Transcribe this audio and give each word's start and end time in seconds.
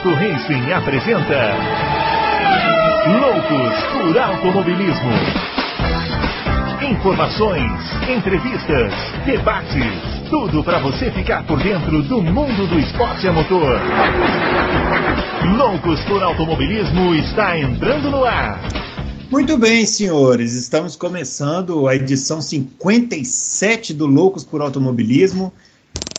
Auto 0.00 0.14
Racing 0.14 0.72
apresenta 0.72 1.36
Loucos 3.20 3.74
por 3.92 4.18
Automobilismo. 4.18 5.10
Informações, 6.90 7.70
entrevistas, 8.08 8.94
debates, 9.26 10.30
tudo 10.30 10.64
para 10.64 10.78
você 10.78 11.10
ficar 11.10 11.46
por 11.46 11.62
dentro 11.62 12.02
do 12.04 12.22
mundo 12.22 12.66
do 12.66 12.78
esporte 12.78 13.28
a 13.28 13.32
motor. 13.34 13.78
Loucos 15.58 16.02
por 16.04 16.22
Automobilismo 16.22 17.14
está 17.16 17.58
entrando 17.58 18.10
no 18.10 18.24
ar. 18.24 18.58
Muito 19.30 19.58
bem, 19.58 19.84
senhores, 19.84 20.54
estamos 20.54 20.96
começando 20.96 21.86
a 21.86 21.94
edição 21.94 22.40
57 22.40 23.92
do 23.92 24.06
Loucos 24.06 24.44
por 24.44 24.62
Automobilismo. 24.62 25.52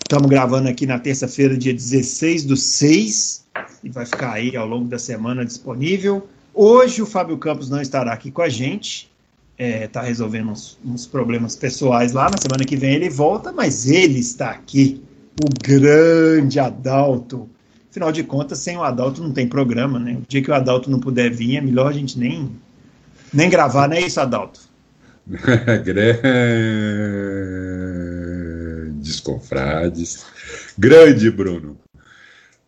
Estamos 0.04 0.30
gravando 0.30 0.70
aqui 0.70 0.86
na 0.86 1.00
terça-feira, 1.00 1.58
dia 1.58 1.74
16 1.74 2.46
do 2.46 2.56
6, 2.56 3.41
e 3.84 3.90
vai 3.90 4.06
ficar 4.06 4.34
aí 4.34 4.56
ao 4.56 4.68
longo 4.68 4.86
da 4.86 5.00
semana 5.00 5.46
disponível. 5.46 6.28
Hoje 6.54 7.02
o 7.02 7.06
Fábio 7.06 7.38
Campos 7.38 7.70
não 7.70 7.82
estará 7.82 8.14
aqui 8.14 8.30
com 8.32 8.42
a 8.42 8.50
gente, 8.50 9.10
está 9.58 10.04
é, 10.04 10.08
resolvendo 10.08 10.50
uns, 10.52 10.78
uns, 10.84 11.06
problemas 11.06 11.56
pessoais 11.56 12.14
lá. 12.14 12.30
Na 12.30 12.38
semana 12.38 12.66
que 12.66 12.76
vem 12.76 12.96
ele 12.96 13.10
volta, 13.10 13.52
mas 13.52 13.90
ele 13.90 14.20
está 14.20 14.50
aqui, 14.52 15.02
o 15.42 15.48
grande 15.64 16.60
Adalto. 16.60 17.50
Afinal 17.90 18.12
de 18.12 18.24
contas, 18.24 18.60
sem 18.60 18.78
o 18.78 18.84
Adalto 18.84 19.22
não 19.22 19.32
tem 19.32 19.48
programa, 19.48 20.00
né? 20.00 20.18
O 20.22 20.24
dia 20.28 20.42
que 20.42 20.50
o 20.50 20.54
Adalto 20.54 20.90
não 20.90 21.00
puder 21.00 21.30
vir, 21.30 21.58
é 21.58 21.62
melhor 21.62 21.88
a 21.88 21.94
gente 21.94 22.18
nem, 22.18 22.50
nem 23.34 23.50
gravar, 23.50 23.88
não 23.88 23.96
é 23.96 24.02
isso, 24.02 24.20
Adalto? 24.20 24.62
grandes 29.04 29.20
confrades. 29.20 30.26
Grande 30.78 31.30
Bruno. 31.30 31.78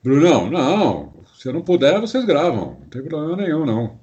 Brunão, 0.03 0.49
não. 0.49 1.13
Se 1.37 1.47
eu 1.47 1.53
não 1.53 1.61
puder, 1.61 1.99
vocês 1.99 2.25
gravam. 2.25 2.77
Não 2.79 2.87
tem 2.89 3.01
problema 3.03 3.37
nenhum, 3.37 3.65
não. 3.65 3.97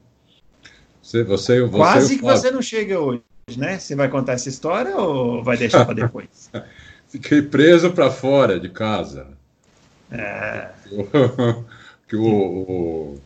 Você, 1.02 1.22
você, 1.24 1.60
você 1.62 1.76
Quase 1.76 2.16
que 2.16 2.22
você 2.22 2.50
não 2.50 2.62
chega 2.62 2.98
hoje, 2.98 3.22
né? 3.56 3.78
Você 3.78 3.94
vai 3.94 4.08
contar 4.08 4.32
essa 4.32 4.48
história 4.48 4.96
ou 4.96 5.42
vai 5.42 5.56
deixar 5.56 5.84
para 5.84 5.94
depois? 5.94 6.50
Fiquei 7.08 7.42
preso 7.42 7.90
para 7.90 8.10
fora 8.10 8.60
de 8.60 8.68
casa. 8.68 9.26
É. 10.10 10.68
que 12.08 12.16
o, 12.16 12.24
o, 12.24 13.20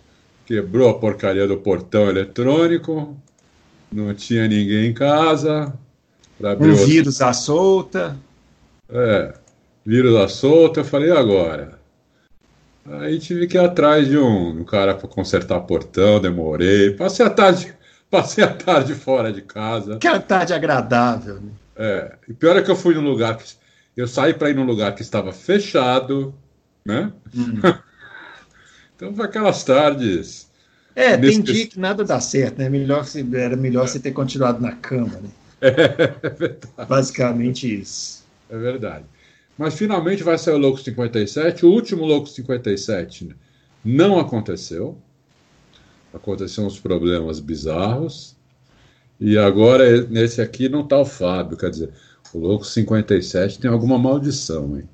quebrou 0.47 0.89
a 0.91 0.99
porcaria 0.99 1.47
do 1.47 1.59
portão 1.59 2.09
eletrônico, 2.09 3.17
não 3.93 4.15
tinha 4.15 4.49
ninguém 4.49 4.87
em 4.87 4.95
casa. 4.95 5.73
Um 6.61 6.75
vírus 6.75 7.21
à 7.21 7.33
solta. 7.33 8.17
É, 8.89 9.35
vírus 9.85 10.17
à 10.17 10.29
solta, 10.29 10.81
eu 10.81 10.85
falei, 10.85 11.11
agora? 11.11 11.74
Aí 12.87 13.19
tive 13.19 13.47
que 13.47 13.57
ir 13.57 13.61
atrás 13.61 14.07
de 14.07 14.19
um, 14.19 14.61
um 14.61 14.65
cara 14.65 14.95
para 14.95 15.09
consertar 15.09 15.61
portão, 15.61 16.21
demorei. 16.21 16.91
Passei 16.91 17.25
a 17.25 17.31
tarde, 17.31 17.75
passei 18.11 18.45
a 18.45 18.53
tarde 18.53 18.95
fora 18.95 19.33
de 19.33 19.43
casa. 19.43 19.99
Que 19.99 20.19
tarde 20.21 20.53
agradável. 20.53 21.37
Né? 21.37 21.51
É, 21.77 22.13
e 22.29 22.35
pior 22.35 22.57
é 22.57 22.63
que 22.63 22.71
eu 22.71 22.77
fui 22.77 22.95
num 22.95 23.03
lugar 23.03 23.37
que 23.37 23.45
eu 23.97 24.07
saí 24.07 24.35
para 24.35 24.51
ir 24.51 24.55
num 24.55 24.65
lugar 24.65 24.95
que 24.95 25.03
estava 25.03 25.33
fechado, 25.33 26.35
né? 26.85 27.13
Hum. 27.35 27.61
então 28.95 29.15
foi 29.15 29.25
aquelas 29.25 29.65
tardes. 29.65 30.49
É, 30.95 31.17
tem 31.17 31.41
dia 31.41 31.67
que 31.67 31.79
nada 31.79 32.05
dá 32.05 32.21
certo, 32.21 32.59
né? 32.59 32.69
Melhor 32.69 33.05
se, 33.05 33.27
era 33.35 33.57
melhor 33.57 33.85
é. 33.85 33.87
você 33.89 33.99
ter 33.99 34.13
continuado 34.13 34.61
na 34.61 34.73
cama, 34.73 35.21
né? 35.21 35.31
É, 35.65 35.69
é 35.71 36.31
verdade. 36.31 36.89
Basicamente 36.89 37.81
isso. 37.81 38.23
É 38.51 38.59
verdade. 38.59 39.07
Mas 39.57 39.75
finalmente 39.75 40.23
vai 40.23 40.37
sair 40.37 40.55
o 40.55 40.59
Louco 40.59 40.81
57. 40.81 41.65
O 41.65 41.71
último 41.71 42.05
Louco 42.05 42.29
57 42.29 43.35
não 43.85 44.19
aconteceu. 44.19 44.99
Aconteceram 46.13 46.67
uns 46.67 46.79
problemas 46.79 47.41
bizarros. 47.41 48.37
E 49.21 49.39
agora, 49.39 50.03
nesse 50.07 50.41
aqui, 50.41 50.69
não 50.69 50.81
está 50.81 50.99
o 50.99 51.05
Fábio. 51.05 51.57
Quer 51.57 51.71
dizer, 51.71 51.91
o 52.33 52.39
Louco 52.39 52.65
57 52.65 53.61
tem 53.61 53.71
alguma 53.71 53.99
maldição, 53.99 54.77
hein? 54.77 54.89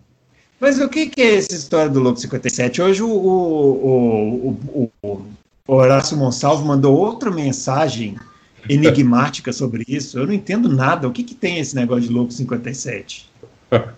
Mas 0.60 0.78
o 0.78 0.88
que, 0.90 1.06
que 1.06 1.22
é 1.22 1.36
essa 1.36 1.54
história 1.54 1.90
do 1.90 2.00
Louco 2.00 2.20
57? 2.20 2.82
Hoje 2.82 3.02
o, 3.02 3.08
o, 3.08 4.90
o, 5.02 5.22
o 5.66 5.74
Horácio 5.74 6.18
Monsalvo 6.18 6.66
mandou 6.66 6.94
outra 6.94 7.30
mensagem 7.30 8.16
enigmática 8.68 9.54
sobre 9.54 9.84
isso. 9.88 10.18
Eu 10.18 10.26
não 10.26 10.34
entendo 10.34 10.68
nada. 10.68 11.08
O 11.08 11.12
que, 11.12 11.24
que 11.24 11.34
tem 11.34 11.58
esse 11.58 11.74
negócio 11.74 12.08
de 12.08 12.12
Louco 12.12 12.30
57? 12.30 13.29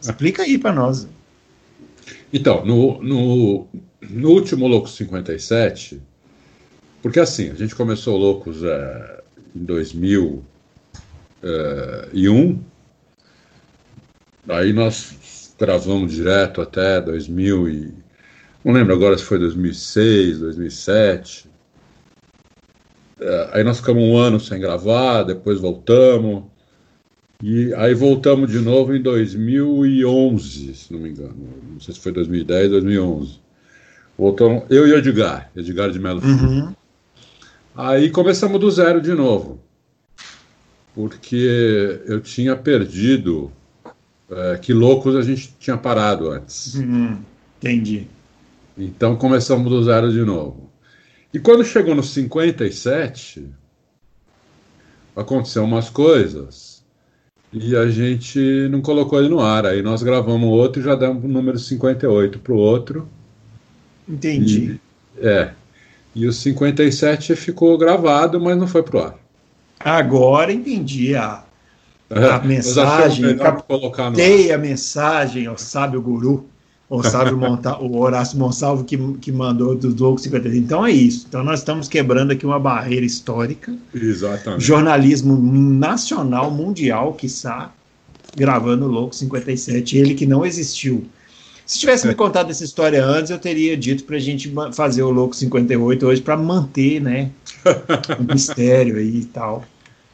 Explica 0.00 0.42
aí 0.42 0.58
para 0.58 0.72
nós. 0.72 1.08
Então, 2.32 2.64
no, 2.64 3.02
no, 3.02 3.68
no, 4.00 4.30
último 4.30 4.66
Loucos 4.66 4.96
57, 4.96 6.00
porque 7.02 7.20
assim, 7.20 7.50
a 7.50 7.54
gente 7.54 7.74
começou 7.74 8.16
Loucos 8.16 8.62
é, 8.62 9.22
em 9.54 9.64
2001, 9.64 10.42
é, 11.42 12.08
aí 14.48 14.72
nós 14.72 15.54
gravamos 15.58 16.12
direto 16.12 16.60
até 16.60 17.00
2000 17.00 17.68
e... 17.68 18.02
Não 18.64 18.72
lembro 18.72 18.94
agora 18.94 19.18
se 19.18 19.24
foi 19.24 19.40
2006, 19.40 20.38
2007. 20.38 21.50
É, 23.20 23.50
aí 23.52 23.64
nós 23.64 23.78
ficamos 23.78 24.02
um 24.02 24.16
ano 24.16 24.38
sem 24.38 24.60
gravar, 24.60 25.24
depois 25.24 25.60
voltamos. 25.60 26.44
E 27.42 27.74
aí 27.74 27.92
voltamos 27.92 28.48
de 28.48 28.60
novo 28.60 28.94
em 28.94 29.02
2011, 29.02 30.74
se 30.76 30.92
não 30.92 31.00
me 31.00 31.10
engano. 31.10 31.34
Não 31.72 31.80
sei 31.80 31.92
se 31.92 31.98
foi 31.98 32.12
2010, 32.12 32.70
2011. 32.70 33.40
Voltamos, 34.16 34.62
eu 34.70 34.86
e 34.86 34.92
Edgar, 34.92 35.50
Edgar 35.56 35.90
de 35.90 35.98
Melo 35.98 36.22
uhum. 36.22 36.72
Aí 37.74 38.10
começamos 38.10 38.60
do 38.60 38.70
zero 38.70 39.00
de 39.00 39.12
novo. 39.12 39.60
Porque 40.94 42.00
eu 42.06 42.20
tinha 42.20 42.54
perdido. 42.54 43.50
É, 44.30 44.58
que 44.58 44.72
loucos 44.72 45.16
a 45.16 45.22
gente 45.22 45.52
tinha 45.58 45.76
parado 45.76 46.30
antes. 46.30 46.74
Uhum. 46.76 47.18
Entendi. 47.58 48.06
Então 48.78 49.16
começamos 49.16 49.68
do 49.68 49.82
zero 49.82 50.12
de 50.12 50.24
novo. 50.24 50.70
E 51.34 51.40
quando 51.40 51.64
chegou 51.64 51.94
no 51.94 52.04
57, 52.04 53.48
aconteceu 55.16 55.64
umas 55.64 55.90
coisas 55.90 56.71
e 57.52 57.76
a 57.76 57.86
gente 57.88 58.68
não 58.70 58.80
colocou 58.80 59.18
ele 59.18 59.28
no 59.28 59.40
ar. 59.40 59.66
Aí 59.66 59.82
nós 59.82 60.02
gravamos 60.02 60.48
outro 60.48 60.80
e 60.80 60.84
já 60.84 60.94
damos 60.94 61.22
o 61.22 61.28
número 61.28 61.58
58 61.58 62.38
para 62.38 62.52
o 62.52 62.56
outro. 62.56 63.08
Entendi. 64.08 64.80
E, 65.20 65.26
é. 65.26 65.52
E 66.14 66.26
o 66.26 66.32
57 66.32 67.36
ficou 67.36 67.76
gravado, 67.76 68.40
mas 68.40 68.56
não 68.56 68.66
foi 68.66 68.82
pro 68.82 69.00
ar. 69.00 69.18
Agora 69.78 70.52
entendi 70.52 71.14
a, 71.14 71.44
a 72.10 72.20
é, 72.20 72.46
mensagem. 72.46 73.36
Captei 73.36 74.52
a 74.52 74.58
mensagem 74.58 75.46
ao 75.46 75.58
sábio 75.58 76.00
guru 76.00 76.46
o 76.98 77.02
Sábio 77.02 77.38
Monta, 77.38 77.78
o 77.78 77.98
Horácio 77.98 78.38
Monsalvo 78.38 78.84
que, 78.84 78.98
que 79.14 79.32
mandou 79.32 79.74
dos 79.74 79.96
Loucos 79.96 80.22
53. 80.24 80.58
Então 80.62 80.84
é 80.84 80.90
isso. 80.90 81.24
Então 81.26 81.42
nós 81.42 81.60
estamos 81.60 81.88
quebrando 81.88 82.32
aqui 82.32 82.44
uma 82.44 82.60
barreira 82.60 83.06
histórica. 83.06 83.74
Exatamente. 83.94 84.62
Jornalismo 84.62 85.34
nacional, 85.38 86.50
mundial, 86.50 87.14
que 87.14 87.24
está 87.24 87.72
gravando 88.36 88.84
o 88.84 88.88
Louco 88.88 89.14
57, 89.14 89.96
ele 89.96 90.14
que 90.14 90.26
não 90.26 90.44
existiu. 90.44 91.06
Se 91.64 91.78
tivesse 91.78 92.06
me 92.06 92.14
contado 92.14 92.50
essa 92.50 92.62
história 92.62 93.02
antes, 93.02 93.30
eu 93.30 93.38
teria 93.38 93.74
dito 93.74 94.04
para 94.04 94.16
a 94.16 94.20
gente 94.20 94.52
fazer 94.74 95.02
o 95.02 95.10
Louco 95.10 95.34
58 95.34 96.06
hoje 96.06 96.20
para 96.20 96.36
manter, 96.36 97.00
né, 97.00 97.30
o 98.20 98.32
mistério 98.32 98.96
aí 98.96 99.20
e 99.20 99.24
tal. 99.24 99.64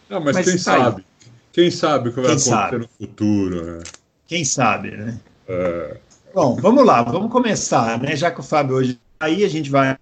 Não, 0.09 0.21
mas, 0.21 0.37
mas 0.37 0.47
quem 0.47 0.55
tá 0.55 0.63
sabe? 0.63 0.97
Aí. 0.99 1.29
Quem 1.53 1.71
sabe 1.73 2.09
o 2.11 2.13
que 2.13 2.21
vai 2.21 2.27
acontecer 2.27 2.51
sabe? 2.51 2.79
no 2.79 2.89
futuro, 3.01 3.65
né? 3.65 3.81
Quem 4.29 4.45
sabe, 4.45 4.93
né? 4.93 5.19
É. 5.49 5.97
Bom, 6.41 6.55
vamos 6.55 6.87
lá, 6.87 7.03
vamos 7.03 7.33
começar, 7.33 8.01
né? 8.01 8.15
Já 8.15 8.31
que 8.31 8.39
o 8.39 8.45
Fábio 8.45 8.77
hoje 8.77 8.97
aí 9.19 9.45
a 9.45 9.49
gente 9.49 9.69
vai 9.69 9.99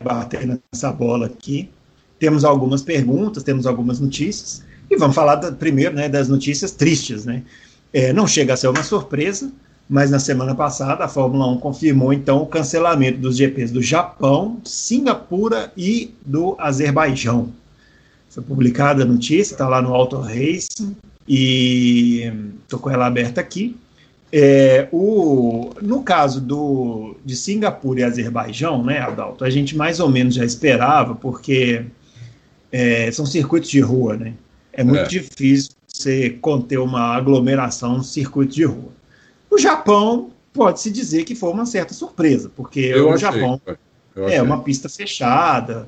bater 0.00 0.46
nessa 0.46 0.92
bola 0.92 1.26
aqui. 1.26 1.68
Temos 2.20 2.44
algumas 2.44 2.82
perguntas, 2.82 3.42
temos 3.42 3.66
algumas 3.66 3.98
notícias 3.98 4.62
e 4.88 4.96
vamos 4.96 5.16
falar 5.16 5.34
da, 5.34 5.50
primeiro, 5.50 5.92
né, 5.92 6.08
das 6.08 6.28
notícias 6.28 6.70
tristes, 6.70 7.24
né? 7.24 7.42
É, 7.92 8.12
não 8.12 8.28
chega 8.28 8.54
a 8.54 8.56
ser 8.56 8.68
uma 8.68 8.84
surpresa, 8.84 9.50
mas 9.90 10.08
na 10.08 10.20
semana 10.20 10.54
passada 10.54 11.04
a 11.04 11.08
Fórmula 11.08 11.48
1 11.48 11.58
confirmou 11.58 12.12
então 12.12 12.42
o 12.42 12.46
cancelamento 12.46 13.18
dos 13.18 13.36
GPs 13.36 13.72
do 13.72 13.82
Japão, 13.82 14.60
Singapura 14.62 15.72
e 15.76 16.14
do 16.24 16.54
Azerbaijão. 16.60 17.52
Foi 18.30 18.44
publicada 18.44 19.02
a 19.02 19.04
notícia, 19.04 19.54
está 19.54 19.68
lá 19.68 19.82
no 19.82 19.92
Auto 19.92 20.16
Racing 20.20 20.94
e 21.26 22.32
estou 22.62 22.78
com 22.78 22.88
ela 22.88 23.04
aberta 23.06 23.40
aqui. 23.40 23.76
É, 24.34 24.88
o, 24.90 25.70
no 25.82 26.02
caso 26.02 26.40
do, 26.40 27.16
de 27.22 27.36
Singapura 27.36 28.00
e 28.00 28.04
Azerbaijão, 28.04 28.82
né, 28.82 28.98
Adalto, 28.98 29.44
a 29.44 29.50
gente 29.50 29.76
mais 29.76 30.00
ou 30.00 30.08
menos 30.08 30.34
já 30.34 30.44
esperava, 30.44 31.14
porque 31.14 31.84
é, 32.72 33.12
são 33.12 33.26
circuitos 33.26 33.68
de 33.68 33.80
rua, 33.80 34.16
né? 34.16 34.32
É 34.72 34.82
muito 34.82 35.02
é. 35.02 35.08
difícil 35.08 35.72
você 35.86 36.30
conter 36.30 36.78
uma 36.78 37.14
aglomeração 37.14 37.98
no 37.98 38.02
circuito 38.02 38.54
de 38.54 38.64
rua. 38.64 38.90
O 39.50 39.58
Japão 39.58 40.30
pode-se 40.54 40.90
dizer 40.90 41.24
que 41.24 41.34
foi 41.34 41.50
uma 41.50 41.66
certa 41.66 41.92
surpresa, 41.92 42.50
porque 42.56 42.80
Eu 42.80 43.10
o 43.10 43.16
Japão 43.18 43.60
É 44.16 44.40
uma 44.40 44.62
pista 44.62 44.88
fechada. 44.88 45.86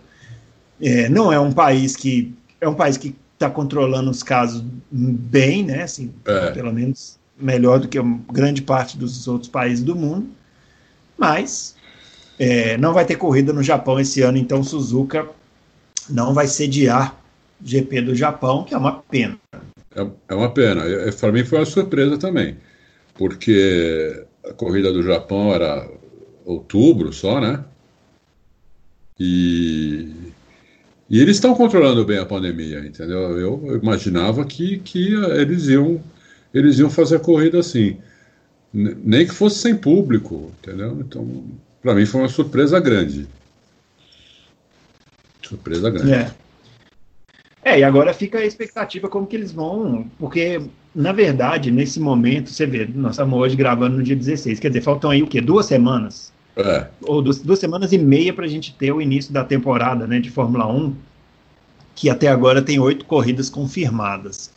É, 0.79 1.09
não 1.09 1.33
é 1.33 1.41
um 1.41 1.53
país 1.53 1.97
que 1.97 2.35
é 2.61 2.69
um 2.69 2.75
país 2.75 2.99
que 2.99 3.15
está 3.33 3.49
controlando 3.49 4.11
os 4.11 4.23
casos 4.23 4.63
bem, 4.91 5.65
né? 5.65 5.85
Assim, 5.85 6.13
é. 6.27 6.51
pelo 6.51 6.73
menos 6.73 7.19
melhor 7.39 7.81
do 7.81 7.89
que 7.89 7.99
grande 8.33 8.63
parte 8.63 8.97
dos 8.97 9.27
outros 9.27 9.51
países 9.51 9.85
do 9.85 9.95
mundo. 9.95 10.29
Mas 11.17 11.77
é, 12.39 12.77
não 12.77 12.93
vai 12.93 13.05
ter 13.05 13.17
corrida 13.17 13.53
no 13.53 13.63
Japão 13.63 13.99
esse 14.01 14.23
ano, 14.23 14.39
então 14.39 14.63
Suzuka 14.63 15.29
não 16.09 16.35
vai 16.35 16.47
sediar 16.47 17.19
GP 17.63 18.03
do 18.03 18.15
Japão, 18.15 18.65
que 18.65 18.75
é 18.75 18.77
uma 18.77 19.03
pena. 19.03 19.39
É, 19.95 20.07
é 20.29 20.35
uma 20.35 20.51
pena. 20.51 20.83
Para 21.19 21.33
mim 21.33 21.45
foi 21.45 21.59
uma 21.59 21.67
surpresa 21.67 22.19
também, 22.19 22.57
porque 23.15 24.25
a 24.45 24.53
corrida 24.53 24.93
do 24.93 25.03
Japão 25.03 25.53
era 25.53 25.89
outubro 26.45 27.13
só, 27.13 27.41
né? 27.41 27.65
E, 29.19 30.11
e 31.09 31.21
eles 31.21 31.37
estão 31.37 31.55
controlando 31.55 32.05
bem 32.05 32.19
a 32.19 32.27
pandemia, 32.27 32.81
entendeu? 32.81 33.39
Eu 33.39 33.81
imaginava 33.81 34.45
que, 34.45 34.79
que 34.79 35.15
eles 35.15 35.69
iam 35.69 36.03
eles 36.55 36.79
iam 36.79 36.89
fazer 36.89 37.17
a 37.17 37.21
corrida 37.21 37.59
assim, 37.59 37.99
nem 38.73 39.27
que 39.27 39.35
fosse 39.35 39.59
sem 39.59 39.77
público, 39.77 40.53
entendeu? 40.63 40.99
Então, 41.01 41.45
para 41.83 41.95
mim 41.95 42.07
foi 42.07 42.21
uma 42.23 42.29
surpresa 42.29 42.79
grande. 42.81 43.27
Surpresa 45.43 45.91
grande. 45.91 46.13
É. 46.13 46.31
É, 47.65 47.79
e 47.79 47.85
agora 47.85 48.13
fica 48.13 48.39
a 48.39 48.45
expectativa 48.45 49.09
como 49.09 49.27
que 49.27 49.35
eles 49.35 49.51
vão, 49.51 50.07
porque, 50.19 50.61
na 50.95 51.13
verdade, 51.13 51.71
nesse 51.71 51.99
momento, 51.99 52.51
você 52.51 52.67
vê, 52.67 52.87
nós 52.95 53.13
estamos 53.13 53.39
hoje 53.39 53.57
gravando 53.57 53.97
no 53.97 54.03
dia 54.03 54.15
16, 54.15 54.61
quer 54.61 54.69
dizer, 54.69 54.83
faltam 54.83 55.11
aí 55.11 55.23
o 55.23 55.27
quê? 55.27 55.41
Duas 55.41 55.65
semanas? 55.65 56.31
É. 56.57 56.87
Ou 57.03 57.23
duas, 57.23 57.41
duas 57.41 57.59
semanas 57.59 57.91
e 57.93 57.99
meia 57.99 58.35
para 58.35 58.45
a 58.45 58.49
gente 58.49 58.75
ter 58.75 58.93
o 58.93 59.01
início 59.01 59.33
da 59.33 59.43
temporada 59.45 60.07
né, 60.07 60.21
de 60.21 60.31
Fórmula 60.31 60.67
1, 60.71 60.95
que 61.95 62.11
até 62.11 62.29
agora 62.29 62.61
tem 62.61 62.79
oito 62.79 63.07
corridas 63.07 63.49
confirmadas. 63.49 64.53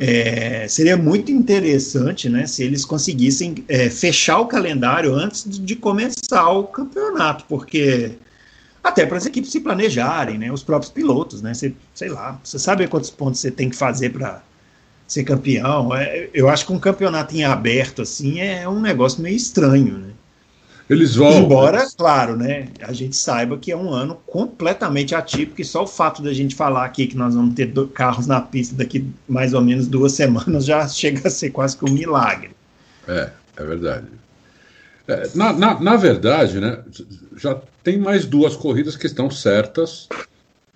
É, 0.00 0.66
seria 0.66 0.96
muito 0.96 1.30
interessante 1.30 2.28
né, 2.28 2.46
se 2.46 2.64
eles 2.64 2.84
conseguissem 2.84 3.64
é, 3.68 3.88
fechar 3.88 4.40
o 4.40 4.46
calendário 4.46 5.14
antes 5.14 5.44
de 5.48 5.76
começar 5.76 6.50
o 6.50 6.64
campeonato, 6.64 7.44
porque 7.48 8.12
até 8.82 9.06
para 9.06 9.16
as 9.16 9.24
equipes 9.24 9.50
se 9.50 9.60
planejarem, 9.60 10.36
né? 10.36 10.52
Os 10.52 10.62
próprios 10.62 10.92
pilotos, 10.92 11.40
né? 11.40 11.54
Você, 11.54 11.74
sei 11.94 12.10
lá, 12.10 12.38
você 12.44 12.58
sabe 12.58 12.86
quantos 12.86 13.08
pontos 13.10 13.40
você 13.40 13.50
tem 13.50 13.70
que 13.70 13.76
fazer 13.76 14.10
para 14.10 14.42
ser 15.06 15.24
campeão. 15.24 15.94
É, 15.94 16.28
eu 16.34 16.48
acho 16.48 16.66
que 16.66 16.72
um 16.72 16.78
campeonato 16.78 17.34
em 17.34 17.44
aberto 17.44 18.02
assim 18.02 18.40
é 18.40 18.68
um 18.68 18.80
negócio 18.80 19.22
meio 19.22 19.36
estranho, 19.36 19.98
né? 19.98 20.13
Eles 20.88 21.16
vão. 21.16 21.44
Embora, 21.44 21.86
claro, 21.96 22.36
né? 22.36 22.68
A 22.82 22.92
gente 22.92 23.16
saiba 23.16 23.56
que 23.56 23.72
é 23.72 23.76
um 23.76 23.90
ano 23.90 24.16
completamente 24.26 25.14
atípico 25.14 25.60
e 25.60 25.64
só 25.64 25.84
o 25.84 25.86
fato 25.86 26.22
da 26.22 26.32
gente 26.32 26.54
falar 26.54 26.84
aqui 26.84 27.06
que 27.06 27.16
nós 27.16 27.34
vamos 27.34 27.54
ter 27.54 27.72
carros 27.94 28.26
na 28.26 28.40
pista 28.40 28.76
daqui 28.76 29.06
mais 29.26 29.54
ou 29.54 29.62
menos 29.62 29.86
duas 29.88 30.12
semanas 30.14 30.64
já 30.64 30.86
chega 30.86 31.28
a 31.28 31.30
ser 31.30 31.50
quase 31.50 31.76
que 31.76 31.84
um 31.84 31.92
milagre. 31.92 32.50
É, 33.08 33.30
é 33.56 33.64
verdade. 33.64 34.06
É, 35.06 35.28
na, 35.34 35.52
na, 35.52 35.80
na, 35.80 35.96
verdade, 35.96 36.60
né, 36.60 36.78
já 37.36 37.60
tem 37.82 37.98
mais 37.98 38.24
duas 38.24 38.56
corridas 38.56 38.96
que 38.96 39.06
estão 39.06 39.30
certas, 39.30 40.08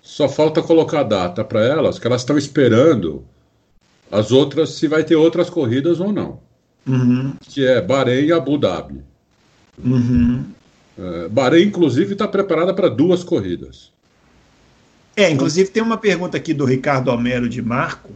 só 0.01 0.29
falta 0.29 0.61
colocar 0.61 0.99
a 0.99 1.03
data 1.03 1.43
para 1.43 1.63
elas, 1.63 1.97
que 1.97 2.05
elas 2.05 2.21
estão 2.21 2.37
esperando 2.37 3.25
as 4.11 4.31
outras, 4.31 4.71
se 4.71 4.87
vai 4.87 5.03
ter 5.03 5.15
outras 5.15 5.49
corridas 5.49 5.99
ou 5.99 6.11
não. 6.11 6.39
Uhum. 6.87 7.33
Que 7.41 7.65
é 7.65 7.81
Bahrein 7.81 8.25
e 8.25 8.31
Abu 8.31 8.57
Dhabi. 8.57 9.03
Uhum. 9.83 10.45
É, 10.97 11.29
Bahrein, 11.29 11.67
inclusive, 11.67 12.13
está 12.13 12.27
preparada 12.27 12.73
para 12.73 12.89
duas 12.89 13.23
corridas. 13.23 13.91
É, 15.15 15.29
inclusive 15.29 15.69
tem 15.69 15.83
uma 15.83 15.97
pergunta 15.97 16.37
aqui 16.37 16.53
do 16.53 16.65
Ricardo 16.65 17.09
Homero 17.09 17.49
de 17.49 17.61
Marco. 17.61 18.09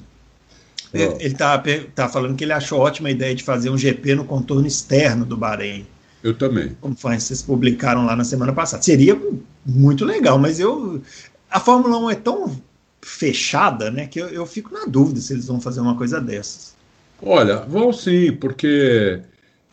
Oh. 0.93 0.97
Ele 0.97 1.33
está 1.33 1.61
tá 1.95 2.07
falando 2.07 2.35
que 2.35 2.43
ele 2.43 2.53
achou 2.53 2.79
ótima 2.79 3.09
a 3.09 3.11
ideia 3.11 3.33
de 3.33 3.43
fazer 3.43 3.69
um 3.69 3.77
GP 3.77 4.15
no 4.15 4.25
contorno 4.25 4.67
externo 4.67 5.25
do 5.25 5.35
Bahrein. 5.35 5.87
Eu 6.23 6.33
também. 6.33 6.77
Como 6.79 6.95
vocês 6.95 7.41
publicaram 7.41 8.05
lá 8.05 8.15
na 8.15 8.23
semana 8.23 8.53
passada. 8.53 8.81
Seria 8.81 9.19
muito 9.65 10.05
legal, 10.05 10.37
mas 10.39 10.59
eu. 10.59 11.01
A 11.49 11.59
Fórmula 11.59 11.97
1 11.97 12.11
é 12.11 12.15
tão 12.15 12.61
fechada, 13.01 13.91
né, 13.91 14.07
que 14.07 14.19
eu, 14.19 14.29
eu 14.29 14.45
fico 14.45 14.73
na 14.73 14.85
dúvida 14.85 15.19
se 15.19 15.33
eles 15.33 15.47
vão 15.47 15.59
fazer 15.59 15.81
uma 15.81 15.97
coisa 15.97 16.21
dessas. 16.21 16.73
Olha, 17.21 17.57
vão 17.57 17.91
sim, 17.91 18.31
porque 18.31 19.19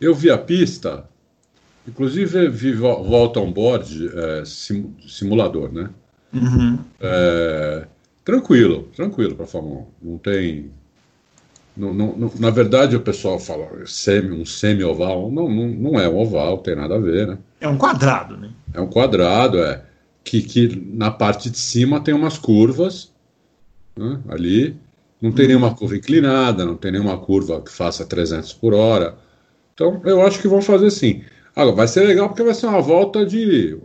eu 0.00 0.14
vi 0.14 0.30
a 0.30 0.38
pista, 0.38 1.04
inclusive 1.86 2.48
vi 2.48 2.72
volta 2.72 3.40
on 3.40 3.52
board 3.52 4.10
é, 4.14 4.44
sim, 4.44 4.94
simulador, 5.06 5.72
né? 5.72 5.90
Uhum. 6.32 6.78
É, 7.00 7.86
tranquilo, 8.24 8.88
tranquilo 8.94 9.34
para 9.34 9.46
Fórmula 9.46 9.86
1. 10.02 10.10
Não 10.10 10.18
tem 10.18 10.70
não, 11.76 11.94
não, 11.94 12.32
na 12.38 12.50
verdade, 12.50 12.94
o 12.94 13.00
pessoal 13.00 13.38
fala 13.38 13.66
semi, 13.86 14.32
um 14.32 14.44
semi-oval. 14.44 15.30
Não, 15.30 15.48
não, 15.48 15.68
não 15.68 16.00
é 16.00 16.08
um 16.08 16.18
oval, 16.18 16.58
tem 16.58 16.76
nada 16.76 16.96
a 16.96 16.98
ver, 16.98 17.26
né? 17.26 17.38
É 17.60 17.68
um 17.68 17.78
quadrado, 17.78 18.36
né? 18.36 18.50
É 18.74 18.80
um 18.80 18.86
quadrado, 18.86 19.58
é. 19.62 19.82
Que, 20.22 20.42
que 20.42 20.82
na 20.92 21.10
parte 21.10 21.48
de 21.48 21.58
cima 21.58 22.00
tem 22.00 22.12
umas 22.12 22.36
curvas 22.36 23.12
né, 23.96 24.20
ali. 24.28 24.76
Não 25.20 25.32
tem 25.32 25.46
hum. 25.46 25.48
nenhuma 25.48 25.74
curva 25.74 25.96
inclinada, 25.96 26.64
não 26.64 26.76
tem 26.76 26.92
nenhuma 26.92 27.16
curva 27.16 27.62
que 27.62 27.70
faça 27.70 28.04
300 28.04 28.52
por 28.52 28.74
hora. 28.74 29.16
Então, 29.72 30.02
eu 30.04 30.20
acho 30.22 30.40
que 30.40 30.48
vão 30.48 30.60
fazer 30.60 30.90
sim. 30.90 31.22
Agora, 31.54 31.76
vai 31.76 31.88
ser 31.88 32.06
legal 32.06 32.28
porque 32.28 32.42
vai 32.42 32.54
ser 32.54 32.66
uma 32.66 32.80
volta 32.80 33.24
de 33.26 33.78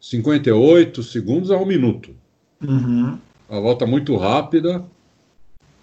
58 0.00 1.02
segundos 1.02 1.50
a 1.50 1.56
um 1.56 1.66
minuto. 1.66 2.14
Uhum. 2.62 3.18
Uma 3.48 3.60
volta 3.60 3.86
muito 3.86 4.16
rápida 4.16 4.84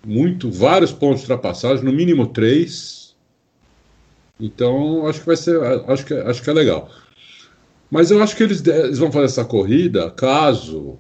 muito, 0.07 0.49
vários 0.49 0.93
pontos 0.93 1.17
de 1.17 1.31
ultrapassagem, 1.31 1.83
no 1.83 1.91
mínimo 1.91 2.27
três. 2.27 3.13
Então, 4.39 5.05
acho 5.05 5.19
que 5.19 5.25
vai 5.25 5.35
ser, 5.35 5.61
acho 5.87 6.05
que, 6.05 6.13
acho 6.13 6.41
que 6.41 6.49
é 6.49 6.53
legal. 6.53 6.89
Mas 7.91 8.09
eu 8.09 8.23
acho 8.23 8.35
que 8.35 8.43
eles, 8.43 8.65
eles 8.65 8.99
vão 8.99 9.11
fazer 9.11 9.25
essa 9.25 9.45
corrida 9.45 10.09
caso 10.11 10.97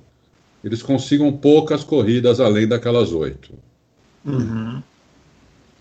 eles 0.63 0.81
consigam 0.81 1.31
poucas 1.31 1.83
corridas 1.83 2.41
além 2.41 2.67
daquelas 2.67 3.13
oito. 3.13 3.53
Uhum. 4.25 4.81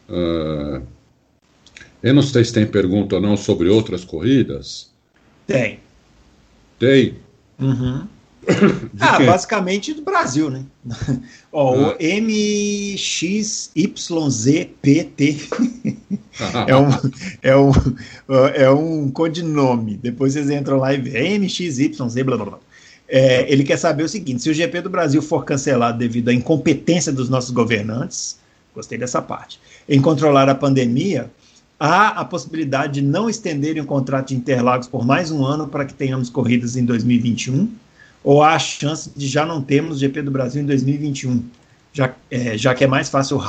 Uh, 0.08 0.82
eu 2.06 2.14
não 2.14 2.22
sei 2.22 2.44
se 2.44 2.52
tem 2.52 2.64
pergunta 2.64 3.16
ou 3.16 3.20
não 3.20 3.36
sobre 3.36 3.68
outras 3.68 4.04
corridas. 4.04 4.88
Tem. 5.44 5.80
Tem? 6.78 7.16
Uhum. 7.58 8.06
ah, 9.00 9.16
quem? 9.16 9.26
basicamente 9.26 9.92
do 9.92 10.02
Brasil, 10.02 10.48
né? 10.48 10.62
Ó, 11.50 11.74
ah. 11.74 11.96
o 11.96 11.96
MXYZPT 11.98 12.98
é, 16.68 16.76
um, 16.76 16.88
é, 17.42 17.56
um, 17.56 17.72
é 18.54 18.70
um 18.70 19.10
codinome. 19.10 19.96
Depois 19.96 20.34
vocês 20.34 20.48
entram 20.48 20.76
lá 20.76 20.94
e 20.94 20.98
vê. 20.98 21.36
MXYZ, 21.38 21.88
blá 22.24 22.36
blá 22.36 22.46
blá. 22.46 22.58
É, 23.08 23.52
ele 23.52 23.64
quer 23.64 23.78
saber 23.78 24.04
o 24.04 24.08
seguinte: 24.08 24.42
se 24.42 24.50
o 24.50 24.54
GP 24.54 24.82
do 24.82 24.90
Brasil 24.90 25.20
for 25.20 25.44
cancelado 25.44 25.98
devido 25.98 26.28
à 26.28 26.32
incompetência 26.32 27.12
dos 27.12 27.28
nossos 27.28 27.50
governantes, 27.50 28.38
gostei 28.72 28.96
dessa 28.96 29.20
parte, 29.20 29.58
em 29.88 30.00
controlar 30.00 30.48
a 30.48 30.54
pandemia, 30.54 31.28
há 31.78 32.08
a 32.08 32.24
possibilidade 32.24 33.00
de 33.00 33.02
não 33.02 33.28
estenderem 33.28 33.82
o 33.82 33.86
contrato 33.86 34.28
de 34.28 34.36
Interlagos 34.36 34.88
por 34.88 35.04
mais 35.04 35.30
um 35.30 35.44
ano 35.44 35.68
para 35.68 35.84
que 35.84 35.94
tenhamos 35.94 36.30
corridas 36.30 36.76
em 36.76 36.84
2021? 36.84 37.68
ou 38.26 38.42
há 38.42 38.56
a 38.56 38.58
chance 38.58 39.08
de 39.14 39.28
já 39.28 39.46
não 39.46 39.62
termos 39.62 40.00
GP 40.00 40.20
do 40.22 40.32
Brasil 40.32 40.60
em 40.60 40.66
2021, 40.66 41.44
já, 41.92 42.12
é, 42.28 42.58
já 42.58 42.74
que 42.74 42.82
é 42.82 42.86
mais 42.88 43.08
fácil 43.08 43.36
o 43.36 43.40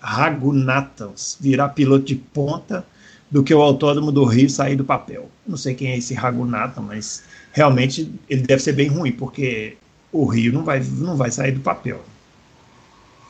Ragunatas 0.00 1.38
virar 1.40 1.68
piloto 1.68 2.04
de 2.06 2.16
ponta 2.16 2.84
do 3.30 3.44
que 3.44 3.54
o 3.54 3.62
Autódromo 3.62 4.10
do 4.10 4.24
Rio 4.24 4.50
sair 4.50 4.74
do 4.74 4.84
papel. 4.84 5.30
Não 5.46 5.56
sei 5.56 5.72
quem 5.72 5.92
é 5.92 5.98
esse 5.98 6.14
Ragunata, 6.14 6.80
mas 6.80 7.22
realmente 7.52 8.12
ele 8.28 8.42
deve 8.42 8.60
ser 8.60 8.72
bem 8.72 8.88
ruim, 8.88 9.12
porque 9.12 9.76
o 10.10 10.24
Rio 10.24 10.52
não 10.52 10.64
vai, 10.64 10.80
não 10.80 11.14
vai 11.14 11.30
sair 11.30 11.52
do 11.52 11.60
papel. 11.60 12.02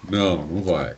Não, 0.08 0.46
não 0.46 0.62
vai. 0.62 0.94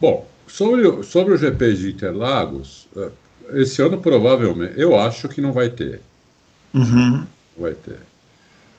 Bom, 0.00 0.26
sobre, 0.46 1.02
sobre 1.02 1.34
o 1.34 1.36
GP 1.36 1.74
de 1.74 1.90
Interlagos, 1.90 2.86
é, 2.96 3.10
esse 3.54 3.82
ano 3.82 3.98
provavelmente, 3.98 4.74
eu 4.76 4.98
acho 4.98 5.28
que 5.28 5.40
não 5.40 5.52
vai 5.52 5.68
ter. 5.68 6.00
Uhum. 6.72 7.26
Vai 7.56 7.74
ter. 7.74 7.98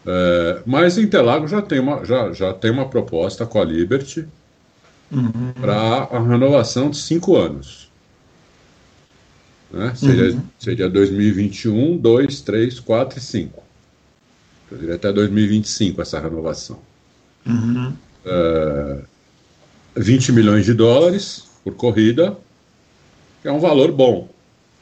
É, 0.05 0.61
mas 0.65 0.97
Interlagos 0.97 1.51
já 1.51 1.61
tem 1.61 1.79
uma, 1.79 2.05
já, 2.05 2.31
já 2.33 2.53
tem 2.53 2.71
uma 2.71 2.87
proposta 2.87 3.45
com 3.45 3.59
a 3.59 3.65
Liberty 3.65 4.25
uhum. 5.11 5.53
para 5.59 5.75
a 5.75 6.19
renovação 6.19 6.89
de 6.89 6.97
cinco 6.97 7.35
anos. 7.35 7.89
Né? 9.71 9.93
Seria, 9.95 10.31
uhum. 10.31 10.41
seria 10.59 10.89
2021, 10.89 11.97
2, 11.97 12.41
3, 12.41 12.79
4 12.79 13.19
e 13.19 13.21
5. 13.21 13.63
Seria 14.69 14.95
até 14.95 15.11
2025 15.11 16.01
essa 16.01 16.19
renovação. 16.19 16.79
Uhum. 17.45 17.93
É, 18.25 18.97
20 19.97 20.31
milhões 20.31 20.65
de 20.65 20.73
dólares 20.73 21.44
por 21.65 21.73
corrida, 21.73 22.37
que 23.41 23.47
é 23.47 23.51
um 23.51 23.59
valor 23.59 23.91
bom. 23.91 24.29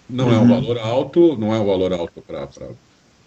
Não 0.07 0.31
é 0.31 0.37
um 0.37 0.41
uhum. 0.41 0.61
valor 0.61 0.77
alto, 0.77 1.37
não 1.37 1.55
é 1.55 1.57
um 1.57 1.65
valor 1.65 1.93
alto 1.93 2.21
para 2.21 2.47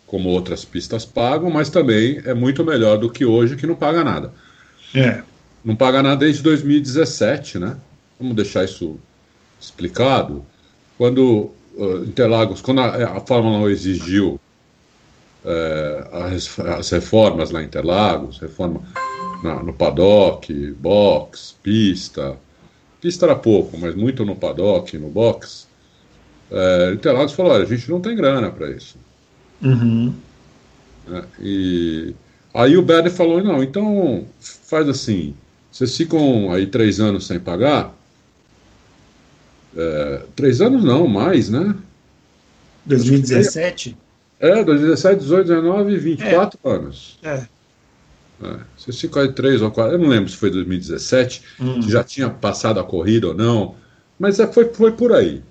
como 0.06 0.28
outras 0.28 0.64
pistas 0.64 1.04
pagam, 1.04 1.50
mas 1.50 1.68
também 1.68 2.20
é 2.25 2.32
muito 2.32 2.62
melhor 2.62 2.96
do 2.98 3.10
que 3.10 3.25
hoje, 3.25 3.56
que 3.56 3.66
não 3.66 3.75
paga 3.75 4.04
nada. 4.04 4.32
É. 4.94 5.22
Não 5.64 5.75
paga 5.75 6.00
nada 6.02 6.16
desde 6.16 6.42
2017, 6.42 7.58
né? 7.58 7.76
Vamos 8.20 8.36
deixar 8.36 8.64
isso 8.64 9.00
explicado. 9.60 10.46
Quando 10.96 11.50
uh, 11.75 12.04
Interlagos, 12.04 12.60
quando 12.60 12.82
a, 12.82 13.16
a 13.16 13.20
Fórmula 13.20 13.58
1 13.66 13.70
exigiu 13.70 14.38
é, 15.44 16.08
as, 16.12 16.58
as, 16.58 16.90
reformas 16.90 17.50
lá 17.50 17.62
em 17.62 17.66
Interlagos, 17.66 18.38
reforma 18.38 18.82
na, 19.42 19.62
no 19.62 19.72
paddock, 19.72 20.52
box, 20.72 21.54
pista. 21.62 22.36
Pista 23.00 23.26
era 23.26 23.37
pouco, 23.37 23.76
mas 23.79 23.95
muito 23.95 24.25
no 24.25 24.35
paddock, 24.35 24.97
no 24.99 25.09
box. 25.09 25.67
É, 26.50 26.93
Interlagos 26.95 27.33
falou: 27.33 27.53
olha, 27.53 27.65
a 27.65 27.67
gente 27.67 27.91
não 27.91 28.00
tem 28.00 28.17
grana 28.17 28.50
para 28.50 28.71
isso. 28.71 28.97
Uhum. 29.62 30.15
É, 31.12 31.25
e 31.41 32.15
aí 32.55 32.76
o 32.76 32.83
Bernie 32.83 33.11
falou: 33.11 33.43
não, 33.43 33.62
então 33.62 34.26
faz 34.41 34.88
assim, 34.88 35.35
vocês 35.71 35.97
ficam 35.97 36.53
aí 36.53 36.67
três 36.67 37.00
anos 37.00 37.26
sem 37.26 37.38
pagar. 37.38 37.95
É, 39.76 40.23
três 40.35 40.61
anos 40.61 40.83
não, 40.83 41.07
mais, 41.07 41.50
né? 41.50 41.75
2017? 42.87 43.97
É, 44.38 44.65
2017, 44.65 45.21
18, 45.21 45.47
19, 45.49 45.99
24 45.99 46.59
é. 46.62 46.69
anos. 46.69 47.19
É. 47.23 47.47
é. 48.43 48.59
Vocês 48.76 49.00
ficam 49.00 49.23
aí 49.23 49.33
três 49.33 49.62
ou 49.62 49.71
quatro. 49.71 49.95
Eu 49.95 49.99
não 49.99 50.09
lembro 50.09 50.28
se 50.28 50.37
foi 50.37 50.50
2017, 50.50 51.43
hum. 51.61 51.83
se 51.83 51.90
já 51.90 52.05
tinha 52.05 52.28
passado 52.28 52.78
a 52.78 52.85
corrida 52.85 53.28
ou 53.28 53.35
não. 53.35 53.75
Mas 54.19 54.38
é, 54.40 54.47
foi, 54.47 54.73
foi 54.73 54.93
por 54.93 55.12
aí. 55.12 55.43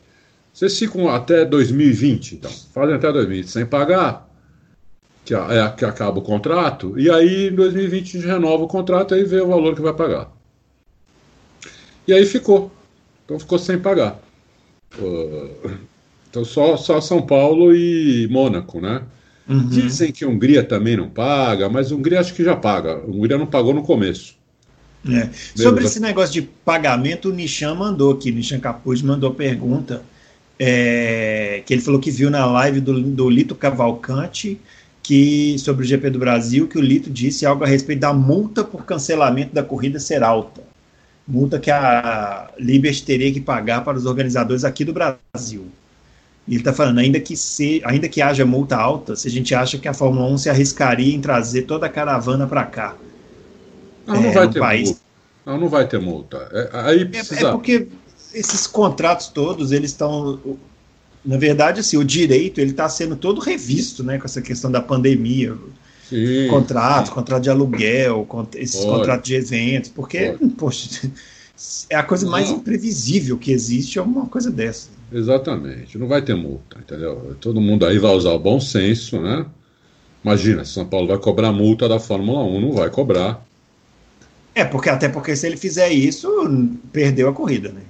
Vocês 0.53 0.77
ficam 0.77 1.09
até 1.09 1.43
2020, 1.43 2.35
então. 2.35 2.51
Fazem 2.73 2.95
até 2.95 3.11
2020 3.11 3.49
sem 3.49 3.65
pagar, 3.65 4.29
que, 5.25 5.33
é, 5.33 5.73
que 5.75 5.83
acaba 5.83 6.19
o 6.19 6.21
contrato, 6.21 6.97
e 6.97 7.09
aí 7.09 7.49
em 7.49 7.55
2020 7.55 8.19
renova 8.19 8.63
o 8.63 8.67
contrato 8.67 9.15
e 9.15 9.23
vê 9.25 9.41
o 9.41 9.47
valor 9.47 9.75
que 9.75 9.81
vai 9.81 9.93
pagar. 9.93 10.31
E 12.07 12.13
aí 12.13 12.25
ficou. 12.25 12.71
Então 13.25 13.39
ficou 13.39 13.57
sem 13.59 13.79
pagar. 13.79 14.19
Uh, 14.97 15.77
então 16.29 16.45
só, 16.45 16.77
só 16.77 17.01
São 17.01 17.21
Paulo 17.21 17.75
e 17.75 18.27
Mônaco, 18.29 18.79
né? 18.79 19.01
Uhum. 19.47 19.67
Dizem 19.67 20.11
que 20.11 20.23
a 20.23 20.27
Hungria 20.27 20.63
também 20.63 20.97
não 20.97 21.09
paga, 21.09 21.69
mas 21.69 21.91
a 21.91 21.95
Hungria 21.95 22.19
acho 22.19 22.33
que 22.33 22.43
já 22.43 22.55
paga. 22.55 22.93
A 22.93 23.05
Hungria 23.05 23.37
não 23.37 23.45
pagou 23.45 23.73
no 23.73 23.83
começo. 23.83 24.35
É. 25.07 25.29
Sobre 25.55 25.85
esse 25.85 25.99
negócio 25.99 26.33
de 26.33 26.41
pagamento, 26.41 27.29
o 27.29 27.33
Nishan 27.33 27.75
mandou 27.75 28.13
aqui, 28.13 28.31
Nishan 28.31 28.59
Capuz 28.59 29.03
mandou 29.03 29.31
pergunta, 29.31 30.01
é, 30.57 31.61
que 31.63 31.75
ele 31.75 31.81
falou 31.81 31.99
que 31.99 32.09
viu 32.09 32.31
na 32.31 32.45
live 32.47 32.81
do, 32.81 32.99
do 33.01 33.29
Lito 33.29 33.53
Cavalcante 33.53 34.59
que 35.05 35.55
sobre 35.59 35.85
o 35.85 35.87
GP 35.87 36.09
do 36.09 36.17
Brasil, 36.17 36.67
que 36.67 36.79
o 36.79 36.81
Lito 36.81 37.11
disse 37.11 37.45
algo 37.45 37.63
a 37.63 37.67
respeito 37.67 37.99
da 37.99 38.11
multa 38.11 38.63
por 38.63 38.85
cancelamento 38.85 39.53
da 39.53 39.61
corrida 39.61 39.99
ser 39.99 40.23
alta. 40.23 40.63
Multa 41.27 41.59
que 41.59 41.69
a 41.69 42.49
Liberty 42.57 43.03
teria 43.03 43.31
que 43.31 43.39
pagar 43.39 43.83
para 43.83 43.97
os 43.97 44.07
organizadores 44.07 44.63
aqui 44.63 44.83
do 44.83 44.93
Brasil. 44.93 45.67
E 46.47 46.53
ele 46.53 46.61
está 46.61 46.71
falando, 46.71 46.99
ainda 46.99 47.19
que, 47.19 47.35
se, 47.35 47.81
ainda 47.83 48.07
que 48.07 48.21
haja 48.21 48.45
multa 48.45 48.75
alta, 48.77 49.15
se 49.15 49.27
a 49.27 49.31
gente 49.31 49.55
acha 49.55 49.77
que 49.77 49.87
a 49.87 49.93
Fórmula 49.93 50.27
1 50.27 50.37
se 50.37 50.49
arriscaria 50.49 51.13
em 51.13 51.19
trazer 51.19 51.63
toda 51.63 51.87
a 51.87 51.89
caravana 51.89 52.45
para 52.45 52.63
cá. 52.65 52.95
Não, 54.05 54.21
não 54.21 54.29
é, 54.29 54.33
vai 54.33 54.49
ter 54.49 54.59
país... 54.59 54.89
multa. 54.89 55.01
Não, 55.45 55.59
não 55.59 55.69
vai 55.69 55.87
ter 55.87 55.99
multa. 55.99 56.49
É, 56.51 56.69
aí 56.73 57.05
precisa... 57.05 57.47
é, 57.47 57.49
é 57.49 57.51
porque 57.51 57.87
esses 58.33 58.67
contratos 58.67 59.27
todos, 59.27 59.71
eles 59.71 59.91
estão... 59.91 60.39
Na 61.23 61.37
verdade, 61.37 61.79
assim, 61.79 61.97
o 61.97 62.03
direito 62.03 62.61
ele 62.61 62.69
está 62.69 62.87
sendo 62.87 63.15
todo 63.15 63.41
revisto, 63.41 64.03
né, 64.03 64.19
com 64.19 64.25
essa 64.25 64.41
questão 64.41 64.71
da 64.71 64.79
pandemia. 64.79 65.57
Sim, 66.07 66.47
contrato, 66.49 67.11
contrato 67.11 67.41
de 67.41 67.49
aluguel, 67.49 68.27
esses 68.53 68.85
contratos 68.85 69.27
de 69.27 69.33
eventos, 69.33 69.89
porque, 69.89 70.37
poxa, 70.55 71.09
é 71.89 71.95
a 71.95 72.03
coisa 72.03 72.27
mais 72.27 72.49
não. 72.49 72.57
imprevisível 72.57 73.39
que 73.39 73.51
existe, 73.51 73.97
é 73.97 74.01
uma 74.03 74.27
coisa 74.27 74.51
dessa. 74.51 74.89
Exatamente, 75.11 75.97
não 75.97 76.07
vai 76.07 76.21
ter 76.21 76.35
multa, 76.35 76.77
entendeu? 76.79 77.35
Todo 77.39 77.61
mundo 77.61 77.85
aí 77.85 77.99
vai 77.99 78.11
usar 78.11 78.31
o 78.31 78.39
bom 78.39 78.59
senso, 78.59 79.21
né? 79.21 79.45
Imagina, 80.23 80.65
São 80.65 80.85
Paulo 80.85 81.07
vai 81.07 81.17
cobrar 81.19 81.51
multa 81.51 81.87
da 81.87 81.99
Fórmula 81.99 82.43
1, 82.43 82.59
não 82.59 82.71
vai 82.71 82.89
cobrar. 82.89 83.45
É, 84.55 84.65
porque 84.65 84.89
até 84.89 85.07
porque 85.07 85.35
se 85.35 85.45
ele 85.45 85.57
fizer 85.57 85.89
isso, 85.91 86.27
perdeu 86.91 87.29
a 87.29 87.33
corrida, 87.33 87.69
né? 87.69 87.81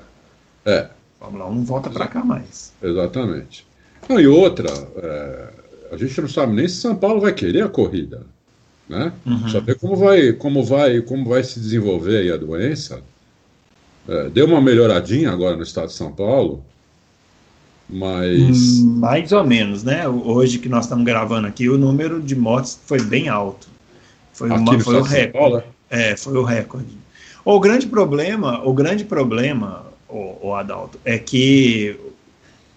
É. 0.65 0.79
A 0.79 0.89
Fórmula 1.25 1.47
1 1.47 1.55
não 1.55 1.63
volta 1.63 1.89
para 1.89 2.07
cá 2.07 2.23
mais. 2.25 2.73
Exatamente. 2.83 3.65
Não, 4.09 4.19
e 4.19 4.27
outra, 4.27 4.69
é, 4.97 5.49
a 5.91 5.97
gente 5.97 6.19
não 6.19 6.27
sabe 6.27 6.53
nem 6.53 6.67
se 6.67 6.75
São 6.75 6.95
Paulo 6.95 7.21
vai 7.21 7.33
querer 7.33 7.63
a 7.63 7.69
corrida, 7.69 8.23
né? 8.89 9.13
Uhum. 9.25 9.47
Saber 9.49 9.75
como 9.75 9.95
vai, 9.95 10.33
como 10.33 10.63
vai, 10.63 11.01
como 11.01 11.29
vai 11.29 11.43
se 11.43 11.59
desenvolver 11.59 12.31
a 12.33 12.37
doença. 12.37 13.01
É, 14.07 14.29
deu 14.29 14.45
uma 14.45 14.61
melhoradinha 14.61 15.31
agora 15.31 15.55
no 15.55 15.63
estado 15.63 15.87
de 15.87 15.93
São 15.93 16.11
Paulo, 16.11 16.63
mas. 17.89 18.79
Hum, 18.79 18.97
mais 18.99 19.31
ou 19.31 19.43
menos, 19.43 19.83
né? 19.83 20.07
Hoje 20.07 20.59
que 20.59 20.67
nós 20.67 20.85
estamos 20.85 21.05
gravando 21.05 21.47
aqui, 21.47 21.69
o 21.69 21.77
número 21.77 22.21
de 22.21 22.35
mortes 22.35 22.79
foi 22.85 23.01
bem 23.01 23.29
alto. 23.29 23.67
Foi, 24.33 24.49
uma, 24.49 24.79
foi 24.79 24.95
o 24.95 25.01
recorde. 25.01 25.63
É, 25.89 26.17
foi 26.17 26.33
o 26.37 26.43
recorde. 26.43 26.97
O 27.43 27.59
grande 27.59 27.87
problema, 27.87 28.61
o 28.67 28.73
grande 28.73 29.05
problema, 29.05 29.85
o, 30.09 30.47
o 30.47 30.55
Adalto, 30.55 30.99
é 31.05 31.17
que 31.17 31.95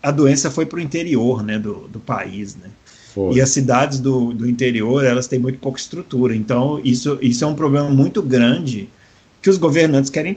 a 0.02 0.10
doença 0.10 0.50
foi 0.50 0.66
para 0.66 0.78
o 0.78 0.80
interior, 0.80 1.42
né, 1.42 1.58
do, 1.58 1.88
do 1.88 1.98
país, 1.98 2.54
né? 2.54 2.70
Foi. 3.14 3.34
E 3.34 3.40
as 3.40 3.48
cidades 3.48 3.98
do, 3.98 4.32
do 4.34 4.48
interior, 4.48 5.04
elas 5.04 5.26
têm 5.26 5.38
muito 5.38 5.58
pouca 5.58 5.80
estrutura. 5.80 6.36
Então, 6.36 6.80
isso, 6.84 7.18
isso 7.20 7.42
é 7.42 7.46
um 7.46 7.54
problema 7.54 7.88
muito 7.88 8.22
grande 8.22 8.88
que 9.40 9.48
os 9.48 9.56
governantes 9.56 10.10
querem 10.10 10.36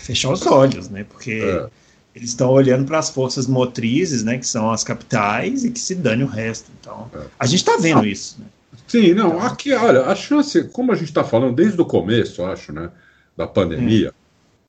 fechar 0.00 0.30
os 0.30 0.46
olhos, 0.46 0.88
né? 0.90 1.04
Porque 1.04 1.32
é 1.42 1.66
eles 2.14 2.30
estão 2.30 2.50
olhando 2.50 2.84
para 2.84 2.98
as 2.98 3.10
forças 3.10 3.46
motrizes, 3.46 4.22
né, 4.22 4.38
que 4.38 4.46
são 4.46 4.70
as 4.70 4.84
capitais, 4.84 5.64
e 5.64 5.70
que 5.70 5.80
se 5.80 5.94
dane 5.94 6.22
o 6.22 6.28
resto. 6.28 6.70
Então, 6.80 7.10
é. 7.12 7.22
a 7.38 7.46
gente 7.46 7.58
está 7.58 7.76
vendo 7.76 8.06
isso. 8.06 8.36
Né? 8.38 8.46
Sim, 8.86 9.14
não, 9.14 9.28
então, 9.28 9.42
aqui, 9.42 9.72
olha, 9.72 10.02
a 10.02 10.14
chance, 10.14 10.64
como 10.68 10.92
a 10.92 10.94
gente 10.94 11.08
está 11.08 11.24
falando 11.24 11.54
desde 11.54 11.80
o 11.80 11.84
começo, 11.84 12.44
acho, 12.44 12.72
né, 12.72 12.88
da 13.36 13.46
pandemia, 13.48 14.14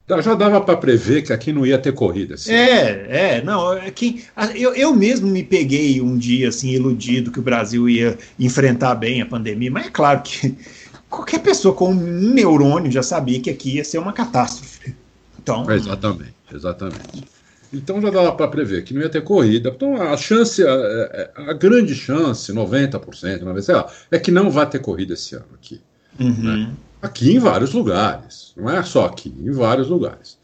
é. 0.09 0.21
já 0.23 0.33
dava 0.33 0.59
para 0.61 0.75
prever 0.75 1.21
que 1.21 1.31
aqui 1.31 1.53
não 1.53 1.65
ia 1.65 1.77
ter 1.77 1.93
corrida. 1.93 2.33
Assim. 2.33 2.51
É, 2.51 3.37
é, 3.37 3.43
não, 3.43 3.73
é 3.73 3.91
que 3.91 4.25
eu, 4.55 4.73
eu 4.73 4.95
mesmo 4.95 5.27
me 5.27 5.43
peguei 5.43 6.01
um 6.01 6.17
dia 6.17 6.49
assim 6.49 6.69
iludido 6.69 7.31
que 7.31 7.39
o 7.39 7.43
Brasil 7.43 7.87
ia 7.87 8.17
enfrentar 8.39 8.95
bem 8.95 9.21
a 9.21 9.25
pandemia, 9.25 9.69
mas 9.69 9.85
é 9.85 9.89
claro 9.91 10.21
que 10.23 10.55
qualquer 11.09 11.39
pessoa 11.39 11.75
com 11.75 11.91
um 11.91 12.33
neurônio 12.33 12.91
já 12.91 13.03
sabia 13.03 13.39
que 13.39 13.51
aqui 13.51 13.75
ia 13.75 13.83
ser 13.83 13.99
uma 13.99 14.13
catástrofe. 14.13 14.95
Então, 15.39 15.69
exatamente, 15.69 16.34
exatamente. 16.53 17.25
Então 17.73 18.01
já 18.01 18.09
dava 18.09 18.31
para 18.33 18.47
prever 18.47 18.83
que 18.83 18.93
não 18.93 19.01
ia 19.01 19.09
ter 19.09 19.23
corrida. 19.23 19.71
Então 19.75 20.01
a 20.01 20.15
chance, 20.17 20.63
a, 20.65 21.31
a 21.49 21.53
grande 21.53 21.95
chance, 21.95 22.51
90%, 22.51 22.99
90%, 23.43 23.61
sei 23.61 23.75
lá, 23.75 23.91
é 24.11 24.19
que 24.19 24.31
não 24.31 24.49
vai 24.49 24.67
ter 24.69 24.79
corrida 24.79 25.13
esse 25.13 25.35
ano 25.35 25.45
aqui. 25.53 25.81
Uhum. 26.19 26.43
Né? 26.43 26.73
Aqui 27.01 27.35
em 27.35 27.39
vários 27.39 27.73
lugares. 27.73 28.53
Não 28.55 28.69
é 28.69 28.81
só 28.83 29.05
aqui, 29.05 29.33
em 29.37 29.51
vários 29.51 29.89
lugares. 29.89 30.37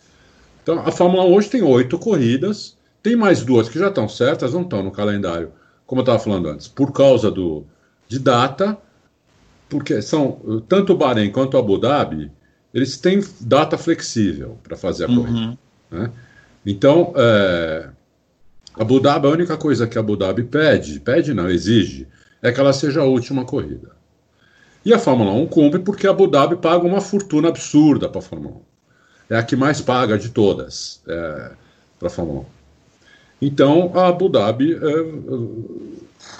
Então 0.61 0.79
a 0.79 0.91
Fórmula 0.91 1.23
1 1.23 1.33
hoje 1.33 1.49
tem 1.49 1.61
oito 1.63 1.97
corridas, 1.97 2.77
tem 3.01 3.15
mais 3.15 3.43
duas 3.43 3.69
que 3.69 3.79
já 3.79 3.87
estão 3.87 4.07
certas, 4.07 4.53
não 4.53 4.61
estão 4.61 4.83
no 4.83 4.91
calendário, 4.91 5.51
como 5.87 6.01
eu 6.01 6.03
estava 6.03 6.19
falando 6.19 6.49
antes, 6.49 6.67
por 6.67 6.91
causa 6.91 7.31
do, 7.31 7.65
de 8.07 8.19
data, 8.19 8.77
porque 9.69 10.01
são 10.01 10.63
tanto 10.67 10.93
o 10.93 10.97
Bahrein 10.97 11.31
quanto 11.31 11.55
o 11.55 11.57
Abu 11.57 11.77
Dhabi, 11.77 12.31
eles 12.73 12.97
têm 12.97 13.23
data 13.39 13.77
flexível 13.77 14.57
para 14.61 14.77
fazer 14.77 15.05
a 15.05 15.07
uhum. 15.07 15.15
corrida. 15.15 15.57
Né? 15.91 16.09
Então, 16.65 17.13
é, 17.15 17.89
Abu 18.79 18.99
Dhabi, 18.99 19.27
a 19.27 19.31
única 19.31 19.57
coisa 19.57 19.85
que 19.85 19.99
Abu 19.99 20.15
Dhabi 20.15 20.43
pede, 20.43 20.99
pede 20.99 21.33
não, 21.33 21.49
exige, 21.49 22.07
é 22.41 22.51
que 22.51 22.59
ela 22.59 22.73
seja 22.73 23.01
a 23.01 23.05
última 23.05 23.43
corrida. 23.45 23.91
E 24.83 24.93
a 24.93 24.99
Fórmula 24.99 25.31
1 25.31 25.47
cumpre 25.47 25.79
porque 25.79 26.07
a 26.07 26.11
Abu 26.11 26.27
Dhabi 26.27 26.55
paga 26.55 26.85
uma 26.85 27.01
fortuna 27.01 27.49
absurda 27.49 28.09
para 28.09 28.19
a 28.19 28.23
Fórmula 28.23 28.55
1. 28.55 28.61
É 29.31 29.37
a 29.37 29.43
que 29.43 29.55
mais 29.55 29.81
paga 29.81 30.17
de 30.17 30.29
todas 30.29 31.01
é, 31.07 31.51
para 31.99 32.07
a 32.07 32.11
Fórmula 32.11 32.39
1. 32.41 32.45
Então, 33.43 33.91
a 33.93 34.07
Abu 34.07 34.29
Dhabi 34.29 34.73
é, 34.73 34.79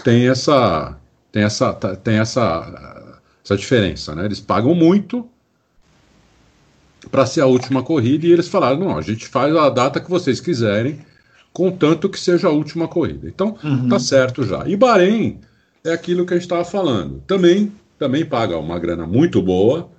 tem 0.03 0.29
essa 0.29 0.98
tem 1.31 1.43
essa 1.43 1.74
tem 1.74 2.20
essa 2.20 3.22
essa 3.43 3.58
diferença, 3.58 4.15
né? 4.15 4.25
Eles 4.25 4.39
pagam 4.39 4.75
muito 4.75 5.27
para 7.10 7.25
ser 7.25 7.41
a 7.41 7.46
última 7.46 7.81
corrida 7.84 8.25
e 8.25 8.31
eles 8.31 8.48
falaram: 8.48 8.79
não, 8.79 8.98
a 8.98 9.01
gente 9.01 9.27
faz 9.27 9.55
a 9.55 9.70
data 9.70 10.00
que 10.00 10.10
vocês 10.10 10.39
quiserem, 10.39 11.00
contanto 11.53 12.10
que 12.10 12.20
seja 12.20 12.48
a 12.48 12.51
última 12.51 12.88
corrida. 12.88 13.27
Então, 13.27 13.55
uhum. 13.63 13.89
tá 13.89 14.00
certo 14.00 14.43
já. 14.43 14.67
E 14.67 14.75
Bahrein 14.75 15.39
é 15.84 15.91
aquilo 15.91 16.25
que 16.25 16.34
a 16.34 16.38
gente 16.38 16.46
estava 16.46 16.65
falando. 16.65 17.22
Também, 17.25 17.72
também 17.98 18.25
paga 18.25 18.58
uma 18.58 18.77
grana 18.77 19.08
muito 19.08 19.41
boa. 19.41 19.89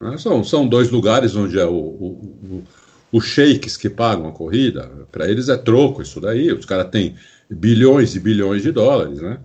Né? 0.00 0.16
São, 0.18 0.42
são 0.42 0.66
dois 0.66 0.90
lugares 0.90 1.34
onde 1.36 1.58
é 1.58 1.64
o, 1.64 1.72
o, 1.72 2.06
o 2.50 2.64
os 3.10 3.24
sheiks 3.24 3.76
que 3.76 3.88
pagam 3.88 4.28
a 4.28 4.32
corrida, 4.32 4.90
para 5.10 5.28
eles 5.28 5.48
é 5.48 5.56
troco 5.56 6.02
isso 6.02 6.20
daí. 6.20 6.52
Os 6.52 6.66
caras 6.66 6.88
têm 6.90 7.14
bilhões 7.48 8.14
e 8.14 8.20
bilhões 8.20 8.62
de 8.62 8.70
dólares, 8.70 9.20
né? 9.20 9.38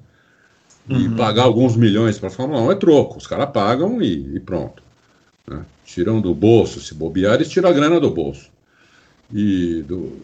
Uhum. 0.90 1.00
E 1.00 1.10
pagar 1.16 1.44
alguns 1.44 1.78
milhões 1.78 2.20
para 2.20 2.28
a 2.28 2.32
Fórmula 2.32 2.62
1 2.64 2.72
é 2.72 2.76
troco. 2.76 3.18
Os 3.18 3.26
caras 3.26 3.50
pagam 3.52 4.02
e, 4.02 4.36
e 4.36 4.40
pronto. 4.42 4.84
Né? 5.48 5.66
Tiram 5.86 6.22
do 6.22 6.34
bolso, 6.34 6.80
se 6.80 6.94
bobear, 6.94 7.36
eles 7.36 7.50
tiram 7.50 7.70
a 7.70 7.74
grana 7.74 8.00
do 8.00 8.10
bolso. 8.10 8.50
E 9.32 9.84
do, 9.88 10.22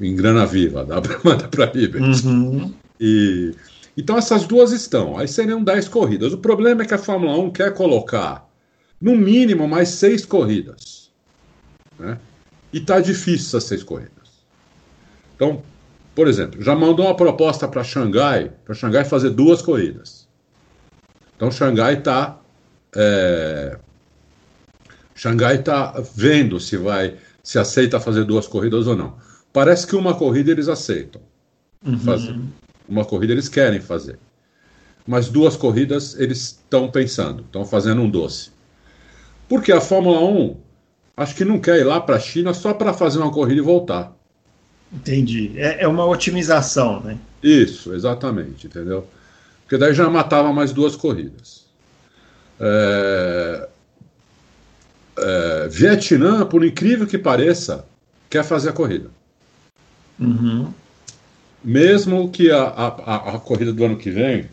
em 0.00 0.14
grana 0.14 0.46
viva, 0.46 0.84
dá 0.86 1.00
para 1.00 1.18
mandar 1.24 1.48
para 1.48 1.66
Ribet. 1.66 2.26
Uhum. 2.26 2.72
E, 3.00 3.54
então 3.96 4.16
essas 4.16 4.46
duas 4.46 4.72
estão. 4.72 5.18
Aí 5.18 5.26
seriam 5.26 5.62
10 5.62 5.88
corridas. 5.88 6.32
O 6.32 6.38
problema 6.38 6.82
é 6.82 6.84
que 6.84 6.94
a 6.94 6.98
Fórmula 6.98 7.36
1 7.38 7.50
quer 7.50 7.74
colocar 7.74 8.48
no 9.00 9.16
mínimo 9.16 9.66
mais 9.66 9.88
seis 9.90 10.24
corridas. 10.24 11.10
Né? 11.98 12.18
E 12.72 12.80
tá 12.80 13.00
difícil 13.00 13.46
essas 13.46 13.64
seis 13.64 13.82
corridas. 13.82 14.12
Então, 15.34 15.62
por 16.14 16.26
exemplo, 16.26 16.62
já 16.62 16.74
mandou 16.74 17.06
uma 17.06 17.14
proposta 17.14 17.66
para 17.68 17.84
Xangai, 17.84 18.52
para 18.64 18.74
Xangai 18.74 19.04
fazer 19.04 19.30
duas 19.30 19.62
corridas. 19.62 20.26
Então, 21.36 21.50
Xangai 21.50 21.94
está 21.94 22.40
é, 22.94 23.78
Xangai 25.18 25.56
está 25.56 26.00
vendo 26.14 26.60
se 26.60 26.76
vai 26.76 27.16
se 27.42 27.58
aceita 27.58 27.98
fazer 27.98 28.24
duas 28.24 28.46
corridas 28.46 28.86
ou 28.86 28.94
não. 28.94 29.16
Parece 29.52 29.84
que 29.84 29.96
uma 29.96 30.14
corrida 30.14 30.52
eles 30.52 30.68
aceitam 30.68 31.20
uhum. 31.84 31.98
fazer. 31.98 32.38
Uma 32.88 33.04
corrida 33.04 33.32
eles 33.32 33.48
querem 33.48 33.80
fazer. 33.80 34.16
Mas 35.04 35.28
duas 35.28 35.56
corridas 35.56 36.16
eles 36.20 36.38
estão 36.38 36.88
pensando, 36.88 37.42
estão 37.42 37.64
fazendo 37.64 38.00
um 38.00 38.08
doce. 38.08 38.52
Porque 39.48 39.72
a 39.72 39.80
Fórmula 39.80 40.20
1 40.20 40.56
acho 41.16 41.34
que 41.34 41.44
não 41.44 41.58
quer 41.58 41.80
ir 41.80 41.84
lá 41.84 42.00
para 42.00 42.14
a 42.14 42.20
China 42.20 42.54
só 42.54 42.72
para 42.72 42.92
fazer 42.92 43.18
uma 43.18 43.32
corrida 43.32 43.60
e 43.60 43.64
voltar. 43.64 44.16
Entendi. 44.92 45.52
É, 45.56 45.82
é 45.82 45.88
uma 45.88 46.06
otimização, 46.06 47.00
né? 47.00 47.18
Isso, 47.42 47.92
exatamente, 47.92 48.68
entendeu? 48.68 49.04
Porque 49.62 49.76
daí 49.76 49.92
já 49.92 50.08
matava 50.08 50.52
mais 50.52 50.72
duas 50.72 50.94
corridas. 50.94 51.66
É... 52.60 53.68
É... 55.22 55.68
Vietnã, 55.68 56.46
por 56.46 56.64
incrível 56.64 57.06
que 57.06 57.18
pareça, 57.18 57.84
quer 58.28 58.44
fazer 58.44 58.70
a 58.70 58.72
corrida. 58.72 59.10
Uhum. 60.18 60.72
Mesmo 61.62 62.30
que 62.30 62.50
a, 62.50 62.62
a, 62.62 63.34
a, 63.34 63.38
corrida 63.38 63.72
do 63.72 63.84
ano 63.84 63.96
que 63.96 64.10
vem 64.10 64.48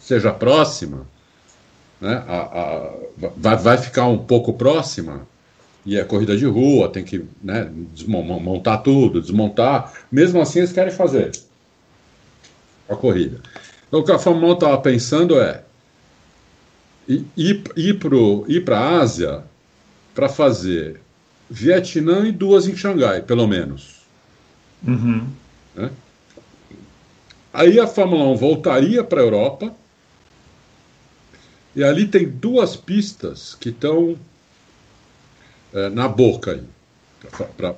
seja 0.00 0.32
próxima, 0.32 1.06
né, 2.00 2.22
a, 2.26 2.36
a, 2.36 2.92
vai, 3.36 3.56
vai 3.56 3.78
ficar 3.78 4.06
um 4.06 4.18
pouco 4.18 4.52
próxima, 4.52 5.26
e 5.84 5.96
é 5.96 6.04
corrida 6.04 6.36
de 6.36 6.46
rua, 6.46 6.88
tem 6.88 7.04
que 7.04 7.24
né, 7.42 7.68
montar 8.06 8.78
tudo, 8.78 9.20
desmontar. 9.20 9.92
Mesmo 10.10 10.40
assim, 10.40 10.60
eles 10.60 10.72
querem 10.72 10.92
fazer 10.92 11.32
a 12.88 12.94
corrida. 12.94 13.40
Então, 13.88 14.00
o 14.00 14.04
que 14.04 14.12
a 14.12 14.18
Fórmula 14.18 14.52
1 14.52 14.54
estava 14.54 14.78
pensando 14.78 15.40
é 15.40 15.62
ir, 17.36 17.62
ir 17.76 18.64
para 18.64 18.78
a 18.78 19.00
Ásia 19.00 19.44
para 20.14 20.28
fazer 20.28 21.00
Vietnã 21.48 22.26
e 22.26 22.32
duas 22.32 22.66
em 22.66 22.76
Xangai, 22.76 23.22
pelo 23.22 23.46
menos. 23.46 24.02
Uhum. 24.86 25.26
Né? 25.74 25.90
Aí 27.52 27.78
a 27.78 27.86
Fórmula 27.86 28.24
1 28.32 28.36
voltaria 28.36 29.04
para 29.04 29.20
a 29.20 29.24
Europa. 29.24 29.74
E 31.74 31.82
ali 31.82 32.06
tem 32.06 32.28
duas 32.28 32.76
pistas 32.76 33.54
que 33.54 33.70
estão 33.70 34.16
é, 35.72 35.88
na 35.88 36.06
boca 36.06 36.52
aí, 36.52 36.62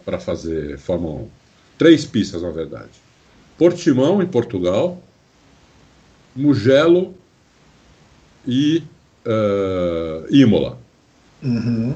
para 0.05 0.19
fazer 0.19 0.79
Fórmula 0.79 1.23
1. 1.23 1.29
Três 1.79 2.05
pistas, 2.05 2.43
na 2.43 2.51
verdade. 2.51 2.91
Portimão, 3.57 4.23
em 4.23 4.27
Portugal, 4.27 5.01
Mugello 6.35 7.15
e 8.47 8.83
uh, 9.25 10.35
Imola. 10.35 10.79
Uhum. 11.43 11.95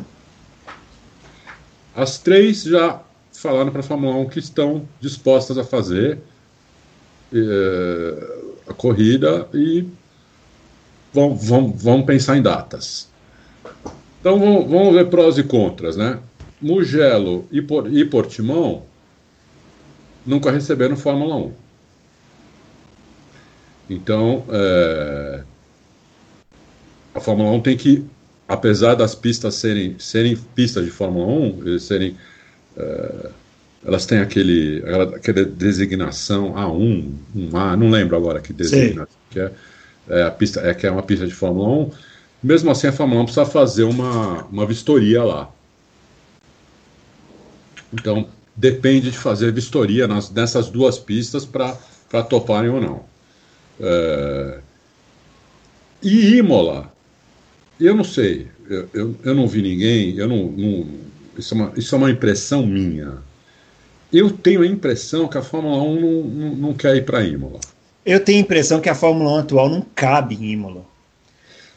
As 1.98 2.16
três 2.16 2.62
já 2.62 3.00
falaram 3.32 3.72
para 3.72 3.80
a 3.80 3.82
Fórmula 3.82 4.14
1 4.18 4.28
que 4.28 4.38
estão 4.38 4.88
dispostas 5.00 5.58
a 5.58 5.64
fazer 5.64 6.16
uh, 7.32 8.54
a 8.68 8.72
corrida 8.72 9.48
e 9.52 9.84
vão, 11.12 11.34
vão, 11.34 11.72
vão 11.72 12.02
pensar 12.04 12.36
em 12.36 12.42
datas. 12.42 13.08
Então 14.20 14.38
vamos, 14.38 14.94
ver 14.94 15.10
prós 15.10 15.38
e 15.38 15.42
contras, 15.42 15.96
né? 15.96 16.20
Mugello 16.62 17.44
e, 17.50 17.60
Por, 17.60 17.92
e 17.92 18.04
Portimão 18.04 18.84
nunca 20.24 20.52
receberam 20.52 20.96
Fórmula 20.96 21.34
1. 21.34 21.52
Então, 23.90 24.44
é, 24.50 25.42
a 27.12 27.18
Fórmula 27.18 27.50
1 27.50 27.60
tem 27.60 27.76
que, 27.76 28.06
apesar 28.48 28.94
das 28.94 29.14
pistas 29.14 29.54
serem, 29.56 29.96
serem 29.98 30.34
pistas 30.54 30.84
de 30.86 30.90
Fórmula 30.90 31.26
1, 31.26 31.66
eles 31.66 31.82
serem, 31.82 32.16
é, 32.76 33.30
elas 33.84 34.06
têm 34.06 34.20
aquele, 34.20 34.82
aquela 35.14 35.44
designação 35.44 36.54
A1, 36.54 37.12
1A, 37.36 37.76
não 37.76 37.90
lembro 37.90 38.16
agora 38.16 38.40
que 38.40 38.52
designação 38.52 39.06
que 39.30 39.38
é, 39.38 39.52
é, 40.08 40.22
a 40.22 40.30
pista, 40.30 40.60
é 40.60 40.72
que 40.72 40.86
é 40.86 40.90
uma 40.90 41.02
pista 41.02 41.26
de 41.26 41.34
Fórmula 41.34 41.68
1, 41.68 41.90
mesmo 42.42 42.70
assim, 42.70 42.86
a 42.86 42.92
Fórmula 42.92 43.20
1 43.20 43.24
precisa 43.24 43.46
fazer 43.46 43.84
uma, 43.84 44.44
uma 44.44 44.64
vistoria 44.64 45.22
lá. 45.22 45.50
Então, 47.92 48.28
depende 48.56 49.10
de 49.10 49.18
fazer 49.18 49.52
vistoria 49.52 50.08
nas, 50.08 50.30
nessas 50.30 50.70
duas 50.70 50.98
pistas 50.98 51.44
para 51.44 52.22
toparem 52.22 52.70
ou 52.70 52.80
não. 52.80 53.04
É... 53.80 54.60
E 56.02 56.36
Imola, 56.36 56.92
eu 57.80 57.94
não 57.94 58.04
sei, 58.04 58.48
eu, 58.68 58.88
eu, 58.92 59.14
eu 59.24 59.34
não 59.34 59.46
vi 59.46 59.62
ninguém, 59.62 60.16
eu 60.16 60.28
não, 60.28 60.50
não 60.50 60.86
isso, 61.38 61.54
é 61.54 61.56
uma, 61.56 61.72
isso 61.76 61.94
é 61.94 61.98
uma 61.98 62.10
impressão 62.10 62.66
minha. 62.66 63.18
Eu 64.12 64.30
tenho 64.30 64.62
a 64.62 64.66
impressão 64.66 65.28
que 65.28 65.38
a 65.38 65.42
Fórmula 65.42 65.82
1 65.82 66.00
não, 66.00 66.22
não, 66.22 66.56
não 66.56 66.74
quer 66.74 66.96
ir 66.96 67.04
para 67.04 67.22
Imola. 67.22 67.60
Eu 68.04 68.20
tenho 68.20 68.38
a 68.38 68.42
impressão 68.42 68.80
que 68.80 68.88
a 68.88 68.94
Fórmula 68.94 69.32
1 69.32 69.36
atual 69.38 69.68
não 69.68 69.84
cabe 69.94 70.34
em 70.34 70.52
Imola. 70.52 70.84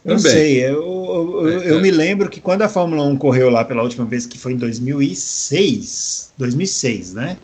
Eu 0.03 0.15
Também. 0.17 0.31
sei, 0.31 0.65
eu, 0.65 0.81
eu, 1.45 1.61
eu 1.61 1.77
é. 1.77 1.81
me 1.81 1.91
lembro 1.91 2.29
que 2.29 2.41
quando 2.41 2.63
a 2.63 2.69
Fórmula 2.69 3.03
1 3.03 3.17
correu 3.17 3.49
lá 3.49 3.63
pela 3.63 3.83
última 3.83 4.05
vez, 4.05 4.25
que 4.25 4.39
foi 4.39 4.53
em 4.53 4.57
2006, 4.57 6.33
2006, 6.37 7.13
né? 7.13 7.37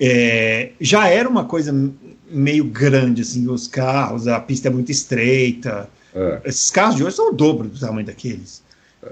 É, 0.00 0.70
já 0.80 1.08
era 1.08 1.28
uma 1.28 1.44
coisa 1.44 1.72
meio 2.28 2.64
grande, 2.64 3.22
assim, 3.22 3.46
os 3.48 3.68
carros, 3.68 4.26
a 4.26 4.40
pista 4.40 4.68
é 4.68 4.70
muito 4.70 4.90
estreita. 4.90 5.88
É. 6.16 6.40
Esses 6.46 6.70
carros 6.70 6.96
de 6.96 7.04
hoje 7.04 7.14
são 7.14 7.28
o 7.28 7.32
dobro 7.32 7.68
do 7.68 7.78
tamanho 7.78 8.06
daqueles. 8.06 8.64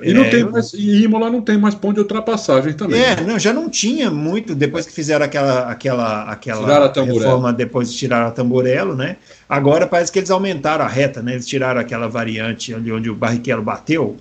E, 0.03 0.13
não 0.13 0.25
é, 0.25 0.31
tem 0.31 0.45
mais, 0.45 0.73
e 0.73 1.05
Imola 1.05 1.31
não 1.31 1.41
tem 1.41 1.59
mais 1.59 1.75
ponto 1.75 1.95
de 1.95 2.01
ultrapassagem 2.01 2.73
também. 2.73 3.01
É, 3.01 3.21
não, 3.21 3.39
já 3.39 3.53
não 3.53 3.69
tinha 3.69 4.11
muito, 4.11 4.55
depois 4.55 4.87
que 4.87 4.93
fizeram 4.93 5.25
aquela, 5.25 5.71
aquela, 5.71 6.23
aquela 6.25 6.93
reforma, 7.05 7.53
depois 7.53 7.93
de 7.93 7.99
tirar 7.99 8.27
a 8.27 8.31
tamborelo, 8.31 8.97
né? 8.97 9.19
Agora 9.49 9.87
parece 9.87 10.11
que 10.11 10.19
eles 10.19 10.31
aumentaram 10.31 10.85
a 10.85 10.89
reta, 10.89 11.23
né? 11.23 11.35
Eles 11.35 11.47
tiraram 11.47 11.81
aquela 11.81 12.09
variante 12.09 12.75
ali 12.75 12.91
onde 12.91 13.09
o 13.11 13.15
Barrichello 13.15 13.63
bateu, 13.63 14.17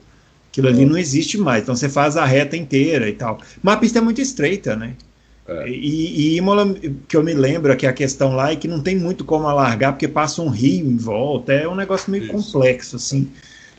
aquilo 0.52 0.68
ali 0.68 0.86
hum. 0.86 0.90
não 0.90 0.98
existe 0.98 1.38
mais, 1.38 1.64
então 1.64 1.76
você 1.76 1.90
faz 1.90 2.18
a 2.18 2.26
reta 2.26 2.56
inteira 2.56 3.10
e 3.10 3.14
tal. 3.14 3.40
Mas 3.64 3.76
a 3.76 3.78
pista 3.78 4.00
é 4.00 4.02
muito 4.02 4.22
estreita, 4.22 4.76
né? 4.76 4.94
É. 5.48 5.68
E, 5.68 6.34
e 6.34 6.38
Imola, 6.38 6.74
que 7.08 7.18
eu 7.18 7.24
me 7.24 7.34
lembro, 7.34 7.76
que 7.76 7.86
a 7.86 7.94
questão 7.94 8.36
lá 8.36 8.52
é 8.52 8.56
que 8.56 8.68
não 8.68 8.82
tem 8.82 8.96
muito 8.96 9.26
como 9.26 9.48
alargar, 9.48 9.94
porque 9.94 10.08
passa 10.08 10.42
um 10.42 10.50
rio 10.50 10.86
em 10.86 10.98
volta, 10.98 11.52
é 11.52 11.68
um 11.68 11.76
negócio 11.76 12.12
meio 12.12 12.24
Isso. 12.24 12.32
complexo, 12.32 12.96
assim. 12.96 13.30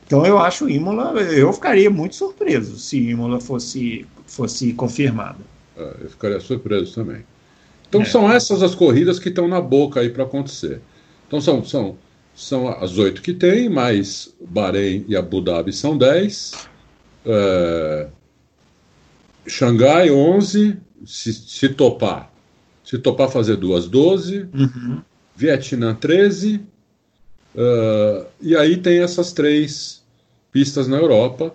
Então 0.06 0.26
eu 0.26 0.38
acho 0.38 0.68
Imola, 0.68 1.18
eu 1.22 1.52
ficaria 1.52 1.90
muito 1.90 2.14
surpreso 2.14 2.78
se 2.78 2.98
Imola 2.98 3.40
fosse, 3.40 4.06
fosse 4.26 4.72
confirmada. 4.74 5.38
É, 5.76 5.94
eu 6.02 6.10
ficaria 6.10 6.38
surpreso 6.40 6.94
também. 6.94 7.24
Então 7.88 8.02
é. 8.02 8.04
são 8.04 8.30
essas 8.30 8.62
as 8.62 8.74
corridas 8.74 9.18
que 9.18 9.30
estão 9.30 9.48
na 9.48 9.60
boca 9.60 10.00
aí 10.00 10.10
para 10.10 10.24
acontecer. 10.24 10.80
Então 11.26 11.40
são, 11.40 11.64
são, 11.64 11.96
são 12.34 12.68
as 12.68 12.98
oito 12.98 13.22
que 13.22 13.32
tem, 13.32 13.70
mais 13.70 14.34
Bahrein 14.40 15.04
e 15.08 15.16
Abu 15.16 15.40
Dhabi 15.40 15.72
são 15.72 15.96
dez. 15.96 16.52
É, 17.24 18.08
Xangai, 19.46 20.10
onze. 20.10 20.76
Se, 21.04 21.32
se 21.32 21.68
topar. 21.68 22.32
Se 22.84 22.98
topar 22.98 23.30
fazer 23.30 23.56
duas, 23.56 23.88
doze. 23.88 24.48
Uhum. 24.54 25.02
Vietnã, 25.36 25.94
treze. 25.94 26.60
Uh, 27.54 28.26
e 28.40 28.56
aí 28.56 28.76
tem 28.76 28.98
essas 29.00 29.32
três 29.32 30.02
pistas 30.50 30.88
na 30.88 30.96
Europa, 30.96 31.54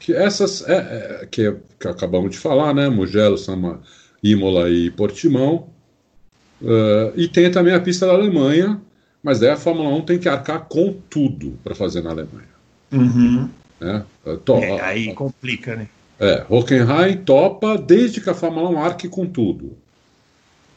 que 0.00 0.12
essas 0.12 0.66
é, 0.68 1.20
é, 1.22 1.26
que, 1.26 1.54
que, 1.78 1.88
acabamos 1.88 2.30
de 2.32 2.38
falar, 2.38 2.74
né? 2.74 2.88
Mugello, 2.88 3.38
Sama, 3.38 3.80
Imola 4.22 4.68
e 4.70 4.90
Portimão. 4.90 5.68
Uh, 6.60 7.12
e 7.14 7.28
tem 7.28 7.50
também 7.50 7.74
a 7.74 7.80
pista 7.80 8.06
da 8.06 8.12
Alemanha, 8.12 8.80
mas 9.22 9.40
daí 9.40 9.50
a 9.50 9.56
Fórmula 9.56 9.90
1 9.90 10.02
tem 10.02 10.18
que 10.18 10.28
arcar 10.28 10.66
com 10.68 10.92
tudo 11.10 11.58
para 11.62 11.74
fazer 11.74 12.02
na 12.02 12.10
Alemanha. 12.10 12.56
Uhum. 12.92 13.48
Né? 13.80 14.04
To, 14.44 14.54
é, 14.54 14.80
aí 14.80 15.14
complica, 15.14 15.76
né? 15.76 15.88
É, 16.18 16.44
Hockenheim 16.48 17.18
topa 17.18 17.76
desde 17.76 18.20
que 18.20 18.30
a 18.30 18.34
Fórmula 18.34 18.70
1 18.70 18.82
arque 18.82 19.08
com 19.08 19.26
tudo. 19.26 19.76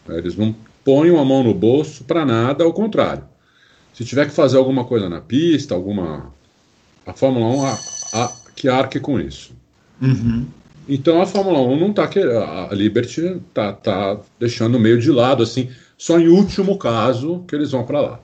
Eles 0.08 0.36
não 0.36 0.56
põem 0.84 1.18
a 1.18 1.24
mão 1.24 1.44
no 1.44 1.54
bolso 1.54 2.04
para 2.04 2.26
nada, 2.26 2.64
ao 2.64 2.74
contrário. 2.74 3.24
Se 3.94 4.04
tiver 4.04 4.26
que 4.26 4.34
fazer 4.34 4.58
alguma 4.58 4.86
coisa 4.86 5.10
na 5.10 5.22
pista, 5.22 5.76
alguma. 5.76 6.34
A 7.06 7.14
Fórmula 7.14 7.46
1 7.46 7.66
a, 7.66 7.80
a, 8.14 8.32
que 8.56 8.68
arque 8.68 9.00
com 9.00 9.20
isso. 9.20 9.54
Uhum. 10.02 10.46
Então 10.88 11.22
a 11.22 11.26
Fórmula 11.26 11.60
1 11.60 11.80
não 11.80 11.90
está 11.92 12.08
querendo. 12.08 12.38
A 12.40 12.70
Liberty 12.72 13.22
está 13.22 13.74
tá 13.74 14.20
deixando 14.40 14.80
meio 14.80 15.00
de 15.00 15.12
lado, 15.12 15.44
assim, 15.44 15.70
só 15.98 16.20
em 16.20 16.28
último 16.28 16.78
caso 16.78 17.44
que 17.48 17.56
eles 17.56 17.72
vão 17.72 17.84
para 17.84 18.02
lá. 18.02 18.20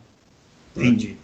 Entendi. 0.75 1.17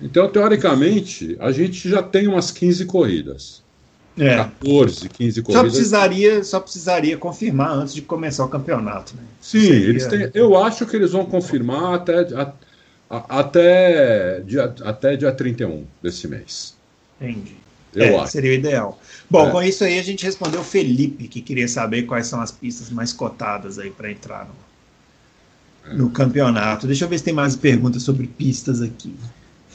Então, 0.00 0.28
teoricamente, 0.28 1.36
a 1.38 1.52
gente 1.52 1.88
já 1.88 2.02
tem 2.02 2.26
umas 2.26 2.50
15 2.50 2.84
corridas. 2.86 3.63
É. 4.16 4.36
14, 4.36 5.08
15 5.08 5.42
corridas. 5.42 5.54
Só 5.54 5.62
precisaria, 5.62 6.44
só 6.44 6.60
precisaria 6.60 7.16
confirmar 7.16 7.70
antes 7.72 7.94
de 7.94 8.02
começar 8.02 8.44
o 8.44 8.48
campeonato. 8.48 9.16
Né? 9.16 9.22
Sim, 9.40 9.60
Seria... 9.60 9.88
eles 9.88 10.06
têm, 10.06 10.30
eu 10.34 10.56
acho 10.56 10.86
que 10.86 10.94
eles 10.94 11.12
vão 11.12 11.26
confirmar 11.26 11.94
até, 11.94 12.20
a, 12.34 12.52
a, 13.10 13.40
até, 13.40 14.40
dia, 14.40 14.72
até 14.84 15.16
dia 15.16 15.32
31 15.32 15.84
desse 16.02 16.28
mês. 16.28 16.74
Entendi. 17.20 17.56
Eu 17.94 18.04
é, 18.04 18.16
acho. 18.18 18.32
Seria 18.32 18.52
o 18.52 18.54
ideal. 18.54 19.00
Bom, 19.28 19.48
é. 19.48 19.50
com 19.50 19.62
isso 19.62 19.84
aí 19.84 19.98
a 19.98 20.02
gente 20.02 20.24
respondeu 20.24 20.60
o 20.60 20.64
Felipe, 20.64 21.28
que 21.28 21.40
queria 21.40 21.68
saber 21.68 22.02
quais 22.04 22.26
são 22.26 22.40
as 22.40 22.52
pistas 22.52 22.90
mais 22.90 23.12
cotadas 23.12 23.78
aí 23.78 23.90
para 23.90 24.10
entrar 24.10 24.46
no, 24.46 25.92
é. 25.92 25.94
no 25.96 26.10
campeonato. 26.10 26.86
Deixa 26.86 27.04
eu 27.04 27.08
ver 27.08 27.18
se 27.18 27.24
tem 27.24 27.34
mais 27.34 27.56
perguntas 27.56 28.02
sobre 28.02 28.26
pistas 28.26 28.80
aqui. 28.80 29.14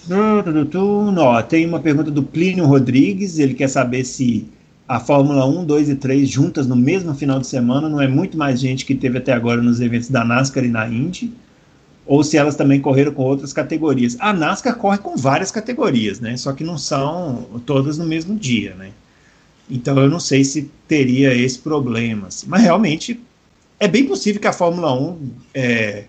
Não, 0.07 1.43
tem 1.43 1.65
uma 1.65 1.79
pergunta 1.79 2.09
do 2.09 2.23
Plínio 2.23 2.65
Rodrigues, 2.65 3.37
ele 3.37 3.53
quer 3.53 3.67
saber 3.67 4.03
se 4.03 4.47
a 4.87 4.99
Fórmula 4.99 5.45
1, 5.45 5.65
2 5.65 5.89
e 5.89 5.95
3 5.95 6.27
juntas 6.27 6.65
no 6.65 6.75
mesmo 6.75 7.13
final 7.13 7.39
de 7.39 7.45
semana 7.45 7.87
não 7.87 8.01
é 8.01 8.07
muito 8.07 8.35
mais 8.37 8.59
gente 8.59 8.85
que 8.85 8.95
teve 8.95 9.19
até 9.19 9.31
agora 9.31 9.61
nos 9.61 9.79
eventos 9.79 10.09
da 10.09 10.25
NASCAR 10.25 10.63
e 10.63 10.67
na 10.67 10.87
Indy, 10.87 11.31
ou 12.07 12.23
se 12.23 12.37
elas 12.37 12.55
também 12.55 12.81
correram 12.81 13.13
com 13.13 13.21
outras 13.21 13.53
categorias. 13.53 14.17
A 14.19 14.33
NASCAR 14.33 14.75
corre 14.77 14.97
com 14.97 15.15
várias 15.15 15.51
categorias, 15.51 16.19
né? 16.19 16.35
Só 16.37 16.53
que 16.53 16.63
não 16.63 16.75
são 16.75 17.45
todas 17.67 17.99
no 17.99 18.05
mesmo 18.05 18.35
dia, 18.35 18.73
né? 18.73 18.89
Então 19.69 19.95
eu 19.99 20.09
não 20.09 20.19
sei 20.19 20.43
se 20.43 20.71
teria 20.87 21.35
esse 21.35 21.59
problema. 21.59 22.29
Assim. 22.29 22.47
Mas 22.49 22.63
realmente 22.63 23.19
é 23.79 23.87
bem 23.87 24.05
possível 24.05 24.41
que 24.41 24.47
a 24.47 24.53
Fórmula 24.53 24.91
1 24.99 25.29
é, 25.53 26.05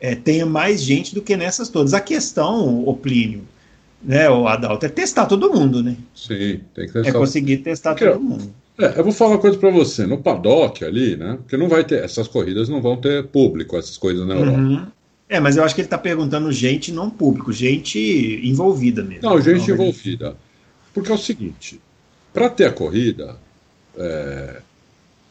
é, 0.00 0.14
tenha 0.14 0.46
mais 0.46 0.82
gente 0.82 1.14
do 1.14 1.22
que 1.22 1.36
nessas 1.36 1.68
todas. 1.68 1.94
A 1.94 2.00
questão, 2.00 2.84
o 2.86 2.94
Plínio, 2.94 3.42
né, 4.02 4.28
o 4.30 4.46
Adalto, 4.46 4.86
é 4.86 4.88
testar 4.88 5.26
todo 5.26 5.52
mundo, 5.52 5.82
né? 5.82 5.96
Sim, 6.14 6.60
tem 6.74 6.86
que 6.86 6.98
é 6.98 7.02
testar. 7.02 7.08
É 7.08 7.12
conseguir 7.12 7.56
testar 7.58 7.94
Porque, 7.94 8.10
todo 8.10 8.22
mundo. 8.22 8.52
É, 8.78 8.98
eu 8.98 9.04
vou 9.04 9.12
falar 9.12 9.32
uma 9.32 9.38
coisa 9.38 9.56
para 9.56 9.70
você. 9.70 10.06
No 10.06 10.18
paddock 10.18 10.84
ali, 10.84 11.16
né? 11.16 11.38
Porque 11.42 11.56
não 11.56 11.68
vai 11.68 11.82
ter. 11.82 12.04
Essas 12.04 12.28
corridas 12.28 12.68
não 12.68 12.82
vão 12.82 12.96
ter 12.96 13.26
público, 13.26 13.76
essas 13.76 13.96
coisas 13.96 14.26
na 14.26 14.34
Europa. 14.34 14.58
Uhum. 14.58 14.86
É, 15.28 15.40
mas 15.40 15.56
eu 15.56 15.64
acho 15.64 15.74
que 15.74 15.80
ele 15.80 15.86
está 15.86 15.98
perguntando 15.98 16.52
gente 16.52 16.92
não 16.92 17.10
público, 17.10 17.52
gente 17.52 17.98
envolvida 18.44 19.02
mesmo. 19.02 19.28
Não, 19.28 19.40
gente 19.40 19.68
não, 19.68 19.74
envolvida. 19.74 20.36
Porque 20.94 21.10
é 21.10 21.14
o 21.14 21.18
seguinte: 21.18 21.80
para 22.32 22.48
ter 22.48 22.66
a 22.66 22.72
corrida, 22.72 23.36
é, 23.96 24.60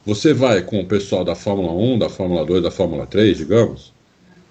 você 0.05 0.33
vai 0.33 0.61
com 0.63 0.81
o 0.81 0.85
pessoal 0.85 1.23
da 1.23 1.35
Fórmula 1.35 1.71
1, 1.71 1.99
da 1.99 2.09
Fórmula 2.09 2.45
2, 2.45 2.63
da 2.63 2.71
Fórmula 2.71 3.07
3, 3.07 3.37
digamos, 3.37 3.93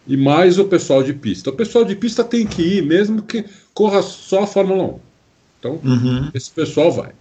e 0.07 0.17
mais 0.17 0.59
o 0.59 0.67
pessoal 0.67 1.03
de 1.03 1.15
pista. 1.15 1.51
O 1.51 1.53
pessoal 1.55 1.85
de 1.85 1.97
pista 1.97 2.23
tem 2.23 2.47
que 2.47 2.63
ir, 2.63 2.83
mesmo 2.83 3.23
que 3.23 3.45
corra 3.73 4.03
só 4.03 4.43
a 4.43 4.47
Fórmula 4.47 4.85
1. 4.85 4.99
Então, 5.59 5.81
uhum. 5.83 6.31
esse 6.35 6.51
pessoal 6.51 6.93
vai. 6.93 7.13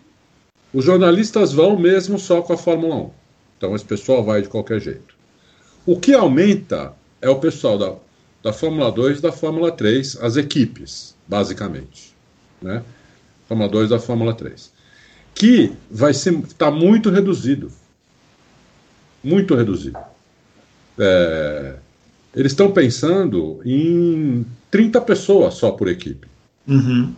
Os 0.73 0.83
jornalistas 0.83 1.53
vão 1.53 1.77
mesmo 1.77 2.19
só 2.19 2.41
com 2.41 2.53
a 2.53 2.57
Fórmula 2.57 2.95
1. 2.95 3.09
Então, 3.57 3.75
esse 3.75 3.85
pessoal 3.85 4.23
vai 4.23 4.41
de 4.41 4.49
qualquer 4.49 4.81
jeito. 4.81 5.15
O 5.85 5.99
que 5.99 6.13
aumenta 6.13 6.93
é 7.21 7.29
o 7.29 7.39
pessoal 7.39 7.77
da, 7.77 7.95
da 8.41 8.51
Fórmula 8.51 8.91
2 8.91 9.19
e 9.19 9.21
da 9.21 9.31
Fórmula 9.31 9.71
3, 9.71 10.17
as 10.21 10.35
equipes, 10.35 11.15
basicamente. 11.27 12.13
Né? 12.61 12.83
Fórmula 13.47 13.69
2 13.69 13.89
da 13.89 13.99
Fórmula 13.99 14.33
3. 14.33 14.71
Que 15.33 15.71
vai 15.89 16.13
ser 16.13 16.33
está 16.39 16.69
muito 16.69 17.09
reduzido. 17.09 17.71
Muito 19.23 19.55
reduzido. 19.55 19.97
É, 20.99 21.75
eles 22.35 22.51
estão 22.51 22.71
pensando 22.71 23.61
em 23.65 24.45
30 24.71 25.01
pessoas 25.01 25.53
só 25.55 25.71
por 25.71 25.87
equipe. 25.87 26.27
Uhum. 26.67 27.13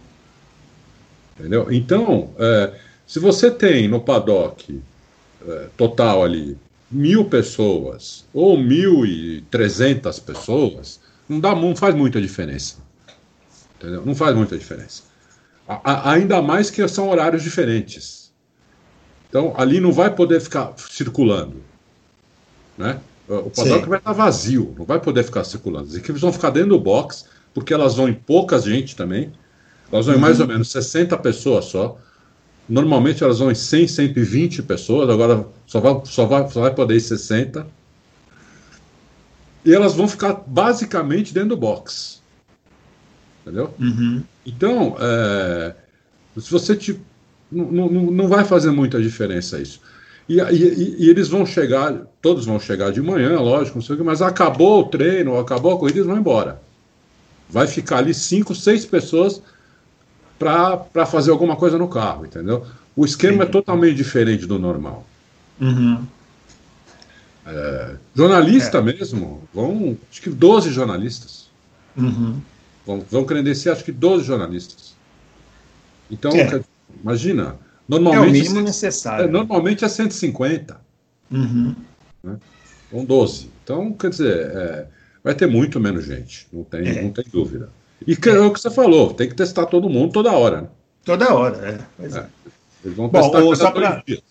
Entendeu? 1.39 1.71
Então, 1.71 2.29
é, 2.37 2.73
se 3.07 3.19
você 3.19 3.49
tem 3.51 3.87
no 3.87 4.01
paddock 4.01 4.81
é, 5.47 5.67
total 5.77 6.23
ali 6.23 6.57
mil 6.91 7.25
pessoas 7.25 8.25
ou 8.33 8.57
mil 8.57 9.05
e 9.05 9.41
trezentas 9.49 10.19
pessoas, 10.19 10.99
não, 11.27 11.39
dá, 11.39 11.55
não 11.55 11.75
faz 11.75 11.95
muita 11.95 12.21
diferença. 12.21 12.77
Entendeu? 13.77 14.05
Não 14.05 14.15
faz 14.15 14.35
muita 14.35 14.57
diferença. 14.57 15.03
A, 15.67 15.91
a, 15.91 16.11
ainda 16.13 16.41
mais 16.41 16.69
que 16.69 16.85
são 16.87 17.09
horários 17.09 17.43
diferentes. 17.43 18.31
Então, 19.29 19.53
ali 19.57 19.79
não 19.79 19.91
vai 19.91 20.13
poder 20.13 20.39
ficar 20.39 20.73
circulando. 20.77 21.61
Né? 22.77 22.99
O 23.27 23.49
paddock 23.49 23.83
Sim. 23.83 23.89
vai 23.89 23.97
estar 23.97 24.13
vazio, 24.13 24.75
não 24.77 24.85
vai 24.85 24.99
poder 24.99 25.23
ficar 25.23 25.43
circulando. 25.43 25.87
As 25.89 25.95
equipes 25.95 26.21
vão 26.21 26.31
ficar 26.31 26.51
dentro 26.51 26.69
do 26.69 26.79
box, 26.79 27.25
porque 27.53 27.73
elas 27.73 27.95
vão 27.95 28.07
em 28.07 28.13
pouca 28.13 28.59
gente 28.59 28.95
também. 28.95 29.31
Elas 29.91 30.05
vão 30.05 30.13
uhum. 30.15 30.19
em 30.19 30.21
mais 30.21 30.39
ou 30.39 30.47
menos 30.47 30.69
60 30.69 31.17
pessoas 31.17 31.65
só. 31.65 31.97
Normalmente 32.69 33.23
elas 33.23 33.39
vão 33.39 33.51
em 33.51 33.55
100, 33.55 33.87
120 33.87 34.63
pessoas, 34.63 35.09
agora 35.09 35.47
só 35.65 35.79
vai, 35.79 36.01
só 36.05 36.25
vai, 36.25 36.49
só 36.49 36.61
vai 36.61 36.73
poder 36.73 36.95
ir 36.95 37.01
60. 37.01 37.65
E 39.63 39.73
elas 39.73 39.95
vão 39.95 40.07
ficar 40.07 40.43
basicamente 40.45 41.33
dentro 41.33 41.49
do 41.49 41.57
box. 41.57 42.21
Entendeu? 43.41 43.73
Uhum. 43.79 44.23
Então, 44.45 44.95
é, 44.99 45.75
se 46.37 46.51
você 46.51 46.75
te, 46.75 46.99
não, 47.51 47.65
não, 47.71 47.89
não 47.89 48.27
vai 48.27 48.43
fazer 48.45 48.71
muita 48.71 49.01
diferença 49.01 49.59
isso. 49.59 49.81
E, 50.27 50.39
e, 50.39 50.95
e, 51.05 51.09
eles 51.09 51.27
vão 51.27 51.45
chegar, 51.45 51.93
todos 52.21 52.45
vão 52.45 52.59
chegar 52.59 52.91
de 52.91 53.01
manhã, 53.01 53.39
lógico, 53.39 53.77
não 53.77 53.85
sei 53.85 53.95
o 53.95 53.97
que, 53.99 54.03
mas 54.03 54.21
acabou 54.23 54.81
o 54.81 54.85
treino, 54.85 55.37
acabou 55.37 55.73
a 55.73 55.77
corrida, 55.77 55.99
eles 55.99 56.07
vão 56.07 56.17
embora. 56.17 56.59
Vai 57.47 57.67
ficar 57.67 57.97
ali 57.99 58.13
cinco, 58.13 58.55
seis 58.55 58.85
pessoas 58.85 59.41
para 60.39 61.05
fazer 61.05 61.29
alguma 61.29 61.55
coisa 61.55 61.77
no 61.77 61.87
carro, 61.87 62.25
entendeu? 62.25 62.65
O 62.95 63.05
esquema 63.05 63.43
Sim. 63.43 63.49
é 63.49 63.51
totalmente 63.51 63.95
diferente 63.95 64.47
do 64.47 64.57
normal. 64.57 65.05
Uhum. 65.61 66.03
É, 67.45 67.95
jornalista 68.15 68.79
é. 68.79 68.81
mesmo, 68.81 69.47
vão, 69.53 69.95
acho 70.09 70.21
que 70.21 70.29
12 70.29 70.71
jornalistas. 70.71 71.49
Uhum. 71.95 72.41
Vão, 72.85 73.05
vão 73.09 73.25
credenciar, 73.25 73.75
acho 73.75 73.85
que 73.85 73.91
12 73.91 74.23
jornalistas. 74.23 74.95
Então, 76.09 76.31
é. 76.31 76.61
imagina, 77.01 77.55
Normalmente, 77.87 78.25
é 78.25 78.27
o 78.27 78.31
mínimo 78.31 78.61
necessário. 78.61 79.25
É, 79.25 79.27
normalmente 79.27 79.85
é 79.85 79.87
150. 79.87 80.79
Uhum. 81.31 81.75
Né? 82.23 82.37
Com 82.91 83.05
12. 83.05 83.49
Então, 83.63 83.93
quer 83.93 84.09
dizer, 84.09 84.51
é, 84.55 84.87
vai 85.23 85.35
ter 85.35 85.47
muito 85.47 85.79
menos 85.79 86.05
gente, 86.05 86.47
não 86.51 86.63
tem, 86.63 86.87
é. 86.87 87.01
não 87.01 87.11
tem 87.11 87.25
dúvida. 87.31 87.69
E 88.05 88.15
que, 88.15 88.29
é. 88.29 88.39
o 88.39 88.51
que 88.51 88.59
você 88.59 88.69
falou, 88.69 89.13
tem 89.13 89.29
que 89.29 89.35
testar 89.35 89.65
todo 89.65 89.89
mundo 89.89 90.13
toda 90.13 90.31
hora. 90.31 90.61
Né? 90.61 90.67
Toda 91.03 91.33
hora, 91.33 91.57
é. 91.57 91.79
Pois 91.97 92.15
é. 92.15 92.19
é. 92.19 92.27
Eles 92.83 92.97
vão 92.97 93.07
Bom, 93.07 93.31
testar 93.31 93.55
só 93.55 93.71
pra, 93.71 94.03
dias. 94.05 94.21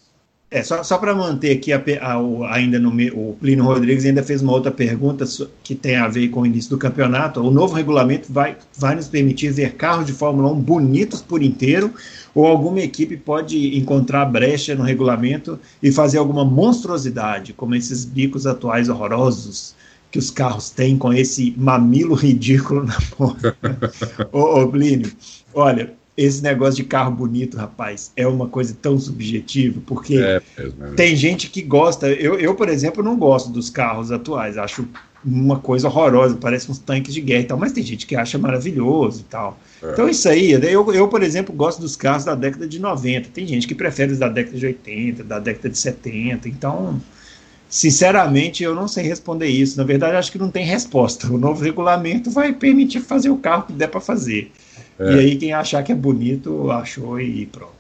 É, 0.55 0.63
só, 0.63 0.85
só 0.85 0.99
para 0.99 1.13
manter 1.17 1.57
aqui 1.57 1.73
a, 1.73 1.83
a, 2.01 2.55
ainda 2.55 2.79
no 2.79 2.91
o 3.13 3.37
Plínio 3.41 3.65
Rodrigues 3.65 4.05
ainda 4.05 4.23
fez 4.23 4.41
uma 4.41 4.53
outra 4.53 4.71
pergunta 4.71 5.25
que 5.65 5.75
tem 5.75 5.97
a 5.97 6.07
ver 6.07 6.29
com 6.29 6.43
o 6.43 6.47
início 6.47 6.71
do 6.71 6.79
campeonato. 6.79 7.41
O 7.41 7.51
novo 7.51 7.75
regulamento 7.75 8.33
vai, 8.33 8.57
vai 8.79 8.95
nos 8.95 9.09
permitir 9.09 9.51
ver 9.51 9.73
carros 9.73 10.07
de 10.07 10.13
Fórmula 10.13 10.53
1 10.53 10.61
bonitos 10.61 11.21
por 11.21 11.43
inteiro, 11.43 11.93
ou 12.33 12.47
alguma 12.47 12.79
equipe 12.79 13.17
pode 13.17 13.77
encontrar 13.77 14.27
brecha 14.27 14.77
no 14.77 14.85
regulamento 14.85 15.59
e 15.83 15.91
fazer 15.91 16.19
alguma 16.19 16.45
monstruosidade, 16.45 17.53
como 17.53 17.75
esses 17.75 18.05
bicos 18.05 18.47
atuais 18.47 18.89
horrorosos 18.89 19.75
que 20.09 20.21
os 20.21 20.31
carros 20.31 20.71
têm 20.71 20.97
com 20.97 21.13
esse 21.13 21.53
mamilo 21.57 22.15
ridículo 22.15 22.85
na 22.85 22.99
ponta. 23.17 23.57
ô, 24.31 24.61
ô 24.63 24.69
Plínio, 24.69 25.11
olha, 25.53 25.95
esse 26.17 26.43
negócio 26.43 26.77
de 26.77 26.85
carro 26.85 27.11
bonito, 27.11 27.57
rapaz, 27.57 28.13
é 28.17 28.27
uma 28.27 28.49
coisa 28.49 28.77
tão 28.81 28.99
subjetiva, 28.99 29.81
porque 29.85 30.17
é, 30.17 30.41
é, 30.57 30.71
tem 30.95 31.17
gente 31.17 31.51
que 31.51 31.61
gosta. 31.61 32.09
Eu, 32.09 32.39
eu, 32.39 32.55
por 32.55 32.69
exemplo, 32.69 33.03
não 33.03 33.17
gosto 33.17 33.51
dos 33.51 33.69
carros 33.69 34.13
atuais, 34.13 34.57
acho 34.57 34.87
uma 35.25 35.59
coisa 35.59 35.89
horrorosa, 35.89 36.37
parece 36.41 36.71
uns 36.71 36.79
tanques 36.79 37.15
de 37.15 37.21
guerra 37.21 37.41
e 37.41 37.45
tal, 37.45 37.59
mas 37.59 37.73
tem 37.73 37.83
gente 37.83 38.07
que 38.07 38.15
acha 38.15 38.39
maravilhoso 38.39 39.23
e 39.23 39.25
tal. 39.25 39.59
É. 39.83 39.93
Então, 39.93 40.09
isso 40.09 40.29
aí, 40.29 40.53
eu, 40.53 40.93
eu, 40.93 41.09
por 41.09 41.23
exemplo, 41.23 41.55
gosto 41.55 41.81
dos 41.81 41.97
carros 41.97 42.25
da 42.25 42.35
década 42.35 42.69
de 42.69 42.79
90, 42.79 43.31
tem 43.31 43.47
gente 43.47 43.67
que 43.67 43.75
prefere 43.75 44.13
os 44.13 44.19
da 44.19 44.29
década 44.29 44.57
de 44.57 44.67
80, 44.67 45.25
da 45.25 45.39
década 45.39 45.69
de 45.69 45.79
70, 45.79 46.49
então. 46.49 47.01
Sinceramente, 47.67 48.63
eu 48.63 48.73
não 48.73 48.87
sei 48.87 49.03
responder 49.03 49.49
isso. 49.49 49.77
Na 49.77 49.83
verdade, 49.83 50.15
acho 50.15 50.31
que 50.31 50.39
não 50.39 50.49
tem 50.49 50.65
resposta. 50.65 51.27
O 51.27 51.37
novo 51.37 51.65
regulamento 51.65 52.31
vai 52.31 52.53
permitir 52.53 53.01
fazer 53.01 53.31
o 53.31 53.37
carro 53.37 53.65
que 53.65 53.73
der 53.73 53.89
para 53.89 54.01
fazer. 54.01 54.53
É. 54.99 55.15
E 55.15 55.19
aí 55.19 55.37
quem 55.37 55.53
achar 55.53 55.83
que 55.83 55.93
é 55.93 55.95
bonito, 55.95 56.71
achou 56.71 57.21
e 57.21 57.47
pronto. 57.47 57.73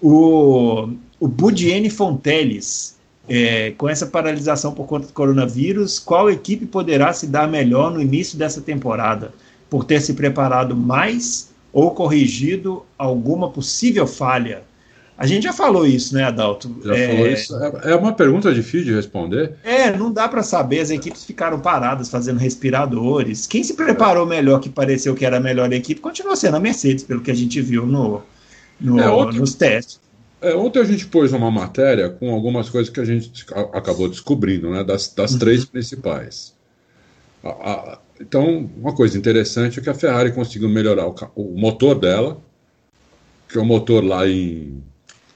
O, 0.00 0.88
o 1.18 1.28
Budiene 1.28 1.88
Fonteles, 1.88 2.96
é, 3.28 3.72
com 3.78 3.88
essa 3.88 4.06
paralisação 4.06 4.74
por 4.74 4.86
conta 4.86 5.06
do 5.06 5.12
coronavírus, 5.12 5.98
qual 5.98 6.30
equipe 6.30 6.66
poderá 6.66 7.12
se 7.12 7.26
dar 7.26 7.48
melhor 7.48 7.90
no 7.92 8.00
início 8.00 8.36
dessa 8.36 8.60
temporada? 8.60 9.32
por 9.74 9.82
ter 9.82 10.00
se 10.00 10.14
preparado 10.14 10.76
mais 10.76 11.50
ou 11.72 11.90
corrigido 11.90 12.84
alguma 12.96 13.50
possível 13.50 14.06
falha? 14.06 14.62
A 15.16 15.26
gente 15.26 15.44
já 15.44 15.52
falou 15.52 15.86
isso, 15.86 16.12
né, 16.12 16.24
Adalto? 16.24 16.74
Já 16.84 16.96
é... 16.96 17.08
falou 17.08 17.26
isso. 17.28 17.56
É, 17.56 17.92
é 17.92 17.96
uma 17.96 18.12
pergunta 18.12 18.52
difícil 18.52 18.86
de 18.86 18.94
responder. 18.94 19.54
É, 19.62 19.96
não 19.96 20.12
dá 20.12 20.26
para 20.26 20.42
saber. 20.42 20.80
As 20.80 20.90
equipes 20.90 21.24
ficaram 21.24 21.60
paradas 21.60 22.08
fazendo 22.08 22.38
respiradores. 22.38 23.46
Quem 23.46 23.62
se 23.62 23.74
preparou 23.74 24.26
melhor, 24.26 24.60
que 24.60 24.68
pareceu 24.68 25.14
que 25.14 25.24
era 25.24 25.36
a 25.36 25.40
melhor 25.40 25.72
equipe, 25.72 26.00
continua 26.00 26.34
sendo 26.34 26.56
a 26.56 26.60
Mercedes, 26.60 27.04
pelo 27.04 27.20
que 27.20 27.30
a 27.30 27.34
gente 27.34 27.60
viu 27.60 27.86
no, 27.86 28.22
no 28.80 28.98
é, 28.98 29.08
ontem, 29.08 29.38
nos 29.38 29.54
testes. 29.54 30.00
É, 30.42 30.54
ontem 30.54 30.80
a 30.80 30.84
gente 30.84 31.06
pôs 31.06 31.32
uma 31.32 31.50
matéria 31.50 32.10
com 32.10 32.34
algumas 32.34 32.68
coisas 32.68 32.92
que 32.92 33.00
a 33.00 33.04
gente 33.04 33.46
acabou 33.72 34.08
descobrindo, 34.08 34.70
né, 34.70 34.82
das, 34.82 35.08
das 35.14 35.32
uhum. 35.32 35.38
três 35.38 35.64
principais. 35.64 36.54
A, 37.42 37.48
a, 37.48 37.98
então, 38.20 38.68
uma 38.76 38.92
coisa 38.92 39.16
interessante 39.16 39.78
é 39.78 39.82
que 39.82 39.90
a 39.90 39.94
Ferrari 39.94 40.32
conseguiu 40.32 40.68
melhorar 40.68 41.06
o, 41.06 41.14
o 41.36 41.56
motor 41.56 41.94
dela, 41.94 42.36
que 43.48 43.56
é 43.56 43.60
um 43.60 43.64
motor 43.64 44.02
lá 44.02 44.26
em 44.28 44.82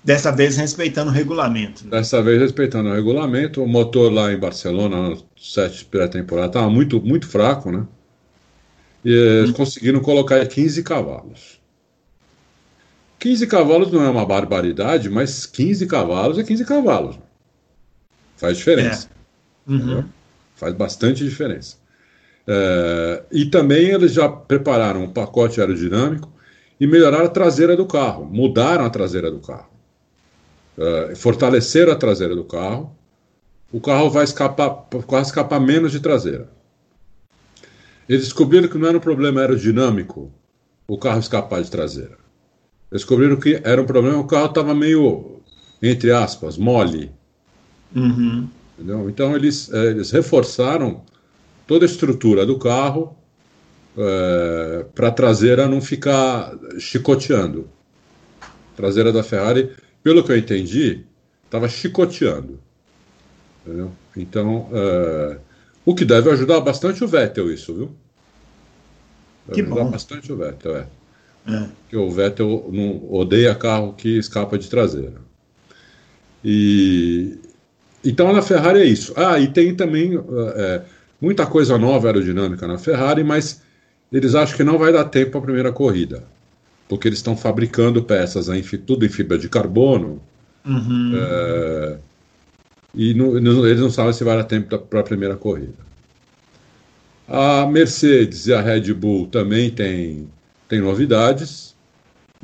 Dessa 0.08 0.32
vez 0.32 0.56
respeitando 0.56 1.10
o 1.10 1.12
regulamento. 1.12 1.86
Dessa 1.86 2.22
vez 2.22 2.40
respeitando 2.40 2.88
o 2.88 2.94
regulamento. 2.94 3.62
O 3.62 3.68
motor 3.68 4.10
lá 4.10 4.32
em 4.32 4.38
Barcelona, 4.38 5.10
no 5.10 5.22
set 5.36 5.84
pré-temporada, 5.84 6.46
estava 6.46 6.70
muito, 6.70 6.98
muito 6.98 7.28
fraco, 7.28 7.70
né? 7.70 7.86
E 9.04 9.12
eles 9.12 9.50
hum. 9.50 9.52
conseguiram 9.52 10.00
colocar 10.00 10.42
15 10.46 10.82
cavalos. 10.82 11.60
15 13.18 13.46
cavalos 13.48 13.92
não 13.92 14.02
é 14.02 14.08
uma 14.08 14.24
barbaridade, 14.24 15.10
mas 15.10 15.44
15 15.44 15.86
cavalos 15.86 16.38
é 16.38 16.42
15 16.42 16.64
cavalos. 16.64 17.18
Faz 18.38 18.56
diferença. 18.56 19.10
É. 19.68 19.70
Uhum. 19.70 20.04
Faz 20.56 20.72
bastante 20.72 21.22
diferença. 21.22 21.76
É, 22.46 23.24
e 23.30 23.44
também 23.44 23.90
eles 23.90 24.14
já 24.14 24.26
prepararam 24.26 25.04
um 25.04 25.12
pacote 25.12 25.60
aerodinâmico 25.60 26.32
e 26.80 26.86
melhoraram 26.86 27.26
a 27.26 27.28
traseira 27.28 27.76
do 27.76 27.84
carro, 27.84 28.24
mudaram 28.24 28.86
a 28.86 28.90
traseira 28.90 29.30
do 29.30 29.40
carro 29.40 29.76
uh, 30.78 31.16
fortalecer 31.16 31.90
a 31.90 31.96
traseira 31.96 32.34
do 32.34 32.44
carro, 32.44 32.96
o 33.70 33.80
carro 33.80 34.08
vai 34.08 34.24
escapar, 34.24 34.86
vai 35.06 35.22
escapar 35.22 35.60
menos 35.60 35.92
de 35.92 36.00
traseira. 36.00 36.48
Eles 38.08 38.24
descobriram 38.24 38.68
que 38.68 38.78
não 38.78 38.88
era 38.88 38.96
um 38.96 39.00
problema 39.00 39.40
aerodinâmico 39.40 40.32
o 40.86 40.96
carro 40.96 41.20
escapar 41.20 41.60
de 41.62 41.70
traseira. 41.70 42.16
Eles 42.90 43.02
descobriram 43.02 43.36
que 43.36 43.60
era 43.62 43.82
um 43.82 43.84
problema, 43.84 44.18
o 44.18 44.26
carro 44.26 44.46
estava 44.46 44.74
meio, 44.74 45.40
entre 45.82 46.10
aspas, 46.10 46.56
mole. 46.56 47.10
Uhum. 47.94 48.48
Então 49.08 49.36
eles, 49.36 49.70
eh, 49.70 49.90
eles 49.90 50.10
reforçaram 50.10 51.02
toda 51.66 51.84
a 51.84 51.88
estrutura 51.88 52.46
do 52.46 52.58
carro 52.58 53.14
é, 53.96 54.86
para 54.94 55.08
a 55.08 55.12
traseira 55.12 55.68
não 55.68 55.80
ficar 55.80 56.56
chicoteando. 56.78 57.68
A 58.40 58.76
traseira 58.76 59.12
da 59.12 59.22
Ferrari 59.22 59.72
pelo 60.02 60.22
que 60.22 60.32
eu 60.32 60.36
entendi, 60.36 61.04
estava 61.44 61.68
chicoteando. 61.68 62.58
Entendeu? 63.64 63.92
Então, 64.16 64.68
uh, 64.70 65.38
o 65.84 65.94
que 65.94 66.04
deve 66.04 66.30
ajudar 66.30 66.60
bastante 66.60 67.02
o 67.02 67.08
Vettel, 67.08 67.52
isso, 67.52 67.74
viu? 67.74 67.90
Deve 69.46 69.54
que 69.54 69.66
ajudar 69.66 69.84
bom. 69.84 69.90
bastante 69.90 70.32
o 70.32 70.36
Vettel, 70.36 70.76
é. 70.76 70.86
é. 71.46 71.68
Porque 71.80 71.96
o 71.96 72.10
Vettel 72.10 72.68
não 72.72 73.12
odeia 73.12 73.54
carro 73.54 73.92
que 73.94 74.18
escapa 74.18 74.58
de 74.58 74.68
traseira. 74.68 75.20
E 76.44 77.38
então 78.04 78.32
na 78.32 78.42
Ferrari 78.42 78.80
é 78.80 78.84
isso. 78.84 79.12
Ah, 79.16 79.38
e 79.40 79.48
tem 79.48 79.74
também 79.74 80.12
é, 80.54 80.82
muita 81.20 81.44
coisa 81.44 81.76
nova 81.76 82.06
aerodinâmica 82.06 82.66
na 82.66 82.78
Ferrari, 82.78 83.24
mas 83.24 83.60
eles 84.12 84.34
acham 84.36 84.56
que 84.56 84.62
não 84.62 84.78
vai 84.78 84.92
dar 84.92 85.04
tempo 85.04 85.32
para 85.32 85.40
a 85.40 85.44
primeira 85.44 85.72
corrida 85.72 86.22
porque 86.88 87.08
eles 87.08 87.18
estão 87.18 87.36
fabricando 87.36 88.02
peças 88.02 88.48
em, 88.48 88.62
tudo 88.62 89.04
em 89.04 89.08
fibra 89.08 89.38
de 89.38 89.48
carbono. 89.48 90.20
Uhum. 90.64 91.12
É, 91.14 91.98
e 92.94 93.14
não, 93.14 93.36
eles 93.66 93.80
não 93.80 93.90
sabem 93.90 94.12
se 94.12 94.24
vai 94.24 94.36
dar 94.36 94.44
tempo 94.44 94.78
para 94.78 95.00
a 95.00 95.04
primeira 95.04 95.36
corrida. 95.36 95.86
A 97.28 97.66
Mercedes 97.66 98.46
e 98.46 98.54
a 98.54 98.60
Red 98.60 98.92
Bull 98.94 99.26
também 99.26 99.70
têm 99.70 100.28
tem 100.68 100.80
novidades. 100.80 101.74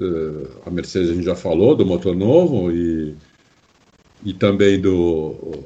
Uh, 0.00 0.48
a 0.66 0.70
Mercedes 0.70 1.10
a 1.10 1.14
gente 1.14 1.24
já 1.24 1.36
falou 1.36 1.76
do 1.76 1.86
motor 1.86 2.16
novo 2.16 2.72
e, 2.72 3.14
e 4.24 4.32
também 4.32 4.80
do. 4.80 5.62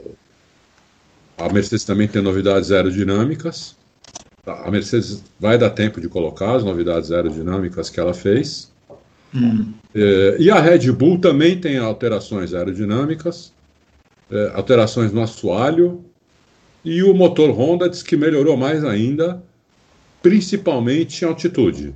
A 1.38 1.50
Mercedes 1.50 1.84
também 1.84 2.08
tem 2.08 2.20
novidades 2.20 2.72
aerodinâmicas. 2.72 3.76
A 4.48 4.70
Mercedes 4.70 5.22
vai 5.38 5.58
dar 5.58 5.70
tempo 5.70 6.00
de 6.00 6.08
colocar 6.08 6.56
as 6.56 6.64
novidades 6.64 7.12
aerodinâmicas 7.12 7.90
que 7.90 8.00
ela 8.00 8.14
fez. 8.14 8.70
Hum. 9.34 9.72
É, 9.94 10.36
e 10.38 10.50
a 10.50 10.60
Red 10.60 10.90
Bull 10.92 11.18
também 11.18 11.60
tem 11.60 11.78
alterações 11.78 12.54
aerodinâmicas, 12.54 13.52
é, 14.30 14.52
alterações 14.54 15.12
no 15.12 15.22
assoalho. 15.22 16.04
E 16.84 17.02
o 17.02 17.12
motor 17.12 17.50
Honda 17.50 17.88
diz 17.88 18.02
que 18.02 18.16
melhorou 18.16 18.56
mais 18.56 18.84
ainda, 18.84 19.42
principalmente 20.22 21.24
em 21.24 21.28
altitude. 21.28 21.94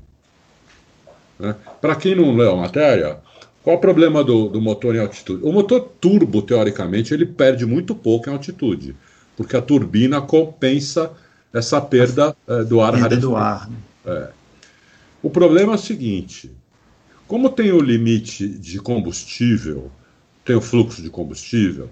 Né? 1.39 1.55
Para 1.81 1.97
quem 1.97 2.15
não 2.15 2.37
leu 2.37 2.53
a 2.53 2.57
matéria, 2.57 3.19
qual 3.63 3.77
o 3.77 3.81
problema 3.81 4.25
do, 4.25 4.49
do 4.49 4.61
motor 4.61 4.95
em 4.95 4.99
altitude? 4.99 5.45
O 5.45 5.53
motor 5.53 5.81
turbo, 6.01 6.43
teoricamente, 6.43 7.15
ele 7.15 7.25
perde 7.25 7.65
muito 7.65 7.95
pouco 7.95 8.29
em 8.29 8.33
altitude, 8.33 8.95
porque 9.37 9.57
a 9.57 9.63
turbina 9.63 10.21
compensa 10.21 11.13
essa 11.53 11.81
perda 11.81 12.37
é, 12.47 12.65
do 12.65 12.81
ar 12.81 12.93
perda 12.93 13.17
do 13.17 13.37
ar. 13.37 13.69
É. 14.07 14.29
O 15.23 15.31
problema 15.31 15.73
é 15.73 15.77
o 15.77 15.79
seguinte: 15.79 16.51
como 17.27 17.51
tem 17.51 17.73
o 17.73 17.81
limite 17.81 18.49
de 18.49 18.79
combustível, 18.79 19.91
tem 20.45 20.57
o 20.57 20.61
fluxo 20.61 21.03
de 21.03 21.11
combustível, 21.11 21.89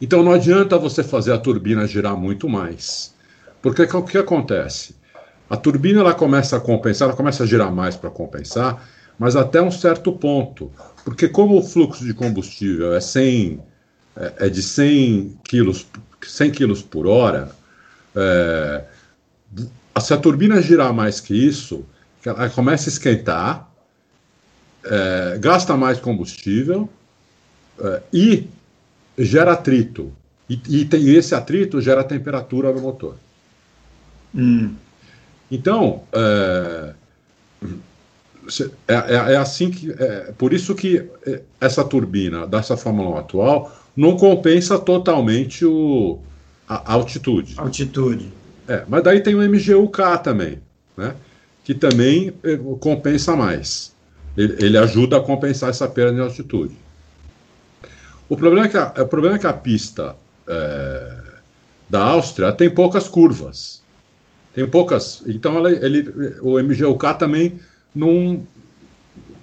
então 0.00 0.22
não 0.22 0.32
adianta 0.32 0.78
você 0.78 1.02
fazer 1.02 1.32
a 1.32 1.38
turbina 1.38 1.86
girar 1.86 2.16
muito 2.16 2.48
mais. 2.48 3.14
Porque 3.60 3.82
o 3.82 4.02
que 4.02 4.18
acontece? 4.18 4.94
A 5.50 5.56
turbina 5.56 6.00
ela 6.00 6.14
começa 6.14 6.56
a 6.56 6.60
compensar, 6.60 7.08
ela 7.08 7.16
começa 7.16 7.42
a 7.42 7.46
girar 7.46 7.72
mais 7.74 7.96
para 7.96 8.10
compensar, 8.10 8.86
mas 9.18 9.34
até 9.34 9.60
um 9.60 9.70
certo 9.70 10.12
ponto. 10.12 10.70
Porque 11.04 11.26
como 11.26 11.58
o 11.58 11.62
fluxo 11.62 12.04
de 12.04 12.14
combustível 12.14 12.94
é, 12.94 13.00
100, 13.00 13.60
é, 14.16 14.32
é 14.46 14.48
de 14.48 14.62
100 14.62 15.38
quilos, 15.42 15.86
100 16.22 16.50
quilos 16.52 16.82
por 16.82 17.06
hora, 17.06 17.50
é, 18.18 18.84
se 20.00 20.12
a 20.12 20.16
turbina 20.16 20.60
girar 20.60 20.92
mais 20.92 21.20
que 21.20 21.34
isso, 21.34 21.84
ela 22.24 22.48
começa 22.50 22.88
a 22.88 22.92
esquentar, 22.92 23.70
é, 24.84 25.38
gasta 25.38 25.76
mais 25.76 26.00
combustível 26.00 26.88
é, 27.80 28.02
e 28.12 28.48
gera 29.18 29.52
atrito. 29.52 30.12
E, 30.48 30.60
e, 30.68 30.84
tem, 30.84 31.00
e, 31.00 31.16
esse 31.16 31.34
atrito 31.34 31.80
gera 31.80 32.02
temperatura 32.02 32.72
no 32.72 32.80
motor. 32.80 33.16
Hum. 34.34 34.74
Então, 35.50 36.02
é, 36.12 36.94
é, 38.86 38.94
é, 38.94 39.32
é, 39.32 39.36
assim 39.36 39.70
que. 39.70 39.90
É, 39.92 40.32
por 40.36 40.52
isso 40.52 40.74
que 40.74 41.08
essa 41.60 41.84
turbina 41.84 42.46
dessa 42.46 42.76
Fórmula 42.76 43.16
1 43.16 43.18
atual 43.18 43.78
não 43.96 44.16
compensa 44.16 44.78
totalmente 44.78 45.64
o, 45.64 46.18
a 46.68 46.92
altitude. 46.92 47.54
Altitude. 47.56 48.30
É, 48.68 48.84
mas 48.86 49.02
daí 49.02 49.20
tem 49.20 49.34
o 49.34 49.38
MGUK 49.38 50.22
também, 50.22 50.60
né? 50.96 51.14
Que 51.64 51.74
também 51.74 52.32
eh, 52.44 52.58
compensa 52.80 53.34
mais. 53.34 53.94
Ele, 54.36 54.56
ele, 54.64 54.78
ajuda 54.78 55.16
a 55.16 55.20
compensar 55.20 55.70
essa 55.70 55.88
perda 55.88 56.12
de 56.14 56.20
altitude. 56.20 56.74
O 58.28 58.36
problema 58.36 58.66
é 58.66 58.68
que 58.68 58.76
a, 58.76 58.92
o 58.98 59.06
problema 59.06 59.36
é 59.36 59.38
que 59.38 59.46
a 59.46 59.52
pista 59.52 60.14
é, 60.46 61.16
da 61.88 62.02
Áustria 62.02 62.52
tem 62.52 62.70
poucas 62.70 63.08
curvas. 63.08 63.82
Tem 64.54 64.66
poucas. 64.66 65.22
Então 65.26 65.56
ela, 65.56 65.70
ele, 65.70 66.08
o 66.40 66.58
MGUK 66.62 67.18
também 67.18 67.58
não, 67.94 68.46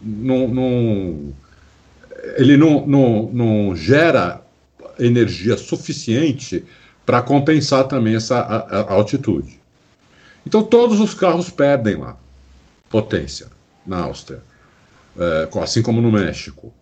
não, 0.01 0.47
não 0.47 1.33
ele 2.37 2.57
não, 2.57 2.85
não, 2.85 3.29
não 3.33 3.75
gera 3.75 4.41
energia 4.99 5.57
suficiente 5.57 6.63
para 7.05 7.21
compensar 7.21 7.87
também 7.87 8.15
essa 8.15 8.39
a, 8.39 8.81
a 8.81 8.93
altitude. 8.93 9.59
Então 10.45 10.63
todos 10.63 10.99
os 10.99 11.13
carros 11.13 11.49
perdem 11.49 11.97
lá 11.97 12.17
potência 12.89 13.47
na 13.85 13.99
Áustria, 14.03 14.41
é, 15.17 15.49
assim 15.61 15.81
como 15.81 16.01
no 16.01 16.11
México, 16.11 16.73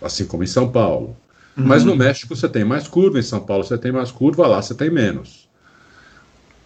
assim 0.00 0.26
como 0.26 0.42
em 0.42 0.46
São 0.46 0.70
Paulo. 0.70 1.16
Uhum. 1.56 1.66
Mas 1.66 1.84
no 1.84 1.94
México 1.94 2.34
você 2.34 2.48
tem 2.48 2.64
mais 2.64 2.88
curva, 2.88 3.18
em 3.18 3.22
São 3.22 3.40
Paulo 3.40 3.64
você 3.64 3.78
tem 3.78 3.92
mais 3.92 4.10
curva, 4.10 4.46
lá 4.46 4.60
você 4.60 4.74
tem 4.74 4.90
menos. 4.90 5.48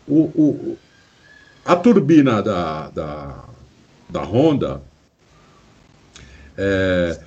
O, 0.06 0.22
o, 0.34 0.78
a 1.64 1.76
turbina 1.76 2.42
da, 2.42 2.88
da, 2.90 3.44
da 4.08 4.22
Honda, 4.22 4.82
é, 6.56 7.20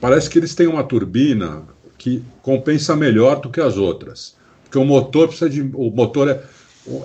parece 0.00 0.30
que 0.30 0.38
eles 0.38 0.54
têm 0.54 0.66
uma 0.66 0.84
turbina 0.84 1.62
que 1.98 2.24
compensa 2.42 2.96
melhor 2.96 3.40
do 3.40 3.50
que 3.50 3.60
as 3.60 3.76
outras 3.76 4.36
porque 4.72 4.78
o 4.78 4.84
motor 4.86 5.28
precisa 5.28 5.50
de. 5.50 5.60
O 5.74 5.90
motor 5.90 6.30
é. 6.30 6.40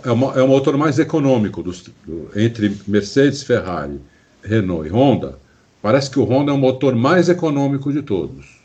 é, 0.05 0.11
uma, 0.11 0.33
é 0.39 0.41
o 0.41 0.47
motor 0.47 0.77
mais 0.77 0.97
econômico 0.99 1.61
dos, 1.61 1.83
do, 2.05 2.29
entre 2.33 2.77
Mercedes, 2.87 3.43
Ferrari, 3.43 3.99
Renault 4.41 4.87
e 4.87 4.91
Honda. 4.91 5.37
Parece 5.81 6.09
que 6.09 6.17
o 6.17 6.23
Honda 6.23 6.51
é 6.51 6.55
o 6.55 6.57
motor 6.57 6.95
mais 6.95 7.27
econômico 7.27 7.91
de 7.91 8.01
todos. 8.01 8.57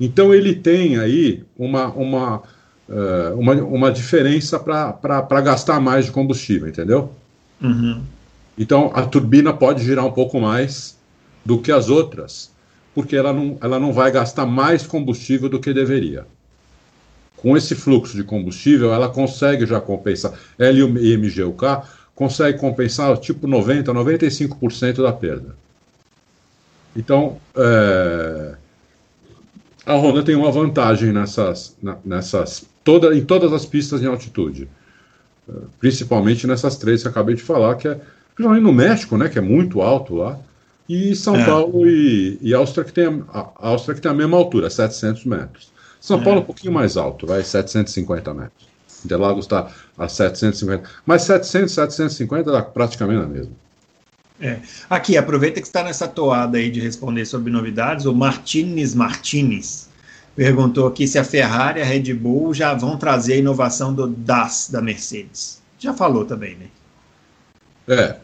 Então 0.00 0.34
ele 0.34 0.52
tem 0.52 0.98
aí 0.98 1.44
uma, 1.56 1.86
uma, 1.92 2.42
uh, 2.88 3.38
uma, 3.38 3.54
uma 3.54 3.92
diferença 3.92 4.58
para 4.58 5.40
gastar 5.40 5.80
mais 5.80 6.06
de 6.06 6.10
combustível, 6.10 6.66
entendeu? 6.66 7.12
Uhum. 7.62 8.02
Então 8.58 8.90
a 8.94 9.06
turbina 9.06 9.52
pode 9.52 9.84
girar 9.84 10.04
um 10.04 10.12
pouco 10.12 10.40
mais 10.40 10.96
do 11.44 11.60
que 11.60 11.70
as 11.70 11.88
outras, 11.88 12.50
porque 12.94 13.14
ela 13.14 13.32
não, 13.32 13.56
ela 13.60 13.78
não 13.78 13.92
vai 13.92 14.10
gastar 14.10 14.44
mais 14.44 14.84
combustível 14.84 15.48
do 15.48 15.60
que 15.60 15.72
deveria 15.72 16.26
com 17.44 17.58
esse 17.58 17.74
fluxo 17.74 18.16
de 18.16 18.24
combustível, 18.24 18.94
ela 18.94 19.06
consegue 19.06 19.66
já 19.66 19.78
compensar, 19.78 20.32
ela 20.58 20.78
e 20.78 20.82
o 20.82 20.88
MGUK 20.88 21.82
consegue 22.14 22.58
compensar 22.58 23.14
tipo 23.18 23.46
90%, 23.46 23.84
95% 23.84 25.02
da 25.02 25.12
perda. 25.12 25.54
Então, 26.96 27.36
é, 27.54 28.54
a 29.84 29.94
Honda 29.94 30.22
tem 30.22 30.34
uma 30.34 30.50
vantagem 30.50 31.12
nessas, 31.12 31.76
nessas 32.02 32.64
toda, 32.82 33.14
em 33.14 33.22
todas 33.22 33.52
as 33.52 33.66
pistas 33.66 34.02
em 34.02 34.06
altitude, 34.06 34.66
é, 35.46 35.52
principalmente 35.78 36.46
nessas 36.46 36.78
três 36.78 37.02
que 37.02 37.08
eu 37.08 37.10
acabei 37.10 37.34
de 37.34 37.42
falar, 37.42 37.74
que 37.74 37.88
é 37.88 38.00
principalmente 38.34 38.64
no 38.64 38.72
México, 38.72 39.18
né, 39.18 39.28
que 39.28 39.38
é 39.38 39.42
muito 39.42 39.82
alto 39.82 40.14
lá, 40.14 40.38
e 40.88 41.14
São 41.14 41.36
é. 41.36 41.44
Paulo 41.44 41.86
e, 41.86 42.38
e 42.40 42.54
Áustria 42.54 42.84
que 42.84 42.92
tem 42.92 43.22
a, 43.28 43.40
a 43.40 43.68
Áustria 43.68 43.94
que 43.94 44.00
tem 44.00 44.10
a 44.10 44.14
mesma 44.14 44.38
altura, 44.38 44.70
700 44.70 45.26
metros. 45.26 45.73
São 46.04 46.22
Paulo 46.22 46.40
é 46.40 46.42
um 46.42 46.44
pouquinho 46.44 46.70
mais 46.74 46.98
alto, 46.98 47.26
vai 47.26 47.42
750 47.42 48.34
metros. 48.34 48.68
Interlagos 49.02 49.46
está 49.46 49.72
a 49.96 50.06
750. 50.06 50.86
Mas 51.06 51.22
700, 51.22 51.72
750 51.72 52.52
dá 52.52 52.62
praticamente 52.62 53.24
a 53.24 53.26
mesma. 53.26 53.52
É. 54.38 54.60
Aqui, 54.90 55.16
aproveita 55.16 55.62
que 55.62 55.66
está 55.66 55.82
nessa 55.82 56.06
toada 56.06 56.58
aí 56.58 56.70
de 56.70 56.78
responder 56.78 57.24
sobre 57.24 57.50
novidades. 57.50 58.04
O 58.04 58.12
Martins 58.12 58.94
Martins 58.94 59.88
perguntou 60.36 60.86
aqui 60.86 61.08
se 61.08 61.18
a 61.18 61.24
Ferrari 61.24 61.80
e 61.80 61.82
a 61.82 61.86
Red 61.86 62.12
Bull 62.12 62.52
já 62.52 62.74
vão 62.74 62.98
trazer 62.98 63.32
a 63.32 63.36
inovação 63.38 63.94
do 63.94 64.06
DAS 64.06 64.68
da 64.70 64.82
Mercedes. 64.82 65.62
Já 65.78 65.94
falou 65.94 66.26
também, 66.26 66.54
né? 66.56 66.66
É. 67.88 68.16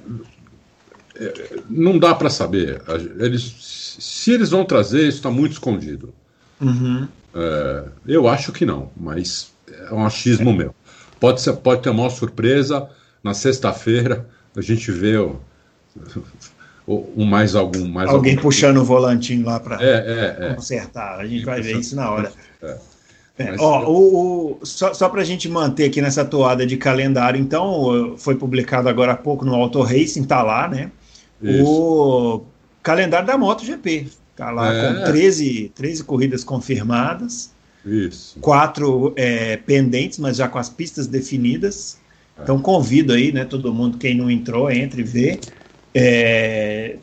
é 1.17 1.57
não 1.71 1.99
dá 1.99 2.15
para 2.15 2.29
saber. 2.29 2.83
Eles, 3.19 3.97
se 3.99 4.33
eles 4.33 4.51
vão 4.51 4.67
trazer, 4.67 5.09
isso 5.09 5.17
está 5.17 5.31
muito 5.31 5.53
escondido. 5.53 6.13
Uhum. 6.61 7.09
É, 7.35 7.85
eu 8.07 8.29
acho 8.29 8.53
que 8.53 8.65
não, 8.67 8.91
mas 8.97 9.53
é 9.69 9.95
um 9.95 10.05
achismo 10.05 10.51
é. 10.51 10.55
meu. 10.55 10.75
Pode, 11.19 11.41
ser, 11.41 11.55
pode 11.55 11.83
ter 11.83 11.91
uma 11.91 12.11
surpresa. 12.11 12.89
Na 13.23 13.35
sexta-feira 13.35 14.27
a 14.57 14.61
gente 14.61 14.91
vê 14.91 15.17
o, 16.87 17.25
mais 17.25 17.55
algum. 17.55 17.87
Mais 17.89 18.09
Alguém 18.09 18.33
algum 18.33 18.43
puxando 18.43 18.79
o 18.79 18.85
volantinho 18.85 19.45
lá 19.45 19.61
para 19.61 19.77
é, 19.81 20.37
é, 20.39 20.55
consertar. 20.55 21.21
A 21.21 21.27
gente 21.27 21.45
vai 21.45 21.61
ver 21.61 21.79
isso 21.79 21.95
na 21.95 22.11
hora. 22.11 22.33
É, 23.39 23.55
ó, 23.59 23.89
o, 23.89 24.59
o, 24.61 24.67
só, 24.67 24.93
só 24.93 25.09
para 25.09 25.23
a 25.23 25.25
gente 25.25 25.49
manter 25.49 25.87
aqui 25.87 26.03
nessa 26.03 26.25
toada 26.25 26.67
de 26.67 26.77
calendário, 26.77 27.41
então, 27.41 28.15
foi 28.19 28.35
publicado 28.35 28.89
agora 28.89 29.13
há 29.13 29.17
pouco 29.17 29.45
no 29.45 29.55
Auto 29.55 29.81
Racing, 29.81 30.25
tá 30.25 30.43
lá, 30.43 30.69
né? 30.69 30.91
Isso. 31.43 31.65
O 31.65 32.45
calendário 32.83 33.27
da 33.27 33.39
MotoGP. 33.39 34.11
Está 34.41 34.51
lá 34.51 34.73
é. 34.73 34.95
com 34.95 35.05
13, 35.05 35.71
13 35.75 36.05
corridas 36.05 36.43
confirmadas. 36.43 37.51
Isso. 37.85 38.39
Quatro 38.41 39.13
é, 39.15 39.59
pendentes, 39.59 40.19
mas 40.19 40.39
já 40.39 40.49
com 40.49 40.59
as 40.59 40.71
pistas 40.71 41.07
definidas. 41.07 41.99
É. 42.39 42.43
Então 42.43 42.59
convido 42.59 43.13
aí, 43.13 43.33
né, 43.33 43.45
todo 43.45 43.73
mundo, 43.73 43.99
quem 43.99 44.17
não 44.17 44.31
entrou, 44.31 44.71
entre 44.71 45.03
e 45.03 45.05
vê. 45.05 45.41
É, 45.93 46.97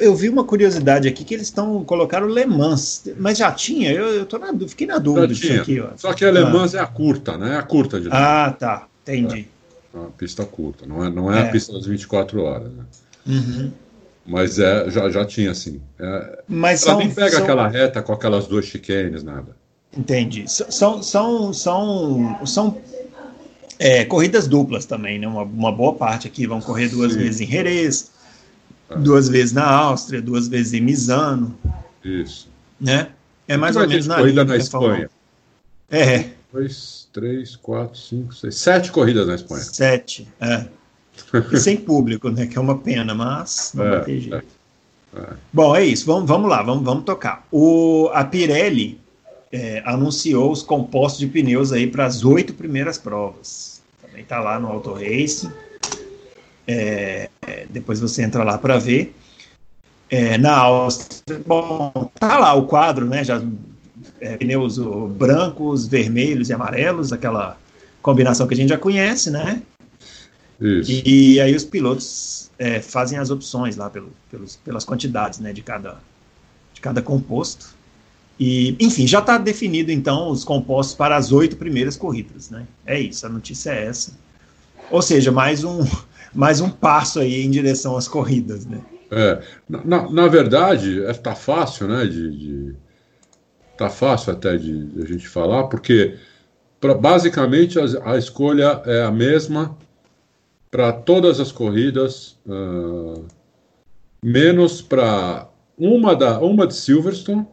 eu 0.00 0.16
vi 0.16 0.28
uma 0.28 0.42
curiosidade 0.42 1.06
aqui 1.06 1.22
que 1.22 1.34
eles 1.34 1.46
estão 1.46 1.84
colocaram 1.84 2.26
Le 2.26 2.46
Mans, 2.46 3.04
mas 3.18 3.38
já 3.38 3.52
tinha, 3.52 3.92
eu, 3.92 4.06
eu 4.06 4.26
tô 4.26 4.38
na, 4.38 4.52
fiquei 4.66 4.86
na 4.86 4.98
dúvida 4.98 5.28
disso 5.28 5.60
aqui. 5.60 5.78
Ó. 5.78 5.90
Só 5.96 6.12
que 6.12 6.24
a 6.24 6.30
Le 6.30 6.38
ah. 6.38 6.50
Mans 6.50 6.74
ah. 6.74 6.78
é 6.78 6.80
a 6.80 6.86
curta, 6.86 7.38
né? 7.38 7.54
É 7.54 7.58
a 7.58 7.62
curta 7.62 8.00
de 8.00 8.08
Ah, 8.10 8.52
tá, 8.58 8.88
entendi. 9.02 9.46
É, 9.94 9.96
é 9.96 10.00
uma 10.00 10.10
pista 10.10 10.44
curta, 10.44 10.86
não 10.86 11.04
é, 11.04 11.10
não 11.10 11.32
é, 11.32 11.42
a 11.42 11.44
é. 11.44 11.50
pista 11.52 11.72
das 11.72 11.86
24 11.86 12.42
horas. 12.42 12.72
Né? 12.72 12.84
Uhum. 13.26 13.72
Mas 14.28 14.58
é, 14.58 14.90
já, 14.90 15.08
já 15.08 15.24
tinha, 15.24 15.50
assim. 15.50 15.80
É, 15.98 16.42
Mas 16.46 16.82
ela 16.82 16.92
são, 16.92 16.98
nem 16.98 17.10
pega 17.10 17.30
são... 17.30 17.42
aquela 17.42 17.66
reta 17.66 18.02
com 18.02 18.12
aquelas 18.12 18.46
duas 18.46 18.66
chicanes, 18.66 19.22
nada. 19.22 19.56
Entendi. 19.96 20.44
São, 20.46 21.02
são, 21.02 21.52
são, 21.54 22.46
são 22.46 22.78
é, 23.78 24.04
corridas 24.04 24.46
duplas 24.46 24.84
também, 24.84 25.18
né? 25.18 25.26
Uma, 25.26 25.44
uma 25.44 25.72
boa 25.72 25.94
parte 25.94 26.28
aqui 26.28 26.46
vão 26.46 26.60
correr 26.60 26.88
duas 26.88 27.14
Sim. 27.14 27.20
vezes 27.20 27.40
em 27.40 27.46
Jerez, 27.46 28.10
é. 28.90 28.96
duas 28.98 29.30
vezes 29.30 29.52
na 29.52 29.64
Áustria, 29.64 30.20
duas 30.20 30.46
vezes 30.46 30.74
em 30.74 30.82
Misano. 30.82 31.58
Isso. 32.04 32.50
Né? 32.78 33.08
É 33.48 33.56
mais 33.56 33.76
ou 33.76 33.88
menos 33.88 34.06
na 34.06 34.16
corrida 34.16 34.44
na 34.44 34.58
Espanha. 34.58 35.08
É. 35.90 36.26
Dois, 36.52 37.08
três, 37.14 37.56
quatro, 37.56 37.98
cinco, 37.98 38.34
seis, 38.34 38.56
sete 38.56 38.92
corridas 38.92 39.26
na 39.26 39.36
Espanha. 39.36 39.62
Sete, 39.62 40.28
é. 40.38 40.66
E 41.52 41.56
sem 41.58 41.76
público, 41.76 42.30
né? 42.30 42.46
Que 42.46 42.58
é 42.58 42.60
uma 42.60 42.78
pena, 42.78 43.14
mas 43.14 43.72
não 43.74 43.84
é, 43.84 43.90
vai 43.90 44.04
ter 44.04 44.20
jeito. 44.20 44.44
É, 45.14 45.18
é. 45.20 45.26
Bom, 45.52 45.76
é 45.76 45.84
isso. 45.84 46.06
Vamos, 46.06 46.28
vamos 46.28 46.50
lá, 46.50 46.62
vamos, 46.62 46.84
vamos 46.84 47.04
tocar. 47.04 47.46
O, 47.50 48.10
a 48.12 48.24
Pirelli 48.24 49.00
é, 49.52 49.82
anunciou 49.84 50.50
os 50.50 50.62
compostos 50.62 51.20
de 51.20 51.26
pneus 51.26 51.72
aí 51.72 51.86
para 51.86 52.06
as 52.06 52.24
oito 52.24 52.54
primeiras 52.54 52.98
provas. 52.98 53.80
Também 54.02 54.22
está 54.22 54.40
lá 54.40 54.58
no 54.58 54.68
Auto 54.68 54.92
Racing. 54.92 55.50
É, 56.66 57.30
é, 57.46 57.66
depois 57.70 58.00
você 58.00 58.22
entra 58.22 58.44
lá 58.44 58.58
para 58.58 58.78
ver. 58.78 59.14
É, 60.10 60.38
na 60.38 60.56
Áustria, 60.56 61.40
bom, 61.46 62.10
tá 62.18 62.38
lá 62.38 62.54
o 62.54 62.66
quadro, 62.66 63.04
né? 63.04 63.22
Já 63.22 63.42
pneus 64.38 64.78
brancos, 65.10 65.86
vermelhos 65.86 66.48
e 66.48 66.52
amarelos, 66.52 67.12
aquela 67.12 67.56
combinação 68.02 68.46
que 68.46 68.54
a 68.54 68.56
gente 68.56 68.70
já 68.70 68.78
conhece, 68.78 69.30
né? 69.30 69.62
Isso. 70.60 70.90
E, 70.90 71.34
e 71.34 71.40
aí 71.40 71.54
os 71.54 71.64
pilotos 71.64 72.50
é, 72.58 72.80
fazem 72.80 73.18
as 73.18 73.30
opções 73.30 73.76
lá 73.76 73.88
pelo, 73.88 74.12
pelos, 74.30 74.56
pelas 74.56 74.84
quantidades 74.84 75.38
né, 75.38 75.52
de, 75.52 75.62
cada, 75.62 75.98
de 76.74 76.80
cada 76.80 77.00
composto. 77.00 77.76
E, 78.38 78.76
enfim, 78.80 79.06
já 79.06 79.20
está 79.20 79.38
definido 79.38 79.90
então 79.90 80.30
os 80.30 80.44
compostos 80.44 80.94
para 80.94 81.16
as 81.16 81.32
oito 81.32 81.56
primeiras 81.56 81.96
corridas. 81.96 82.50
Né? 82.50 82.66
É 82.84 82.98
isso, 82.98 83.26
a 83.26 83.28
notícia 83.28 83.70
é 83.70 83.86
essa. 83.86 84.12
Ou 84.90 85.02
seja, 85.02 85.30
mais 85.30 85.64
um, 85.64 85.84
mais 86.34 86.60
um 86.60 86.70
passo 86.70 87.20
aí 87.20 87.44
em 87.44 87.50
direção 87.50 87.96
às 87.96 88.08
corridas. 88.08 88.66
Né? 88.66 88.80
É, 89.10 89.42
na, 89.68 90.10
na 90.10 90.28
verdade, 90.28 91.00
está 91.00 91.32
é, 91.32 91.36
fácil, 91.36 91.88
né? 91.88 92.04
De, 92.04 92.30
de, 92.36 92.74
tá 93.76 93.88
fácil 93.88 94.32
até 94.32 94.56
de, 94.56 94.86
de 94.86 95.02
a 95.02 95.06
gente 95.06 95.28
falar, 95.28 95.64
porque 95.64 96.16
pra, 96.80 96.94
basicamente 96.94 97.78
a, 97.78 98.12
a 98.12 98.18
escolha 98.18 98.82
é 98.84 99.02
a 99.02 99.10
mesma 99.10 99.76
para 100.70 100.92
todas 100.92 101.40
as 101.40 101.50
corridas, 101.50 102.38
uh, 102.46 103.24
menos 104.22 104.82
para 104.82 105.48
uma, 105.76 106.14
da, 106.14 106.40
uma 106.40 106.66
de 106.66 106.74
Silverstone 106.74 107.46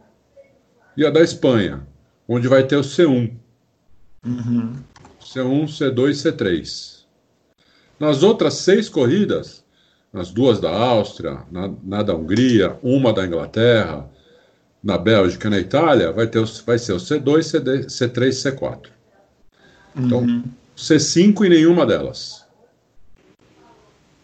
e 0.96 1.04
a 1.04 1.10
da 1.10 1.20
Espanha, 1.20 1.86
onde 2.28 2.48
vai 2.48 2.64
ter 2.64 2.76
o 2.76 2.82
C1. 2.82 3.32
Uhum. 4.24 4.74
C1, 5.20 5.64
C2 5.64 6.10
e 6.10 6.32
C3. 6.32 6.96
Nas 7.98 8.22
outras 8.22 8.54
seis 8.54 8.88
corridas, 8.88 9.64
nas 10.12 10.30
duas 10.30 10.60
da 10.60 10.70
Áustria, 10.70 11.42
na, 11.50 11.72
na 11.82 12.02
da 12.02 12.14
Hungria, 12.14 12.78
uma 12.82 13.12
da 13.12 13.26
Inglaterra, 13.26 14.08
na 14.82 14.98
Bélgica 14.98 15.48
e 15.48 15.50
na 15.50 15.58
Itália, 15.58 16.12
vai, 16.12 16.26
ter, 16.26 16.44
vai 16.64 16.78
ser 16.78 16.92
o 16.92 16.96
C2, 16.96 17.42
CD, 17.42 17.78
C3 17.80 18.26
e 18.26 18.30
C4. 18.30 18.86
Então, 19.96 20.20
uhum. 20.20 20.44
C5 20.76 21.46
em 21.46 21.48
nenhuma 21.48 21.86
delas. 21.86 22.45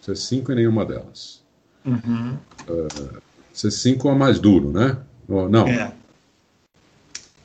C5 0.07 0.51
em 0.51 0.57
nenhuma 0.57 0.85
delas. 0.85 1.43
Uhum. 1.85 2.37
Uh, 2.69 3.21
C5 3.55 4.11
é 4.11 4.15
mais 4.15 4.39
duro, 4.39 4.71
né? 4.71 4.99
Não. 5.29 5.67
É. 5.67 5.93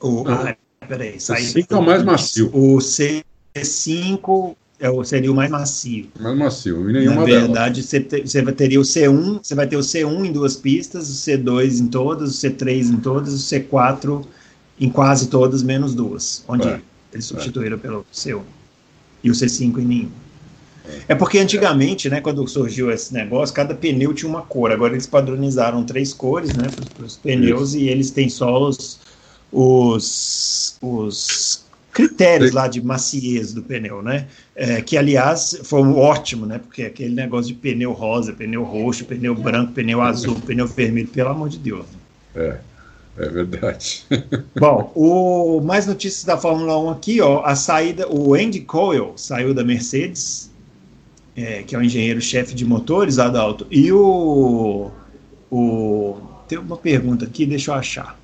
O, 0.00 0.24
ah, 0.28 0.56
peraí, 0.86 1.16
C5 1.16 1.66
é 1.70 1.76
o 1.76 1.82
mais 1.82 2.02
macio. 2.04 2.50
O 2.54 2.78
C5 2.78 4.56
é 4.80 4.88
o, 4.90 5.04
seria 5.04 5.32
o 5.32 5.34
mais 5.34 5.50
macio. 5.50 6.08
Mais 6.18 6.36
macio, 6.36 6.88
em 6.88 6.92
nenhuma 6.92 7.22
Na 7.22 7.24
verdade, 7.24 7.82
você, 7.82 8.00
te, 8.00 8.22
você 8.22 8.42
teria 8.52 8.80
o 8.80 8.84
C1, 8.84 9.40
você 9.42 9.54
vai 9.54 9.66
ter 9.66 9.76
o 9.76 9.80
C1 9.80 10.24
em 10.24 10.32
duas 10.32 10.56
pistas, 10.56 11.08
o 11.08 11.12
C2 11.12 11.80
em 11.80 11.88
todas, 11.88 12.30
o 12.30 12.46
C3 12.46 12.90
em 12.90 12.96
todas, 12.98 13.34
o 13.34 13.36
C4 13.36 14.24
em 14.80 14.88
quase 14.88 15.28
todas, 15.28 15.62
menos 15.62 15.94
duas, 15.94 16.44
onde 16.46 16.68
é. 16.68 16.80
eles 17.12 17.24
substituíram 17.26 17.76
é. 17.76 17.80
pelo 17.80 18.06
C1. 18.12 18.42
E 19.24 19.30
o 19.30 19.34
C5 19.34 19.78
em 19.78 19.84
nenhum. 19.84 20.10
É 21.08 21.14
porque 21.14 21.38
antigamente, 21.38 22.08
né, 22.08 22.20
quando 22.20 22.46
surgiu 22.46 22.90
esse 22.90 23.12
negócio, 23.12 23.54
cada 23.54 23.74
pneu 23.74 24.12
tinha 24.14 24.28
uma 24.28 24.42
cor. 24.42 24.70
Agora 24.72 24.92
eles 24.92 25.06
padronizaram 25.06 25.84
três 25.84 26.12
cores, 26.12 26.54
né, 26.54 26.68
para 26.96 27.04
os 27.04 27.16
pneus 27.16 27.70
Isso. 27.70 27.78
e 27.78 27.88
eles 27.88 28.10
têm 28.10 28.28
só 28.28 28.62
os, 28.62 28.98
os, 29.52 30.76
os 30.80 31.64
critérios 31.98 32.52
lá 32.52 32.68
de 32.68 32.80
maciez 32.80 33.52
do 33.52 33.60
pneu, 33.62 34.02
né? 34.02 34.28
É, 34.54 34.80
que, 34.80 34.96
aliás, 34.96 35.60
foi 35.64 35.82
ótimo, 35.82 36.46
né? 36.46 36.58
Porque 36.58 36.84
aquele 36.84 37.12
negócio 37.12 37.52
de 37.52 37.58
pneu 37.58 37.92
rosa, 37.92 38.32
pneu 38.32 38.62
roxo, 38.62 39.04
pneu 39.04 39.34
branco, 39.34 39.72
pneu 39.72 40.00
azul, 40.00 40.36
pneu 40.46 40.66
vermelho, 40.66 41.08
pelo 41.08 41.30
amor 41.30 41.48
de 41.48 41.58
Deus. 41.58 41.86
É, 42.36 42.58
é 43.16 43.28
verdade. 43.28 44.04
Bom, 44.56 44.92
o 44.94 45.60
mais 45.60 45.86
notícias 45.86 46.24
da 46.24 46.36
Fórmula 46.36 46.78
1 46.78 46.90
aqui, 46.90 47.20
ó, 47.20 47.42
a 47.44 47.56
saída, 47.56 48.08
o 48.08 48.34
Andy 48.34 48.60
Coyle 48.60 49.12
saiu 49.16 49.52
da 49.52 49.64
Mercedes, 49.64 50.47
é, 51.38 51.62
que 51.62 51.76
é 51.76 51.78
o 51.78 51.82
engenheiro-chefe 51.82 52.52
de 52.52 52.64
motores, 52.64 53.18
Adalto, 53.18 53.64
e 53.70 53.92
o, 53.92 54.90
o 55.50 56.16
tem 56.48 56.58
uma 56.58 56.76
pergunta 56.76 57.24
aqui, 57.24 57.46
deixa 57.46 57.70
eu 57.70 57.74
achar. 57.76 58.18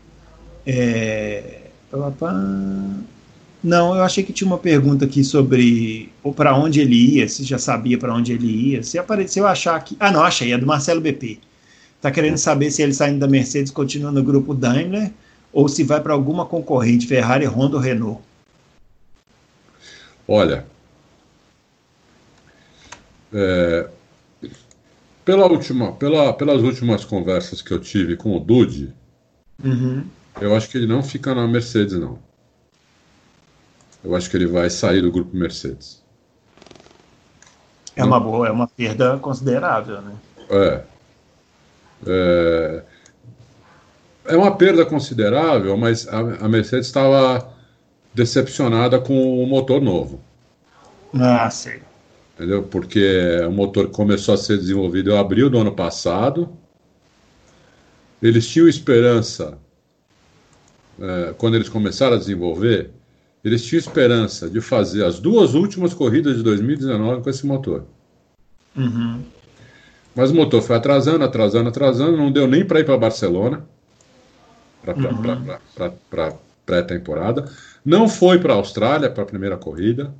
É, 0.66 1.60
não, 3.62 3.94
eu 3.94 4.02
achei 4.02 4.24
que 4.24 4.32
tinha 4.32 4.48
uma 4.48 4.58
pergunta 4.58 5.04
aqui 5.04 5.22
sobre 5.22 6.10
para 6.34 6.56
onde 6.56 6.80
ele 6.80 6.96
ia, 6.96 7.28
se 7.28 7.44
já 7.44 7.58
sabia 7.58 7.96
para 7.96 8.12
onde 8.12 8.32
ele 8.32 8.46
ia. 8.46 8.82
Se 8.82 8.98
apareceu 8.98 9.46
achar 9.46 9.76
aqui. 9.76 9.96
Ah, 10.00 10.10
não, 10.10 10.22
achei, 10.22 10.52
é 10.52 10.58
do 10.58 10.66
Marcelo 10.66 11.00
BP. 11.00 11.38
Está 11.96 12.10
querendo 12.10 12.36
saber 12.36 12.70
se 12.72 12.82
ele 12.82 12.92
saindo 12.92 13.20
da 13.20 13.28
Mercedes 13.28 13.70
continua 13.70 14.10
no 14.10 14.22
grupo 14.22 14.54
Daimler 14.54 15.12
ou 15.52 15.68
se 15.68 15.84
vai 15.84 16.00
para 16.00 16.12
alguma 16.12 16.44
concorrente, 16.44 17.06
Ferrari, 17.06 17.46
Honda 17.46 17.76
ou 17.76 17.82
Renault. 17.82 18.20
Olha, 20.26 20.66
é, 23.34 23.88
pela 25.24 25.46
última, 25.46 25.92
pela, 25.92 26.32
pelas 26.32 26.62
últimas 26.62 27.04
conversas 27.04 27.60
que 27.60 27.72
eu 27.72 27.80
tive 27.80 28.16
com 28.16 28.36
o 28.36 28.40
Dude, 28.40 28.94
uhum. 29.62 30.04
eu 30.40 30.54
acho 30.54 30.68
que 30.70 30.78
ele 30.78 30.86
não 30.86 31.02
fica 31.02 31.34
na 31.34 31.46
Mercedes, 31.48 31.98
não. 31.98 32.18
Eu 34.04 34.14
acho 34.14 34.30
que 34.30 34.36
ele 34.36 34.46
vai 34.46 34.70
sair 34.70 35.00
do 35.00 35.10
grupo 35.10 35.36
Mercedes. 35.36 36.02
É 37.96 38.04
uma 38.04 38.20
boa, 38.20 38.46
é 38.46 38.50
uma 38.50 38.68
perda 38.68 39.16
considerável, 39.18 40.02
né? 40.02 40.16
É. 40.50 40.82
É, 42.06 42.82
é 44.26 44.36
uma 44.36 44.54
perda 44.56 44.84
considerável, 44.84 45.76
mas 45.76 46.06
a, 46.06 46.18
a 46.18 46.48
Mercedes 46.48 46.86
estava 46.86 47.50
decepcionada 48.12 49.00
com 49.00 49.42
o 49.42 49.46
motor 49.46 49.80
novo. 49.80 50.20
Ah, 51.14 51.48
sei. 51.50 51.80
Entendeu? 52.34 52.64
Porque 52.64 53.40
o 53.46 53.52
motor 53.52 53.88
começou 53.90 54.34
a 54.34 54.36
ser 54.36 54.58
desenvolvido 54.58 55.12
em 55.12 55.18
abril 55.18 55.48
do 55.48 55.58
ano 55.58 55.72
passado. 55.72 56.50
Eles 58.20 58.46
tinham 58.48 58.68
esperança, 58.68 59.58
é, 61.00 61.34
quando 61.38 61.54
eles 61.54 61.68
começaram 61.68 62.16
a 62.16 62.18
desenvolver, 62.18 62.90
eles 63.44 63.64
tinham 63.64 63.78
esperança 63.78 64.48
de 64.48 64.60
fazer 64.60 65.04
as 65.04 65.20
duas 65.20 65.54
últimas 65.54 65.94
corridas 65.94 66.36
de 66.36 66.42
2019 66.42 67.22
com 67.22 67.30
esse 67.30 67.46
motor. 67.46 67.84
Uhum. 68.74 69.22
Mas 70.14 70.30
o 70.30 70.34
motor 70.34 70.62
foi 70.62 70.76
atrasando, 70.76 71.24
atrasando, 71.24 71.68
atrasando, 71.68 72.16
não 72.16 72.32
deu 72.32 72.48
nem 72.48 72.64
para 72.64 72.80
ir 72.80 72.84
para 72.84 72.96
Barcelona, 72.96 73.64
para 74.82 74.94
uhum. 74.94 76.36
pré-temporada. 76.64 77.50
Não 77.84 78.08
foi 78.08 78.38
para 78.38 78.54
a 78.54 78.56
Austrália 78.56 79.10
para 79.10 79.22
a 79.22 79.26
primeira 79.26 79.56
corrida. 79.56 80.14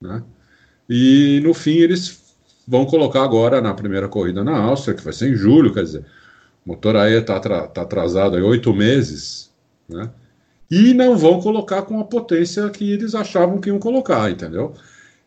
Né? 0.00 0.22
E 0.88 1.40
no 1.42 1.54
fim 1.54 1.76
eles 1.76 2.22
vão 2.66 2.84
colocar 2.84 3.22
agora 3.22 3.60
na 3.60 3.74
primeira 3.74 4.08
corrida 4.08 4.42
na 4.42 4.56
Áustria, 4.58 4.94
que 4.94 5.04
vai 5.04 5.12
ser 5.12 5.30
em 5.32 5.36
julho, 5.36 5.72
quer 5.72 5.84
dizer, 5.84 6.04
o 6.64 6.70
motor 6.70 6.96
aí 6.96 7.14
está 7.14 7.38
tá 7.40 7.82
atrasado 7.82 8.36
aí 8.36 8.42
oito 8.42 8.72
meses, 8.72 9.50
né? 9.88 10.10
e 10.70 10.94
não 10.94 11.16
vão 11.16 11.40
colocar 11.40 11.82
com 11.82 12.00
a 12.00 12.04
potência 12.04 12.68
que 12.70 12.90
eles 12.90 13.14
achavam 13.14 13.60
que 13.60 13.68
iam 13.68 13.78
colocar, 13.78 14.30
entendeu? 14.30 14.74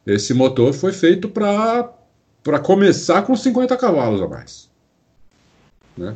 Esse 0.06 0.34
motor 0.34 0.74
foi 0.74 0.92
feito 0.92 1.30
para 1.30 2.60
começar 2.64 3.22
com 3.22 3.36
50 3.36 3.76
cavalos 3.78 4.22
a 4.22 4.28
mais. 4.28 4.70
Né? 5.96 6.16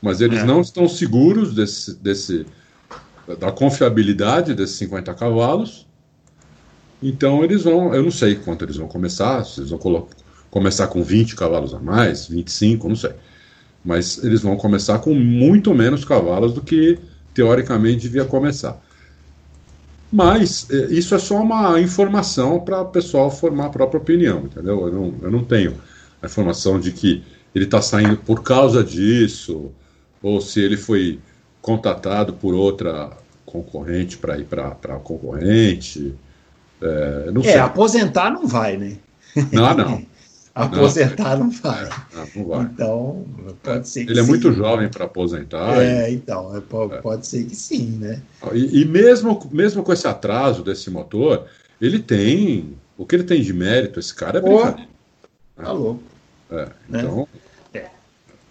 Mas 0.00 0.20
eles 0.20 0.40
é. 0.40 0.44
não 0.44 0.60
estão 0.60 0.88
seguros 0.88 1.54
desse, 1.54 1.94
desse, 1.94 2.46
da 3.38 3.52
confiabilidade 3.52 4.54
desses 4.54 4.76
50 4.76 5.14
cavalos. 5.14 5.86
Então 7.02 7.42
eles 7.42 7.64
vão, 7.64 7.94
eu 7.94 8.02
não 8.02 8.10
sei 8.10 8.36
quanto 8.36 8.64
eles 8.64 8.76
vão 8.76 8.86
começar, 8.86 9.44
se 9.44 9.60
eles 9.60 9.70
vão 9.70 10.06
começar 10.50 10.86
com 10.86 11.02
20 11.02 11.34
cavalos 11.34 11.74
a 11.74 11.80
mais, 11.80 12.26
25, 12.26 12.88
não 12.88 12.96
sei. 12.96 13.12
Mas 13.84 14.22
eles 14.22 14.42
vão 14.42 14.56
começar 14.56 14.98
com 15.00 15.12
muito 15.14 15.74
menos 15.74 16.04
cavalos 16.04 16.54
do 16.54 16.60
que 16.62 16.98
teoricamente 17.34 18.02
devia 18.02 18.24
começar. 18.24 18.80
Mas 20.12 20.70
é, 20.70 20.92
isso 20.92 21.14
é 21.14 21.18
só 21.18 21.40
uma 21.40 21.80
informação 21.80 22.60
para 22.60 22.82
o 22.82 22.86
pessoal 22.86 23.30
formar 23.30 23.66
a 23.66 23.70
própria 23.70 23.98
opinião, 23.98 24.44
entendeu? 24.44 24.86
Eu 24.86 24.92
não, 24.92 25.14
eu 25.22 25.30
não 25.30 25.42
tenho 25.42 25.74
a 26.20 26.26
informação 26.26 26.78
de 26.78 26.92
que 26.92 27.24
ele 27.54 27.64
está 27.64 27.80
saindo 27.80 28.16
por 28.18 28.42
causa 28.42 28.84
disso, 28.84 29.72
ou 30.22 30.40
se 30.40 30.60
ele 30.60 30.76
foi 30.76 31.18
contatado 31.60 32.34
por 32.34 32.54
outra 32.54 33.10
concorrente 33.44 34.18
para 34.18 34.38
ir 34.38 34.44
para 34.44 34.68
a 34.68 34.98
concorrente. 34.98 36.14
É, 36.82 37.30
não 37.30 37.42
é, 37.42 37.44
sei. 37.44 37.58
aposentar 37.58 38.30
não 38.30 38.46
vai, 38.46 38.76
né? 38.76 38.96
Não, 39.52 39.74
não. 39.74 40.06
Aposentar 40.54 41.38
não, 41.38 41.46
não 41.46 41.50
vai. 41.50 41.88
Não, 42.12 42.28
não 42.34 42.44
vai. 42.44 42.62
Então, 42.64 43.24
pode 43.62 43.88
ser 43.88 44.04
que 44.04 44.12
Ele 44.12 44.20
sim. 44.20 44.26
é 44.26 44.28
muito 44.28 44.52
jovem 44.52 44.88
para 44.90 45.06
aposentar. 45.06 45.82
É, 45.82 46.10
e... 46.10 46.14
então, 46.14 46.54
é, 46.54 46.60
pode, 46.60 46.92
é. 46.92 47.00
pode 47.00 47.26
ser 47.26 47.44
que 47.44 47.56
sim, 47.56 47.92
né? 47.92 48.20
E, 48.52 48.82
e, 48.82 48.84
mesmo, 48.84 49.48
mesmo 49.50 49.82
com 49.82 49.92
esse 49.94 50.06
atraso 50.06 50.62
desse 50.62 50.90
motor, 50.90 51.46
ele 51.80 51.98
tem. 51.98 52.76
O 52.98 53.06
que 53.06 53.16
ele 53.16 53.24
tem 53.24 53.40
de 53.40 53.52
mérito, 53.54 53.98
esse 53.98 54.14
cara 54.14 54.38
é 54.38 54.42
brincadeira. 54.42 54.90
Tá 55.56 55.68
é. 55.70 55.72
louco. 55.72 56.02
É, 56.50 56.64
né? 56.88 57.00
então. 57.00 57.28
É. 57.72 57.86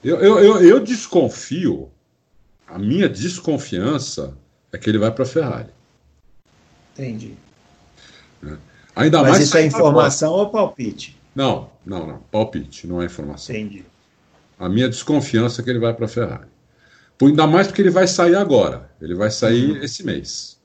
Eu, 0.04 0.18
eu, 0.18 0.40
eu, 0.40 0.62
eu 0.64 0.80
desconfio, 0.80 1.88
a 2.68 2.80
minha 2.80 3.08
desconfiança 3.08 4.34
é 4.74 4.78
que 4.80 4.90
ele 4.90 4.98
vai 4.98 5.12
para 5.12 5.24
a 5.24 5.28
Ferrari. 5.28 5.70
Entendi. 6.94 7.36
É. 8.46 8.54
Ainda 8.96 9.22
Mas 9.22 9.32
mais 9.32 9.44
isso 9.44 9.58
é 9.58 9.66
informação 9.66 10.34
ou 10.34 10.50
palpite? 10.50 11.18
Não, 11.36 11.70
não, 11.86 12.06
não. 12.06 12.20
Palpite, 12.32 12.88
não 12.88 13.02
é 13.02 13.06
informação. 13.06 13.56
Entendi. 13.56 13.86
A 14.60 14.70
minha 14.70 14.90
desconfiança 14.90 15.62
é 15.62 15.64
que 15.64 15.70
ele 15.70 15.80
vai 15.80 15.94
para 15.94 16.06
a 16.06 16.10
Ferrari. 16.10 16.48
Por, 17.18 17.30
ainda 17.30 17.48
mais 17.48 17.68
porque 17.68 17.82
ele 17.82 17.90
vai 17.90 18.08
sair 18.08 18.36
agora. 18.36 18.90
Ele 19.02 19.16
vai 19.16 19.32
sair 19.32 19.72
uhum. 19.72 19.84
esse 19.84 20.04
mês. 20.04 20.60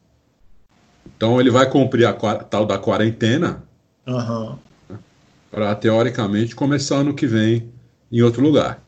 Então 1.16 1.40
ele 1.40 1.50
vai 1.50 1.70
cumprir 1.70 2.06
a 2.06 2.12
tal 2.12 2.66
da 2.66 2.78
quarentena 2.78 3.62
uhum. 4.06 4.58
né, 4.88 4.98
para, 5.50 5.74
teoricamente, 5.74 6.54
começar 6.54 6.96
ano 6.96 7.14
que 7.14 7.26
vem 7.26 7.72
em 8.10 8.22
outro 8.22 8.42
lugar. 8.42 8.82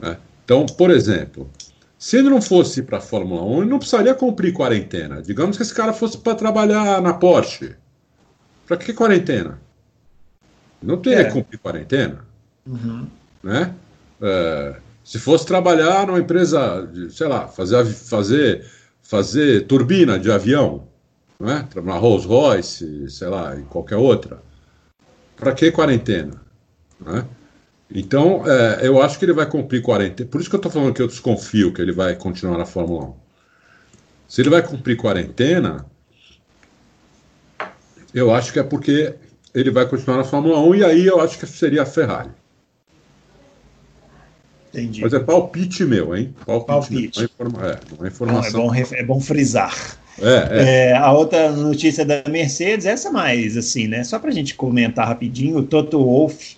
Né? 0.00 0.16
Então, 0.44 0.64
por 0.66 0.90
exemplo, 0.90 1.50
se 1.98 2.18
ele 2.18 2.28
não 2.28 2.40
fosse 2.40 2.82
para 2.82 2.98
a 2.98 3.00
Fórmula 3.00 3.42
1, 3.42 3.62
ele 3.62 3.70
não 3.70 3.78
precisaria 3.78 4.14
cumprir 4.14 4.52
quarentena. 4.52 5.22
Digamos 5.22 5.56
que 5.56 5.62
esse 5.62 5.74
cara 5.74 5.92
fosse 5.92 6.18
para 6.18 6.34
trabalhar 6.34 7.00
na 7.00 7.14
Porsche. 7.14 7.74
Para 8.66 8.76
que 8.76 8.92
quarentena? 8.92 9.60
Não 10.82 10.98
teria 10.98 11.20
é. 11.20 11.24
que 11.24 11.32
cumprir 11.32 11.58
quarentena. 11.58 12.24
Uhum. 12.66 13.06
Né? 13.42 13.74
É, 14.20 14.76
se 15.02 15.18
fosse 15.18 15.46
trabalhar 15.46 16.06
numa 16.06 16.18
empresa, 16.18 16.86
de, 16.90 17.10
sei 17.10 17.26
lá, 17.26 17.46
fazer, 17.46 17.84
fazer, 17.86 18.66
fazer 19.02 19.66
turbina 19.66 20.18
de 20.18 20.30
avião, 20.30 20.86
né? 21.38 21.68
na 21.82 21.94
Rolls 21.94 22.26
Royce, 22.26 23.10
sei 23.10 23.28
lá, 23.28 23.56
em 23.56 23.64
qualquer 23.64 23.96
outra, 23.96 24.42
para 25.36 25.52
que 25.52 25.70
quarentena? 25.70 26.40
Né? 27.00 27.24
Então, 27.94 28.42
é, 28.46 28.86
eu 28.86 29.00
acho 29.02 29.18
que 29.18 29.24
ele 29.24 29.32
vai 29.32 29.46
cumprir 29.46 29.82
quarentena. 29.82 30.28
Por 30.28 30.40
isso 30.40 30.48
que 30.48 30.56
eu 30.56 30.58
estou 30.58 30.72
falando 30.72 30.94
que 30.94 31.02
eu 31.02 31.06
desconfio 31.06 31.72
que 31.72 31.82
ele 31.82 31.92
vai 31.92 32.14
continuar 32.16 32.56
na 32.56 32.64
Fórmula 32.64 33.06
1. 33.06 33.14
Se 34.26 34.40
ele 34.40 34.50
vai 34.50 34.62
cumprir 34.62 34.96
quarentena, 34.96 35.86
eu 38.14 38.32
acho 38.32 38.52
que 38.52 38.58
é 38.58 38.62
porque 38.62 39.14
ele 39.54 39.70
vai 39.70 39.86
continuar 39.86 40.18
na 40.18 40.24
Fórmula 40.24 40.60
1 40.60 40.74
e 40.76 40.84
aí 40.84 41.06
eu 41.06 41.20
acho 41.20 41.38
que 41.38 41.46
seria 41.46 41.82
a 41.82 41.86
Ferrari. 41.86 42.30
Entendi. 44.72 45.02
Mas 45.02 45.12
é 45.12 45.20
palpite 45.20 45.84
meu, 45.84 46.16
hein? 46.16 46.34
Palpite. 46.44 46.66
palpite. 46.66 47.30
Não, 47.38 47.64
é 47.64 47.72
é, 47.72 47.78
não 47.96 48.04
é 48.04 48.08
informação. 48.08 48.66
Não, 48.66 48.74
é, 48.74 48.82
bom, 48.82 48.94
é 48.94 49.02
bom 49.04 49.20
frisar. 49.20 49.98
É, 50.20 50.28
é. 50.28 50.88
é, 50.90 50.96
a 50.96 51.12
outra 51.12 51.50
notícia 51.50 52.04
da 52.04 52.22
Mercedes, 52.28 52.86
essa 52.86 53.10
mais 53.10 53.56
assim, 53.56 53.86
né? 53.86 54.02
Só 54.04 54.18
para 54.18 54.30
a 54.30 54.32
gente 54.32 54.54
comentar 54.54 55.06
rapidinho, 55.06 55.58
o 55.58 55.62
Toto 55.62 55.98
Wolff 55.98 56.56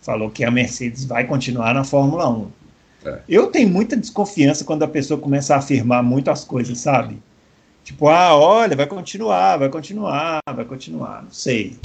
falou 0.00 0.30
que 0.30 0.44
a 0.44 0.50
Mercedes 0.50 1.04
vai 1.04 1.26
continuar 1.26 1.74
na 1.74 1.84
Fórmula 1.84 2.28
1. 2.28 2.48
É. 3.04 3.18
Eu 3.28 3.46
tenho 3.48 3.68
muita 3.68 3.96
desconfiança 3.96 4.64
quando 4.64 4.82
a 4.82 4.88
pessoa 4.88 5.18
começa 5.18 5.54
a 5.54 5.58
afirmar 5.58 6.02
muito 6.02 6.30
as 6.30 6.44
coisas, 6.44 6.78
sabe? 6.78 7.18
Tipo, 7.84 8.08
ah, 8.08 8.36
olha, 8.36 8.76
vai 8.76 8.86
continuar, 8.86 9.56
vai 9.56 9.68
continuar, 9.68 10.40
vai 10.54 10.64
continuar. 10.64 11.22
Não 11.22 11.30
sei. 11.30 11.78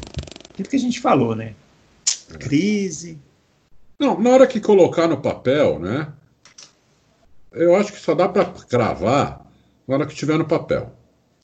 Aquilo 0.49 0.69
que 0.69 0.75
a 0.75 0.79
gente 0.79 0.99
falou, 0.99 1.35
né? 1.35 1.53
Crise. 2.39 3.19
Não, 3.99 4.19
na 4.19 4.29
hora 4.29 4.47
que 4.47 4.59
colocar 4.59 5.07
no 5.07 5.21
papel, 5.21 5.79
né? 5.79 6.11
Eu 7.51 7.75
acho 7.75 7.93
que 7.93 7.99
só 7.99 8.13
dá 8.13 8.27
para 8.27 8.45
cravar 8.45 9.45
na 9.87 9.95
hora 9.95 10.05
que 10.05 10.15
tiver 10.15 10.37
no 10.37 10.45
papel. 10.45 10.93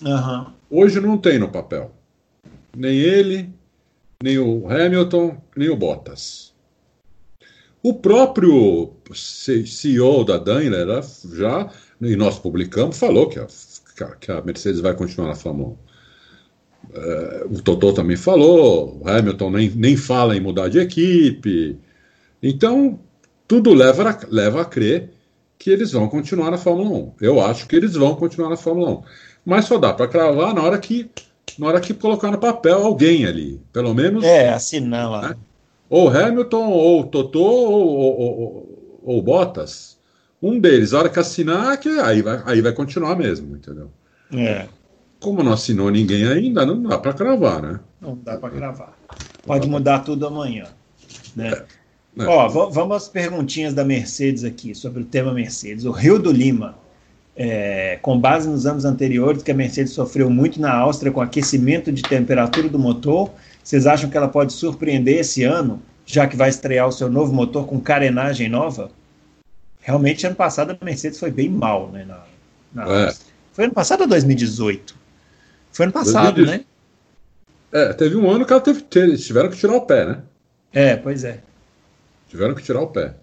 Uhum. 0.02 0.45
Hoje 0.70 0.99
não 0.99 1.18
tem 1.18 1.39
no 1.39 1.49
papel. 1.49 1.91
Nem 2.76 2.97
ele, 2.97 3.49
nem 4.22 4.38
o 4.38 4.70
Hamilton, 4.70 5.38
nem 5.56 5.70
o 5.70 5.76
Bottas. 5.76 6.54
O 7.84 7.95
próprio 7.95 8.93
CEO 9.14 10.24
da 10.24 10.38
Daimler 10.38 10.88
já, 11.34 11.70
e 11.99 12.16
nós 12.16 12.38
publicamos, 12.38 12.99
falou 12.99 13.28
que 13.28 13.39
a, 13.39 13.47
que 14.20 14.32
a 14.32 14.42
Mercedes 14.42 14.80
vai 14.80 14.94
continuar 14.94 15.30
na 15.30 15.36
Fórmula 15.36 15.70
1. 15.70 15.78
É, 16.94 17.46
o 17.50 17.62
Totó 17.62 17.92
também 17.94 18.18
falou, 18.18 19.02
o 19.02 19.08
Hamilton 19.08 19.52
nem, 19.52 19.70
nem 19.70 19.96
fala 19.96 20.36
em 20.36 20.42
mudar 20.42 20.68
de 20.68 20.80
equipe. 20.80 21.78
Então, 22.42 23.00
tudo 23.48 23.74
leva 23.74 24.10
a, 24.10 24.20
leva 24.30 24.62
a 24.62 24.66
crer 24.66 25.12
que 25.60 25.70
eles 25.70 25.92
vão 25.92 26.08
continuar 26.08 26.50
na 26.50 26.58
Fórmula 26.58 26.89
1. 26.89 27.14
Eu 27.22 27.39
acho 27.39 27.68
que 27.68 27.76
eles 27.76 27.94
vão 27.94 28.16
continuar 28.16 28.50
na 28.50 28.58
Fórmula 28.58 28.92
1. 28.92 29.04
Mas 29.46 29.66
só 29.66 29.78
dá 29.78 29.94
para 29.94 30.08
cravar 30.08 30.54
na 30.54 30.64
hora 30.64 30.80
que 30.80 31.10
na 31.58 31.68
hora 31.68 31.82
que 31.82 31.94
colocar 31.94 32.32
no 32.32 32.38
papel 32.38 32.84
alguém 32.84 33.26
ali, 33.26 33.62
pelo 33.74 33.94
menos. 33.94 34.24
É, 34.24 34.50
assinar 34.50 35.10
lá. 35.10 35.30
Né? 35.30 35.36
Ou 35.89 36.10
Hamilton, 36.10 36.70
ou 36.70 37.04
Totó, 37.06 37.39
ou, 37.39 37.88
ou, 37.88 38.20
ou, 38.20 39.00
ou, 39.04 39.22
Bottas. 39.22 39.98
Um 40.42 40.60
deles, 40.60 40.94
a 40.94 41.00
hora 41.00 41.10
que 41.10 41.20
assinar, 41.20 41.78
que 41.78 41.89
aí 42.00 42.22
vai, 42.22 42.42
aí 42.46 42.62
vai 42.62 42.72
continuar 42.72 43.16
mesmo, 43.16 43.56
entendeu? 43.56 43.92
É. 44.34 44.68
Como 45.20 45.44
não 45.44 45.54
assinou 45.54 45.92
ninguém 45.92 46.26
ainda, 46.26 46.66
não 46.66 46.82
dá 46.82 46.98
para 46.98 47.14
cravar, 47.14 47.62
né? 47.62 47.80
Não 48.00 48.18
dá 48.24 48.38
para 48.38 48.50
cravar. 48.50 48.98
Pode 49.46 49.70
mudar 49.70 50.00
tudo 50.00 50.26
amanhã. 50.26 50.66
Né? 51.36 51.50
É. 51.50 51.66
É. 52.20 52.26
Ó, 52.26 52.48
vamos 52.70 52.98
às 52.98 53.08
perguntinhas 53.08 53.74
da 53.74 53.86
Mercedes 53.86 54.44
aqui, 54.44 54.76
sobre 54.76 55.02
o 55.02 55.06
tema 55.06 55.34
Mercedes. 55.34 55.86
O 55.86 55.92
Rio 55.92 56.20
do 56.20 56.32
Lima, 56.32 56.76
é, 57.36 57.98
com 58.02 58.20
base 58.20 58.50
nos 58.50 58.66
anos 58.66 58.84
anteriores, 58.84 59.44
que 59.44 59.52
a 59.52 59.56
Mercedes 59.56 59.94
sofreu 59.94 60.30
muito 60.30 60.60
na 60.60 60.74
Áustria 60.74 61.12
com 61.12 61.22
aquecimento 61.22 61.92
de 61.92 62.02
temperatura 62.02 62.68
do 62.68 62.78
motor, 62.78 63.32
vocês 63.64 63.88
acham 63.88 64.10
que 64.10 64.18
ela 64.18 64.28
pode 64.28 64.52
surpreender 64.52 65.20
esse 65.20 65.44
ano, 65.44 65.82
já 66.06 66.28
que 66.28 66.36
vai 66.36 66.50
estrear 66.50 66.88
o 66.88 66.92
seu 66.92 67.10
novo 67.10 67.34
motor 67.34 67.66
com 67.66 67.80
carenagem 67.80 68.50
nova? 68.50 68.92
Realmente, 69.82 70.25
ano 70.27 70.36
passado 70.36 70.77
a 70.79 70.86
Mercedes 70.86 71.19
foi 71.19 71.32
bem 71.32 71.49
mal, 71.49 71.91
né? 71.91 72.05
Na, 72.05 72.23
na 72.73 73.07
é. 73.07 73.13
Foi 73.51 73.65
ano 73.65 73.73
passado 73.73 74.01
ou 74.01 74.07
2018? 74.07 74.95
Foi 75.71 75.86
ano 75.86 75.93
passado, 75.93 76.36
2018. 76.36 76.59
né? 76.59 76.65
É, 77.71 77.93
teve 77.93 78.15
um 78.15 78.29
ano 78.29 78.45
que 78.45 78.53
ela 78.53 78.61
teve, 78.61 78.82
tiveram 79.17 79.49
que 79.49 79.57
tirar 79.57 79.75
o 79.75 79.82
pé, 79.82 80.05
né? 80.05 80.21
É, 80.73 80.95
pois 80.95 81.23
é. 81.23 81.39
Tiveram 82.29 82.53
que 82.53 82.63
tirar 82.63 82.82
o 82.82 82.88
pé. 82.88 83.15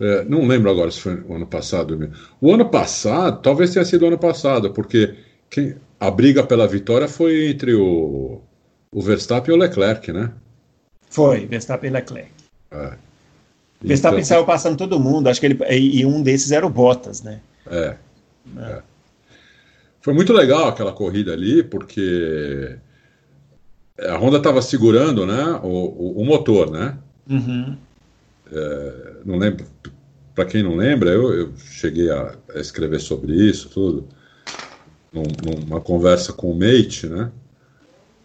É, 0.00 0.24
não 0.24 0.46
lembro 0.46 0.70
agora 0.70 0.90
se 0.90 1.00
foi 1.00 1.20
o 1.22 1.34
ano 1.34 1.46
passado. 1.46 2.10
O 2.40 2.52
ano 2.52 2.68
passado, 2.68 3.40
talvez 3.42 3.72
tenha 3.72 3.84
sido 3.84 4.02
o 4.02 4.08
ano 4.08 4.18
passado, 4.18 4.72
porque 4.72 5.14
quem, 5.50 5.76
a 6.00 6.10
briga 6.10 6.42
pela 6.44 6.66
vitória 6.66 7.08
foi 7.08 7.48
entre 7.48 7.74
o, 7.74 8.40
o 8.92 9.02
Verstappen 9.02 9.54
e 9.54 9.56
o 9.56 9.60
Leclerc, 9.60 10.12
né? 10.12 10.32
Foi, 11.08 11.46
Verstappen 11.46 11.90
e 11.90 11.92
Leclerc. 11.92 12.32
É. 12.70 12.94
Verstappen 13.82 14.20
então, 14.20 14.28
saiu 14.28 14.44
passando 14.44 14.76
todo 14.76 15.00
mundo, 15.00 15.28
acho 15.28 15.40
que 15.40 15.46
ele. 15.46 15.58
E 15.70 16.06
um 16.06 16.22
desses 16.22 16.52
era 16.52 16.66
o 16.66 16.70
Bottas, 16.70 17.22
né? 17.22 17.40
É. 17.70 17.96
é. 18.58 18.82
Foi 20.00 20.12
muito 20.12 20.32
legal 20.32 20.68
aquela 20.68 20.92
corrida 20.92 21.32
ali, 21.32 21.62
porque 21.62 22.76
a 24.00 24.16
Honda 24.16 24.38
estava 24.38 24.60
segurando 24.62 25.26
né, 25.26 25.60
o, 25.62 25.68
o, 25.68 26.22
o 26.22 26.24
motor, 26.24 26.70
né? 26.70 26.96
Uhum. 27.28 27.76
É, 28.50 29.12
não 29.24 29.38
lembro, 29.38 29.64
para 30.34 30.44
quem 30.44 30.62
não 30.62 30.76
lembra, 30.76 31.10
eu, 31.10 31.32
eu 31.32 31.52
cheguei 31.56 32.10
a, 32.10 32.36
a, 32.54 32.58
escrever 32.58 33.00
sobre 33.00 33.32
isso 33.32 33.68
tudo, 33.68 34.08
num, 35.12 35.22
numa 35.44 35.80
conversa 35.80 36.32
com 36.32 36.50
o 36.50 36.58
Mate, 36.58 37.06
né? 37.06 37.30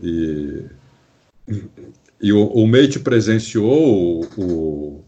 E, 0.01 0.64
e 2.22 2.34
o, 2.34 2.47
o 2.47 2.68
Mate 2.68 2.99
presenciou 2.99 4.22
o, 4.22 4.41
o 4.41 5.03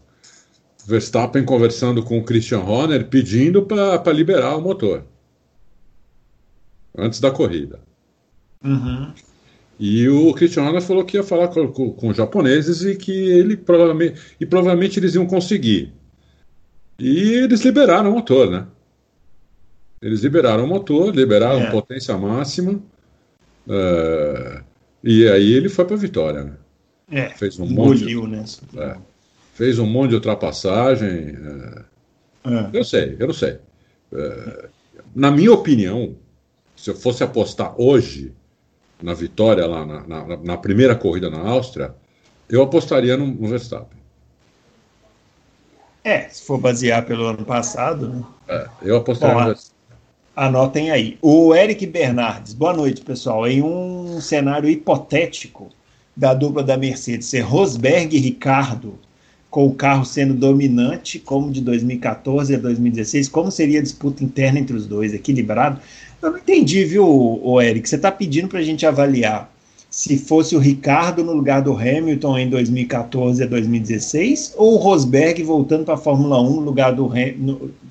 Verstappen 0.90 1.44
conversando 1.44 2.02
com 2.02 2.18
o 2.18 2.24
Christian 2.24 2.60
Horner 2.60 3.08
pedindo 3.08 3.62
para 3.62 4.12
liberar 4.12 4.56
o 4.56 4.60
motor 4.60 5.04
antes 6.96 7.20
da 7.20 7.30
corrida. 7.30 7.80
Uhum. 8.64 9.12
E 9.78 10.08
o 10.08 10.34
Christian 10.34 10.64
Horner 10.64 10.82
falou 10.82 11.04
que 11.04 11.16
ia 11.16 11.22
falar 11.22 11.48
com, 11.48 11.68
com, 11.68 11.92
com, 11.92 12.08
os 12.08 12.16
japoneses 12.16 12.82
e 12.82 12.96
que 12.96 13.12
ele 13.12 13.56
provavelmente, 13.56 14.20
e 14.38 14.44
provavelmente 14.44 14.98
eles 14.98 15.14
iam 15.14 15.26
conseguir. 15.26 15.92
E 16.98 17.32
eles 17.32 17.62
liberaram 17.62 18.10
o 18.10 18.14
motor, 18.14 18.50
né? 18.50 18.66
Eles 20.02 20.20
liberaram 20.22 20.64
o 20.64 20.68
motor, 20.68 21.14
liberaram 21.14 21.60
é. 21.60 21.70
potência 21.70 22.16
máxima. 22.18 22.72
Uh, 23.66 24.62
e 25.02 25.26
aí 25.28 25.52
ele 25.52 25.68
foi 25.68 25.84
para 25.84 25.96
a 25.96 25.98
vitória, 25.98 26.44
né? 26.44 26.56
É, 27.10 27.30
fez 27.30 27.58
um 27.58 27.66
monte 27.66 28.04
de, 28.04 28.14
né? 28.26 28.44
É, 28.76 28.96
fez 29.60 29.78
um 29.78 29.84
monte 29.84 30.10
de 30.10 30.14
ultrapassagem. 30.14 31.36
Uh, 31.36 31.84
é. 32.46 32.70
Eu 32.72 32.82
sei, 32.82 33.14
eu 33.18 33.26
não 33.26 33.34
sei. 33.34 33.58
Uh, 34.10 34.70
na 35.14 35.30
minha 35.30 35.52
opinião, 35.52 36.16
se 36.74 36.88
eu 36.88 36.94
fosse 36.94 37.22
apostar 37.22 37.74
hoje, 37.78 38.32
na 39.02 39.12
vitória 39.12 39.66
lá 39.66 39.84
na, 39.84 40.06
na, 40.06 40.36
na, 40.38 40.56
primeira 40.56 40.96
corrida 40.96 41.28
na 41.28 41.40
Áustria, 41.40 41.94
eu 42.48 42.62
apostaria 42.62 43.18
no, 43.18 43.26
no, 43.26 43.48
Verstappen. 43.48 43.98
É, 46.02 46.30
se 46.30 46.42
for 46.42 46.56
basear 46.56 47.04
pelo 47.04 47.26
ano 47.26 47.44
passado, 47.44 48.08
né? 48.08 48.24
É, 48.48 48.66
eu 48.80 48.96
apostaria 48.96 49.34
Bom, 49.34 49.40
no 49.40 49.46
Verstappen. 49.48 49.98
Anotem 50.36 50.90
aí. 50.90 51.18
O 51.20 51.54
Eric 51.54 51.86
Bernardes, 51.86 52.54
boa 52.54 52.72
noite, 52.72 53.02
pessoal. 53.02 53.46
Em 53.46 53.60
um 53.60 54.22
cenário 54.22 54.70
hipotético 54.70 55.68
da 56.16 56.32
dupla 56.32 56.62
da 56.62 56.78
Mercedes 56.78 57.28
ser 57.28 57.40
Rosberg 57.40 58.16
e 58.16 58.20
Ricardo, 58.20 58.98
com 59.50 59.66
o 59.66 59.74
carro 59.74 60.04
sendo 60.04 60.32
dominante, 60.32 61.18
como 61.18 61.50
de 61.50 61.60
2014 61.60 62.54
a 62.54 62.58
2016, 62.58 63.28
como 63.28 63.50
seria 63.50 63.80
a 63.80 63.82
disputa 63.82 64.22
interna 64.22 64.60
entre 64.60 64.76
os 64.76 64.86
dois, 64.86 65.12
equilibrado? 65.12 65.80
Eu 66.22 66.30
não 66.30 66.38
entendi, 66.38 66.84
viu, 66.84 67.04
o 67.04 67.60
Eric? 67.60 67.88
Você 67.88 67.96
está 67.96 68.12
pedindo 68.12 68.48
para 68.48 68.60
a 68.60 68.62
gente 68.62 68.86
avaliar 68.86 69.52
se 69.90 70.16
fosse 70.16 70.54
o 70.54 70.60
Ricardo 70.60 71.24
no 71.24 71.32
lugar 71.32 71.62
do 71.62 71.74
Hamilton 71.74 72.38
em 72.38 72.48
2014 72.48 73.42
a 73.42 73.46
2016 73.46 74.54
ou 74.56 74.74
o 74.74 74.76
Rosberg 74.76 75.42
voltando 75.42 75.84
para 75.84 75.94
a 75.94 75.98
Fórmula 75.98 76.40
1 76.40 76.54
no 76.54 76.60
lugar 76.60 76.94
do 76.94 77.10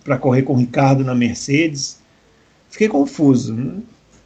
para 0.06 0.18
correr 0.18 0.44
com 0.44 0.54
o 0.54 0.56
Ricardo 0.56 1.04
na 1.04 1.14
Mercedes? 1.14 2.00
Fiquei 2.70 2.88
confuso. 2.88 3.54
Né? 3.54 3.80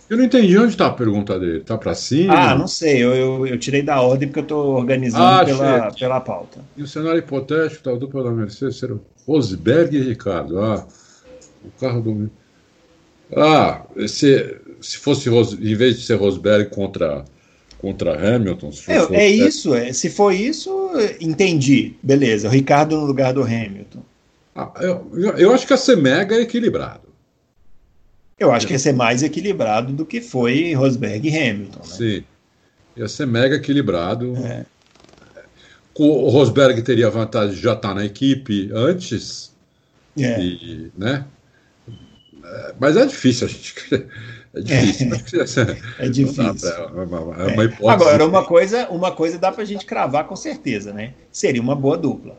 Eu 0.10 0.18
não 0.18 0.26
entendi 0.26 0.58
onde 0.58 0.74
está 0.74 0.88
a 0.88 0.92
pergunta 0.92 1.40
dele. 1.40 1.60
Está 1.60 1.78
para 1.78 1.96
cima? 1.96 2.34
Ah, 2.34 2.56
não 2.56 2.68
sei. 2.68 3.04
Eu, 3.04 3.16
eu, 3.16 3.48
eu, 3.48 3.58
tirei 3.58 3.82
da 3.82 4.02
ordem 4.02 4.28
porque 4.28 4.40
eu 4.40 4.44
estou 4.44 4.76
organizando 4.76 5.24
ah, 5.24 5.46
pela, 5.46 5.92
pela 5.92 6.22
pauta. 6.22 6.60
E 6.76 6.84
o 6.84 6.88
cenário 6.88 7.20
hipotético 7.20 7.84
da 7.84 7.96
dupla 7.96 8.24
da 8.24 8.32
Mercedes 8.32 8.78
ser 8.78 8.92
o 8.92 9.02
Rosberg 9.26 9.96
e 9.96 10.02
Ricardo. 10.02 10.60
Ah, 10.60 10.86
o 11.64 11.72
carro 11.80 12.02
do. 12.02 12.32
Ah, 13.36 13.82
se, 14.08 14.58
se 14.82 14.98
fosse 14.98 15.30
em 15.30 15.76
vez 15.76 15.98
de 15.98 16.06
ser 16.06 16.16
Rosberg 16.16 16.70
contra 16.70 17.26
contra 17.84 18.36
Hamilton. 18.36 18.72
É, 18.88 19.26
é, 19.26 19.30
isso, 19.30 19.76
é. 19.76 19.92
Se 19.92 20.10
for 20.10 20.34
isso, 20.34 20.92
entendi. 21.20 21.96
Beleza, 22.02 22.48
o 22.48 22.52
Ricardo 22.52 22.96
no 22.96 23.06
lugar 23.06 23.34
do 23.34 23.44
Hamilton. 23.44 24.02
Ah, 24.56 24.72
eu, 24.80 25.12
eu 25.38 25.54
acho 25.54 25.68
que 25.68 25.74
ia 25.74 25.78
ser 25.78 25.98
mega 25.98 26.40
equilibrado. 26.40 27.03
Eu 28.38 28.52
acho 28.52 28.68
que 28.68 28.74
ia 28.74 28.80
ser 28.80 28.94
mais 28.94 29.24
equilibrado 29.24 29.94
do 29.94 30.06
que 30.06 30.20
foi 30.22 30.74
Rosberg 30.74 31.28
e 31.28 31.38
Hamilton. 31.38 31.80
Né? 31.80 31.86
Sim, 31.86 32.24
ia 32.98 33.08
ser 33.08 33.28
mega 33.28 33.56
equilibrado. 33.56 34.36
É. 34.38 34.66
O 35.96 36.30
Rosberg 36.30 36.82
teria 36.82 37.08
a 37.08 37.12
vantagem 37.12 37.56
de 37.56 37.62
já 37.62 37.74
estar 37.74 37.94
na 37.94 38.04
equipe 38.04 38.70
antes. 38.74 39.54
É. 40.18 40.42
E, 40.42 40.92
né? 40.98 41.26
É, 42.44 42.76
mas 42.80 42.98
é 42.98 43.06
difícil, 43.06 43.48
a 43.48 43.50
gente. 43.50 43.76
É 44.56 44.62
difícil. 44.62 45.64
É, 45.64 46.06
é 46.06 46.10
difícil. 46.10 46.70
é 46.70 46.86
uma, 46.86 47.44
é 47.44 47.54
uma 47.54 47.64
hipótese. 47.66 47.88
Agora, 47.88 48.26
uma 48.26 48.46
coisa, 48.46 48.88
uma 48.90 49.12
coisa 49.12 49.40
dá 49.40 49.52
pra 49.52 49.66
gente 49.66 49.84
cravar 49.84 50.28
com 50.28 50.36
certeza, 50.36 50.94
né? 50.94 51.14
Seria 51.32 51.62
uma 51.62 51.76
boa 51.76 51.98
dupla. 51.98 52.38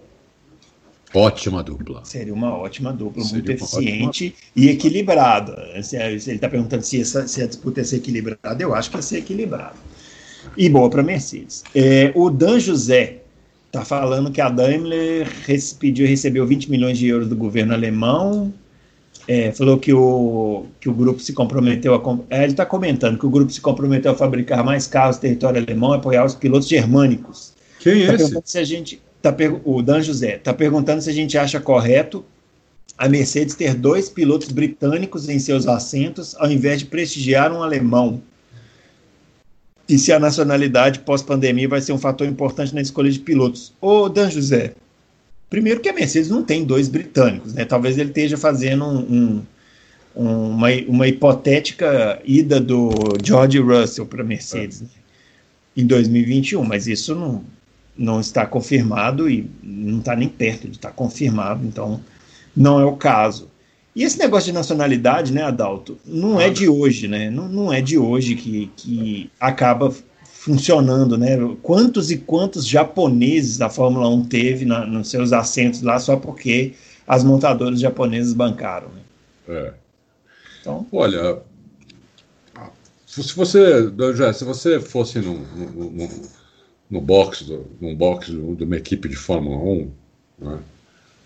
Ótima 1.15 1.63
dupla. 1.63 2.05
Seria 2.05 2.35
uma 2.35 2.57
ótima 2.57 2.93
dupla, 2.93 3.23
Seria 3.23 3.35
muito 3.35 3.53
eficiente 3.53 4.27
ótima... 4.27 4.51
e 4.57 4.69
equilibrada. 4.69 5.83
Se 5.83 5.97
ele 5.97 6.17
está 6.17 6.49
perguntando 6.49 6.83
se, 6.83 7.01
essa, 7.01 7.27
se 7.29 7.43
a 7.43 7.47
disputa 7.47 7.81
ia 7.81 7.85
ser 7.85 7.97
equilibrada, 7.97 8.61
eu 8.63 8.75
acho 8.75 8.91
que 8.91 8.97
ia 8.97 9.03
ser 9.03 9.19
equilibrada. 9.19 9.77
E 10.57 10.69
boa 10.69 10.91
para 10.91 11.03
Mercedes. 11.03 11.63
É, 11.75 12.13
o 12.15 12.29
Dan 12.31 12.59
José 12.59 13.23
está 13.67 13.85
falando 13.85 14.31
que 14.31 14.41
a 14.41 14.49
Daimler 14.49 15.29
pediu 15.79 16.07
recebeu 16.07 16.47
20 16.47 16.71
milhões 16.71 16.99
de 16.99 17.07
euros 17.07 17.29
do 17.29 17.37
governo 17.37 17.73
alemão 17.73 18.53
é, 19.27 19.53
falou 19.53 19.79
que 19.79 19.93
o, 19.93 20.67
que 20.81 20.89
o 20.89 20.93
grupo 20.93 21.21
se 21.21 21.33
comprometeu 21.33 21.95
a. 21.95 22.19
É, 22.29 22.43
ele 22.43 22.53
está 22.53 22.67
comentando 22.67 23.19
que 23.19 23.27
o 23.27 23.31
grupo 23.31 23.51
se 23.51 23.61
comprometeu 23.61 24.13
a 24.13 24.15
fabricar 24.15 24.63
mais 24.63 24.87
carros 24.87 25.17
no 25.17 25.23
território 25.23 25.63
alemão 25.63 25.95
e 25.95 25.97
apoiar 25.97 26.25
os 26.25 26.35
pilotos 26.35 26.69
germânicos. 26.69 27.55
Quem 27.81 28.03
é 28.03 28.07
tá 28.09 28.15
esse? 28.15 28.41
Se 28.45 28.59
a 28.59 28.65
gente, 28.65 29.01
tá, 29.33 29.61
o 29.65 29.83
Dan 29.83 30.03
José 30.03 30.37
está 30.37 30.53
perguntando 30.53 31.03
se 31.03 31.11
a 31.11 31.13
gente 31.13 31.37
acha 31.39 31.61
correto 31.61 32.25
a 32.97 33.09
Mercedes 33.09 33.55
ter 33.55 33.75
dois 33.75 34.09
pilotos 34.09 34.51
britânicos 34.51 35.29
em 35.29 35.39
seus 35.39 35.67
assentos, 35.67 36.35
ao 36.39 36.51
invés 36.51 36.81
de 36.81 36.87
prestigiar 36.87 37.53
um 37.53 37.63
alemão? 37.63 38.23
E 39.89 39.99
se 39.99 40.13
a 40.13 40.19
nacionalidade 40.19 41.01
pós-pandemia 41.01 41.69
vai 41.69 41.81
ser 41.81 41.93
um 41.93 41.99
fator 41.99 42.27
importante 42.27 42.75
na 42.75 42.81
escolha 42.81 43.11
de 43.11 43.19
pilotos? 43.19 43.73
Ô, 43.81 44.09
Dan 44.09 44.31
José, 44.31 44.75
primeiro 45.51 45.81
que 45.81 45.89
a 45.89 45.93
Mercedes 45.93 46.31
não 46.31 46.43
tem 46.43 46.65
dois 46.65 46.89
britânicos, 46.89 47.53
né? 47.53 47.65
Talvez 47.65 47.99
ele 47.99 48.09
esteja 48.09 48.39
fazendo 48.39 48.85
um, 48.85 49.45
um, 50.17 50.51
uma, 50.51 50.69
uma 50.89 51.09
hipotética 51.09 52.21
ida 52.25 52.61
do 52.61 52.91
George 53.23 53.59
Russell 53.59 54.07
para 54.07 54.23
a 54.23 54.27
Mercedes 54.27 54.83
né? 54.83 54.89
em 55.77 55.87
2021, 55.87 56.65
mas 56.65 56.87
isso 56.87 57.15
não, 57.15 57.45
não 57.97 58.21
está 58.21 58.47
confirmado 58.47 59.29
e 59.29 59.49
não 59.63 59.99
está 59.99 60.17
nem 60.17 60.29
perto 60.29 60.69
de 60.69 60.77
estar 60.77 60.91
confirmado, 60.91 61.65
então 61.67 62.01
não 62.57 62.81
é 62.81 62.85
o 62.85 62.97
caso. 62.97 63.49
E 63.95 64.03
esse 64.03 64.19
negócio 64.19 64.47
de 64.47 64.53
nacionalidade, 64.53 65.33
né, 65.33 65.43
Adalto, 65.43 65.97
não 66.05 66.41
é 66.41 66.51
de 66.51 66.69
hoje, 66.69 67.07
né? 67.07 67.31
Não, 67.31 67.49
não 67.49 67.73
é 67.73 67.81
de 67.81 67.97
hoje 67.97 68.35
que, 68.35 68.71
que 68.77 69.31
acaba 69.39 69.95
funcionando, 70.25 71.17
né? 71.17 71.39
Quantos 71.63 72.11
e 72.11 72.19
quantos 72.19 72.67
japoneses 72.67 73.61
a 73.61 73.71
Fórmula 73.71 74.09
1 74.09 74.25
teve 74.25 74.65
na, 74.65 74.85
nos 74.85 75.09
seus 75.09 75.33
assentos 75.33 75.81
lá 75.83 76.01
só 76.01 76.17
porque 76.17 76.75
as 77.07 77.23
montadoras 77.23 77.79
japonesas 77.79 78.33
bancaram, 78.33 78.89
né? 78.89 79.01
É. 79.49 79.73
Então, 80.61 80.87
Olha, 80.91 81.39
se 83.07 83.35
você, 83.37 83.93
já, 84.17 84.33
se 84.33 84.45
você 84.45 84.81
fosse 84.81 85.21
no, 85.21 85.39
no, 85.39 85.91
no, 85.91 86.09
no 86.91 87.01
box, 87.01 87.47
num 87.81 87.95
box 87.95 88.27
de 88.27 88.65
uma 88.65 88.77
equipe 88.77 89.09
de 89.09 89.17
Fórmula 89.17 89.57
1, 89.57 89.93
né, 90.39 90.59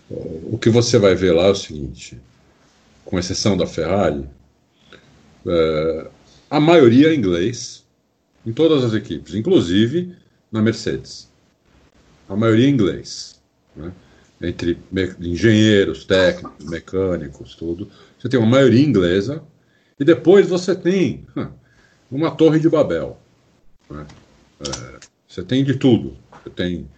o 0.09 0.57
que 0.57 0.69
você 0.69 0.97
vai 0.97 1.13
ver 1.13 1.33
lá 1.33 1.45
é 1.45 1.51
o 1.51 1.55
seguinte: 1.55 2.19
com 3.05 3.19
exceção 3.19 3.55
da 3.55 3.67
Ferrari, 3.67 4.27
é, 5.45 6.07
a 6.49 6.59
maioria 6.59 7.09
é 7.09 7.15
inglês, 7.15 7.85
em 8.45 8.51
todas 8.51 8.83
as 8.83 8.93
equipes, 8.93 9.35
inclusive 9.35 10.15
na 10.51 10.61
Mercedes. 10.61 11.29
A 12.27 12.35
maioria 12.35 12.65
é 12.65 12.69
inglês. 12.69 13.39
Né? 13.75 13.91
Entre 14.41 14.77
engenheiros, 15.19 16.05
técnicos, 16.05 16.65
mecânicos, 16.65 17.55
tudo. 17.55 17.91
Você 18.17 18.29
tem 18.29 18.39
uma 18.39 18.49
maioria 18.49 18.83
inglesa, 18.83 19.43
e 19.99 20.05
depois 20.05 20.47
você 20.47 20.73
tem 20.73 21.27
uma 22.09 22.31
torre 22.31 22.59
de 22.59 22.69
Babel. 22.69 23.19
Né? 23.89 24.07
É, 24.61 24.98
você 25.29 25.43
tem 25.43 25.63
de 25.63 25.75
tudo. 25.75 26.17
Você 26.43 26.49
tem, 26.49 26.89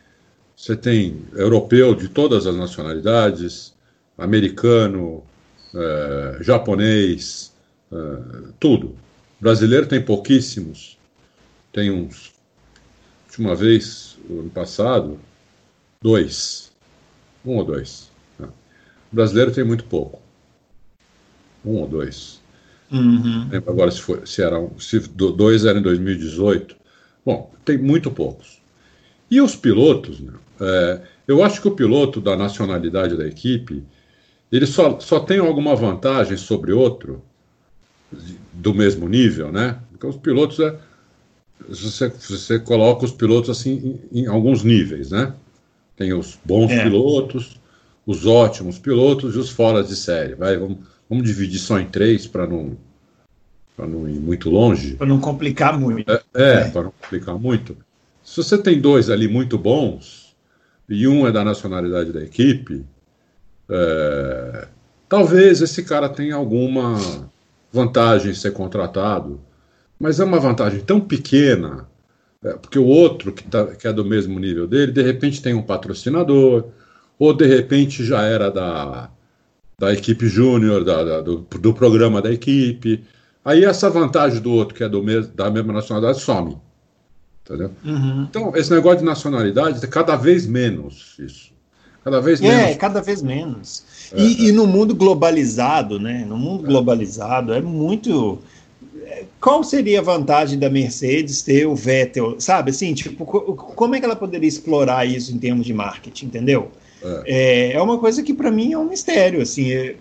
você 0.56 0.76
tem 0.76 1.22
europeu 1.34 1.94
de 1.94 2.08
todas 2.08 2.48
as 2.48 2.56
nacionalidades, 2.56 3.76
americano, 4.18 5.22
é, 5.76 6.38
japonês, 6.42 7.54
é, 7.92 7.98
tudo. 8.58 8.96
Brasileiro 9.40 9.86
tem 9.86 10.02
pouquíssimos, 10.02 10.98
tem 11.74 11.92
uns. 11.92 12.32
Última 13.28 13.56
vez, 13.56 14.18
ano 14.30 14.50
passado, 14.50 15.20
dois. 16.02 16.72
Um 17.46 17.58
ou 17.58 17.66
dois. 17.66 18.10
Né? 18.40 18.48
Brasileiro 19.12 19.52
tem 19.52 19.64
muito 19.64 19.84
pouco. 19.86 20.22
Um 21.66 21.78
ou 21.78 21.88
dois. 21.88 22.40
Uhum. 22.92 23.48
Lembro 23.50 23.72
agora 23.72 23.90
se, 23.90 24.02
se, 24.26 24.42
era, 24.42 24.58
se 24.78 25.00
dois 25.00 25.66
eram 25.66 25.80
em 25.80 25.84
2018. 25.84 26.81
Bom, 27.26 27.52
tem 27.64 27.78
muito 27.78 28.10
poucos. 28.12 28.62
E 29.30 29.40
os 29.40 29.56
pilotos, 29.56 30.20
né? 30.20 30.34
é, 30.60 31.02
eu 31.28 31.44
acho 31.44 31.62
que 31.62 31.68
o 31.68 31.76
piloto 31.76 32.20
da 32.20 32.36
nacionalidade 32.36 33.16
da 33.16 33.28
equipe 33.28 33.84
ele 34.52 34.66
só, 34.66 35.00
só 35.00 35.20
tem 35.20 35.40
alguma 35.40 35.76
vantagem 35.76 36.36
sobre 36.36 36.74
outro 36.74 37.24
do 38.52 38.74
mesmo 38.74 39.08
nível, 39.08 39.52
né? 39.52 39.80
Porque 39.92 40.06
os 40.06 40.18
pilotos 40.18 40.60
é, 40.60 40.78
você, 41.70 42.10
você 42.10 42.60
coloca 42.60 43.06
os 43.06 43.14
pilotos 43.14 43.50
assim 43.50 44.00
em, 44.12 44.24
em 44.24 44.28
alguns 44.28 44.64
níveis, 44.64 45.12
né? 45.12 45.34
Tem 45.96 46.12
os 46.14 46.38
bons 46.44 46.70
é. 46.72 46.84
pilotos, 46.84 47.60
os 48.06 48.26
ótimos 48.26 48.78
pilotos 48.78 49.36
e 49.36 49.38
os 49.38 49.50
fora 49.50 49.82
de 49.82 49.96
série. 49.96 50.36
Vai, 50.36 50.58
vamos, 50.58 50.80
vamos 51.10 51.26
dividir 51.26 51.60
só 51.60 51.80
em 51.80 51.88
três 51.88 52.28
para 52.28 52.46
não 52.46 52.76
para 53.82 53.88
não 53.88 54.08
ir 54.08 54.20
muito 54.20 54.48
longe. 54.48 54.94
Para 54.94 55.08
não 55.08 55.20
complicar 55.20 55.80
muito. 55.80 56.12
É, 56.12 56.22
é, 56.36 56.54
é. 56.54 56.70
para 56.70 56.84
não 56.84 56.94
complicar 57.02 57.36
muito. 57.36 57.76
Se 58.24 58.38
você 58.38 58.56
tem 58.56 58.80
dois 58.80 59.10
ali 59.10 59.28
muito 59.28 59.58
bons 59.58 60.36
e 60.88 61.08
um 61.08 61.28
é 61.28 61.32
da 61.32 61.44
nacionalidade 61.44 62.14
da 62.14 62.22
equipe, 62.22 62.86
é, 63.68 64.68
talvez 65.10 65.62
esse 65.62 65.82
cara 65.82 66.08
tenha 66.08 66.36
alguma 66.36 66.96
vantagem 67.74 68.32
em 68.32 68.36
ser 68.36 68.52
contratado, 68.52 69.42
mas 70.00 70.20
é 70.20 70.24
uma 70.26 70.40
vantagem 70.40 70.82
tão 70.82 71.02
pequena, 71.02 71.88
é, 72.44 72.54
porque 72.54 72.78
o 72.78 72.86
outro 72.86 73.32
que, 73.32 73.44
tá, 73.46 73.66
que 73.66 73.88
é 73.88 73.94
do 73.94 74.06
mesmo 74.06 74.40
nível 74.40 74.68
dele, 74.68 74.92
de 74.92 75.02
repente 75.02 75.42
tem 75.42 75.56
um 75.56 75.64
patrocinador, 75.64 76.66
ou 77.18 77.34
de 77.34 77.48
repente 77.48 78.06
já 78.06 78.22
era 78.22 78.52
da, 78.52 79.10
da 79.80 79.92
equipe 79.92 80.28
júnior, 80.28 80.84
do, 81.24 81.38
do 81.38 81.74
programa 81.74 82.22
da 82.22 82.32
equipe. 82.32 83.04
Aí 83.44 83.66
essa 83.66 83.90
vantagem 83.90 84.40
do 84.40 84.52
outro, 84.52 84.76
que 84.76 84.84
é 84.84 84.90
do 84.90 85.02
mesmo, 85.02 85.34
da 85.34 85.50
mesma 85.50 85.74
nacionalidade, 85.74 86.22
some. 86.22 86.58
Entendeu? 87.44 87.72
Uhum. 87.84 88.28
Então, 88.30 88.56
esse 88.56 88.72
negócio 88.72 89.00
de 89.00 89.06
nacionalidade 89.06 89.84
é 89.84 89.88
cada 89.88 90.16
vez 90.16 90.46
menos 90.46 91.16
isso. 91.20 91.52
Cada 92.04 92.20
vez 92.20 92.40
é, 92.42 92.48
menos. 92.48 92.64
É, 92.64 92.76
cada 92.76 93.02
vez 93.02 93.22
menos. 93.22 93.84
É, 94.12 94.22
e, 94.22 94.46
é. 94.46 94.50
e, 94.50 94.52
no 94.52 94.68
mundo 94.68 94.96
globalizado, 94.96 96.00
né? 96.00 96.26
No 96.28 96.38
mundo 96.38 96.64
globalizado 96.64 97.54
é 97.54 97.62
muito. 97.62 98.40
É, 99.04 99.26
qual 99.40 99.64
seria 99.64 100.00
a 100.00 100.04
vantagem 100.04 100.58
da 100.58 100.70
Mercedes 100.70 101.42
ter 101.42 101.66
o 101.66 101.76
Vettel? 101.76 102.40
Sabe 102.40 102.72
assim, 102.72 102.94
tipo, 102.94 103.26
como 103.26 103.96
é 103.96 104.00
que 104.00 104.06
ela 104.06 104.16
poderia 104.16 104.48
explorar 104.48 105.06
isso 105.06 105.34
em 105.34 105.38
termos 105.38 105.66
de 105.66 105.74
marketing, 105.74 106.28
entendeu? 106.28 106.72
É, 107.26 107.74
é 107.74 107.82
uma 107.82 107.98
coisa 107.98 108.22
que 108.22 108.34
para 108.34 108.52
mim 108.52 108.74
é 108.74 108.78
um 108.78 108.88
mistério, 108.88 109.42
assim. 109.42 109.96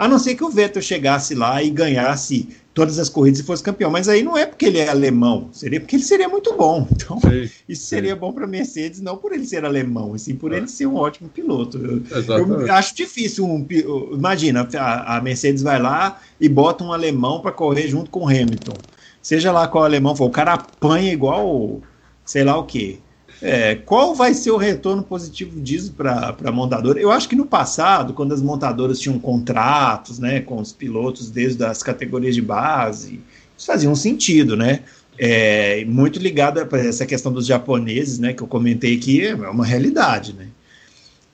A 0.00 0.08
não 0.08 0.18
ser 0.18 0.34
que 0.34 0.42
o 0.42 0.48
Vettel 0.48 0.80
chegasse 0.80 1.34
lá 1.34 1.62
e 1.62 1.68
ganhasse 1.68 2.48
todas 2.72 2.98
as 2.98 3.10
corridas 3.10 3.40
e 3.40 3.42
fosse 3.42 3.62
campeão. 3.62 3.90
Mas 3.90 4.08
aí 4.08 4.22
não 4.22 4.34
é 4.34 4.46
porque 4.46 4.64
ele 4.64 4.78
é 4.78 4.88
alemão, 4.88 5.50
seria 5.52 5.78
porque 5.78 5.94
ele 5.94 6.02
seria 6.02 6.26
muito 6.26 6.56
bom. 6.56 6.88
Então, 7.00 7.20
sim, 7.20 7.50
isso 7.68 7.84
seria 7.84 8.14
sim. 8.14 8.18
bom 8.18 8.32
para 8.32 8.46
Mercedes, 8.46 9.02
não 9.02 9.18
por 9.18 9.32
ele 9.34 9.44
ser 9.44 9.62
alemão, 9.62 10.14
assim 10.14 10.34
por 10.34 10.54
é. 10.54 10.56
ele 10.56 10.68
ser 10.68 10.86
um 10.86 10.96
ótimo 10.96 11.28
piloto. 11.28 11.76
Eu, 11.76 12.66
eu 12.66 12.72
acho 12.72 12.96
difícil 12.96 13.44
um. 13.44 13.66
Imagina, 14.10 14.66
a, 14.74 15.16
a, 15.18 15.20
Mercedes 15.20 15.62
vai 15.62 15.78
lá 15.78 16.18
e 16.40 16.48
bota 16.48 16.82
um 16.82 16.94
alemão 16.94 17.42
para 17.42 17.52
correr 17.52 17.86
junto 17.86 18.10
com 18.10 18.20
o 18.20 18.28
Hamilton. 18.28 18.76
Seja 19.20 19.52
lá 19.52 19.68
qual 19.68 19.84
alemão 19.84 20.16
for, 20.16 20.24
o 20.24 20.30
cara 20.30 20.54
apanha 20.54 21.12
igual 21.12 21.82
sei 22.24 22.42
lá 22.42 22.56
o 22.56 22.64
quê. 22.64 23.00
É, 23.42 23.74
qual 23.74 24.14
vai 24.14 24.34
ser 24.34 24.50
o 24.50 24.56
retorno 24.58 25.02
positivo 25.02 25.58
disso 25.60 25.94
para 25.94 26.36
a 26.44 26.52
montadora? 26.52 27.00
Eu 27.00 27.10
acho 27.10 27.28
que 27.28 27.34
no 27.34 27.46
passado, 27.46 28.12
quando 28.12 28.34
as 28.34 28.42
montadoras 28.42 28.98
tinham 28.98 29.18
contratos 29.18 30.18
né, 30.18 30.40
com 30.40 30.60
os 30.60 30.72
pilotos 30.72 31.30
desde 31.30 31.64
as 31.64 31.82
categorias 31.82 32.34
de 32.34 32.42
base, 32.42 33.20
isso 33.56 33.66
fazia 33.66 33.88
um 33.88 33.96
sentido, 33.96 34.56
né? 34.56 34.80
É, 35.18 35.84
muito 35.86 36.18
ligado 36.18 36.60
a 36.60 36.78
essa 36.78 37.04
questão 37.04 37.32
dos 37.32 37.46
japoneses, 37.46 38.18
né, 38.18 38.32
que 38.32 38.42
eu 38.42 38.46
comentei 38.46 38.96
aqui, 38.96 39.26
é 39.26 39.34
uma 39.34 39.66
realidade, 39.66 40.32
né? 40.32 40.48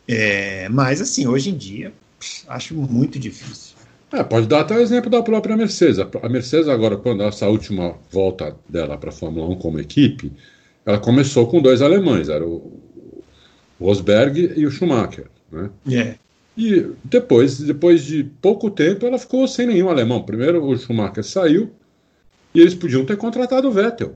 É, 0.09 0.68
mas, 0.68 1.00
assim, 1.00 1.26
hoje 1.26 1.50
em 1.50 1.57
dia, 1.57 1.92
acho 2.48 2.74
muito 2.74 3.18
difícil. 3.18 3.76
É, 4.12 4.22
pode 4.22 4.46
dar 4.46 4.61
até 4.61 4.76
o 4.76 4.80
exemplo 4.80 5.11
da 5.11 5.22
própria 5.22 5.57
Mercedes. 5.57 5.98
A 5.98 6.28
Mercedes, 6.28 6.68
agora, 6.68 6.96
quando 6.96 7.22
essa 7.24 7.48
última 7.48 7.94
volta 8.11 8.57
dela 8.68 8.96
para 8.96 9.11
a 9.11 9.12
Fórmula 9.12 9.48
1 9.48 9.57
como 9.57 9.80
equipe, 9.80 10.32
ela 10.87 10.99
começou 10.99 11.49
com 11.49 11.61
dois 11.61 11.82
alemães, 11.82 12.28
era 12.28 12.47
o 12.47 12.72
Rosberg 13.80 14.53
e 14.57 14.64
o 14.64 14.70
Schumacher, 14.70 15.26
né? 15.51 15.68
Yeah. 15.87 16.11
É. 16.12 16.26
E 16.57 16.87
depois, 17.05 17.59
depois 17.59 18.03
de 18.03 18.24
pouco 18.41 18.70
tempo, 18.70 19.05
ela 19.05 19.18
ficou 19.18 19.47
sem 19.47 19.66
nenhum 19.66 19.91
alemão. 19.91 20.22
Primeiro 20.22 20.64
o 20.64 20.78
Schumacher 20.78 21.22
saiu 21.22 21.70
e 22.55 22.61
eles 22.61 22.74
podiam 22.74 23.05
ter 23.05 23.18
contratado 23.18 23.68
o 23.68 23.72
Vettel. 23.72 24.14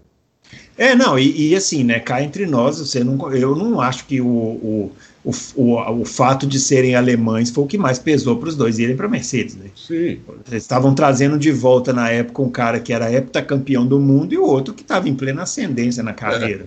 É, 0.79 0.95
não, 0.95 1.19
e, 1.19 1.51
e, 1.51 1.55
assim, 1.55 1.85
né, 1.85 2.01
cá 2.01 2.23
entre 2.23 2.47
nós, 2.47 2.79
você 2.79 3.05
não, 3.05 3.31
eu 3.35 3.55
não 3.55 3.81
acho 3.81 4.07
que 4.07 4.21
o, 4.21 4.27
o, 4.27 4.93
o, 5.25 5.33
o, 5.55 6.01
o 6.01 6.05
fato 6.05 6.47
de 6.47 6.59
serem 6.59 6.95
alemães 6.95 7.51
foi 7.51 7.65
o 7.65 7.67
que 7.67 7.77
mais 7.77 7.99
pesou 7.99 8.37
para 8.39 8.49
os 8.49 8.57
dois 8.57 8.79
irem 8.79 8.97
para 8.97 9.07
a 9.07 9.11
Mercedes, 9.11 9.55
né? 9.55 9.67
Sim. 9.77 10.21
Eles 10.49 10.63
estavam 10.63 10.95
trazendo 10.95 11.39
de 11.39 11.53
volta 11.53 11.93
na 11.93 12.11
época 12.11 12.43
um 12.43 12.51
cara 12.51 12.81
que 12.81 12.93
era 12.93 13.13
heptacampeão 13.13 13.87
do 13.87 14.01
mundo 14.01 14.33
e 14.33 14.39
o 14.39 14.45
outro 14.45 14.73
que 14.73 14.83
estava 14.83 15.09
em 15.09 15.15
plena 15.15 15.43
ascendência 15.43 16.03
na 16.03 16.15
carreira. 16.15 16.67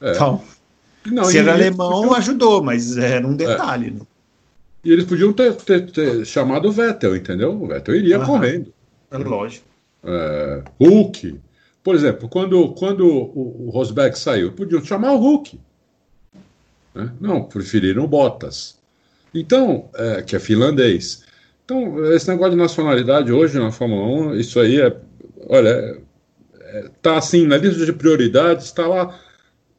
É. 0.00 0.10
É. 0.10 0.12
Então, 0.14 0.42
não, 1.06 1.24
ser 1.24 1.48
alemão 1.48 2.02
podiam... 2.02 2.14
ajudou, 2.14 2.62
mas 2.62 2.96
era 2.96 3.26
um 3.26 3.36
detalhe. 3.36 3.88
É. 3.88 3.90
Né? 3.90 4.00
E 4.82 4.92
eles 4.92 5.04
podiam 5.04 5.32
ter, 5.32 5.54
ter, 5.56 5.90
ter, 5.90 6.24
chamado 6.24 6.68
o 6.68 6.72
Vettel, 6.72 7.14
entendeu? 7.14 7.52
O 7.52 7.66
Vettel 7.66 7.96
iria 7.96 8.16
Aham. 8.16 8.26
correndo. 8.26 8.72
É 9.10 9.18
lógico. 9.18 9.66
É, 10.02 10.62
Hulk, 10.80 11.38
por 11.84 11.94
exemplo, 11.94 12.28
quando, 12.30 12.68
quando 12.70 13.06
o, 13.06 13.66
o 13.66 13.70
Rosberg 13.70 14.18
saiu, 14.18 14.52
podiam 14.52 14.82
chamar 14.82 15.12
o 15.12 15.18
Hulk. 15.18 15.60
Né? 16.94 17.10
Não, 17.20 17.44
preferiram 17.44 18.06
Bottas. 18.06 18.78
Então, 19.34 19.88
é, 19.94 20.22
que 20.22 20.34
é 20.34 20.38
finlandês. 20.38 21.24
Então, 21.64 22.12
esse 22.12 22.28
negócio 22.28 22.52
de 22.52 22.56
nacionalidade 22.56 23.32
hoje 23.32 23.58
na 23.58 23.70
Fórmula 23.70 24.32
1, 24.32 24.34
isso 24.36 24.58
aí 24.58 24.80
é. 24.80 24.96
Olha, 25.48 25.98
é, 26.60 26.90
tá 27.00 27.16
assim, 27.16 27.46
na 27.46 27.56
lista 27.56 27.86
de 27.86 27.92
prioridades, 27.92 28.66
está 28.66 28.86
lá 28.86 29.18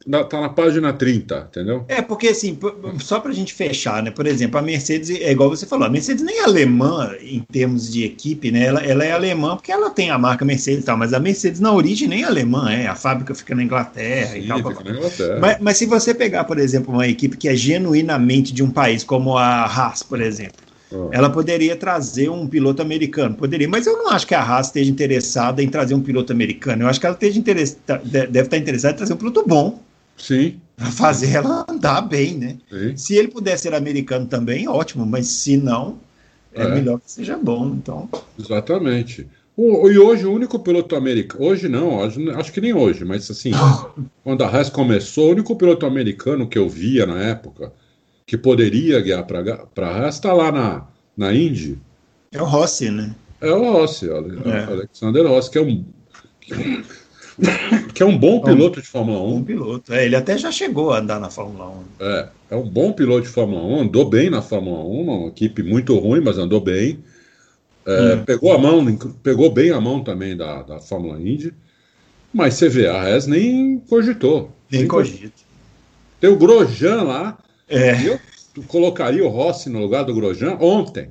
na, 0.06 0.24
tá 0.24 0.40
na 0.40 0.48
página 0.48 0.92
30, 0.92 1.48
entendeu? 1.50 1.84
É, 1.88 2.02
porque 2.02 2.28
assim, 2.28 2.58
só 3.00 3.20
para 3.20 3.30
a 3.30 3.34
gente 3.34 3.52
fechar, 3.52 4.02
né? 4.02 4.10
Por 4.10 4.26
exemplo, 4.26 4.58
a 4.58 4.62
Mercedes, 4.62 5.10
é 5.10 5.30
igual 5.30 5.50
você 5.50 5.66
falou, 5.66 5.86
a 5.86 5.90
Mercedes 5.90 6.22
nem 6.22 6.38
é 6.38 6.44
alemã 6.44 7.14
em 7.20 7.40
termos 7.40 7.90
de 7.90 8.04
equipe, 8.04 8.50
né? 8.50 8.66
Ela, 8.66 8.80
ela 8.80 9.04
é 9.04 9.12
alemã 9.12 9.56
porque 9.56 9.72
ela 9.72 9.90
tem 9.90 10.10
a 10.10 10.18
marca 10.18 10.44
Mercedes 10.44 10.82
e 10.82 10.86
tal, 10.86 10.96
mas 10.96 11.12
a 11.12 11.20
Mercedes 11.20 11.60
na 11.60 11.72
origem 11.72 12.08
nem 12.08 12.22
é 12.22 12.26
alemã, 12.26 12.70
é. 12.70 12.86
A 12.86 12.94
fábrica 12.94 13.34
fica 13.34 13.54
na 13.54 13.62
Inglaterra 13.62 14.32
Sim, 14.32 14.40
e 14.40 14.48
tal. 14.48 14.58
Fica 14.58 14.84
na 14.84 14.90
Inglaterra. 14.90 15.38
Mas, 15.40 15.56
mas 15.60 15.76
se 15.76 15.86
você 15.86 16.14
pegar, 16.14 16.44
por 16.44 16.58
exemplo, 16.58 16.92
uma 16.92 17.06
equipe 17.06 17.36
que 17.36 17.48
é 17.48 17.54
genuinamente 17.54 18.52
de 18.52 18.62
um 18.62 18.70
país, 18.70 19.04
como 19.04 19.36
a 19.36 19.64
Haas, 19.64 20.02
por 20.02 20.20
exemplo, 20.20 20.56
ah. 20.92 21.08
ela 21.12 21.30
poderia 21.30 21.76
trazer 21.76 22.28
um 22.28 22.46
piloto 22.46 22.82
americano, 22.82 23.34
poderia, 23.34 23.68
mas 23.68 23.86
eu 23.86 23.96
não 23.96 24.10
acho 24.10 24.26
que 24.26 24.34
a 24.34 24.42
Haas 24.42 24.66
esteja 24.66 24.90
interessada 24.90 25.62
em 25.62 25.68
trazer 25.68 25.94
um 25.94 26.00
piloto 26.00 26.32
americano. 26.32 26.82
Eu 26.82 26.88
acho 26.88 27.00
que 27.00 27.06
ela 27.06 27.14
esteja 27.14 27.38
interessa, 27.38 27.76
deve 28.04 28.40
estar 28.40 28.56
interessada 28.56 28.94
em 28.94 28.96
trazer 28.96 29.14
um 29.14 29.16
piloto 29.16 29.44
bom. 29.46 29.80
Sim. 30.16 30.60
Para 30.76 30.90
fazer 30.90 31.32
ela 31.36 31.64
andar 31.68 32.02
bem, 32.02 32.36
né? 32.36 32.58
Sim. 32.70 32.96
Se 32.96 33.14
ele 33.14 33.28
puder 33.28 33.58
ser 33.58 33.74
americano 33.74 34.26
também, 34.26 34.68
ótimo, 34.68 35.06
mas 35.06 35.26
se 35.26 35.56
não, 35.56 35.98
é, 36.54 36.62
é. 36.62 36.74
melhor 36.74 36.98
que 37.00 37.10
seja 37.10 37.36
bom. 37.36 37.68
Então. 37.68 38.08
Exatamente. 38.38 39.26
O, 39.56 39.88
e 39.90 39.98
hoje 39.98 40.24
o 40.24 40.32
único 40.32 40.58
piloto 40.58 40.96
americano, 40.96 41.44
hoje 41.44 41.68
não, 41.68 41.98
hoje, 41.98 42.30
acho 42.30 42.52
que 42.52 42.60
nem 42.60 42.72
hoje, 42.72 43.04
mas 43.04 43.30
assim, 43.30 43.50
quando 44.24 44.42
a 44.42 44.48
Haas 44.48 44.70
começou, 44.70 45.28
o 45.28 45.32
único 45.32 45.54
piloto 45.56 45.84
americano 45.84 46.48
que 46.48 46.58
eu 46.58 46.68
via 46.68 47.06
na 47.06 47.20
época 47.20 47.72
que 48.26 48.38
poderia 48.38 49.00
guiar 49.00 49.24
para 49.26 49.40
a 49.76 49.88
Haas 49.88 50.14
está 50.14 50.32
lá 50.32 50.50
na, 50.50 50.86
na 51.16 51.34
Indy. 51.34 51.78
É 52.32 52.40
o 52.40 52.46
Rossi, 52.46 52.90
né? 52.90 53.14
É 53.42 53.52
o 53.52 53.72
Rossi, 53.72 54.08
é. 54.08 54.64
Alexander 54.64 55.26
Rossi, 55.26 55.50
que 55.50 55.58
é 55.58 55.62
um, 55.62 55.84
que 57.94 58.02
é 58.02 58.06
um 58.06 58.16
bom 58.16 58.40
piloto 58.40 58.80
de 58.80 58.86
Fórmula 58.86 59.20
1. 59.20 59.30
Bom 59.30 59.44
piloto. 59.44 59.92
É, 59.92 60.04
ele 60.04 60.16
até 60.16 60.36
já 60.36 60.50
chegou 60.50 60.92
a 60.92 60.98
andar 60.98 61.20
na 61.20 61.30
Fórmula 61.30 61.68
1. 61.68 61.82
É, 62.00 62.28
é 62.50 62.56
um 62.56 62.68
bom 62.68 62.92
piloto 62.92 63.22
de 63.22 63.28
Fórmula 63.28 63.62
1, 63.62 63.80
andou 63.82 64.08
bem 64.08 64.30
na 64.30 64.42
Fórmula 64.42 64.84
1, 64.84 65.00
uma 65.00 65.28
equipe 65.28 65.62
muito 65.62 65.98
ruim, 65.98 66.20
mas 66.20 66.38
andou 66.38 66.60
bem. 66.60 66.98
É, 67.86 68.14
hum. 68.14 68.24
Pegou 68.24 68.52
a 68.52 68.58
mão, 68.58 68.84
pegou 69.22 69.50
bem 69.50 69.70
a 69.70 69.80
mão 69.80 70.02
também 70.02 70.36
da, 70.36 70.62
da 70.62 70.78
Fórmula 70.80 71.20
Indy. 71.20 71.52
Mas 72.32 72.54
você 72.54 72.68
vê, 72.68 72.86
a 72.86 73.02
Res 73.02 73.26
nem 73.26 73.78
cogitou. 73.80 74.50
Nem, 74.70 74.86
cogita. 74.86 75.32
Tem 76.20 76.30
o 76.30 76.36
Grosjean 76.36 77.02
lá. 77.02 77.38
É. 77.68 78.06
Eu 78.06 78.18
colocaria 78.68 79.24
o 79.24 79.28
Rossi 79.28 79.68
no 79.68 79.80
lugar 79.80 80.04
do 80.04 80.14
Grosjean 80.14 80.56
ontem. 80.60 81.08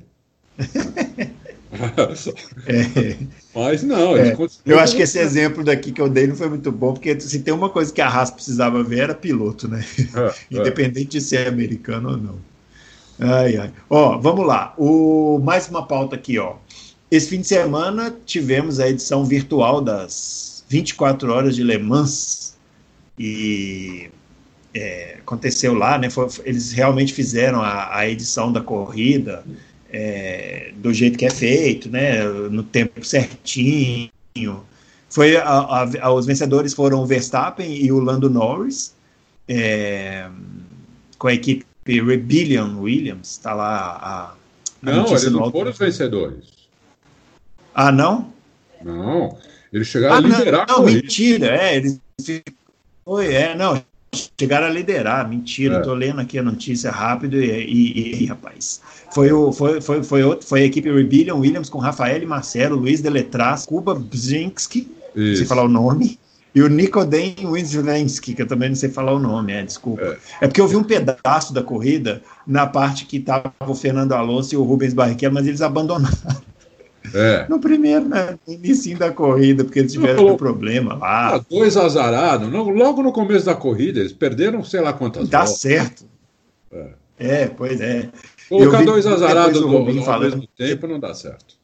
é. 2.66 3.16
Mas 3.54 3.82
não, 3.82 4.16
é. 4.16 4.36
Eu 4.64 4.78
acho 4.78 4.94
que 4.94 5.02
esse 5.02 5.18
exemplo 5.18 5.64
daqui 5.64 5.90
que 5.90 6.00
eu 6.00 6.08
dei 6.08 6.26
não 6.26 6.36
foi 6.36 6.48
muito 6.48 6.70
bom, 6.70 6.92
porque 6.92 7.18
se 7.18 7.40
tem 7.40 7.52
uma 7.52 7.70
coisa 7.70 7.92
que 7.92 8.00
a 8.00 8.08
Haas 8.08 8.30
precisava 8.30 8.82
ver 8.82 9.00
era 9.00 9.14
piloto, 9.14 9.68
né? 9.68 9.84
É, 10.14 10.26
é. 10.56 10.60
Independente 10.60 11.10
de 11.10 11.20
ser 11.20 11.48
americano 11.48 12.10
ou 12.10 12.16
não. 12.16 12.34
Ai, 13.18 13.56
ai. 13.56 13.72
Ó, 13.88 14.18
vamos 14.18 14.46
lá. 14.46 14.74
O, 14.76 15.40
mais 15.42 15.68
uma 15.68 15.86
pauta 15.86 16.16
aqui, 16.16 16.38
ó. 16.38 16.56
Esse 17.10 17.28
fim 17.28 17.40
de 17.40 17.46
semana 17.46 18.14
tivemos 18.26 18.80
a 18.80 18.88
edição 18.88 19.24
virtual 19.24 19.80
das 19.80 20.64
24 20.68 21.32
horas 21.32 21.56
de 21.56 21.62
Le 21.62 21.78
Mans. 21.78 22.56
E 23.18 24.10
é, 24.74 25.16
aconteceu 25.20 25.74
lá, 25.74 25.98
né? 25.98 26.10
Foi, 26.10 26.26
eles 26.44 26.72
realmente 26.72 27.12
fizeram 27.12 27.60
a, 27.60 27.96
a 27.96 28.08
edição 28.08 28.50
da 28.52 28.60
corrida 28.60 29.44
é, 29.92 30.72
do 30.76 30.92
jeito 30.92 31.18
que 31.18 31.26
é 31.26 31.30
feito, 31.30 31.90
né, 31.90 32.24
no 32.24 32.62
tempo 32.62 33.04
certinho. 33.04 34.10
Foi 35.10 35.36
a, 35.36 35.44
a, 35.44 35.90
a, 36.00 36.12
os 36.12 36.24
vencedores 36.24 36.72
foram 36.72 37.02
o 37.02 37.06
Verstappen 37.06 37.70
e 37.70 37.92
o 37.92 38.00
Lando 38.00 38.30
Norris, 38.30 38.94
é, 39.46 40.28
com 41.18 41.28
a 41.28 41.34
equipe 41.34 41.66
Rebellion 41.86 42.78
Williams, 42.78 43.32
está 43.32 43.52
lá 43.52 43.76
a, 43.76 44.22
a 44.22 44.34
Não, 44.80 45.06
eles 45.06 45.30
não 45.30 45.50
foram 45.50 45.70
os 45.70 45.78
vencedores. 45.78 46.44
Ah, 47.74 47.92
não? 47.92 48.32
Não, 48.82 49.36
eles 49.72 49.88
chegaram 49.88 50.14
ah, 50.14 50.18
a 50.18 50.20
liderar 50.20 50.66
não, 50.68 50.78
não 50.78 50.84
mentira, 50.86 51.46
é, 51.56 51.76
eles 51.76 52.00
foi, 53.04 53.34
é, 53.34 53.54
não, 53.54 53.82
chegaram 54.38 54.66
a 54.66 54.70
liderar, 54.70 55.28
mentira, 55.28 55.76
é. 55.76 55.80
tô 55.80 55.94
lendo 55.94 56.20
aqui 56.20 56.38
a 56.38 56.42
notícia 56.42 56.90
rápido 56.90 57.36
e, 57.36 57.46
e, 57.46 58.22
e 58.22 58.26
rapaz, 58.26 58.80
foi, 59.14 59.32
o, 59.32 59.52
foi, 59.52 59.80
foi, 59.80 60.02
foi, 60.02 60.22
outro, 60.22 60.46
foi 60.46 60.62
a 60.62 60.64
equipe 60.64 60.90
Rebellion 60.90 61.38
Williams 61.38 61.68
com 61.68 61.78
Rafael 61.78 62.26
Marcelo, 62.26 62.76
Luiz 62.76 63.00
Deletraz, 63.00 63.66
Kuba 63.66 63.94
Bzinski, 63.94 64.88
se 65.14 65.44
falar 65.44 65.64
o 65.64 65.68
nome, 65.68 66.18
e 66.54 66.62
o 66.62 66.68
Nikodem 66.68 67.34
Winsvensky, 67.44 68.34
que 68.34 68.42
eu 68.42 68.46
também 68.46 68.68
não 68.68 68.76
sei 68.76 68.90
falar 68.90 69.12
o 69.12 69.18
nome, 69.18 69.52
é, 69.52 69.62
desculpa. 69.62 70.02
É. 70.02 70.44
é. 70.44 70.48
porque 70.48 70.60
eu 70.60 70.68
vi 70.68 70.76
um 70.76 70.84
pedaço 70.84 71.52
da 71.54 71.62
corrida 71.62 72.22
na 72.46 72.66
parte 72.66 73.06
que 73.06 73.16
estava 73.16 73.52
o 73.66 73.74
Fernando 73.74 74.12
Alonso 74.12 74.54
e 74.54 74.58
o 74.58 74.62
Rubens 74.62 74.92
Barrichello, 74.92 75.34
mas 75.34 75.46
eles 75.46 75.62
abandonaram. 75.62 76.42
É. 77.14 77.46
No 77.48 77.58
primeiro, 77.58 78.08
né? 78.08 78.38
No 78.46 78.54
início 78.54 78.96
da 78.96 79.10
corrida, 79.10 79.64
porque 79.64 79.80
eles 79.80 79.92
tiveram 79.92 80.26
um 80.28 80.36
problema 80.36 80.94
lá. 80.94 81.34
Ah, 81.34 81.44
dois 81.50 81.76
azarados. 81.76 82.48
Logo 82.50 83.02
no 83.02 83.12
começo 83.12 83.44
da 83.44 83.54
corrida, 83.54 84.00
eles 84.00 84.12
perderam 84.12 84.62
sei 84.62 84.80
lá 84.80 84.92
quantas 84.92 85.28
Dá 85.28 85.40
voltas. 85.40 85.58
certo. 85.58 86.04
É. 86.72 86.90
é, 87.18 87.46
pois 87.48 87.80
é. 87.80 88.08
Colocar 88.58 88.84
dois 88.84 89.06
azarados 89.06 89.60
do, 89.60 89.76
ao 89.76 90.20
mesmo 90.20 90.46
tempo 90.46 90.86
não 90.86 91.00
dá 91.00 91.14
certo. 91.14 91.56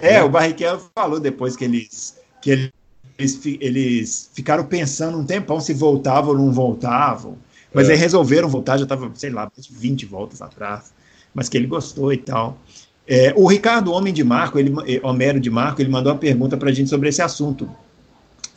É, 0.00 0.14
é, 0.14 0.22
o 0.22 0.30
Barrichello 0.30 0.80
falou 0.94 1.20
depois 1.20 1.56
que 1.56 1.64
eles, 1.64 2.16
que 2.40 2.72
eles, 3.18 3.40
eles 3.60 4.30
ficaram 4.32 4.64
pensando 4.64 5.18
um 5.18 5.24
tempão 5.24 5.60
se 5.60 5.74
voltavam 5.74 6.30
ou 6.30 6.38
não 6.38 6.52
voltavam. 6.52 7.36
Mas 7.72 7.88
é. 7.88 7.92
aí 7.92 7.98
resolveram 7.98 8.48
voltar, 8.48 8.78
já 8.78 8.84
estava, 8.84 9.10
sei 9.14 9.30
lá, 9.30 9.50
20 9.70 10.06
voltas 10.06 10.40
atrás. 10.40 10.92
Mas 11.34 11.48
que 11.48 11.56
ele 11.56 11.66
gostou 11.66 12.12
e 12.12 12.16
tal. 12.16 12.58
É, 13.06 13.32
o 13.36 13.46
Ricardo 13.46 13.92
Homem 13.92 14.12
de 14.12 14.24
Marco, 14.24 14.58
ele, 14.58 14.72
é, 14.86 15.06
Homero 15.06 15.38
de 15.38 15.50
Marco, 15.50 15.82
ele 15.82 15.90
mandou 15.90 16.12
uma 16.12 16.18
pergunta 16.18 16.56
para 16.56 16.70
a 16.70 16.72
gente 16.72 16.88
sobre 16.88 17.08
esse 17.08 17.20
assunto. 17.20 17.68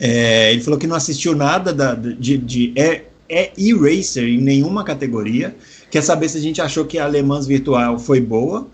É, 0.00 0.52
ele 0.52 0.62
falou 0.62 0.78
que 0.78 0.86
não 0.86 0.96
assistiu 0.96 1.36
nada 1.36 1.72
da, 1.72 1.94
de, 1.94 2.38
de 2.38 2.72
é, 2.74 3.04
é 3.28 3.52
e-racer 3.56 4.24
em 4.24 4.40
nenhuma 4.40 4.82
categoria 4.82 5.54
quer 5.94 6.02
saber 6.02 6.28
se 6.28 6.36
a 6.36 6.40
gente 6.40 6.60
achou 6.60 6.84
que 6.84 6.98
a 6.98 7.04
Alemãs 7.04 7.46
Virtual 7.46 8.00
foi 8.00 8.20
boa, 8.20 8.66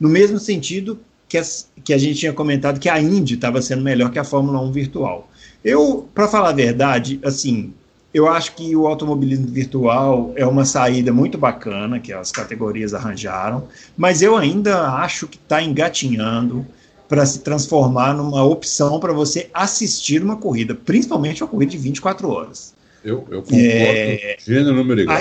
no 0.00 0.08
mesmo 0.08 0.40
sentido 0.40 0.98
que, 1.28 1.38
as, 1.38 1.68
que 1.84 1.94
a 1.94 1.98
gente 1.98 2.18
tinha 2.18 2.32
comentado 2.32 2.80
que 2.80 2.88
a 2.88 3.00
Indy 3.00 3.34
estava 3.34 3.62
sendo 3.62 3.80
melhor 3.80 4.10
que 4.10 4.18
a 4.18 4.24
Fórmula 4.24 4.60
1 4.60 4.72
virtual. 4.72 5.30
Eu, 5.64 6.08
para 6.12 6.26
falar 6.26 6.48
a 6.48 6.52
verdade, 6.52 7.20
assim, 7.22 7.72
eu 8.12 8.26
acho 8.26 8.56
que 8.56 8.74
o 8.74 8.88
automobilismo 8.88 9.46
virtual 9.46 10.32
é 10.34 10.44
uma 10.44 10.64
saída 10.64 11.12
muito 11.12 11.38
bacana 11.38 12.00
que 12.00 12.12
as 12.12 12.32
categorias 12.32 12.92
arranjaram, 12.92 13.68
mas 13.96 14.20
eu 14.20 14.36
ainda 14.36 14.96
acho 14.96 15.28
que 15.28 15.36
está 15.36 15.62
engatinhando 15.62 16.66
para 17.08 17.24
se 17.24 17.38
transformar 17.38 18.14
numa 18.14 18.42
opção 18.42 18.98
para 18.98 19.12
você 19.12 19.48
assistir 19.54 20.24
uma 20.24 20.38
corrida, 20.38 20.74
principalmente 20.74 21.40
uma 21.40 21.48
corrida 21.48 21.70
de 21.70 21.78
24 21.78 22.28
horas. 22.28 22.74
Eu, 23.04 23.24
eu 23.30 23.42
concordo. 23.42 23.64
É, 23.64 24.36
gênero 24.44 24.74
número 24.74 25.02
igual. 25.02 25.20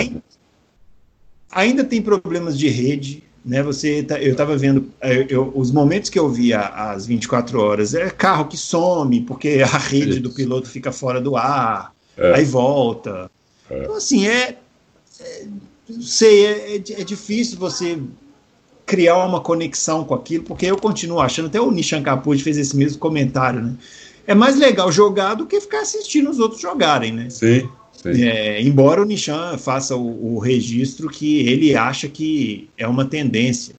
Ainda 1.55 1.83
tem 1.83 2.01
problemas 2.01 2.57
de 2.57 2.67
rede, 2.67 3.23
né? 3.45 3.61
Você 3.61 4.03
tá, 4.03 4.21
eu 4.21 4.31
estava 4.31 4.55
vendo 4.57 4.91
eu, 5.01 5.25
eu, 5.27 5.51
os 5.55 5.71
momentos 5.71 6.09
que 6.09 6.17
eu 6.17 6.29
via 6.29 6.59
às 6.59 7.05
24 7.05 7.59
horas 7.59 7.93
é 7.93 8.09
carro 8.09 8.45
que 8.45 8.57
some 8.57 9.21
porque 9.21 9.61
a 9.63 9.77
rede 9.77 10.19
do 10.19 10.31
piloto 10.31 10.69
fica 10.69 10.91
fora 10.91 11.19
do 11.19 11.35
ar, 11.35 11.93
é. 12.17 12.35
aí 12.35 12.45
volta. 12.45 13.29
É. 13.69 13.83
Então 13.83 13.95
assim 13.95 14.27
é, 14.27 14.57
é 15.19 15.45
sei 16.01 16.45
é, 16.45 16.75
é, 16.75 16.75
é, 16.75 17.03
difícil 17.03 17.57
você 17.57 17.99
criar 18.85 19.17
uma 19.25 19.41
conexão 19.41 20.03
com 20.03 20.13
aquilo 20.13 20.43
porque 20.43 20.65
eu 20.65 20.77
continuo 20.77 21.19
achando 21.19 21.47
até 21.47 21.59
o 21.59 21.71
Nishan 21.71 22.01
Kaput 22.01 22.41
fez 22.41 22.57
esse 22.57 22.75
mesmo 22.75 22.99
comentário, 22.99 23.61
né? 23.61 23.75
É 24.25 24.33
mais 24.33 24.57
legal 24.57 24.89
jogar 24.89 25.33
do 25.33 25.45
que 25.45 25.59
ficar 25.59 25.81
assistindo 25.81 26.29
os 26.29 26.39
outros 26.39 26.61
jogarem, 26.61 27.11
né? 27.11 27.29
Sim. 27.29 27.69
É, 28.05 28.61
embora 28.61 29.01
o 29.01 29.05
Nishan 29.05 29.57
faça 29.57 29.95
o, 29.95 30.35
o, 30.35 30.39
registro 30.39 31.09
que 31.09 31.39
ele 31.47 31.75
acha 31.75 32.07
que 32.09 32.69
é 32.77 32.87
uma 32.87 33.05
tendência, 33.05 33.75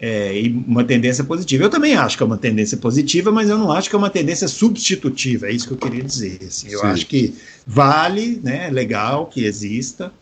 é, 0.00 0.36
e 0.40 0.48
uma 0.66 0.82
tendência 0.82 1.22
positiva. 1.22 1.64
Eu 1.64 1.70
também 1.70 1.94
acho 1.94 2.16
que 2.16 2.22
é 2.22 2.26
uma 2.26 2.38
tendência 2.38 2.76
positiva, 2.76 3.30
mas 3.30 3.48
eu 3.48 3.56
não 3.56 3.70
acho 3.70 3.88
que 3.88 3.94
é 3.94 3.98
uma 3.98 4.10
tendência 4.10 4.48
substitutiva, 4.48 5.46
é 5.46 5.52
isso 5.52 5.68
que 5.68 5.74
eu 5.74 5.78
queria 5.78 6.02
dizer. 6.02 6.40
Assim, 6.46 6.70
eu 6.70 6.80
Sim. 6.80 6.86
acho 6.86 7.06
que 7.06 7.34
vale, 7.66 8.40
né, 8.42 8.68
legal 8.70 9.26
que 9.26 9.44
exista, 9.44 10.12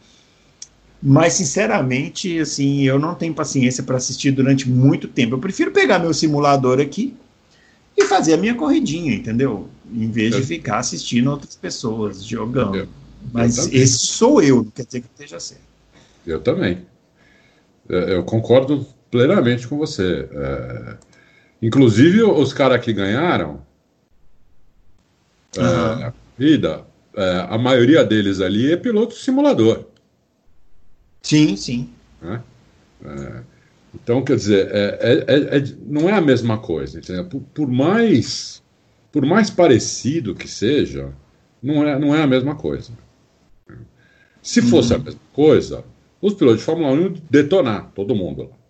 mas 1.03 1.33
sinceramente, 1.33 2.39
assim, 2.39 2.83
eu 2.83 2.99
não 2.99 3.15
tenho 3.15 3.33
paciência 3.33 3.83
para 3.83 3.97
assistir 3.97 4.33
durante 4.33 4.69
muito 4.69 5.09
tempo. 5.09 5.35
Eu 5.35 5.39
prefiro 5.39 5.71
pegar 5.71 5.99
meu 5.99 6.13
simulador 6.13 6.79
aqui 6.79 7.15
e 7.97 8.05
fazer 8.05 8.35
a 8.35 8.37
minha 8.37 8.55
corridinha, 8.55 9.15
entendeu? 9.15 9.69
Em 9.91 10.11
vez 10.11 10.37
de 10.37 10.43
ficar 10.43 10.79
assistindo 10.79 11.31
outras 11.31 11.57
pessoas 11.57 12.23
jogando. 12.23 12.87
Mas 13.33 13.73
esse 13.73 13.99
sou 13.99 14.43
eu, 14.43 14.57
não 14.57 14.71
quer 14.71 14.85
dizer 14.85 15.01
que 15.01 15.09
esteja 15.09 15.39
certo. 15.39 15.63
Eu 16.27 16.41
também. 16.41 16.87
é, 17.89 18.15
eu 18.15 18.25
concordo 18.25 18.87
plenamente 19.11 19.67
com 19.67 19.77
você. 19.77 20.29
É, 20.33 20.97
inclusive, 21.61 22.23
os 22.23 22.53
caras 22.53 22.83
que 22.83 22.93
ganharam 22.93 23.63
uhum. 25.57 25.65
é, 25.65 26.05
a 26.05 26.13
corrida, 26.37 26.87
é, 27.15 27.47
a 27.49 27.59
maioria 27.59 28.05
deles 28.05 28.41
ali 28.41 28.73
é 28.73 28.77
piloto 28.77 29.15
simulador. 29.15 29.85
Sim, 31.23 31.57
sim. 31.57 31.91
Né? 32.23 32.43
É, 33.05 33.43
então, 33.95 34.23
quer 34.23 34.37
dizer, 34.37 34.69
é, 34.73 35.65
não 35.85 36.09
é 36.09 36.13
a 36.13 36.21
mesma 36.21 36.59
coisa. 36.59 37.01
Por, 37.25 37.41
por, 37.41 37.69
mais, 37.69 38.63
por 39.11 39.27
mais 39.27 39.51
parecido 39.51 40.35
que 40.35 40.47
seja, 40.47 41.13
não 41.61 41.87
é, 41.87 41.99
não 41.99 42.15
é 42.15 42.23
a 42.23 42.27
mesma 42.27 42.55
coisa. 42.55 42.93
Se 44.43 44.63
fosse 44.63 44.93
uhum. 44.93 45.01
a 45.01 45.05
mesma 45.05 45.21
coisa, 45.33 45.85
os 46.21 46.35
pilotos 46.35 46.61
de 46.61 46.65
Fórmula 46.65 46.93
1 46.93 47.01
iam 47.01 47.15
detonar 47.29 47.91
todo 47.95 48.15
mundo 48.15 48.51
lá. 48.51 48.61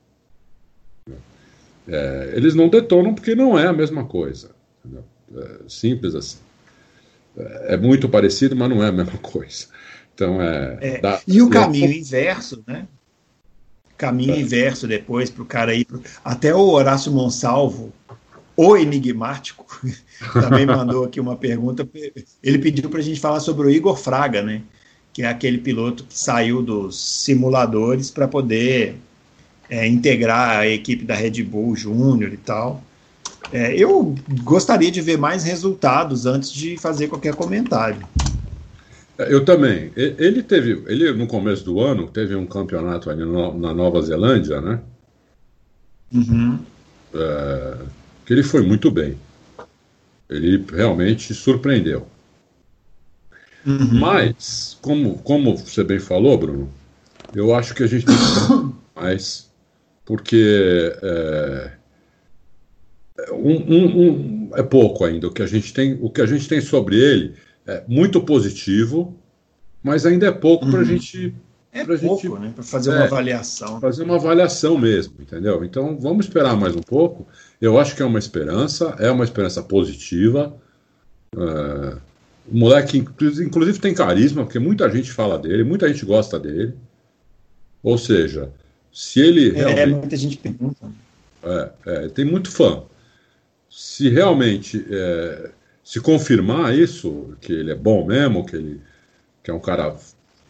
É, 1.89 2.35
eles 2.37 2.55
não 2.55 2.69
detonam 2.69 3.15
porque 3.15 3.35
não 3.35 3.59
é 3.59 3.67
a 3.67 3.73
mesma 3.73 4.05
coisa. 4.05 4.51
É 5.35 5.69
simples 5.69 6.15
assim. 6.15 6.39
É, 7.37 7.75
é 7.75 7.77
muito 7.77 8.09
parecido, 8.09 8.55
mas 8.55 8.69
não 8.71 8.83
é 8.83 8.89
a 8.89 8.93
mesma 8.93 9.19
coisa. 9.23 9.67
Então 10.15 10.41
é. 10.41 10.79
é 10.81 11.01
dá, 11.01 11.21
e 11.27 11.41
o 11.43 11.51
caminho 11.51 11.91
inverso, 11.91 12.63
né? 12.67 12.87
Caminho 13.97 14.35
é. 14.35 14.41
inverso 14.41 14.87
depois 14.87 15.31
para 15.31 15.43
o 15.43 15.47
cara 15.47 15.75
ir. 15.75 15.85
Pro... 15.85 16.01
Até 16.25 16.55
o 16.55 16.69
Horácio 16.69 17.13
Monsalvo, 17.13 17.93
o 18.57 18.77
enigmático, 18.77 19.67
também 20.33 20.67
mandou 20.67 21.05
aqui 21.05 21.19
uma 21.19 21.37
pergunta. 21.37 21.89
Ele 22.43 22.59
pediu 22.59 22.89
para 22.89 23.01
a 23.01 23.03
gente 23.03 23.21
falar 23.21 23.41
sobre 23.41 23.67
o 23.67 23.71
Igor 23.71 23.97
Fraga, 23.97 24.43
né? 24.43 24.63
Que 25.13 25.23
é 25.23 25.29
aquele 25.29 25.59
piloto 25.59 26.05
que 26.05 26.19
saiu 26.19 26.63
dos 26.63 26.99
simuladores 27.25 28.11
para 28.11 28.29
poder 28.29 28.97
é, 29.69 29.87
integrar 29.87 30.59
a 30.59 30.69
equipe 30.69 31.05
da 31.05 31.15
Red 31.15 31.43
Bull 31.43 31.77
Júnior 31.77 32.33
e 32.33 32.37
tal. 32.37 32.83
É, 33.53 33.75
eu 33.75 34.15
gostaria 34.43 34.91
de 34.91 35.01
ver 35.01 35.19
mais 35.19 35.43
resultados 35.43 36.27
antes 36.27 36.53
de 36.53 36.77
fazer 36.77 37.09
qualquer 37.09 37.35
comentário. 37.35 38.07
É, 39.19 39.33
eu 39.33 39.45
também. 39.45 39.91
Ele 39.97 40.43
teve, 40.43 40.83
ele 40.87 41.13
no 41.13 41.27
começo 41.27 41.65
do 41.65 41.81
ano 41.81 42.07
teve 42.07 42.35
um 42.35 42.47
campeonato 42.47 43.11
ali 43.11 43.25
na 43.25 43.75
Nova 43.75 44.01
Zelândia, 44.03 44.61
né? 44.61 44.81
Uhum. 46.13 46.59
É, 47.15 47.77
que 48.25 48.33
ele 48.33 48.43
foi 48.43 48.63
muito 48.63 48.91
bem. 48.91 49.17
Ele 50.29 50.65
realmente 50.73 51.35
surpreendeu. 51.35 52.07
Uhum. 53.67 53.99
Mas, 53.99 54.79
como, 54.81 55.19
como 55.19 55.57
você 55.57 55.85
bem 55.85 55.99
falou, 55.99 56.37
Bruno, 56.39 56.71
eu 57.35 57.55
acho 57.55 57.75
que 57.75 57.83
a 57.83 57.87
gente 57.87 58.07
tem 58.07 58.17
que 58.17 58.75
mais, 59.01 59.51
porque 60.05 60.93
é, 61.03 61.71
um, 63.33 63.53
um, 63.53 64.01
um, 64.01 64.51
é 64.55 64.63
pouco 64.63 65.05
ainda. 65.05 65.29
O 65.29 65.33
que 65.33 65.43
a 65.43 65.47
gente 65.47 65.73
tem, 65.73 65.99
o 66.01 66.11
que 66.11 66.21
a 66.21 66.27
gente 66.27 66.49
tem 66.49 66.61
sobre 66.61 66.97
ele 66.97 67.35
é 67.67 67.85
muito 67.87 68.21
positivo, 68.21 69.17
mas 69.83 70.07
ainda 70.07 70.27
é 70.27 70.33
pouco 70.33 70.65
uhum. 70.65 70.71
para 70.71 70.81
a 70.81 70.85
gente. 70.85 71.35
É 71.73 71.85
pra 71.85 71.97
pouco, 71.99 72.23
gente, 72.23 72.39
né? 72.41 72.53
Para 72.53 72.65
fazer 72.65 72.91
é, 72.91 72.95
uma 72.97 73.05
avaliação. 73.05 73.81
Fazer 73.81 74.03
uma 74.03 74.17
avaliação 74.17 74.77
mesmo, 74.77 75.15
entendeu? 75.21 75.65
Então 75.65 75.97
vamos 76.01 76.27
esperar 76.27 76.57
mais 76.57 76.75
um 76.75 76.81
pouco. 76.81 77.29
Eu 77.61 77.79
acho 77.79 77.95
que 77.95 78.03
é 78.03 78.05
uma 78.05 78.19
esperança, 78.19 78.97
é 78.99 79.11
uma 79.11 79.25
esperança 79.25 79.63
positiva. 79.63 80.57
É, 81.37 81.97
o 82.51 82.57
moleque, 82.57 82.99
inclusive, 82.99 83.79
tem 83.79 83.95
carisma, 83.95 84.45
porque 84.45 84.59
muita 84.59 84.91
gente 84.91 85.13
fala 85.13 85.39
dele, 85.39 85.65
muita 85.65 85.89
gente 85.89 86.05
gosta 86.05 86.39
dele. 86.39 86.75
Ou 87.83 87.97
seja, 87.97 88.51
se 88.93 89.21
ele. 89.21 89.51
É, 89.59 89.67
realmente, 89.69 89.99
muita 89.99 90.17
gente 90.17 90.37
pergunta. 90.37 90.87
É, 91.43 91.71
é, 91.87 92.09
tem 92.09 92.25
muito 92.25 92.51
fã. 92.51 92.83
Se 93.71 94.09
realmente 94.09 94.85
é, 94.91 95.51
se 95.85 96.01
confirmar 96.01 96.77
isso, 96.77 97.35
que 97.41 97.53
ele 97.53 97.71
é 97.71 97.75
bom 97.75 98.05
mesmo, 98.05 98.45
que 98.45 98.57
ele 98.57 98.81
que 99.43 99.51
é 99.51 99.55
um 99.55 99.61
cara 99.61 99.97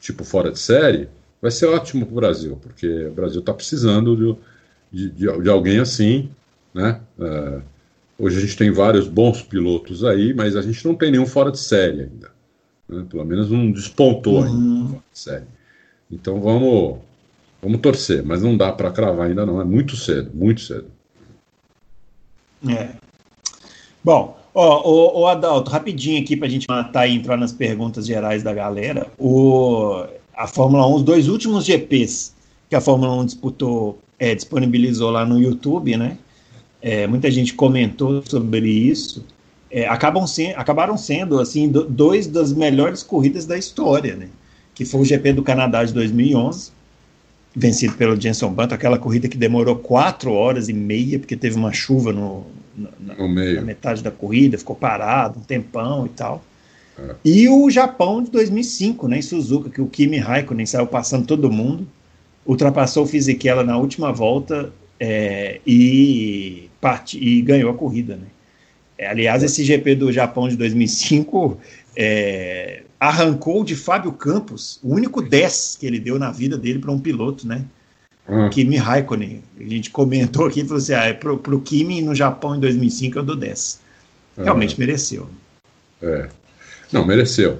tipo 0.00 0.24
fora 0.24 0.50
de 0.50 0.58
série, 0.58 1.08
vai 1.40 1.50
ser 1.50 1.66
ótimo 1.66 2.04
para 2.04 2.12
o 2.12 2.16
Brasil, 2.16 2.58
porque 2.60 3.06
o 3.06 3.12
Brasil 3.12 3.40
está 3.40 3.54
precisando 3.54 4.38
de, 4.92 5.10
de, 5.10 5.42
de, 5.42 5.48
alguém 5.48 5.78
assim, 5.78 6.30
né? 6.74 7.00
Uh, 7.18 7.62
hoje 8.20 8.38
a 8.38 8.40
gente 8.40 8.56
tem 8.56 8.70
vários 8.70 9.08
bons 9.08 9.42
pilotos 9.42 10.04
aí, 10.04 10.34
mas 10.34 10.54
a 10.54 10.62
gente 10.62 10.86
não 10.86 10.94
tem 10.94 11.10
nenhum 11.10 11.26
fora 11.26 11.50
de 11.50 11.58
série 11.58 12.02
ainda. 12.02 12.30
Né? 12.88 13.06
Pelo 13.08 13.24
menos 13.24 13.50
não 13.50 13.70
despontou 13.72 14.42
ainda 14.42 14.50
uhum. 14.50 14.88
fora 14.88 15.02
de 15.12 15.18
série. 15.18 15.46
Então 16.10 16.40
vamos, 16.40 16.98
vamos 17.62 17.80
torcer, 17.80 18.22
mas 18.22 18.42
não 18.42 18.56
dá 18.56 18.70
para 18.70 18.90
cravar 18.90 19.28
ainda 19.28 19.46
não, 19.46 19.60
é 19.60 19.64
muito 19.64 19.96
cedo, 19.96 20.30
muito 20.34 20.60
cedo. 20.60 20.86
É. 22.68 22.90
Bom, 24.04 24.38
Ó, 24.52 25.20
o, 25.20 25.26
Adalto, 25.28 25.70
rapidinho 25.70 26.20
aqui 26.20 26.36
para 26.36 26.48
a 26.48 26.50
gente 26.50 26.66
matar 26.68 27.06
e 27.06 27.14
entrar 27.14 27.36
nas 27.36 27.52
perguntas 27.52 28.04
gerais 28.04 28.42
da 28.42 28.52
galera. 28.52 29.06
O, 29.16 30.04
a 30.34 30.46
Fórmula 30.48 30.86
1, 30.88 30.94
os 30.96 31.02
dois 31.04 31.28
últimos 31.28 31.64
GPs 31.64 32.34
que 32.68 32.76
a 32.76 32.80
Fórmula 32.80 33.14
1 33.22 33.26
disputou, 33.26 33.98
é, 34.18 34.34
disponibilizou 34.34 35.10
lá 35.10 35.26
no 35.26 35.40
YouTube, 35.40 35.96
né? 35.96 36.16
É, 36.82 37.06
muita 37.06 37.30
gente 37.30 37.54
comentou 37.54 38.22
sobre 38.26 38.68
isso. 38.68 39.24
É, 39.70 39.86
acabam 39.86 40.26
se, 40.26 40.48
acabaram 40.48 40.96
sendo 40.96 41.38
assim 41.38 41.68
do, 41.68 41.84
dois 41.84 42.26
das 42.26 42.52
melhores 42.52 43.02
corridas 43.02 43.46
da 43.46 43.56
história, 43.56 44.16
né? 44.16 44.28
Que 44.74 44.84
foi 44.84 45.00
o 45.00 45.04
GP 45.04 45.34
do 45.34 45.42
Canadá 45.42 45.84
de 45.84 45.92
2011, 45.92 46.72
vencido 47.54 47.94
pelo 47.94 48.20
Jenson 48.20 48.50
Button, 48.50 48.74
aquela 48.74 48.98
corrida 48.98 49.28
que 49.28 49.36
demorou 49.36 49.76
quatro 49.76 50.32
horas 50.32 50.68
e 50.68 50.72
meia 50.72 51.18
porque 51.18 51.36
teve 51.36 51.56
uma 51.56 51.72
chuva 51.72 52.12
no, 52.12 52.46
na, 52.76 53.16
na, 53.16 53.62
metade 53.62 54.02
da 54.02 54.10
corrida, 54.10 54.56
ficou 54.56 54.74
parado 54.74 55.38
um 55.38 55.42
tempão 55.42 56.06
e 56.06 56.08
tal. 56.10 56.42
É. 56.98 57.14
E 57.24 57.48
o 57.48 57.70
Japão 57.70 58.22
de 58.22 58.30
2005, 58.30 59.08
né, 59.08 59.18
em 59.18 59.22
Suzuka, 59.22 59.70
que 59.70 59.80
o 59.80 59.86
Kimi 59.86 60.18
Raikkonen 60.18 60.66
saiu 60.66 60.86
passando 60.86 61.26
todo 61.26 61.50
mundo, 61.50 61.86
ultrapassou 62.46 63.04
o 63.04 63.06
Fisichella 63.06 63.62
na 63.62 63.76
última 63.76 64.12
volta 64.12 64.72
é, 64.98 65.60
e, 65.66 66.69
part... 66.80 67.18
e 67.18 67.42
ganhou 67.42 67.70
a 67.70 67.74
corrida. 67.74 68.16
Né? 68.16 68.26
É, 68.98 69.08
aliás, 69.08 69.42
esse 69.42 69.64
GP 69.64 69.94
do 69.94 70.12
Japão 70.12 70.48
de 70.48 70.56
2005 70.56 71.58
é, 71.96 72.82
arrancou 72.98 73.64
de 73.64 73.74
Fábio 73.74 74.12
Campos 74.12 74.78
o 74.82 74.94
único 74.94 75.22
10 75.22 75.78
que 75.80 75.86
ele 75.86 75.98
deu 75.98 76.18
na 76.18 76.30
vida 76.30 76.58
dele 76.58 76.78
para 76.78 76.90
um 76.90 76.98
piloto, 76.98 77.46
né? 77.46 77.64
Hum. 78.28 78.48
Kimi 78.50 78.76
Raikkonen. 78.76 79.42
A 79.58 79.64
gente 79.64 79.90
comentou 79.90 80.46
aqui 80.46 80.60
e 80.60 80.64
falou 80.64 80.78
assim: 80.78 80.92
ah, 80.92 81.04
é 81.04 81.12
pro, 81.12 81.38
pro 81.38 81.60
Kimi 81.60 82.02
no 82.02 82.14
Japão 82.14 82.54
em 82.54 82.60
2005 82.60 83.18
eu 83.18 83.22
dou 83.22 83.36
10. 83.36 83.80
Realmente 84.36 84.74
ah. 84.74 84.78
mereceu. 84.78 85.28
É. 86.02 86.28
Não, 86.92 87.04
mereceu. 87.04 87.58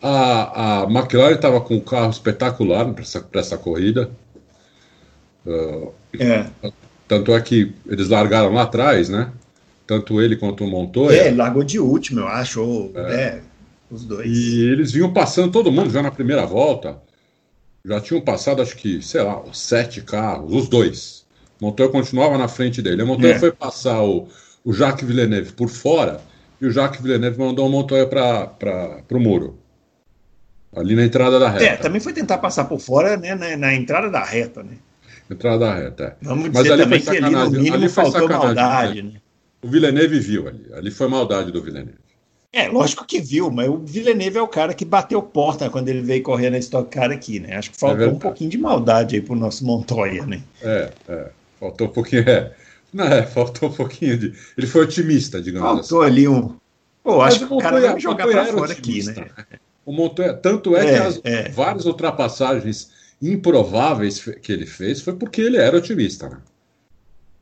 A, 0.00 0.82
a 0.82 0.90
McLaren 0.90 1.34
estava 1.34 1.60
com 1.60 1.76
um 1.76 1.80
carro 1.80 2.10
espetacular 2.10 2.92
para 2.92 3.02
essa, 3.02 3.26
essa 3.34 3.56
corrida. 3.56 4.10
Uh, 5.46 5.92
é. 6.18 6.46
Tanto 7.12 7.34
é 7.34 7.40
que 7.40 7.74
eles 7.86 8.08
largaram 8.08 8.52
lá 8.52 8.62
atrás, 8.62 9.08
né? 9.08 9.30
Tanto 9.86 10.20
ele 10.20 10.36
quanto 10.36 10.64
o 10.64 10.66
Montoya. 10.66 11.16
É, 11.16 11.30
largou 11.30 11.62
de 11.62 11.78
último, 11.78 12.20
eu 12.20 12.28
acho. 12.28 12.62
Ou, 12.62 12.92
é. 12.94 13.14
é. 13.14 13.40
os 13.90 14.04
dois. 14.04 14.30
E 14.30 14.64
eles 14.64 14.92
vinham 14.92 15.12
passando 15.12 15.52
todo 15.52 15.70
mundo 15.70 15.90
já 15.90 16.02
na 16.02 16.10
primeira 16.10 16.46
volta 16.46 17.00
já 17.84 18.00
tinham 18.00 18.20
passado, 18.20 18.62
acho 18.62 18.76
que, 18.76 19.02
sei 19.02 19.22
lá, 19.22 19.42
sete 19.52 20.00
carros, 20.00 20.54
os 20.54 20.68
dois. 20.68 21.26
O 21.60 21.66
Montoya 21.66 21.88
continuava 21.88 22.38
na 22.38 22.48
frente 22.48 22.80
dele. 22.80 23.02
O 23.02 23.06
Montoya 23.06 23.34
é. 23.34 23.38
foi 23.38 23.50
passar 23.50 24.02
o, 24.02 24.28
o 24.64 24.72
Jacques 24.72 25.06
Villeneuve 25.06 25.52
por 25.52 25.68
fora 25.68 26.20
e 26.60 26.66
o 26.66 26.70
Jacques 26.70 27.02
Villeneuve 27.02 27.38
mandou 27.38 27.66
o 27.66 27.70
Montoya 27.70 28.06
para 28.06 29.04
o 29.10 29.20
muro. 29.20 29.58
Ali 30.74 30.94
na 30.94 31.04
entrada 31.04 31.38
da 31.38 31.50
reta. 31.50 31.64
É, 31.64 31.76
também 31.76 32.00
foi 32.00 32.12
tentar 32.12 32.38
passar 32.38 32.64
por 32.64 32.80
fora 32.80 33.16
né, 33.16 33.34
na, 33.34 33.56
na 33.56 33.74
entrada 33.74 34.08
da 34.08 34.24
reta, 34.24 34.62
né? 34.62 34.78
Entrada 35.32 35.58
da 35.58 35.74
reta, 35.74 36.04
é. 36.04 36.24
Vamos 36.24 36.50
Mas 36.50 36.62
dizer 36.62 36.72
ali 36.72 36.82
também 36.82 37.00
que 37.00 37.10
ali 37.10 37.30
no 37.30 37.50
mínimo 37.50 37.76
ali 37.76 37.88
faltou 37.88 38.28
maldade, 38.28 39.02
né? 39.02 39.12
O 39.62 39.68
Villeneuve 39.68 40.18
viu 40.18 40.48
ali. 40.48 40.66
Ali 40.74 40.90
foi 40.90 41.08
maldade 41.08 41.52
do 41.52 41.62
Villeneuve. 41.62 42.02
É, 42.52 42.68
lógico 42.68 43.06
que 43.06 43.18
viu, 43.18 43.50
mas 43.50 43.68
o 43.68 43.78
Villeneuve 43.78 44.36
é 44.36 44.42
o 44.42 44.48
cara 44.48 44.74
que 44.74 44.84
bateu 44.84 45.22
porta 45.22 45.70
quando 45.70 45.88
ele 45.88 46.02
veio 46.02 46.22
correr 46.22 46.50
na 46.50 46.58
Stock 46.58 46.90
Car 46.90 47.10
aqui, 47.10 47.40
né? 47.40 47.56
Acho 47.56 47.70
que 47.70 47.78
faltou 47.78 48.04
é 48.04 48.08
um 48.08 48.18
pouquinho 48.18 48.50
de 48.50 48.58
maldade 48.58 49.14
aí 49.14 49.22
pro 49.22 49.34
nosso 49.34 49.64
Montoya, 49.64 50.26
né? 50.26 50.42
É, 50.60 50.90
é. 51.08 51.30
Faltou 51.58 51.86
um 51.86 51.90
pouquinho, 51.90 52.28
é. 52.28 52.52
Não, 52.92 53.06
é, 53.06 53.22
faltou 53.22 53.70
um 53.70 53.72
pouquinho 53.72 54.18
de. 54.18 54.34
Ele 54.58 54.66
foi 54.66 54.82
otimista, 54.82 55.40
digamos 55.40 55.66
faltou 55.66 56.02
assim. 56.02 56.12
ali 56.12 56.28
um. 56.28 56.54
Pô, 57.02 57.22
acho 57.22 57.38
que 57.38 57.54
o 57.54 57.56
cara 57.56 57.80
vai 57.80 57.98
jogar 57.98 58.26
para 58.28 58.44
fora 58.46 58.72
aqui, 58.72 59.02
né? 59.02 59.26
O 59.84 59.92
Montoya, 59.92 60.34
tanto 60.34 60.76
é, 60.76 60.86
é 60.86 60.92
que 60.92 60.98
as 60.98 61.20
é. 61.24 61.48
várias 61.48 61.86
ultrapassagens 61.86 62.90
improváveis 63.22 64.20
que 64.42 64.52
ele 64.52 64.66
fez 64.66 65.00
foi 65.00 65.14
porque 65.14 65.40
ele 65.40 65.56
era 65.56 65.76
otimista, 65.76 66.28
né? 66.28 66.38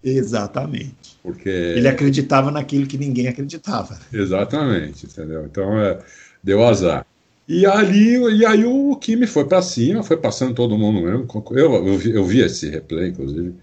Exatamente. 0.02 1.18
Porque 1.22 1.48
ele 1.48 1.88
acreditava 1.88 2.50
naquilo 2.50 2.86
que 2.86 2.98
ninguém 2.98 3.28
acreditava. 3.28 3.98
Exatamente, 4.12 5.06
entendeu? 5.06 5.44
Então 5.44 5.78
é, 5.78 5.98
deu 6.42 6.64
azar. 6.64 7.06
E 7.46 7.66
ali, 7.66 8.16
e 8.36 8.46
aí 8.46 8.64
o 8.64 8.94
Kimi 8.96 9.26
foi 9.26 9.44
para 9.44 9.60
cima, 9.60 10.02
foi 10.02 10.16
passando 10.16 10.54
todo 10.54 10.78
mundo 10.78 11.02
mesmo. 11.02 11.26
Eu, 11.50 11.86
eu, 11.86 11.98
vi, 11.98 12.10
eu 12.10 12.24
vi 12.24 12.40
esse 12.40 12.68
replay, 12.70 13.08
inclusive. 13.08 13.54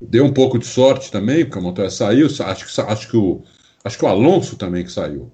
Deu 0.00 0.24
um 0.24 0.32
pouco 0.32 0.58
de 0.58 0.66
sorte 0.66 1.10
também, 1.10 1.44
porque 1.44 1.58
a 1.58 1.62
Montoya 1.62 1.90
saiu. 1.90 2.26
Acho 2.26 2.66
que, 2.66 2.80
acho 2.80 3.08
que, 3.08 3.16
o, 3.16 3.42
acho 3.84 3.98
que 3.98 4.04
o 4.04 4.08
Alonso 4.08 4.56
também 4.56 4.82
que 4.82 4.90
saiu. 4.90 5.30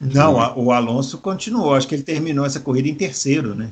Não, 0.00 0.40
a, 0.40 0.56
o 0.56 0.72
Alonso 0.72 1.18
continuou. 1.18 1.74
Acho 1.74 1.86
que 1.86 1.94
ele 1.94 2.02
terminou 2.02 2.46
essa 2.46 2.60
corrida 2.60 2.88
em 2.88 2.94
terceiro, 2.94 3.54
né? 3.54 3.70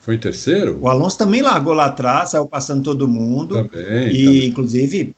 Foi 0.00 0.14
em 0.14 0.18
terceiro? 0.18 0.78
O 0.80 0.88
Alonso 0.88 1.18
também 1.18 1.42
largou 1.42 1.74
lá 1.74 1.86
atrás, 1.86 2.30
saiu 2.30 2.46
passando 2.46 2.82
todo 2.82 3.06
mundo. 3.06 3.54
Também. 3.68 4.08
E, 4.08 4.24
também. 4.24 4.46
inclusive, 4.46 5.16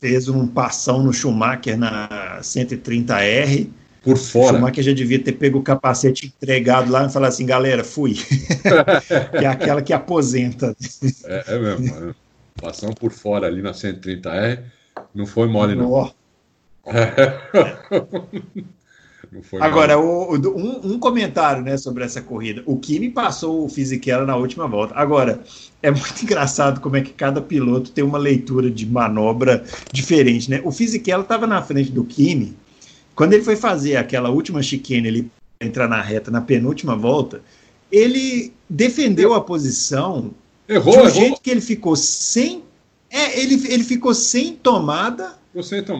fez 0.00 0.28
um 0.28 0.46
passão 0.46 1.02
no 1.02 1.12
Schumacher 1.12 1.78
na 1.78 2.38
130R. 2.40 3.68
Por 4.02 4.16
fora. 4.16 4.52
O 4.52 4.56
Schumacher 4.56 4.84
já 4.84 4.92
devia 4.92 5.18
ter 5.18 5.32
pego 5.32 5.58
o 5.58 5.62
capacete 5.62 6.26
entregado 6.26 6.90
lá 6.90 7.06
e 7.06 7.10
falar 7.10 7.28
assim, 7.28 7.46
galera, 7.46 7.84
fui. 7.84 8.14
que 9.38 9.44
é 9.44 9.46
aquela 9.46 9.82
que 9.82 9.92
aposenta. 9.92 10.76
É, 11.24 11.44
é 11.48 11.58
mesmo. 11.58 12.10
É. 12.10 12.14
Passão 12.60 12.90
por 12.92 13.12
fora 13.12 13.46
ali 13.46 13.60
na 13.60 13.72
130R, 13.72 14.60
não 15.14 15.26
foi 15.26 15.46
mole, 15.46 15.74
não. 15.74 16.10
Oh. 19.52 19.62
Agora, 19.62 19.98
o, 19.98 20.36
um, 20.36 20.92
um, 20.92 20.98
comentário 20.98 21.62
né, 21.62 21.76
sobre 21.76 22.04
essa 22.04 22.20
corrida. 22.20 22.62
O 22.66 22.78
Kimi 22.78 23.10
passou 23.10 23.64
o 23.64 23.68
Fisichella 23.68 24.24
na 24.24 24.36
última 24.36 24.66
volta. 24.66 24.94
Agora, 24.94 25.40
é 25.82 25.90
muito 25.90 26.20
engraçado 26.22 26.80
como 26.80 26.96
é 26.96 27.00
que 27.00 27.12
cada 27.12 27.40
piloto 27.40 27.90
tem 27.90 28.04
uma 28.04 28.18
leitura 28.18 28.70
de 28.70 28.86
manobra 28.86 29.64
diferente. 29.92 30.50
Né? 30.50 30.60
O 30.64 30.70
Fisichella 30.70 31.22
estava 31.22 31.46
na 31.46 31.62
frente 31.62 31.90
do 31.90 32.04
Kimi. 32.04 32.56
Quando 33.14 33.32
ele 33.32 33.42
foi 33.42 33.56
fazer 33.56 33.96
aquela 33.96 34.28
última 34.28 34.62
chicane, 34.62 35.08
ele 35.08 35.30
entrar 35.60 35.88
na 35.88 36.02
reta 36.02 36.30
na 36.30 36.40
penúltima 36.40 36.94
volta, 36.94 37.40
ele 37.90 38.52
defendeu 38.68 39.32
a 39.32 39.40
posição 39.40 40.32
errou, 40.68 40.92
de 40.92 40.98
um 40.98 41.02
errou. 41.02 41.10
jeito 41.10 41.40
que 41.40 41.50
ele 41.50 41.60
ficou 41.60 41.96
sem. 41.96 42.62
É, 43.10 43.40
ele, 43.40 43.54
ele 43.72 43.84
ficou 43.84 44.12
sem 44.12 44.54
tomada 44.54 45.38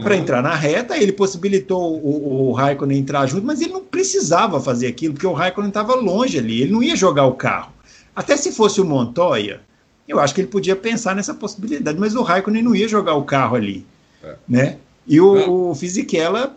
para 0.03 0.17
entrar 0.17 0.43
na 0.43 0.55
reta, 0.55 0.97
ele 0.97 1.13
possibilitou 1.13 1.99
o, 1.99 2.49
o 2.49 2.53
Raikkonen 2.53 2.99
entrar 2.99 3.27
junto, 3.27 3.47
mas 3.47 3.61
ele 3.61 3.73
não 3.73 3.85
precisava 3.85 4.61
fazer 4.61 4.87
aquilo, 4.87 5.15
porque 5.15 5.27
o 5.27 5.33
Raikkonen 5.33 5.69
estava 5.69 5.95
longe 5.95 6.39
ali, 6.39 6.63
ele 6.63 6.73
não 6.73 6.83
ia 6.83 6.97
jogar 6.97 7.27
o 7.27 7.35
carro. 7.35 7.73
Até 8.15 8.37
se 8.37 8.53
fosse 8.53 8.81
o 8.81 8.85
Montoya, 8.85 9.61
eu 10.07 10.21
acho 10.21 10.35
que 10.35 10.41
ele 10.41 10.49
podia 10.49 10.77
pensar 10.77 11.15
nessa 11.15 11.35
possibilidade, 11.35 11.99
mas 11.99 12.15
o 12.15 12.23
Raikkonen 12.23 12.63
não 12.63 12.75
ia 12.75 12.89
jogar 12.89 13.15
o 13.15 13.25
carro 13.25 13.57
ali. 13.57 13.87
É. 14.23 14.37
Né? 14.49 14.79
E 15.07 15.21
o, 15.21 15.71
o 15.71 15.75
Fisichella, 15.75 16.57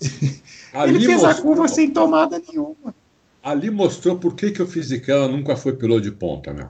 ele 0.86 1.00
fez 1.00 1.22
mostrou, 1.22 1.30
a 1.30 1.34
curva 1.34 1.68
sem 1.68 1.90
tomada 1.90 2.40
nenhuma. 2.48 2.94
Ali 3.42 3.70
mostrou 3.70 4.16
por 4.18 4.34
que, 4.34 4.50
que 4.50 4.62
o 4.62 4.66
Fisichella 4.66 5.28
nunca 5.28 5.56
foi 5.56 5.72
piloto 5.72 6.02
de 6.02 6.12
ponta, 6.12 6.52
né? 6.52 6.68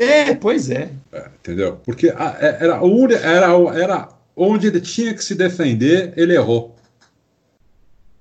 É, 0.00 0.34
pois 0.34 0.70
é. 0.70 0.90
é 1.12 1.28
entendeu? 1.38 1.78
Porque 1.84 2.08
é, 2.08 2.14
era, 2.60 2.80
era, 3.22 3.78
era 3.78 4.08
onde 4.34 4.68
ele 4.68 4.80
tinha 4.80 5.12
que 5.12 5.22
se 5.22 5.34
defender, 5.34 6.14
ele 6.16 6.34
errou. 6.34 6.74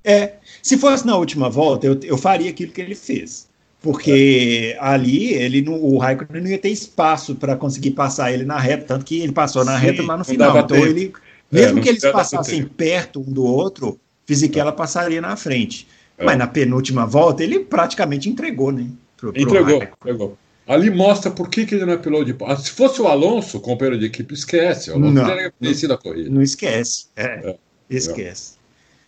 É, 0.03 0.33
se 0.61 0.77
fosse 0.77 1.07
na 1.07 1.15
última 1.15 1.49
volta, 1.49 1.87
eu, 1.87 1.97
eu 2.03 2.17
faria 2.17 2.49
aquilo 2.49 2.73
que 2.73 2.81
ele 2.81 2.95
fez. 2.95 3.47
Porque 3.81 4.75
é. 4.75 4.77
ali 4.81 5.33
ele 5.33 5.61
não, 5.61 5.81
o 5.81 5.97
Raikkonen 5.97 6.43
não 6.43 6.49
ia 6.49 6.57
ter 6.57 6.69
espaço 6.69 7.35
para 7.35 7.55
conseguir 7.55 7.91
passar 7.91 8.33
ele 8.33 8.43
na 8.43 8.59
reta, 8.59 8.83
tanto 8.85 9.05
que 9.05 9.21
ele 9.21 9.31
passou 9.31 9.63
na 9.63 9.79
Sim, 9.79 9.85
reta 9.85 10.03
lá 10.03 10.17
no 10.17 10.25
final. 10.25 10.49
Então 10.49 10.67
tempo. 10.67 10.85
ele, 10.85 11.13
é, 11.49 11.55
mesmo 11.61 11.79
é, 11.79 11.81
que 11.81 11.87
eles 11.87 12.01
passassem 12.01 12.61
perto 12.65 13.21
um 13.21 13.31
do 13.31 13.45
outro, 13.45 13.97
Fisichella 14.25 14.71
é. 14.71 14.73
passaria 14.73 15.21
na 15.21 15.37
frente. 15.37 15.87
É. 16.17 16.25
Mas 16.25 16.37
na 16.37 16.45
penúltima 16.45 17.05
volta 17.05 17.41
ele 17.41 17.59
praticamente 17.59 18.27
entregou, 18.27 18.69
né? 18.69 18.85
Pro, 19.15 19.31
pro 19.31 19.41
entregou, 19.41 19.81
entregou. 19.81 20.37
Ali 20.69 20.91
mostra 20.91 21.31
por 21.31 21.49
que, 21.49 21.65
que 21.65 21.73
ele 21.73 21.83
não 21.83 21.93
é 21.93 21.97
piloto 21.97 22.25
de 22.25 22.33
ponta. 22.35 22.55
Se 22.57 22.69
fosse 22.69 23.01
o 23.01 23.07
Alonso, 23.07 23.59
companheiro 23.59 23.99
de 23.99 24.05
equipe, 24.05 24.35
esquece. 24.35 24.91
O 24.91 24.93
Alonso 24.93 25.13
não, 25.13 25.25
teria 25.25 25.51
vencido 25.59 25.93
a 25.93 25.97
corrida. 25.97 26.29
Não 26.29 26.43
esquece. 26.43 27.07
É, 27.15 27.49
é 27.49 27.57
esquece. 27.89 28.53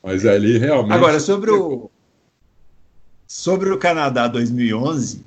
Mas 0.02 0.26
ali 0.26 0.58
realmente. 0.58 0.92
Agora, 0.92 1.20
sobre 1.20 1.52
o, 1.52 1.92
sobre 3.28 3.70
o 3.70 3.78
Canadá 3.78 4.28
2011, 4.28 5.24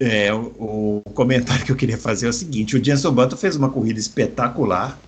é, 0.00 0.34
o, 0.34 1.02
o, 1.06 1.10
comentário 1.12 1.64
que 1.64 1.70
eu 1.70 1.76
queria 1.76 1.96
fazer 1.96 2.26
é 2.26 2.30
o 2.30 2.32
seguinte: 2.32 2.76
o 2.76 2.84
Jenson 2.84 3.12
Button 3.12 3.36
fez 3.36 3.54
uma 3.54 3.70
corrida 3.70 4.00
espetacular. 4.00 4.98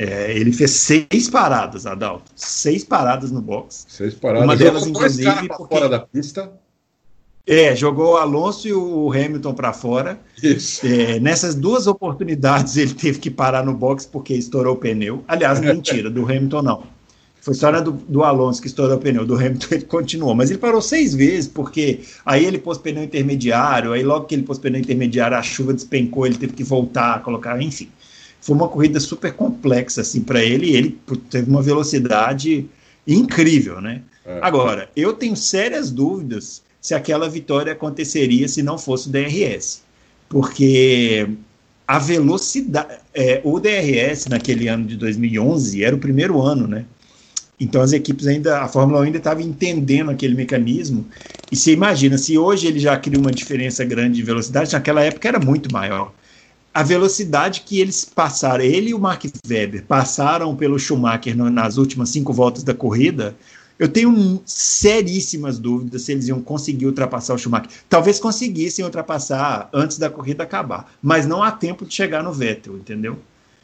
É, 0.00 0.36
ele 0.36 0.52
fez 0.52 0.72
seis 0.72 1.30
paradas, 1.30 1.86
Adalto. 1.86 2.28
Seis 2.34 2.82
paradas 2.82 3.30
no 3.30 3.40
box. 3.40 3.86
Seis 3.88 4.14
paradas. 4.14 4.42
Uma 4.48 4.56
delas, 4.56 4.84
inclusive, 4.84 5.46
porque... 5.46 5.76
fora 5.76 5.88
da 5.88 6.00
pista 6.00 6.52
é, 7.46 7.74
jogou 7.74 8.12
o 8.12 8.16
Alonso 8.16 8.68
e 8.68 8.72
o 8.72 9.10
Hamilton 9.12 9.52
para 9.54 9.72
fora. 9.72 10.20
Isso. 10.42 10.86
É, 10.86 11.18
nessas 11.18 11.54
duas 11.54 11.86
oportunidades 11.86 12.76
ele 12.76 12.94
teve 12.94 13.18
que 13.18 13.30
parar 13.30 13.64
no 13.64 13.74
box 13.74 14.06
porque 14.06 14.34
estourou 14.34 14.74
o 14.74 14.78
pneu. 14.78 15.24
Aliás, 15.26 15.58
mentira, 15.60 16.08
do 16.08 16.24
Hamilton 16.24 16.62
não. 16.62 16.82
Foi 17.40 17.54
só 17.54 17.72
na 17.72 17.80
do, 17.80 17.90
do, 17.90 18.22
Alonso 18.22 18.60
que 18.60 18.68
estourou 18.68 18.96
o 18.96 19.00
pneu, 19.00 19.26
do 19.26 19.34
Hamilton 19.34 19.66
ele 19.72 19.84
continuou. 19.84 20.34
Mas 20.34 20.50
ele 20.50 20.60
parou 20.60 20.80
seis 20.80 21.12
vezes, 21.12 21.48
porque 21.48 22.00
aí 22.24 22.44
ele 22.44 22.58
pôs 22.58 22.78
pneu 22.78 23.02
intermediário, 23.02 23.92
aí 23.92 24.04
logo 24.04 24.26
que 24.26 24.34
ele 24.36 24.44
pôs 24.44 24.60
pneu 24.60 24.80
intermediário, 24.80 25.36
a 25.36 25.42
chuva 25.42 25.74
despencou, 25.74 26.24
ele 26.24 26.36
teve 26.36 26.52
que 26.52 26.62
voltar, 26.62 27.20
colocar, 27.22 27.60
enfim. 27.60 27.88
Foi 28.40 28.54
uma 28.54 28.68
corrida 28.68 29.00
super 29.00 29.32
complexa 29.32 30.02
assim 30.02 30.20
para 30.20 30.42
ele, 30.42 30.66
e 30.66 30.76
ele 30.76 30.98
teve 31.28 31.50
uma 31.50 31.62
velocidade 31.62 32.68
incrível, 33.06 33.80
né? 33.80 34.02
É. 34.24 34.38
Agora, 34.40 34.88
eu 34.94 35.12
tenho 35.12 35.34
sérias 35.34 35.90
dúvidas 35.90 36.62
se 36.82 36.94
aquela 36.94 37.30
vitória 37.30 37.72
aconteceria 37.72 38.48
se 38.48 38.62
não 38.62 38.76
fosse 38.76 39.08
o 39.08 39.12
DRS. 39.12 39.82
Porque 40.28 41.28
a 41.86 41.98
velocidade. 41.98 42.94
É, 43.14 43.40
o 43.44 43.60
DRS 43.60 44.26
naquele 44.26 44.66
ano 44.66 44.84
de 44.86 44.96
2011 44.96 45.84
era 45.84 45.94
o 45.94 45.98
primeiro 45.98 46.40
ano, 46.42 46.66
né? 46.66 46.84
Então 47.60 47.80
as 47.80 47.92
equipes 47.92 48.26
ainda, 48.26 48.62
a 48.62 48.68
Fórmula 48.68 49.00
1 49.00 49.02
ainda 49.04 49.18
estava 49.18 49.42
entendendo 49.42 50.10
aquele 50.10 50.34
mecanismo. 50.34 51.06
E 51.50 51.56
você 51.56 51.72
imagina, 51.72 52.18
se 52.18 52.36
hoje 52.36 52.66
ele 52.66 52.80
já 52.80 52.96
cria 52.96 53.18
uma 53.18 53.32
diferença 53.32 53.84
grande 53.84 54.16
de 54.16 54.22
velocidade, 54.22 54.72
naquela 54.72 55.02
época 55.02 55.28
era 55.28 55.38
muito 55.38 55.70
maior. 55.70 56.12
A 56.74 56.82
velocidade 56.82 57.60
que 57.60 57.78
eles 57.78 58.04
passaram, 58.04 58.64
ele 58.64 58.90
e 58.90 58.94
o 58.94 58.98
Mark 58.98 59.24
Webber 59.48 59.84
passaram 59.84 60.56
pelo 60.56 60.78
Schumacher 60.78 61.36
no, 61.36 61.50
nas 61.50 61.76
últimas 61.76 62.08
cinco 62.08 62.32
voltas 62.32 62.64
da 62.64 62.72
corrida, 62.72 63.36
eu 63.82 63.88
tenho 63.88 64.40
seríssimas 64.46 65.58
dúvidas 65.58 66.02
se 66.02 66.12
eles 66.12 66.28
iam 66.28 66.40
conseguir 66.40 66.86
ultrapassar 66.86 67.34
o 67.34 67.38
Schumacher. 67.38 67.68
Talvez 67.88 68.20
conseguissem 68.20 68.84
ultrapassar 68.84 69.68
antes 69.72 69.98
da 69.98 70.08
corrida 70.08 70.44
acabar, 70.44 70.94
mas 71.02 71.26
não 71.26 71.42
há 71.42 71.50
tempo 71.50 71.84
de 71.84 71.92
chegar 71.92 72.22
no 72.22 72.32
Vettel, 72.32 72.76
entendeu? 72.76 73.18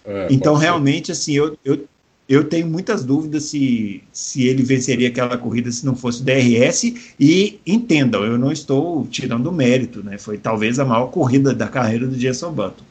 É, 0.05 0.27
então, 0.29 0.57
realmente, 0.57 1.13
assim, 1.13 1.35
eu, 1.35 1.57
eu, 1.65 1.85
eu 2.29 2.43
tenho 2.43 2.67
muitas 2.67 3.05
dúvidas 3.05 3.45
se, 3.45 4.03
se 4.13 4.45
ele 4.45 4.65
venceria 4.65 5.07
aquela 5.07 5.39
corrida 5.39 5.71
se 5.71 5.87
não 5.87 5.95
fosse 5.95 6.21
o 6.21 6.25
DRS. 6.25 7.13
E 7.21 7.61
entendam, 7.65 8.25
eu 8.25 8.37
não 8.37 8.51
estou 8.51 9.07
tirando 9.07 9.53
mérito, 9.53 10.03
né? 10.03 10.19
Foi 10.19 10.37
talvez 10.37 10.81
a 10.81 10.85
maior 10.85 11.13
corrida 11.13 11.55
da 11.55 11.69
carreira 11.69 12.09
do 12.09 12.19
Jenson 12.19 12.51
Button. 12.51 12.85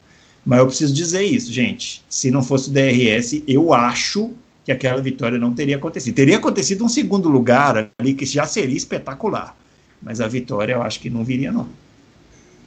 Mas 0.46 0.60
eu 0.60 0.66
preciso 0.66 0.94
dizer 0.94 1.24
isso, 1.24 1.52
gente. 1.52 2.02
Se 2.08 2.30
não 2.30 2.42
fosse 2.42 2.70
o 2.70 2.72
DRS, 2.72 3.42
eu 3.46 3.74
acho 3.74 4.32
que 4.68 4.72
aquela 4.72 5.00
vitória 5.00 5.38
não 5.38 5.54
teria 5.54 5.76
acontecido. 5.76 6.14
Teria 6.14 6.36
acontecido 6.36 6.84
um 6.84 6.90
segundo 6.90 7.26
lugar 7.26 7.90
ali, 7.98 8.12
que 8.12 8.26
já 8.26 8.44
seria 8.44 8.76
espetacular. 8.76 9.56
Mas 10.02 10.20
a 10.20 10.28
vitória 10.28 10.74
eu 10.74 10.82
acho 10.82 11.00
que 11.00 11.08
não 11.08 11.24
viria, 11.24 11.50
não. 11.50 11.66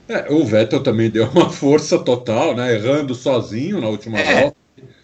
É, 0.08 0.34
o 0.34 0.44
Vettel 0.44 0.82
também 0.82 1.12
deu 1.12 1.30
uma 1.30 1.50
força 1.54 2.00
total, 2.00 2.56
né? 2.56 2.74
Errando 2.74 3.14
sozinho 3.14 3.80
na 3.80 3.88
última 3.88 4.18
é, 4.18 4.42
volta. 4.42 4.58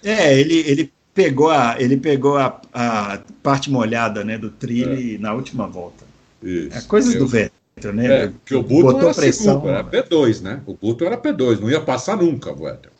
É, 0.04 0.40
ele, 0.40 0.56
ele 0.68 0.92
pegou 1.14 1.52
a, 1.52 1.76
ele 1.80 1.98
pegou 1.98 2.36
a, 2.36 2.60
a 2.74 3.20
parte 3.44 3.70
molhada 3.70 4.24
né, 4.24 4.36
do 4.36 4.50
trilho 4.50 5.18
é. 5.18 5.20
na 5.20 5.36
última 5.36 5.68
volta. 5.68 6.04
Isso. 6.42 6.76
É 6.76 6.82
coisas 6.82 7.14
Eu, 7.14 7.20
do 7.20 7.28
Vettel, 7.28 7.94
né? 7.94 8.24
É, 8.24 8.28
porque 8.30 8.56
o 8.56 8.64
Button 8.64 9.02
era 9.02 9.14
pressão. 9.14 9.62
Segundo, 9.62 9.70
era 9.70 9.84
P2, 9.84 10.42
né? 10.42 10.62
O 10.66 10.74
Button 10.74 11.06
era 11.06 11.18
P2, 11.18 11.60
não 11.60 11.70
ia 11.70 11.80
passar 11.80 12.18
nunca 12.18 12.52
o 12.52 12.56
Vettel. 12.56 12.92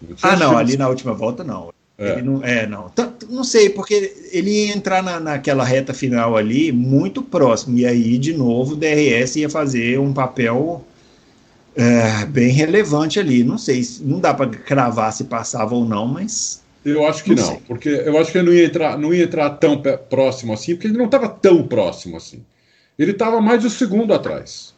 Não 0.00 0.16
ah, 0.22 0.36
não, 0.36 0.56
ali 0.56 0.76
na 0.76 0.88
última 0.88 1.12
volta 1.12 1.42
não. 1.42 1.72
É. 2.00 2.22
não, 2.22 2.42
é, 2.42 2.66
não. 2.66 2.90
Não 3.28 3.44
sei, 3.44 3.68
porque 3.68 4.30
ele 4.32 4.50
ia 4.50 4.74
entrar 4.74 5.02
na, 5.02 5.20
naquela 5.20 5.62
reta 5.62 5.92
final 5.92 6.34
ali 6.34 6.72
muito 6.72 7.22
próximo, 7.22 7.76
e 7.76 7.84
aí, 7.84 8.16
de 8.16 8.32
novo, 8.32 8.72
o 8.72 8.76
DRS 8.76 9.36
ia 9.36 9.50
fazer 9.50 10.00
um 10.00 10.10
papel 10.10 10.82
é, 11.76 12.24
bem 12.24 12.48
relevante 12.48 13.20
ali. 13.20 13.44
Não 13.44 13.58
sei, 13.58 13.82
não 14.00 14.18
dá 14.18 14.32
para 14.32 14.48
cravar 14.48 15.12
se 15.12 15.24
passava 15.24 15.74
ou 15.74 15.84
não, 15.84 16.06
mas. 16.06 16.62
Eu 16.82 17.06
acho 17.06 17.22
que 17.22 17.34
não, 17.34 17.46
não 17.46 17.56
porque 17.60 17.90
eu 17.90 18.18
acho 18.18 18.32
que 18.32 18.38
ele 18.38 18.46
não 18.46 18.54
ia 18.54 18.64
entrar, 18.64 18.98
não 18.98 19.12
ia 19.12 19.24
entrar 19.24 19.50
tão 19.50 19.82
próximo 20.08 20.54
assim, 20.54 20.74
porque 20.74 20.86
ele 20.86 20.96
não 20.96 21.04
estava 21.04 21.28
tão 21.28 21.66
próximo 21.68 22.16
assim. 22.16 22.42
Ele 22.98 23.10
estava 23.10 23.42
mais 23.42 23.60
de 23.60 23.66
um 23.66 23.70
segundo 23.70 24.14
atrás. 24.14 24.74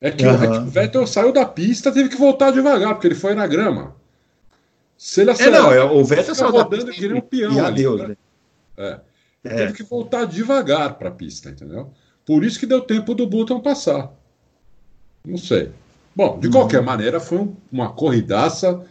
É 0.00 0.10
que, 0.10 0.26
uhum. 0.26 0.34
é 0.34 0.48
que 0.48 0.58
o 0.58 0.66
Vettel 0.66 1.06
saiu 1.06 1.32
da 1.32 1.44
pista, 1.44 1.92
teve 1.92 2.08
que 2.08 2.16
voltar 2.16 2.50
devagar, 2.50 2.94
porque 2.94 3.06
ele 3.06 3.14
foi 3.14 3.36
na 3.36 3.46
grama. 3.46 3.94
Se 4.98 5.20
ele 5.20 5.30
acelerar, 5.30 5.60
é, 5.60 5.64
não, 5.64 5.72
é, 5.72 5.84
o 5.84 6.04
Vettel 6.04 6.34
só 6.34 6.50
rodando 6.50 6.90
que 6.90 7.06
nem 7.08 7.16
um 7.16 7.20
peão. 7.20 7.52
E 7.52 7.60
adeus, 7.60 8.00
ali, 8.00 8.08
né? 8.10 8.16
É. 8.76 9.00
Ele 9.44 9.54
é. 9.54 9.56
teve 9.58 9.72
que 9.74 9.82
voltar 9.84 10.24
devagar 10.24 10.98
para 10.98 11.08
a 11.08 11.12
pista, 11.12 11.50
entendeu? 11.50 11.92
Por 12.26 12.44
isso 12.44 12.58
que 12.58 12.66
deu 12.66 12.80
tempo 12.80 13.14
do 13.14 13.24
Button 13.24 13.60
passar. 13.60 14.12
Não 15.24 15.38
sei. 15.38 15.70
Bom, 16.16 16.38
de 16.40 16.50
qualquer 16.50 16.80
uhum. 16.80 16.86
maneira, 16.86 17.20
foi 17.20 17.48
uma 17.70 17.92
corridaça. 17.92 18.84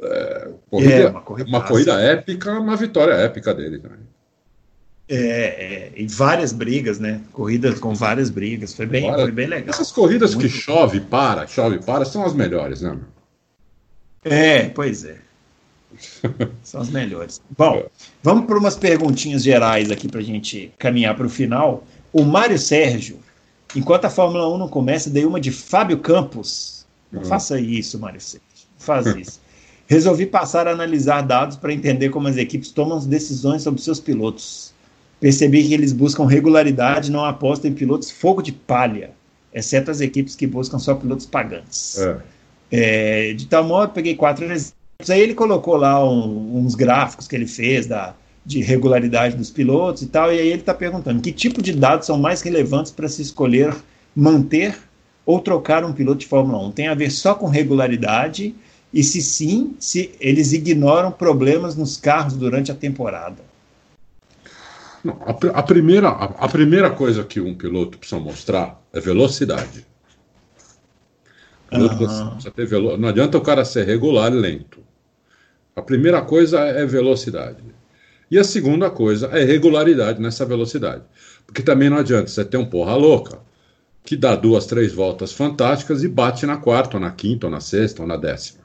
É, 0.00 0.50
corrida, 0.70 0.94
é, 0.94 1.08
uma, 1.08 1.20
uma, 1.20 1.62
corrida 1.62 2.00
épica, 2.00 2.52
uma 2.52 2.76
vitória 2.76 3.14
épica 3.14 3.52
dele 3.52 3.80
também. 3.80 3.98
É, 5.08 5.16
é, 5.16 5.92
e 5.96 6.06
várias 6.06 6.52
brigas, 6.52 7.00
né? 7.00 7.20
Corridas 7.32 7.80
com 7.80 7.92
várias 7.92 8.30
brigas. 8.30 8.72
Foi 8.72 8.86
bem, 8.86 9.12
foi 9.12 9.32
bem 9.32 9.48
legal. 9.48 9.68
Essas 9.68 9.90
corridas 9.90 10.34
Muito... 10.34 10.48
que 10.48 10.56
chove 10.56 11.00
para, 11.00 11.44
chove 11.48 11.80
para, 11.80 12.04
são 12.04 12.24
as 12.24 12.32
melhores, 12.32 12.82
né? 12.82 12.98
É, 14.24 14.68
pois 14.68 15.04
é. 15.04 15.23
São 16.62 16.80
as 16.80 16.90
melhores. 16.90 17.40
Bom, 17.56 17.84
vamos 18.22 18.46
para 18.46 18.58
umas 18.58 18.76
perguntinhas 18.76 19.42
gerais 19.42 19.90
aqui 19.90 20.08
para 20.08 20.20
a 20.20 20.24
gente 20.24 20.72
caminhar 20.78 21.16
para 21.16 21.26
o 21.26 21.30
final. 21.30 21.84
O 22.12 22.22
Mário 22.22 22.58
Sérgio, 22.58 23.18
enquanto 23.74 24.04
a 24.04 24.10
Fórmula 24.10 24.48
1 24.54 24.58
não 24.58 24.68
começa, 24.68 25.10
dei 25.10 25.24
uma 25.24 25.40
de 25.40 25.50
Fábio 25.50 25.98
Campos. 25.98 26.86
Não 27.10 27.22
hum. 27.22 27.24
faça 27.24 27.60
isso, 27.60 27.98
Mário 27.98 28.20
Sérgio. 28.20 28.44
Faz 28.78 29.06
isso. 29.06 29.40
Resolvi 29.86 30.26
passar 30.26 30.66
a 30.66 30.72
analisar 30.72 31.22
dados 31.22 31.56
para 31.56 31.72
entender 31.72 32.08
como 32.08 32.28
as 32.28 32.36
equipes 32.36 32.70
tomam 32.70 32.98
decisões 32.98 33.62
sobre 33.62 33.82
seus 33.82 34.00
pilotos. 34.00 34.72
Percebi 35.20 35.66
que 35.66 35.74
eles 35.74 35.92
buscam 35.92 36.26
regularidade, 36.26 37.10
não 37.10 37.24
apostam 37.24 37.70
em 37.70 37.74
pilotos 37.74 38.10
fogo 38.10 38.42
de 38.42 38.52
palha, 38.52 39.10
exceto 39.52 39.90
as 39.90 40.00
equipes 40.00 40.34
que 40.34 40.46
buscam 40.46 40.78
só 40.78 40.94
pilotos 40.94 41.26
pagantes. 41.26 41.98
É. 41.98 42.20
É, 42.70 43.32
de 43.34 43.46
tal 43.46 43.64
modo, 43.64 43.92
peguei 43.92 44.14
quatro 44.16 44.44
exemplos. 44.44 44.74
Aí 45.08 45.20
ele 45.20 45.34
colocou 45.34 45.76
lá 45.76 46.02
um, 46.08 46.58
uns 46.58 46.74
gráficos 46.74 47.26
que 47.26 47.34
ele 47.34 47.46
fez 47.46 47.86
da, 47.86 48.14
de 48.44 48.62
regularidade 48.62 49.36
dos 49.36 49.50
pilotos 49.50 50.02
e 50.02 50.06
tal, 50.06 50.32
e 50.32 50.38
aí 50.38 50.48
ele 50.48 50.60
está 50.60 50.74
perguntando 50.74 51.20
que 51.22 51.32
tipo 51.32 51.62
de 51.62 51.72
dados 51.72 52.06
são 52.06 52.18
mais 52.18 52.42
relevantes 52.42 52.92
para 52.92 53.08
se 53.08 53.22
escolher 53.22 53.74
manter 54.14 54.76
ou 55.26 55.40
trocar 55.40 55.84
um 55.84 55.92
piloto 55.92 56.18
de 56.18 56.26
Fórmula 56.26 56.58
1? 56.66 56.72
Tem 56.72 56.88
a 56.88 56.94
ver 56.94 57.10
só 57.10 57.34
com 57.34 57.48
regularidade 57.48 58.54
e 58.92 59.02
se 59.02 59.22
sim, 59.22 59.74
se 59.80 60.14
eles 60.20 60.52
ignoram 60.52 61.10
problemas 61.10 61.74
nos 61.74 61.96
carros 61.96 62.34
durante 62.34 62.70
a 62.70 62.74
temporada. 62.74 63.42
Não, 65.02 65.18
a, 65.22 65.58
a, 65.58 65.62
primeira, 65.62 66.08
a, 66.08 66.24
a, 66.24 66.48
primeira 66.48 66.90
coisa 66.90 67.24
que 67.24 67.40
um 67.40 67.54
piloto 67.54 67.98
precisa 67.98 68.20
mostrar 68.20 68.80
é 68.92 69.00
velocidade. 69.00 69.84
Uhum. 71.72 72.38
ter 72.54 72.66
velo... 72.66 72.96
Não 72.96 73.08
adianta 73.08 73.36
o 73.36 73.40
cara 73.40 73.64
ser 73.64 73.84
regular 73.84 74.32
e 74.32 74.36
lento. 74.36 74.83
A 75.76 75.82
primeira 75.82 76.22
coisa 76.22 76.60
é 76.60 76.86
velocidade. 76.86 77.62
E 78.30 78.38
a 78.38 78.44
segunda 78.44 78.90
coisa 78.90 79.26
é 79.28 79.44
regularidade 79.44 80.20
nessa 80.20 80.44
velocidade. 80.44 81.02
Porque 81.46 81.62
também 81.62 81.90
não 81.90 81.98
adianta 81.98 82.28
você 82.28 82.44
ter 82.44 82.56
um 82.56 82.64
porra 82.64 82.96
louca 82.96 83.38
que 84.04 84.16
dá 84.16 84.36
duas, 84.36 84.66
três 84.66 84.92
voltas 84.92 85.32
fantásticas 85.32 86.04
e 86.04 86.08
bate 86.08 86.44
na 86.44 86.58
quarta, 86.58 86.98
ou 86.98 87.00
na 87.00 87.10
quinta, 87.10 87.46
ou 87.46 87.50
na 87.50 87.60
sexta, 87.60 88.02
ou 88.02 88.08
na 88.08 88.16
décima. 88.16 88.60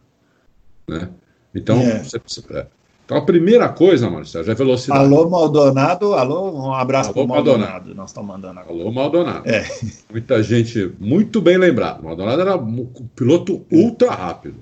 Né? 0.88 1.10
Então, 1.56 1.80
é. 1.80 2.04
você, 2.04 2.18
é. 2.52 2.68
então 3.06 3.18
a 3.18 3.22
primeira 3.22 3.70
coisa, 3.70 4.10
Marcelo, 4.10 4.52
é 4.52 4.54
velocidade. 4.54 5.02
Alô, 5.02 5.30
Maldonado. 5.30 6.14
Alô, 6.14 6.52
um 6.52 6.74
abraço 6.74 7.14
para 7.14 7.22
o 7.22 7.28
Maldonado. 7.28 7.72
Maldonado. 7.72 7.96
Nós 7.96 8.10
estamos 8.10 8.30
mandando 8.30 8.60
agora. 8.60 8.78
Alô, 8.78 8.92
Maldonado. 8.92 9.50
É. 9.50 9.66
Muita 10.12 10.44
gente, 10.44 10.94
muito 11.00 11.42
bem 11.42 11.58
lembrado. 11.58 12.04
Maldonado 12.04 12.42
era 12.42 12.58
um 12.58 12.86
piloto 13.16 13.66
ultra 13.72 14.12
rápido. 14.12 14.58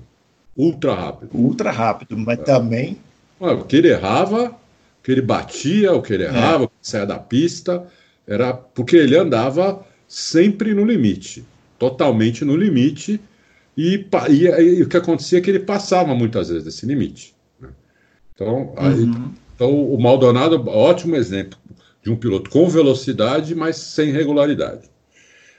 Ultra 0.58 0.92
rápido. 0.92 1.30
Ultra 1.32 1.70
rápido, 1.70 2.18
mas 2.18 2.40
é. 2.40 2.42
também. 2.42 2.98
O 3.38 3.64
que 3.64 3.76
ele 3.76 3.88
errava, 3.88 4.48
o 4.48 5.02
que 5.02 5.12
ele 5.12 5.22
batia, 5.22 5.92
o 5.92 6.02
que 6.02 6.12
ele 6.12 6.24
errava, 6.24 6.64
é. 6.64 6.66
o 6.66 6.68
que 6.68 6.74
saia 6.82 7.06
da 7.06 7.18
pista, 7.18 7.86
era 8.26 8.52
porque 8.52 8.96
ele 8.96 9.16
andava 9.16 9.86
sempre 10.08 10.74
no 10.74 10.84
limite. 10.84 11.44
Totalmente 11.78 12.44
no 12.44 12.56
limite 12.56 13.20
e, 13.76 14.04
e, 14.28 14.44
e, 14.44 14.82
o 14.82 14.88
que 14.88 14.96
acontecia 14.96 15.38
é 15.38 15.40
que 15.40 15.48
ele 15.48 15.60
passava 15.60 16.12
muitas 16.12 16.48
vezes 16.48 16.64
desse 16.64 16.84
limite. 16.84 17.32
Né? 17.60 17.68
Então, 18.34 18.74
aí, 18.76 19.02
uhum. 19.02 19.32
então, 19.54 19.84
o 19.84 20.00
Maldonado, 20.02 20.68
ótimo 20.68 21.14
exemplo 21.14 21.56
de 22.02 22.10
um 22.10 22.16
piloto 22.16 22.50
com 22.50 22.68
velocidade, 22.68 23.54
mas 23.54 23.76
sem 23.76 24.10
regularidade. 24.10 24.90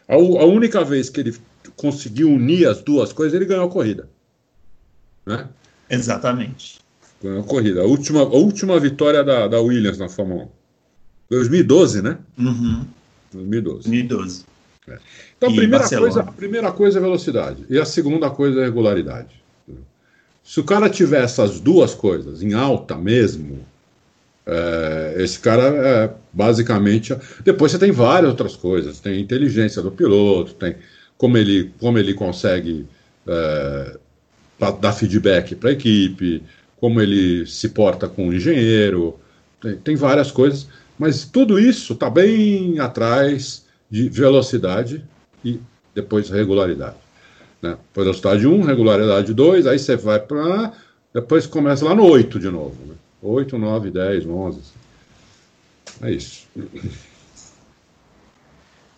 A, 0.06 0.16
a, 0.16 0.46
única 0.46 0.84
vez 0.84 1.10
que 1.10 1.22
ele 1.22 1.34
conseguiu 1.78 2.30
unir 2.30 2.68
as 2.68 2.82
duas 2.82 3.14
coisas, 3.14 3.34
ele 3.34 3.46
ganhou 3.46 3.66
a 3.66 3.72
corrida. 3.72 4.10
Né? 5.30 5.48
Exatamente. 5.88 6.80
Ganhou 7.22 7.42
a 7.42 7.44
corrida. 7.44 7.82
A 7.82 7.86
última, 7.86 8.22
a 8.22 8.26
última 8.26 8.80
vitória 8.80 9.24
da, 9.24 9.48
da 9.48 9.62
Williams 9.62 10.00
na 10.00 10.10
Fórmula 10.10 10.46
1. 10.46 10.50
2012, 11.30 12.02
né? 12.02 12.18
Uhum. 12.38 12.86
2012. 13.32 13.84
2012. 13.84 14.46
É. 14.88 14.98
Então, 15.38 15.50
a 15.50 15.54
primeira, 15.54 15.88
coisa, 15.88 16.22
a 16.22 16.32
primeira 16.32 16.72
coisa 16.72 16.98
é 16.98 17.02
velocidade. 17.02 17.66
E 17.70 17.78
a 17.78 17.86
segunda 17.86 18.32
coisa 18.32 18.62
é 18.62 18.64
regularidade. 18.66 19.40
Se 20.44 20.60
o 20.60 20.64
cara 20.64 20.90
tiver 20.90 21.24
essas 21.24 21.60
duas 21.60 21.94
coisas 21.94 22.42
em 22.42 22.54
alta 22.54 22.96
mesmo, 22.96 23.64
é, 24.48 25.14
esse 25.20 25.38
cara 25.38 25.62
é 25.62 26.14
basicamente. 26.34 27.16
Depois 27.44 27.72
você 27.72 27.78
tem 27.78 27.92
várias 27.92 28.32
outras 28.32 28.56
coisas. 28.56 29.00
Tem 29.00 29.22
inteligência 29.22 29.80
do 29.80 29.92
piloto, 29.92 30.56
tem 30.56 30.76
como 31.20 31.38
ele, 31.38 31.72
como 31.80 32.00
ele 32.00 32.16
consegue 32.16 32.88
é, 33.28 34.00
dar 34.82 34.94
feedback 34.94 35.56
para 35.56 35.70
a 35.70 35.74
equipe, 35.74 36.44
como 36.80 37.02
ele 37.02 37.46
se 37.46 37.70
porta 37.70 38.08
com 38.08 38.30
o 38.30 38.34
engenheiro. 38.34 39.20
Tem, 39.62 39.76
tem 39.78 39.96
várias 39.96 40.32
coisas. 40.32 40.68
Mas 40.98 41.26
tudo 41.26 41.60
isso 41.60 41.94
está 41.94 42.10
bem 42.10 42.80
atrás 42.80 43.66
de 43.90 44.10
velocidade 44.10 45.04
e 45.44 45.60
depois 45.96 46.30
regularidade. 46.30 46.98
Né? 47.62 47.78
Velocidade 47.96 48.46
1, 48.46 48.62
regularidade 48.64 49.34
2, 49.34 49.68
aí 49.68 49.80
você 49.80 49.96
vai 49.96 50.20
para. 50.20 50.74
Depois 51.14 51.48
começa 51.48 51.86
lá 51.86 51.96
no 51.96 52.06
8 52.06 52.40
de 52.40 52.50
novo. 52.50 52.76
Né? 52.86 52.96
8, 53.22 53.58
9, 53.58 53.92
10, 53.92 54.26
11. 54.26 54.60
É 56.02 56.12
isso. 56.12 56.48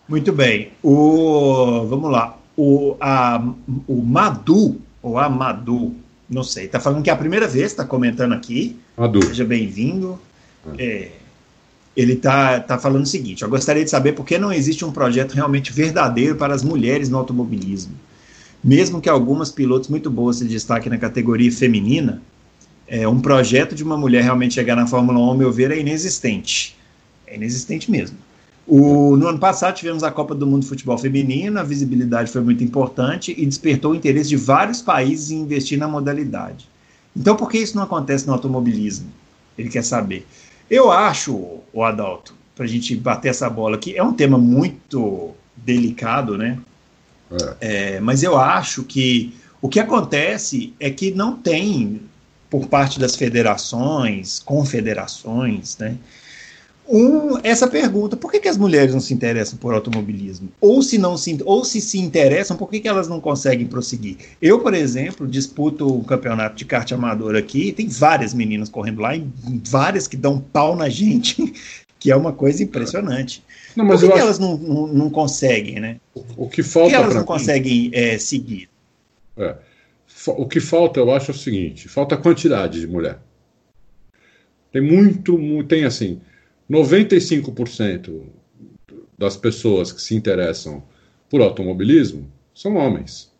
Muito 0.08 0.32
bem. 0.32 0.72
O, 0.82 1.86
vamos 1.86 2.10
lá. 2.10 2.38
O, 2.56 2.96
a, 3.00 3.42
o 3.88 4.02
Madu, 4.02 4.80
ou 5.02 5.18
Amadu, 5.18 5.94
não 6.30 6.44
sei, 6.44 6.66
está 6.66 6.80
falando 6.80 7.02
que 7.02 7.10
é 7.10 7.12
a 7.12 7.16
primeira 7.16 7.46
vez, 7.48 7.66
está 7.66 7.84
comentando 7.84 8.32
aqui. 8.32 8.76
Madu. 8.96 9.24
Seja 9.26 9.44
bem-vindo. 9.44 10.18
É. 10.78 10.84
é 10.84 11.12
ele 11.96 12.14
está 12.14 12.58
tá 12.60 12.78
falando 12.78 13.04
o 13.04 13.08
seguinte: 13.08 13.42
eu 13.42 13.48
gostaria 13.48 13.84
de 13.84 13.90
saber 13.90 14.12
por 14.12 14.24
que 14.24 14.38
não 14.38 14.52
existe 14.52 14.84
um 14.84 14.90
projeto 14.90 15.32
realmente 15.32 15.72
verdadeiro 15.72 16.36
para 16.36 16.54
as 16.54 16.62
mulheres 16.62 17.08
no 17.08 17.18
automobilismo. 17.18 17.94
Mesmo 18.64 19.00
que 19.00 19.08
algumas 19.08 19.50
pilotos 19.50 19.88
muito 19.88 20.08
boas 20.08 20.36
se 20.36 20.44
destaquem 20.44 20.90
na 20.90 20.98
categoria 20.98 21.50
feminina, 21.50 22.22
é, 22.86 23.06
um 23.08 23.20
projeto 23.20 23.74
de 23.74 23.82
uma 23.82 23.96
mulher 23.96 24.22
realmente 24.22 24.54
chegar 24.54 24.76
na 24.76 24.86
Fórmula 24.86 25.18
1, 25.18 25.22
ao 25.22 25.36
meu 25.36 25.52
ver, 25.52 25.70
é 25.72 25.78
inexistente. 25.78 26.76
É 27.26 27.34
inexistente 27.34 27.90
mesmo. 27.90 28.16
O, 28.74 29.18
no 29.18 29.28
ano 29.28 29.38
passado 29.38 29.74
tivemos 29.74 30.02
a 30.02 30.10
Copa 30.10 30.34
do 30.34 30.46
Mundo 30.46 30.62
de 30.62 30.68
Futebol 30.70 30.96
Feminino, 30.96 31.60
a 31.60 31.62
visibilidade 31.62 32.32
foi 32.32 32.40
muito 32.40 32.64
importante 32.64 33.34
e 33.36 33.44
despertou 33.44 33.92
o 33.92 33.94
interesse 33.94 34.30
de 34.30 34.36
vários 34.36 34.80
países 34.80 35.30
em 35.30 35.40
investir 35.40 35.78
na 35.78 35.86
modalidade. 35.86 36.66
Então, 37.14 37.36
por 37.36 37.50
que 37.50 37.58
isso 37.58 37.76
não 37.76 37.82
acontece 37.82 38.26
no 38.26 38.32
automobilismo? 38.32 39.12
Ele 39.58 39.68
quer 39.68 39.84
saber. 39.84 40.26
Eu 40.70 40.90
acho, 40.90 41.60
o 41.70 41.84
Adalto, 41.84 42.34
para 42.56 42.64
a 42.64 42.66
gente 42.66 42.96
bater 42.96 43.28
essa 43.28 43.50
bola 43.50 43.76
aqui, 43.76 43.94
é 43.94 44.02
um 44.02 44.14
tema 44.14 44.38
muito 44.38 45.32
delicado, 45.54 46.38
né? 46.38 46.58
É. 47.60 47.96
É, 47.96 48.00
mas 48.00 48.22
eu 48.22 48.38
acho 48.38 48.84
que 48.84 49.34
o 49.60 49.68
que 49.68 49.80
acontece 49.80 50.72
é 50.80 50.88
que 50.88 51.10
não 51.10 51.36
tem, 51.36 52.00
por 52.48 52.68
parte 52.68 52.98
das 52.98 53.16
federações, 53.16 54.40
confederações, 54.40 55.76
né? 55.76 55.98
Um, 56.88 57.38
essa 57.44 57.68
pergunta: 57.68 58.16
por 58.16 58.30
que, 58.30 58.40
que 58.40 58.48
as 58.48 58.58
mulheres 58.58 58.92
não 58.92 59.00
se 59.00 59.14
interessam 59.14 59.58
por 59.58 59.72
automobilismo? 59.72 60.48
Ou 60.60 60.82
se 60.82 60.98
não 60.98 61.16
se, 61.16 61.38
ou 61.44 61.64
se, 61.64 61.80
se 61.80 61.98
interessam, 61.98 62.56
por 62.56 62.68
que, 62.68 62.80
que 62.80 62.88
elas 62.88 63.08
não 63.08 63.20
conseguem 63.20 63.66
prosseguir? 63.66 64.16
Eu, 64.40 64.60
por 64.60 64.74
exemplo, 64.74 65.26
disputo 65.26 65.94
um 65.94 66.02
campeonato 66.02 66.56
de 66.56 66.64
kart 66.64 66.90
amador 66.92 67.36
aqui, 67.36 67.72
tem 67.72 67.88
várias 67.88 68.34
meninas 68.34 68.68
correndo 68.68 69.00
lá, 69.00 69.14
e 69.16 69.24
várias 69.68 70.08
que 70.08 70.16
dão 70.16 70.40
pau 70.40 70.74
na 70.74 70.88
gente, 70.88 71.52
que 72.00 72.10
é 72.10 72.16
uma 72.16 72.32
coisa 72.32 72.62
impressionante. 72.62 73.44
Não, 73.76 73.84
mas 73.84 74.00
por 74.00 74.08
que, 74.08 74.12
que 74.12 74.18
acho... 74.18 74.26
elas 74.26 74.38
não, 74.38 74.56
não, 74.56 74.86
não, 74.88 75.10
conseguem, 75.10 75.78
né? 75.78 75.96
O, 76.36 76.48
que 76.48 76.62
falta. 76.62 76.90
Por 76.90 76.96
que 76.96 77.02
elas 77.02 77.14
não 77.14 77.22
mim... 77.22 77.26
conseguem 77.26 77.90
é, 77.94 78.18
seguir? 78.18 78.68
É. 79.36 79.54
O 80.26 80.46
que 80.46 80.60
falta, 80.60 81.00
eu 81.00 81.12
acho, 81.12 81.30
é 81.30 81.34
o 81.34 81.38
seguinte: 81.38 81.88
falta 81.88 82.16
quantidade 82.16 82.80
de 82.80 82.86
mulher. 82.86 83.18
Tem 84.72 84.82
muito, 84.82 85.38
tem 85.64 85.84
assim 85.84 86.20
95% 86.72 88.22
das 89.18 89.36
pessoas 89.36 89.92
que 89.92 90.00
se 90.00 90.14
interessam 90.14 90.82
por 91.28 91.40
automobilismo 91.40 92.30
são 92.54 92.76
homens. 92.76 93.30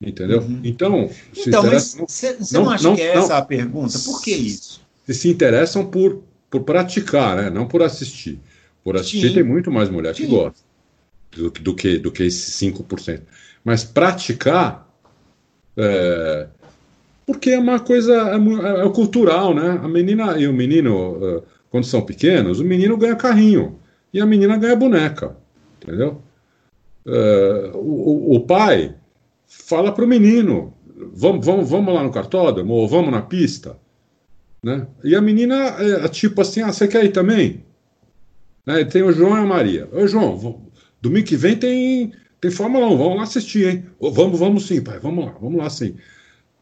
Entendeu? 0.00 0.40
Uhum. 0.40 0.60
Então, 0.64 1.10
se 1.32 1.48
então 1.48 1.64
mas 1.64 1.94
você 1.94 2.36
não, 2.52 2.64
não, 2.64 2.70
acha 2.70 2.88
não, 2.88 2.96
que 2.96 3.02
é 3.02 3.16
essa 3.16 3.38
a 3.38 3.42
pergunta? 3.42 3.98
Por 3.98 4.22
que 4.22 4.32
isso? 4.32 4.80
Se 5.06 5.14
se 5.14 5.28
interessam 5.28 5.86
por 5.86 6.22
por 6.54 6.62
praticar, 6.62 7.36
né? 7.36 7.50
Não 7.50 7.66
por 7.66 7.82
assistir. 7.82 8.38
Por 8.84 8.96
assistir 8.96 9.28
Sim. 9.28 9.34
tem 9.34 9.42
muito 9.42 9.72
mais 9.72 9.90
mulher 9.90 10.14
Sim. 10.14 10.22
que 10.22 10.28
gosta 10.30 10.60
do, 11.32 11.50
do, 11.50 11.74
que, 11.74 11.98
do 11.98 12.12
que 12.12 12.22
esses 12.22 12.54
5%. 12.60 13.22
Mas 13.64 13.82
praticar, 13.82 14.88
é, 15.76 16.46
porque 17.26 17.50
é 17.50 17.58
uma 17.58 17.80
coisa, 17.80 18.12
é, 18.12 18.86
é, 18.86 18.90
cultural, 18.90 19.52
né? 19.52 19.80
A 19.82 19.88
menina 19.88 20.38
e 20.38 20.46
o 20.46 20.52
menino, 20.52 21.42
quando 21.74 21.86
são 21.86 22.02
pequenos, 22.02 22.60
o 22.60 22.64
menino 22.64 22.96
ganha 22.96 23.16
carrinho 23.16 23.80
e 24.12 24.20
a 24.20 24.26
menina 24.26 24.56
ganha 24.56 24.76
boneca, 24.76 25.36
entendeu? 25.82 26.22
É, 27.04 27.72
o, 27.74 28.36
o 28.36 28.40
pai 28.46 28.94
fala 29.48 29.90
para 29.90 30.04
o 30.04 30.06
menino, 30.06 30.72
vamos, 31.12 31.44
vamos, 31.44 31.68
vamos 31.68 31.92
lá 31.92 32.04
no 32.04 32.12
cartódromo, 32.12 32.74
ou 32.74 32.86
vamos 32.86 33.10
na 33.10 33.22
pista, 33.22 33.76
né? 34.62 34.86
E 35.02 35.16
a 35.16 35.20
menina 35.20 35.56
é 35.80 36.06
tipo 36.06 36.42
assim, 36.42 36.62
ah, 36.62 36.72
você 36.72 36.86
quer 36.86 37.06
ir 37.06 37.10
também? 37.10 37.64
Né? 38.64 38.84
Tem 38.84 39.02
o 39.02 39.10
João 39.10 39.36
e 39.36 39.40
a 39.40 39.44
Maria. 39.44 39.88
Ô, 39.90 40.06
João, 40.06 40.70
domingo 41.02 41.26
que 41.26 41.36
vem 41.36 41.56
tem, 41.56 42.12
tem 42.40 42.52
Fórmula 42.52 42.86
1, 42.86 42.96
vamos 42.96 43.16
lá 43.16 43.22
assistir, 43.24 43.66
hein? 43.66 43.86
Vamos, 44.00 44.38
vamos 44.38 44.68
sim, 44.68 44.80
pai, 44.80 45.00
vamos 45.00 45.24
lá, 45.24 45.32
vamos 45.40 45.58
lá 45.58 45.68
sim. 45.68 45.96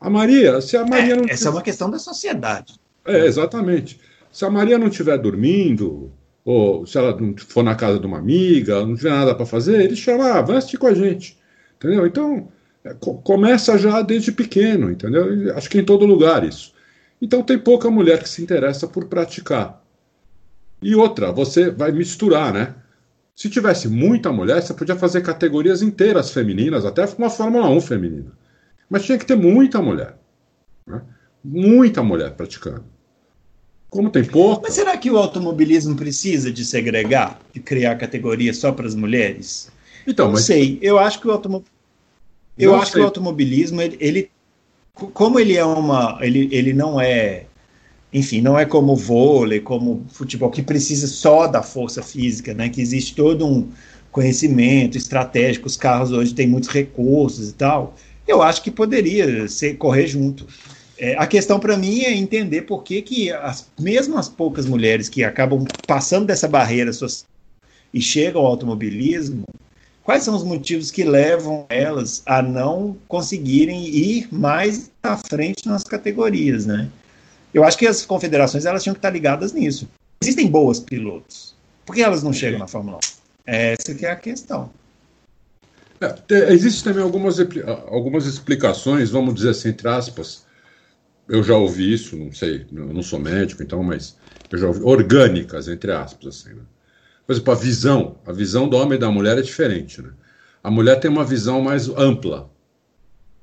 A 0.00 0.08
Maria, 0.08 0.58
se 0.62 0.74
a 0.74 0.86
Maria 0.86 1.12
é, 1.12 1.16
não. 1.16 1.26
Essa 1.28 1.48
é 1.48 1.50
uma 1.50 1.60
questão 1.60 1.90
da 1.90 1.98
sociedade. 1.98 2.80
É, 3.04 3.26
exatamente. 3.26 4.00
Se 4.32 4.44
a 4.44 4.50
Maria 4.50 4.78
não 4.78 4.88
estiver 4.88 5.18
dormindo, 5.18 6.10
ou 6.44 6.86
se 6.86 6.98
ela 6.98 7.14
não 7.20 7.36
for 7.36 7.62
na 7.62 7.74
casa 7.74 8.00
de 8.00 8.06
uma 8.06 8.18
amiga, 8.18 8.84
não 8.84 8.96
tiver 8.96 9.10
nada 9.10 9.34
para 9.34 9.46
fazer, 9.46 9.82
ele 9.82 9.94
chama, 9.94 10.40
ah, 10.40 10.44
com 10.78 10.86
a 10.86 10.94
gente. 10.94 11.38
Entendeu? 11.76 12.06
Então, 12.06 12.48
é, 12.84 12.94
começa 12.94 13.78
já 13.78 14.02
desde 14.02 14.32
pequeno, 14.32 14.90
entendeu? 14.90 15.54
Acho 15.56 15.70
que 15.70 15.78
em 15.78 15.84
todo 15.84 16.06
lugar 16.06 16.44
isso. 16.44 16.72
Então 17.20 17.42
tem 17.42 17.58
pouca 17.58 17.90
mulher 17.90 18.20
que 18.20 18.28
se 18.28 18.42
interessa 18.42 18.88
por 18.88 19.04
praticar. 19.04 19.84
E 20.82 20.94
outra, 20.96 21.30
você 21.30 21.70
vai 21.70 21.92
misturar, 21.92 22.52
né? 22.52 22.74
Se 23.36 23.48
tivesse 23.48 23.88
muita 23.88 24.32
mulher, 24.32 24.60
você 24.60 24.74
podia 24.74 24.96
fazer 24.96 25.20
categorias 25.20 25.82
inteiras 25.82 26.32
femininas, 26.32 26.84
até 26.84 27.04
uma 27.16 27.30
Fórmula 27.30 27.68
1 27.68 27.80
feminina. 27.80 28.32
Mas 28.90 29.04
tinha 29.04 29.16
que 29.16 29.24
ter 29.24 29.36
muita 29.36 29.80
mulher. 29.80 30.18
Né? 30.86 31.00
Muita 31.42 32.02
mulher 32.02 32.32
praticando. 32.32 32.84
Como 33.92 34.08
tem 34.08 34.24
pouco. 34.24 34.62
Mas 34.62 34.72
será 34.72 34.96
que 34.96 35.10
o 35.10 35.18
automobilismo 35.18 35.94
precisa 35.94 36.50
de 36.50 36.64
segregar, 36.64 37.38
de 37.52 37.60
criar 37.60 37.94
categorias 37.96 38.56
só 38.56 38.72
para 38.72 38.86
as 38.86 38.94
mulheres? 38.94 39.70
Então, 40.06 40.26
não 40.28 40.32
mas... 40.32 40.46
sei. 40.46 40.78
Eu 40.80 40.98
acho 40.98 41.20
que 41.20 41.28
o 41.28 41.30
automobilismo. 41.30 41.76
Eu 42.56 42.74
acho 42.74 42.92
sei. 42.92 42.92
que 42.92 43.00
o 43.00 43.04
automobilismo, 43.04 43.82
ele, 43.82 43.98
ele, 44.00 44.30
como 44.94 45.38
ele 45.38 45.58
é 45.58 45.64
uma. 45.64 46.18
Ele, 46.22 46.48
ele 46.50 46.72
não 46.72 46.98
é. 46.98 47.44
Enfim, 48.10 48.40
não 48.40 48.58
é 48.58 48.64
como 48.64 48.96
vôlei, 48.96 49.60
como 49.60 50.06
futebol, 50.08 50.50
que 50.50 50.62
precisa 50.62 51.06
só 51.06 51.46
da 51.46 51.62
força 51.62 52.02
física, 52.02 52.54
né? 52.54 52.70
Que 52.70 52.80
existe 52.80 53.14
todo 53.14 53.46
um 53.46 53.68
conhecimento 54.10 54.96
estratégico, 54.96 55.66
os 55.66 55.76
carros 55.76 56.12
hoje 56.12 56.32
têm 56.32 56.46
muitos 56.46 56.70
recursos 56.70 57.50
e 57.50 57.52
tal. 57.52 57.94
Eu 58.26 58.40
acho 58.40 58.62
que 58.62 58.70
poderia 58.70 59.46
ser 59.48 59.74
correr 59.74 60.06
junto. 60.06 60.46
É, 61.02 61.16
a 61.18 61.26
questão 61.26 61.58
para 61.58 61.76
mim 61.76 62.02
é 62.02 62.14
entender 62.14 62.62
por 62.62 62.84
que, 62.84 63.02
que 63.02 63.32
as, 63.32 63.68
mesmo 63.76 64.16
as 64.16 64.28
poucas 64.28 64.66
mulheres 64.66 65.08
que 65.08 65.24
acabam 65.24 65.64
passando 65.84 66.26
dessa 66.26 66.46
barreira 66.46 66.92
e 67.92 68.00
chegam 68.00 68.40
ao 68.40 68.46
automobilismo, 68.46 69.42
quais 70.04 70.22
são 70.22 70.32
os 70.32 70.44
motivos 70.44 70.92
que 70.92 71.02
levam 71.02 71.66
elas 71.68 72.22
a 72.24 72.40
não 72.40 72.96
conseguirem 73.08 73.84
ir 73.84 74.28
mais 74.32 74.92
à 75.02 75.16
frente 75.16 75.66
nas 75.66 75.82
categorias, 75.82 76.66
né? 76.66 76.88
Eu 77.52 77.64
acho 77.64 77.76
que 77.76 77.88
as 77.88 78.06
confederações 78.06 78.64
elas 78.64 78.84
tinham 78.84 78.94
que 78.94 78.98
estar 78.98 79.10
ligadas 79.10 79.52
nisso. 79.52 79.88
Existem 80.22 80.46
boas 80.46 80.78
pilotos. 80.78 81.52
Por 81.84 81.96
que 81.96 82.02
elas 82.02 82.22
não 82.22 82.32
chegam 82.32 82.60
na 82.60 82.68
Fórmula 82.68 82.98
1? 82.98 83.00
Essa 83.44 83.92
que 83.92 84.06
é 84.06 84.10
a 84.12 84.16
questão. 84.16 84.70
É, 86.00 86.52
Existem 86.52 86.92
também 86.92 87.02
algumas, 87.02 87.38
algumas 87.88 88.24
explicações, 88.24 89.10
vamos 89.10 89.34
dizer 89.34 89.50
assim, 89.50 89.70
entre 89.70 89.88
aspas, 89.88 90.44
eu 91.32 91.42
já 91.42 91.56
ouvi 91.56 91.94
isso, 91.94 92.14
não 92.14 92.30
sei, 92.30 92.66
eu 92.70 92.92
não 92.92 93.02
sou 93.02 93.18
médico, 93.18 93.62
então, 93.62 93.82
mas 93.82 94.18
eu 94.50 94.58
já 94.58 94.66
ouvi, 94.66 94.82
orgânicas, 94.82 95.66
entre 95.66 95.90
aspas, 95.90 96.26
assim, 96.26 96.52
né? 96.52 96.62
Por 97.26 97.32
exemplo, 97.32 97.52
a 97.52 97.56
visão, 97.56 98.18
a 98.26 98.32
visão 98.32 98.68
do 98.68 98.76
homem 98.76 98.96
e 98.96 99.00
da 99.00 99.10
mulher 99.10 99.38
é 99.38 99.40
diferente, 99.40 100.02
né? 100.02 100.10
A 100.62 100.70
mulher 100.70 101.00
tem 101.00 101.10
uma 101.10 101.24
visão 101.24 101.62
mais 101.62 101.88
ampla. 101.88 102.50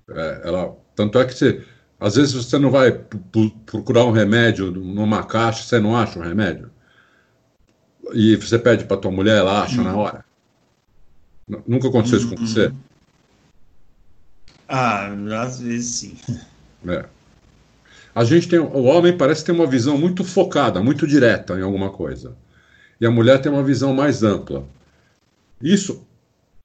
É, 0.07 0.41
ela, 0.44 0.78
tanto 0.95 1.18
é 1.18 1.26
que 1.26 1.34
você, 1.34 1.66
às 1.99 2.16
vezes 2.16 2.34
você 2.34 2.60
não 2.60 2.70
vai 2.70 2.91
procurar 3.66 4.06
um 4.06 4.11
remédio 4.11 4.70
numa 4.70 5.24
caixa, 5.24 5.64
você 5.64 5.80
não 5.80 5.98
acha 5.98 6.20
um 6.20 6.24
remédio. 6.24 6.70
E 8.14 8.36
você 8.36 8.60
pede 8.60 8.86
para 8.86 8.98
tua 8.98 9.11
mulher, 9.11 9.38
ela 9.38 9.64
acha 9.64 9.82
na 9.82 9.95
hora. 9.95 10.24
Nunca 11.66 11.88
aconteceu 11.88 12.20
isso 12.20 12.30
com 12.30 12.45
você? 12.45 12.68
Uhum. 12.68 12.80
Ah, 14.68 15.11
às 15.41 15.60
vezes 15.60 15.95
sim. 15.95 16.18
É 16.88 17.19
a 18.14 18.23
gente 18.23 18.48
tem 18.48 18.60
o 18.60 18.84
homem 18.84 19.15
parece 19.15 19.45
ter 19.45 19.52
uma 19.52 19.68
visão 19.68 19.98
muito 19.98 20.23
focada, 20.23 20.81
muito 20.81 21.07
direta 21.07 21.57
em 21.57 21.61
alguma 21.61 21.90
coisa. 21.90 22.36
E 22.99 23.06
a 23.06 23.11
mulher 23.11 23.40
tem 23.40 23.52
uma 23.52 23.64
visão 23.64 23.94
mais 23.94 24.23
ampla. 24.23 24.65
Isso, 25.61 26.06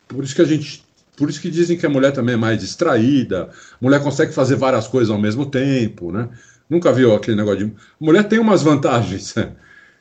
por 0.09 0.25
isso 0.25 0.35
que 0.35 0.43
a 0.43 0.47
gente, 0.47 0.85
por 1.17 1.31
isso 1.31 1.41
que 1.41 1.51
dizem 1.51 1.77
que 1.77 1.87
a 1.87 1.91
mulher 1.91 2.13
também 2.13 2.35
é 2.35 2.39
mais 2.39 2.61
distraída, 2.61 3.45
a 3.45 3.77
mulher 3.81 4.03
consegue 4.03 4.33
fazer 4.33 4.57
várias 4.57 4.87
coisas 4.87 5.11
ao 5.11 5.19
mesmo 5.19 5.47
tempo, 5.47 6.11
né? 6.11 6.29
Nunca 6.69 6.93
viu 6.93 7.15
aquele 7.15 7.37
negócio 7.37 7.67
de 7.67 7.73
a 7.75 8.05
mulher 8.05 8.25
tem 8.25 8.39
umas 8.39 8.63
vantagens, 8.63 9.35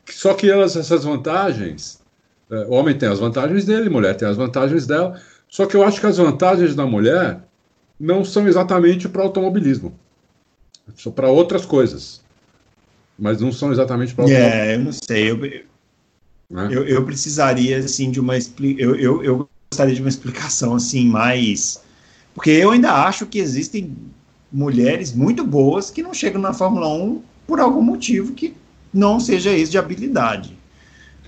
só 0.09 0.33
que 0.33 0.49
elas, 0.49 0.75
essas 0.75 1.03
vantagens, 1.03 2.01
é, 2.49 2.65
o 2.65 2.71
homem 2.71 2.97
tem 2.97 3.09
as 3.09 3.19
vantagens 3.19 3.65
dele, 3.65 3.87
a 3.87 3.91
mulher 3.91 4.15
tem 4.15 4.27
as 4.27 4.37
vantagens 4.37 4.85
dela. 4.85 5.19
Só 5.47 5.65
que 5.65 5.75
eu 5.75 5.83
acho 5.83 5.99
que 5.99 6.07
as 6.07 6.17
vantagens 6.17 6.75
da 6.75 6.85
mulher 6.85 7.39
não 7.99 8.23
são 8.23 8.47
exatamente 8.47 9.07
para 9.07 9.21
o 9.21 9.25
automobilismo. 9.25 9.97
São 10.97 11.11
para 11.11 11.29
outras 11.29 11.65
coisas. 11.65 12.21
Mas 13.17 13.39
não 13.39 13.51
são 13.51 13.71
exatamente 13.71 14.13
para 14.13 14.29
É, 14.29 14.75
eu 14.75 14.79
não 14.79 14.91
sei. 14.91 15.31
Eu, 15.31 15.37
né? 15.37 16.69
eu, 16.71 16.87
eu, 16.87 17.05
precisaria, 17.05 17.77
assim, 17.77 18.11
de 18.11 18.19
uma... 18.19 18.35
Eu, 18.37 18.95
eu, 18.95 19.23
eu 19.23 19.49
gostaria 19.71 19.95
de 19.95 20.01
uma 20.01 20.09
explicação, 20.09 20.75
assim, 20.75 21.07
mais... 21.07 21.81
Porque 22.33 22.49
eu 22.49 22.71
ainda 22.71 22.91
acho 22.91 23.25
que 23.27 23.39
existem 23.39 23.95
mulheres 24.51 25.13
muito 25.13 25.43
boas 25.43 25.89
que 25.89 26.03
não 26.03 26.13
chegam 26.13 26.41
na 26.41 26.53
Fórmula 26.53 26.87
1 26.93 27.21
por 27.47 27.59
algum 27.59 27.81
motivo 27.81 28.33
que 28.33 28.55
não 28.93 29.19
seja 29.19 29.51
esse 29.51 29.71
de 29.71 29.77
habilidade. 29.77 30.57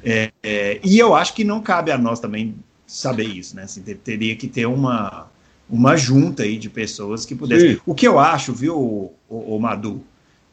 É, 0.03 0.31
é, 0.43 0.79
e 0.83 0.99
eu 0.99 1.15
acho 1.15 1.33
que 1.33 1.43
não 1.43 1.61
cabe 1.61 1.91
a 1.91 1.97
nós 1.97 2.19
também 2.19 2.55
saber 2.85 3.25
isso, 3.25 3.55
né? 3.55 3.63
Assim, 3.63 3.81
teria 3.81 4.35
que 4.35 4.47
ter 4.47 4.67
uma, 4.67 5.27
uma 5.69 5.95
junta 5.95 6.43
aí 6.43 6.57
de 6.57 6.69
pessoas 6.69 7.25
que 7.25 7.35
pudessem. 7.35 7.73
Sim. 7.73 7.81
O 7.85 7.95
que 7.95 8.07
eu 8.07 8.19
acho, 8.19 8.53
viu, 8.53 8.77
o, 8.77 9.13
o, 9.27 9.55
o 9.55 9.59
Madu, 9.59 10.01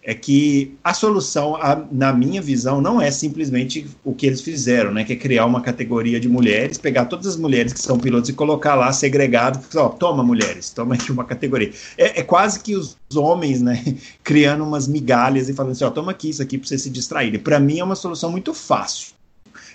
é 0.05 0.15
que 0.15 0.75
a 0.83 0.93
solução, 0.93 1.55
a, 1.55 1.81
na 1.93 2.13
minha 2.13 2.43
visão, 2.43 2.81
não 2.81 3.01
é 3.01 3.11
simplesmente 3.11 3.87
o 4.03 4.13
que 4.13 4.27
eles 4.27 4.41
fizeram, 4.41 4.93
né? 4.93 5.05
Que 5.05 5.13
é 5.13 5.17
criar 5.17 5.47
uma 5.47 5.61
categoria 5.61 6.19
de 6.19 6.29
mulheres, 6.29 6.77
pegar 6.77 7.05
todas 7.05 7.27
as 7.27 7.37
mulheres 7.37 7.73
que 7.73 7.81
são 7.81 7.99
pilotos 7.99 8.29
e 8.29 8.33
colocar 8.33 8.75
lá 8.75 8.93
segregado, 8.93 9.61
ó, 9.77 9.89
toma 9.89 10.25
mulheres, 10.25 10.71
toma 10.71 10.97
aqui 10.97 11.13
uma 11.13 11.25
categoria. 11.25 11.71
É, 11.97 12.21
é, 12.21 12.23
quase 12.25 12.59
que 12.59 12.75
os 12.75 12.97
homens, 13.15 13.63
né, 13.63 13.81
criando 14.25 14.65
umas 14.65 14.89
migalhas 14.89 15.49
e 15.49 15.55
falando 15.55 15.73
assim, 15.73 15.85
ó, 15.85 15.91
toma 15.91 16.11
aqui 16.11 16.31
isso 16.31 16.43
aqui 16.43 16.59
para 16.59 16.67
você 16.67 16.79
se 16.79 16.91
distrair. 16.91 17.39
Para 17.39 17.61
mim 17.61 17.79
é 17.79 17.85
uma 17.85 17.97
solução 17.97 18.31
muito 18.31 18.53
fácil. 18.53 19.13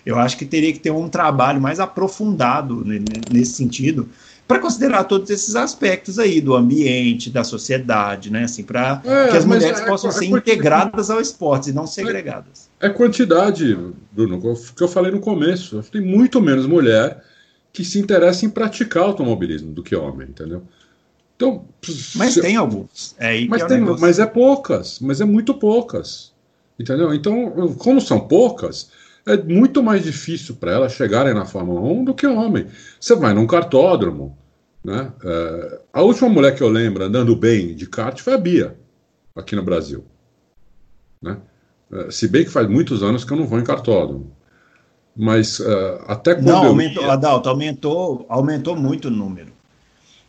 Eu 0.05 0.17
acho 0.19 0.37
que 0.37 0.45
teria 0.45 0.73
que 0.73 0.79
ter 0.79 0.91
um 0.91 1.07
trabalho 1.07 1.61
mais 1.61 1.79
aprofundado 1.79 2.83
nesse 3.31 3.53
sentido, 3.53 4.09
para 4.47 4.59
considerar 4.59 5.03
todos 5.03 5.29
esses 5.29 5.55
aspectos 5.55 6.17
aí 6.17 6.39
do 6.39 6.55
ambiente, 6.55 7.29
da 7.29 7.43
sociedade, 7.43 8.31
né? 8.31 8.45
Assim, 8.45 8.63
para 8.63 9.01
é, 9.03 9.27
que 9.29 9.37
as 9.37 9.43
mulheres 9.43 9.81
é, 9.81 9.85
possam 9.85 10.09
é, 10.09 10.13
ser 10.13 10.25
integradas 10.25 11.09
ao 11.09 11.19
esporte 11.19 11.69
e 11.69 11.73
não 11.73 11.85
segregadas. 11.85 12.69
É, 12.79 12.87
quantidade, 12.87 13.77
Bruno, 14.11 14.39
que 14.75 14.81
eu 14.81 14.87
falei 14.87 15.11
no 15.11 15.19
começo. 15.19 15.83
Tem 15.91 16.01
muito 16.01 16.39
menos 16.39 16.65
mulher 16.65 17.21
que 17.73 17.83
se 17.83 17.99
interessa 17.99 18.45
em 18.45 18.49
praticar 18.49 19.03
automobilismo 19.03 19.73
do 19.73 19.83
que 19.83 19.95
homem, 19.95 20.29
entendeu? 20.29 20.63
Então, 21.35 21.65
mas 22.15 22.33
se, 22.33 22.41
tem 22.41 22.55
alguns. 22.55 23.15
É 23.19 23.45
mas, 23.45 23.61
é 23.61 23.65
tem, 23.65 23.79
mas 23.81 24.17
é 24.17 24.25
poucas, 24.25 24.99
mas 24.99 25.21
é 25.21 25.25
muito 25.25 25.53
poucas. 25.53 26.31
Entendeu? 26.79 27.13
Então, 27.13 27.75
como 27.77 27.99
são 27.99 28.19
poucas, 28.19 28.89
é 29.27 29.43
muito 29.43 29.83
mais 29.83 30.03
difícil 30.03 30.55
para 30.55 30.71
elas 30.71 30.93
chegarem 30.93 31.33
na 31.33 31.45
Fórmula 31.45 31.81
1 31.81 32.05
do 32.05 32.13
que 32.13 32.25
o 32.25 32.35
homem. 32.35 32.67
Você 32.99 33.13
vai 33.15 33.33
num 33.33 33.45
cartódromo. 33.45 34.37
Né? 34.83 35.11
É, 35.21 35.81
a 35.91 36.01
última 36.01 36.29
mulher 36.29 36.55
que 36.55 36.63
eu 36.63 36.69
lembro 36.69 37.03
andando 37.03 37.35
bem 37.35 37.75
de 37.75 37.85
kart 37.85 38.17
foi 38.21 38.33
a 38.33 38.37
Bia, 38.37 38.77
aqui 39.35 39.53
no 39.53 39.63
Brasil. 39.63 40.05
Né? 41.21 41.37
É, 41.91 42.09
se 42.09 42.27
bem 42.29 42.45
que 42.45 42.49
faz 42.49 42.69
muitos 42.69 43.03
anos 43.03 43.25
que 43.25 43.33
eu 43.33 43.37
não 43.37 43.45
vou 43.45 43.59
em 43.59 43.65
cartódromo. 43.65 44.31
Mas 45.13 45.59
é, 45.59 46.01
até 46.07 46.35
quando. 46.35 46.45
Não, 46.45 46.67
aumentou, 46.67 47.03
ia... 47.03 47.11
Adalto, 47.11 47.49
aumentou, 47.49 48.25
aumentou 48.29 48.75
muito 48.77 49.09
o 49.09 49.11
número. 49.11 49.51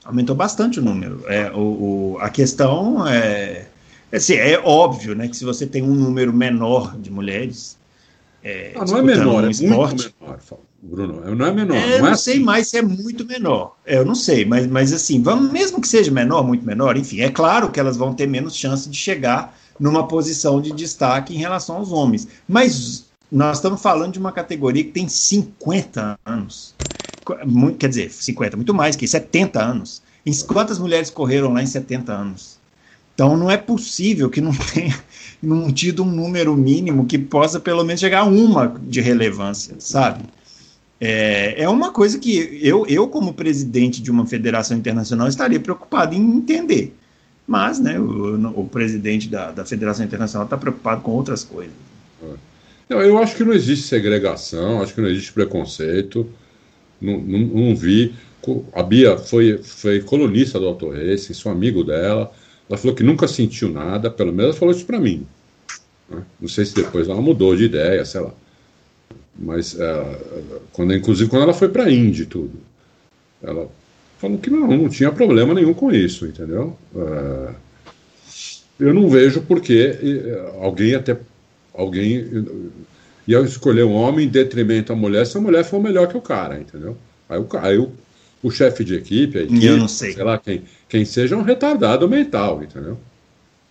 Aumentou 0.04 0.34
bastante 0.34 0.80
o 0.80 0.82
número. 0.82 1.22
É, 1.26 1.52
o, 1.52 2.14
o 2.14 2.18
a 2.20 2.30
questão 2.30 3.06
é. 3.06 3.68
Assim, 4.10 4.34
é 4.34 4.58
óbvio 4.58 5.14
né, 5.14 5.28
que 5.28 5.36
se 5.36 5.44
você 5.44 5.66
tem 5.66 5.82
um 5.82 5.94
número 5.94 6.32
menor 6.32 6.96
de 6.96 7.12
mulheres, 7.12 7.77
é, 8.48 8.72
ah, 8.76 8.84
não 8.86 8.96
é 8.96 9.02
menor, 9.02 9.44
um 9.44 9.46
é 9.46 9.50
esporte. 9.50 9.94
muito 9.94 10.14
menor, 10.20 10.38
Bruno. 10.80 11.36
Não 11.36 11.46
é 11.46 11.52
menor. 11.52 11.76
É, 11.76 11.98
não 11.98 12.06
é 12.06 12.10
não 12.10 12.16
sei 12.16 12.34
assim. 12.36 12.44
mais 12.44 12.68
se 12.68 12.78
é 12.78 12.82
muito 12.82 13.26
menor. 13.26 13.76
É, 13.84 13.98
eu 13.98 14.06
não 14.06 14.14
sei, 14.14 14.46
mas, 14.46 14.66
mas 14.66 14.90
assim, 14.90 15.20
vamos, 15.22 15.52
mesmo 15.52 15.82
que 15.82 15.86
seja 15.86 16.10
menor, 16.10 16.42
muito 16.42 16.64
menor, 16.64 16.96
enfim, 16.96 17.20
é 17.20 17.28
claro 17.28 17.70
que 17.70 17.78
elas 17.78 17.98
vão 17.98 18.14
ter 18.14 18.26
menos 18.26 18.56
chance 18.56 18.88
de 18.88 18.96
chegar 18.96 19.54
numa 19.78 20.08
posição 20.08 20.62
de 20.62 20.72
destaque 20.72 21.34
em 21.34 21.38
relação 21.38 21.76
aos 21.76 21.92
homens. 21.92 22.26
Mas 22.48 23.04
nós 23.30 23.58
estamos 23.58 23.82
falando 23.82 24.14
de 24.14 24.18
uma 24.18 24.32
categoria 24.32 24.82
que 24.82 24.92
tem 24.92 25.06
50 25.06 26.18
anos. 26.24 26.74
Quer 27.78 27.88
dizer, 27.88 28.10
50, 28.10 28.56
muito 28.56 28.72
mais 28.72 28.96
que 28.96 29.06
70 29.06 29.62
anos. 29.62 30.02
Quantas 30.46 30.78
mulheres 30.78 31.10
correram 31.10 31.52
lá 31.52 31.62
em 31.62 31.66
70 31.66 32.12
anos? 32.12 32.57
Então 33.18 33.36
não 33.36 33.50
é 33.50 33.56
possível 33.56 34.30
que 34.30 34.40
não 34.40 34.52
tenha 34.54 34.96
não 35.42 35.72
tido 35.72 36.04
um 36.04 36.06
número 36.06 36.56
mínimo 36.56 37.04
que 37.04 37.18
possa 37.18 37.58
pelo 37.58 37.82
menos 37.82 37.98
chegar 37.98 38.20
a 38.20 38.24
uma 38.24 38.80
de 38.80 39.00
relevância, 39.00 39.74
sabe? 39.80 40.22
É, 41.00 41.64
é 41.64 41.68
uma 41.68 41.90
coisa 41.90 42.16
que 42.16 42.60
eu, 42.62 42.86
eu, 42.86 43.08
como 43.08 43.34
presidente 43.34 44.00
de 44.00 44.08
uma 44.08 44.24
federação 44.24 44.76
internacional, 44.76 45.26
estaria 45.26 45.58
preocupado 45.58 46.14
em 46.14 46.36
entender. 46.36 46.94
Mas 47.44 47.80
né, 47.80 47.98
o, 47.98 48.60
o 48.60 48.68
presidente 48.68 49.28
da, 49.28 49.50
da 49.50 49.64
Federação 49.64 50.06
Internacional 50.06 50.44
está 50.44 50.56
preocupado 50.56 51.00
com 51.00 51.10
outras 51.10 51.42
coisas. 51.42 51.74
Não, 52.88 53.02
eu 53.02 53.18
acho 53.18 53.34
que 53.34 53.42
não 53.42 53.52
existe 53.52 53.88
segregação, 53.88 54.80
acho 54.80 54.94
que 54.94 55.00
não 55.00 55.08
existe 55.08 55.32
preconceito. 55.32 56.24
Não, 57.00 57.18
não, 57.18 57.38
não 57.40 57.74
vi. 57.74 58.14
A 58.72 58.82
Bia 58.84 59.18
foi, 59.18 59.58
foi 59.58 60.02
colunista 60.02 60.60
do 60.60 60.66
Auto 60.68 60.88
Racing, 60.88 61.34
sou 61.34 61.50
amigo 61.50 61.82
dela. 61.82 62.32
Ela 62.68 62.78
falou 62.78 62.94
que 62.94 63.02
nunca 63.02 63.26
sentiu 63.26 63.68
nada, 63.70 64.10
pelo 64.10 64.32
menos 64.32 64.50
ela 64.50 64.58
falou 64.58 64.74
isso 64.74 64.84
para 64.84 65.00
mim. 65.00 65.26
Né? 66.08 66.22
Não 66.40 66.48
sei 66.48 66.64
se 66.64 66.74
depois 66.74 67.08
ela 67.08 67.20
mudou 67.20 67.56
de 67.56 67.64
ideia, 67.64 68.04
sei 68.04 68.20
lá. 68.20 68.32
Mas, 69.38 69.78
é, 69.78 70.18
quando, 70.72 70.94
inclusive, 70.94 71.30
quando 71.30 71.42
ela 71.42 71.54
foi 71.54 71.68
para 71.68 71.84
a 71.84 71.90
Indy 71.90 72.26
tudo, 72.26 72.60
ela 73.42 73.70
falou 74.18 74.38
que 74.38 74.50
não, 74.50 74.66
não 74.66 74.88
tinha 74.88 75.12
problema 75.12 75.54
nenhum 75.54 75.72
com 75.72 75.92
isso, 75.92 76.26
entendeu? 76.26 76.76
É, 76.94 77.54
eu 78.80 78.92
não 78.92 79.08
vejo 79.08 79.42
porque 79.42 79.98
alguém 80.60 80.94
até 80.94 81.16
alguém 81.74 82.28
ia 83.26 83.40
escolher 83.40 83.84
um 83.84 83.92
homem 83.92 84.26
em 84.26 84.30
detrimento 84.30 84.92
da 84.92 84.98
mulher 84.98 85.26
se 85.26 85.36
a 85.36 85.40
mulher 85.40 85.64
for 85.64 85.80
melhor 85.80 86.08
que 86.08 86.16
o 86.16 86.20
cara, 86.20 86.58
entendeu? 86.58 86.96
Aí 87.28 87.38
o, 87.38 87.48
aí 87.58 87.78
o, 87.78 87.92
o 88.42 88.50
chefe 88.50 88.84
de 88.84 88.94
equipe, 88.94 89.38
a 89.38 89.42
equipe, 89.42 89.66
eu 89.66 89.76
não 89.76 89.88
sei. 89.88 90.12
sei 90.12 90.24
lá 90.24 90.38
quem, 90.38 90.62
quem 90.88 91.04
seja 91.04 91.36
um 91.36 91.42
retardado 91.42 92.08
mental, 92.08 92.62
entendeu? 92.62 92.98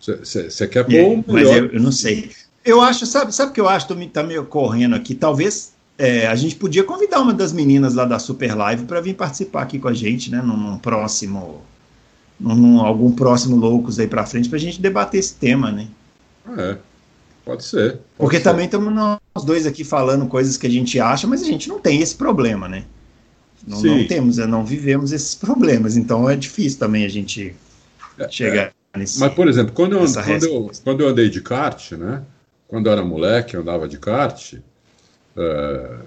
Você 0.00 0.68
quer 0.68 0.84
pôr 0.84 0.94
é, 0.94 1.02
um 1.02 1.24
melhor... 1.26 1.52
Mas 1.52 1.56
eu, 1.56 1.66
eu 1.72 1.80
não 1.80 1.92
sei. 1.92 2.30
Eu 2.64 2.80
acho, 2.80 3.06
sabe, 3.06 3.34
sabe 3.34 3.50
o 3.50 3.54
que 3.54 3.60
eu 3.60 3.68
acho? 3.68 3.86
que 3.86 4.06
tá 4.06 4.22
meio 4.22 4.44
correndo 4.44 4.94
aqui. 4.94 5.14
Talvez 5.14 5.72
é, 5.96 6.26
a 6.26 6.36
gente 6.36 6.54
podia 6.54 6.84
convidar 6.84 7.20
uma 7.20 7.34
das 7.34 7.52
meninas 7.52 7.94
lá 7.94 8.04
da 8.04 8.18
Super 8.18 8.54
Live 8.54 8.84
para 8.84 9.00
vir 9.00 9.14
participar 9.14 9.62
aqui 9.62 9.78
com 9.78 9.88
a 9.88 9.94
gente, 9.94 10.30
né? 10.30 10.40
Num, 10.40 10.56
num 10.56 10.78
próximo. 10.78 11.62
Num, 12.38 12.54
num, 12.54 12.80
algum 12.80 13.10
próximo 13.10 13.56
Loucos 13.56 13.98
aí 13.98 14.06
para 14.06 14.24
frente, 14.24 14.48
para 14.48 14.58
a 14.58 14.60
gente 14.60 14.80
debater 14.80 15.18
esse 15.18 15.34
tema, 15.34 15.72
né? 15.72 15.88
É, 16.56 16.76
pode 17.44 17.64
ser. 17.64 17.92
Pode 17.92 18.02
Porque 18.16 18.36
ser. 18.36 18.44
também 18.44 18.66
estamos 18.66 18.94
nós 18.94 19.18
dois 19.44 19.66
aqui 19.66 19.82
falando 19.82 20.28
coisas 20.28 20.56
que 20.56 20.66
a 20.66 20.70
gente 20.70 21.00
acha, 21.00 21.26
mas 21.26 21.42
a 21.42 21.46
gente 21.46 21.68
não 21.68 21.80
tem 21.80 22.00
esse 22.00 22.14
problema, 22.14 22.68
né? 22.68 22.84
Não, 23.66 23.82
não 23.82 24.06
temos, 24.06 24.38
né? 24.38 24.46
não 24.46 24.64
vivemos 24.64 25.12
esses 25.12 25.34
problemas, 25.34 25.96
então 25.96 26.28
é 26.28 26.36
difícil 26.36 26.78
também 26.78 27.04
a 27.04 27.08
gente 27.08 27.54
é, 28.18 28.28
chegar 28.28 28.72
é. 28.94 28.98
nesse. 28.98 29.18
Mas, 29.20 29.34
por 29.34 29.48
exemplo, 29.48 29.72
quando 29.72 29.96
eu, 29.96 30.04
quando, 30.12 30.44
eu, 30.44 30.70
quando 30.84 31.00
eu 31.02 31.08
andei 31.08 31.28
de 31.28 31.40
kart, 31.40 31.92
né? 31.92 32.22
Quando 32.66 32.86
eu 32.86 32.92
era 32.92 33.02
moleque, 33.02 33.54
eu 33.54 33.62
andava 33.62 33.88
de 33.88 33.98
kart, 33.98 34.54
uh, 34.54 36.04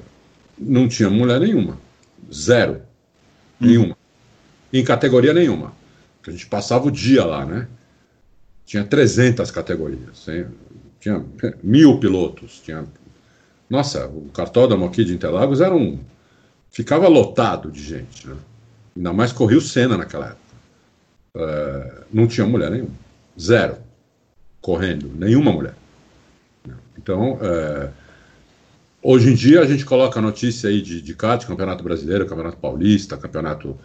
não 0.57 0.87
tinha 0.87 1.09
mulher 1.09 1.39
nenhuma. 1.39 1.77
Zero. 2.31 2.81
Hum. 3.59 3.67
Nenhuma. 3.67 3.97
Em 4.71 4.83
categoria 4.83 5.33
nenhuma. 5.33 5.73
Porque 6.17 6.29
a 6.29 6.33
gente 6.33 6.45
passava 6.45 6.87
o 6.87 6.91
dia 6.91 7.25
lá, 7.25 7.45
né? 7.45 7.67
Tinha 8.63 8.83
300 8.83 9.49
categorias. 9.49 10.27
Hein? 10.27 10.45
Tinha 10.99 11.25
mil 11.63 11.99
pilotos. 11.99 12.61
Tinha... 12.63 12.85
Nossa, 13.67 14.07
o 14.07 14.29
cartódromo 14.33 14.85
aqui 14.85 15.03
de 15.03 15.13
Interlagos 15.13 15.61
era 15.61 15.75
um. 15.75 15.99
Ficava 16.71 17.07
lotado 17.07 17.69
de 17.69 17.83
gente. 17.83 18.27
Né? 18.27 18.35
Ainda 18.95 19.13
mais 19.13 19.31
corria 19.31 19.57
o 19.57 19.61
Senna 19.61 19.97
naquela 19.97 20.27
época. 20.27 20.41
Uh, 21.35 22.05
não 22.11 22.27
tinha 22.27 22.47
mulher 22.47 22.71
nenhuma. 22.71 22.95
Zero. 23.39 23.77
Correndo. 24.61 25.11
Nenhuma 25.15 25.51
mulher. 25.51 25.75
Então, 26.97 27.39
é, 27.41 27.89
hoje 29.01 29.31
em 29.31 29.33
dia 29.33 29.61
a 29.61 29.65
gente 29.65 29.83
coloca 29.83 30.19
a 30.19 30.21
notícia 30.21 30.69
aí 30.69 30.81
de, 30.81 31.01
de 31.01 31.15
kart, 31.15 31.45
Campeonato 31.45 31.83
Brasileiro, 31.83 32.27
Campeonato 32.27 32.57
Paulista, 32.57 33.17
Campeonato 33.17 33.75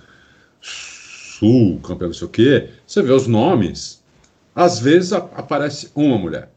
Sul, 0.61 1.81
Campeonato 1.81 2.07
não 2.07 2.13
sei 2.13 2.27
o 2.27 2.31
quê, 2.31 2.71
você 2.87 3.03
vê 3.03 3.13
os 3.13 3.27
nomes, 3.27 4.03
às 4.55 4.79
vezes 4.79 5.15
a, 5.15 5.19
aparece 5.19 5.91
uma 5.95 6.19
mulher. 6.19 6.51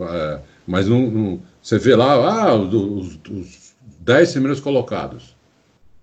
É, 0.00 0.40
mas 0.66 0.88
não, 0.88 1.08
não, 1.08 1.42
você 1.62 1.78
vê 1.78 1.94
lá, 1.94 2.14
ah, 2.14 2.54
os, 2.54 3.18
os 3.30 3.67
dez 4.08 4.32
primeiros 4.32 4.58
colocados. 4.58 5.36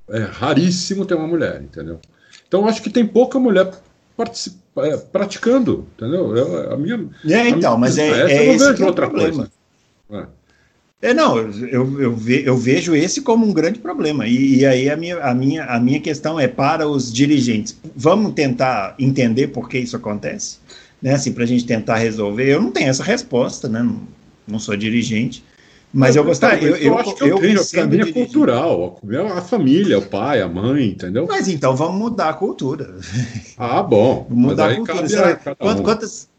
É 0.08 0.20
raríssimo 0.20 1.06
ter 1.06 1.16
uma 1.16 1.28
mulher, 1.28 1.64
entendeu? 1.64 2.00
Então 2.48 2.68
acho 2.68 2.82
que 2.82 2.92
tem 2.92 3.06
pouca 3.06 3.40
mulher 3.40 3.72
é, 4.78 4.98
praticando, 4.98 5.88
entendeu? 5.96 6.38
Eu, 6.38 6.74
a 6.74 6.78
minha, 6.78 7.10
é, 7.28 7.50
então, 7.50 7.72
minha, 7.72 7.78
mas 7.78 7.98
é, 7.98 8.32
é 8.32 8.54
esse 8.54 8.74
que 8.76 8.84
é 8.84 8.88
o 8.88 8.94
problema. 8.94 9.50
É. 10.12 10.26
é. 11.02 11.14
não, 11.16 11.36
eu, 11.40 12.00
eu, 12.00 12.16
ve, 12.16 12.44
eu, 12.46 12.56
vejo 12.56 12.96
esse 12.96 13.22
como 13.22 13.44
um 13.44 13.52
grande 13.52 13.80
problema. 13.80 14.28
E, 14.28 14.60
e, 14.60 14.66
aí 14.68 14.88
a 14.88 14.96
minha, 14.96 15.18
a, 15.18 15.34
minha, 15.34 15.66
a 15.66 15.80
minha 15.80 16.00
questão 16.00 16.40
é 16.40 16.48
para 16.48 16.88
os 16.88 17.12
dirigentes. 17.12 17.76
Vamos 17.96 18.34
tentar 18.34 18.94
entender 19.00 19.48
por 19.48 19.68
que 19.68 19.80
isso 19.80 19.98
acontece? 19.98 20.60
Né, 21.02 21.14
assim, 21.14 21.32
para 21.32 21.44
a 21.44 21.48
gente 21.48 21.66
tentar 21.66 21.96
resolver. 21.96 22.48
Eu 22.48 22.62
não 22.62 22.72
tenho 22.72 22.90
essa 22.90 23.04
resposta, 23.04 23.68
né? 23.68 23.82
Não, 23.82 24.02
não 24.48 24.60
sou 24.60 24.78
dirigente. 24.78 25.44
Mas 25.96 26.14
eu, 26.14 26.24
eu 26.24 26.28
gostaria. 26.28 26.68
Eu, 26.68 26.76
eu, 26.76 26.98
acho 26.98 27.16
que 27.16 27.24
eu, 27.24 27.28
eu 27.28 27.40
tenho, 27.40 27.84
a 27.84 27.88
minha 27.88 28.12
cultural, 28.12 29.00
a 29.34 29.42
família, 29.42 29.98
o 29.98 30.02
pai, 30.02 30.42
a 30.42 30.48
mãe, 30.48 30.90
entendeu? 30.90 31.26
Mas 31.26 31.48
então 31.48 31.74
vamos 31.74 31.98
mudar 31.98 32.30
a 32.32 32.34
cultura. 32.34 32.96
Ah, 33.58 33.82
bom. 33.82 34.28
mudar 34.30 34.72
a 34.72 34.76
cultura. 34.76 35.08
Será, 35.08 35.36
quantas, 35.38 35.80
um. 35.80 35.84
quantas, 35.84 36.30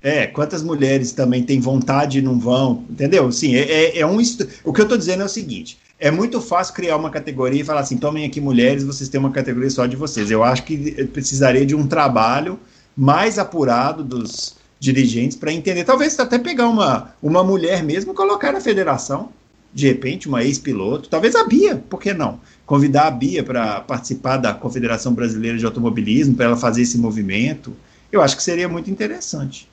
é, 0.00 0.28
quantas 0.28 0.62
mulheres 0.62 1.10
também 1.10 1.42
têm 1.42 1.58
vontade 1.58 2.20
e 2.20 2.22
não 2.22 2.38
vão, 2.38 2.84
entendeu? 2.88 3.32
Sim, 3.32 3.56
é, 3.56 3.62
é, 3.62 3.98
é 3.98 4.06
um. 4.06 4.18
O 4.62 4.72
que 4.72 4.80
eu 4.80 4.84
estou 4.84 4.96
dizendo 4.96 5.22
é 5.22 5.26
o 5.26 5.28
seguinte: 5.28 5.76
é 5.98 6.12
muito 6.12 6.40
fácil 6.40 6.72
criar 6.72 6.96
uma 6.96 7.10
categoria 7.10 7.62
e 7.62 7.64
falar 7.64 7.80
assim: 7.80 7.96
tomem 7.96 8.24
aqui 8.24 8.40
mulheres, 8.40 8.84
vocês 8.84 9.08
têm 9.08 9.18
uma 9.18 9.32
categoria 9.32 9.70
só 9.70 9.86
de 9.86 9.96
vocês. 9.96 10.30
Eu 10.30 10.44
acho 10.44 10.62
que 10.62 11.04
precisaria 11.06 11.66
de 11.66 11.74
um 11.74 11.88
trabalho 11.88 12.60
mais 12.96 13.40
apurado 13.40 14.04
dos 14.04 14.61
dirigentes 14.82 15.36
para 15.36 15.52
entender. 15.52 15.84
Talvez 15.84 16.18
até 16.18 16.40
pegar 16.40 16.68
uma, 16.68 17.14
uma 17.22 17.44
mulher 17.44 17.84
mesmo 17.84 18.12
colocar 18.12 18.52
na 18.52 18.60
federação, 18.60 19.28
de 19.72 19.86
repente, 19.86 20.26
uma 20.26 20.42
ex-piloto. 20.42 21.08
Talvez 21.08 21.36
a 21.36 21.44
Bia, 21.44 21.76
por 21.76 22.00
que 22.00 22.12
não? 22.12 22.40
Convidar 22.66 23.06
a 23.06 23.10
Bia 23.12 23.44
para 23.44 23.80
participar 23.82 24.38
da 24.38 24.52
Confederação 24.52 25.14
Brasileira 25.14 25.56
de 25.56 25.64
Automobilismo, 25.64 26.34
para 26.34 26.46
ela 26.46 26.56
fazer 26.56 26.82
esse 26.82 26.98
movimento. 26.98 27.72
Eu 28.10 28.20
acho 28.20 28.36
que 28.36 28.42
seria 28.42 28.68
muito 28.68 28.90
interessante. 28.90 29.68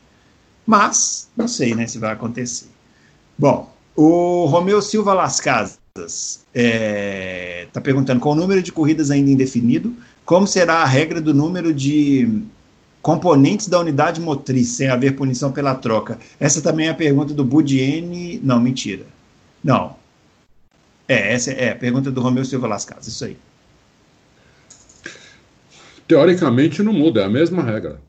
Mas, 0.64 1.28
não 1.36 1.48
sei 1.48 1.74
né, 1.74 1.88
se 1.88 1.98
vai 1.98 2.14
acontecer. 2.14 2.68
Bom, 3.36 3.74
o 3.96 4.46
Romeu 4.46 4.80
Silva 4.80 5.16
Las 5.16 5.40
Casas 5.40 5.80
está 5.98 6.46
é, 6.54 7.68
tá 7.74 7.82
perguntando 7.82 8.20
qual 8.20 8.36
o 8.36 8.38
número 8.38 8.62
de 8.62 8.72
corridas 8.72 9.10
ainda 9.10 9.32
indefinido, 9.32 9.92
como 10.24 10.46
será 10.46 10.76
a 10.76 10.86
regra 10.86 11.20
do 11.20 11.34
número 11.34 11.74
de 11.74 12.44
componentes 13.02 13.68
da 13.68 13.80
unidade 13.80 14.20
motriz, 14.20 14.70
sem 14.70 14.88
haver 14.88 15.16
punição 15.16 15.52
pela 15.52 15.76
troca. 15.76 16.18
Essa 16.40 16.62
também 16.62 16.88
é 16.88 16.90
a 16.90 16.96
pergunta 16.96 17.34
do 17.34 17.44
Budiene. 17.44 18.40
Não, 18.44 18.60
mentira. 18.60 19.06
Não. 19.64 19.96
É, 21.08 21.34
essa 21.34 21.52
é 21.52 21.72
a 21.72 21.76
pergunta 21.76 22.12
do 22.12 22.22
Romeu 22.22 22.46
Silva 22.46 22.68
Las 22.68 22.86
Casas, 22.86 23.08
isso 23.08 23.26
aí. 23.26 23.38
Teoricamente 26.08 26.82
não 26.84 26.94
muda, 26.94 27.22
é 27.22 27.26
a 27.26 27.30
mesma 27.30 27.64
regra. 27.64 28.00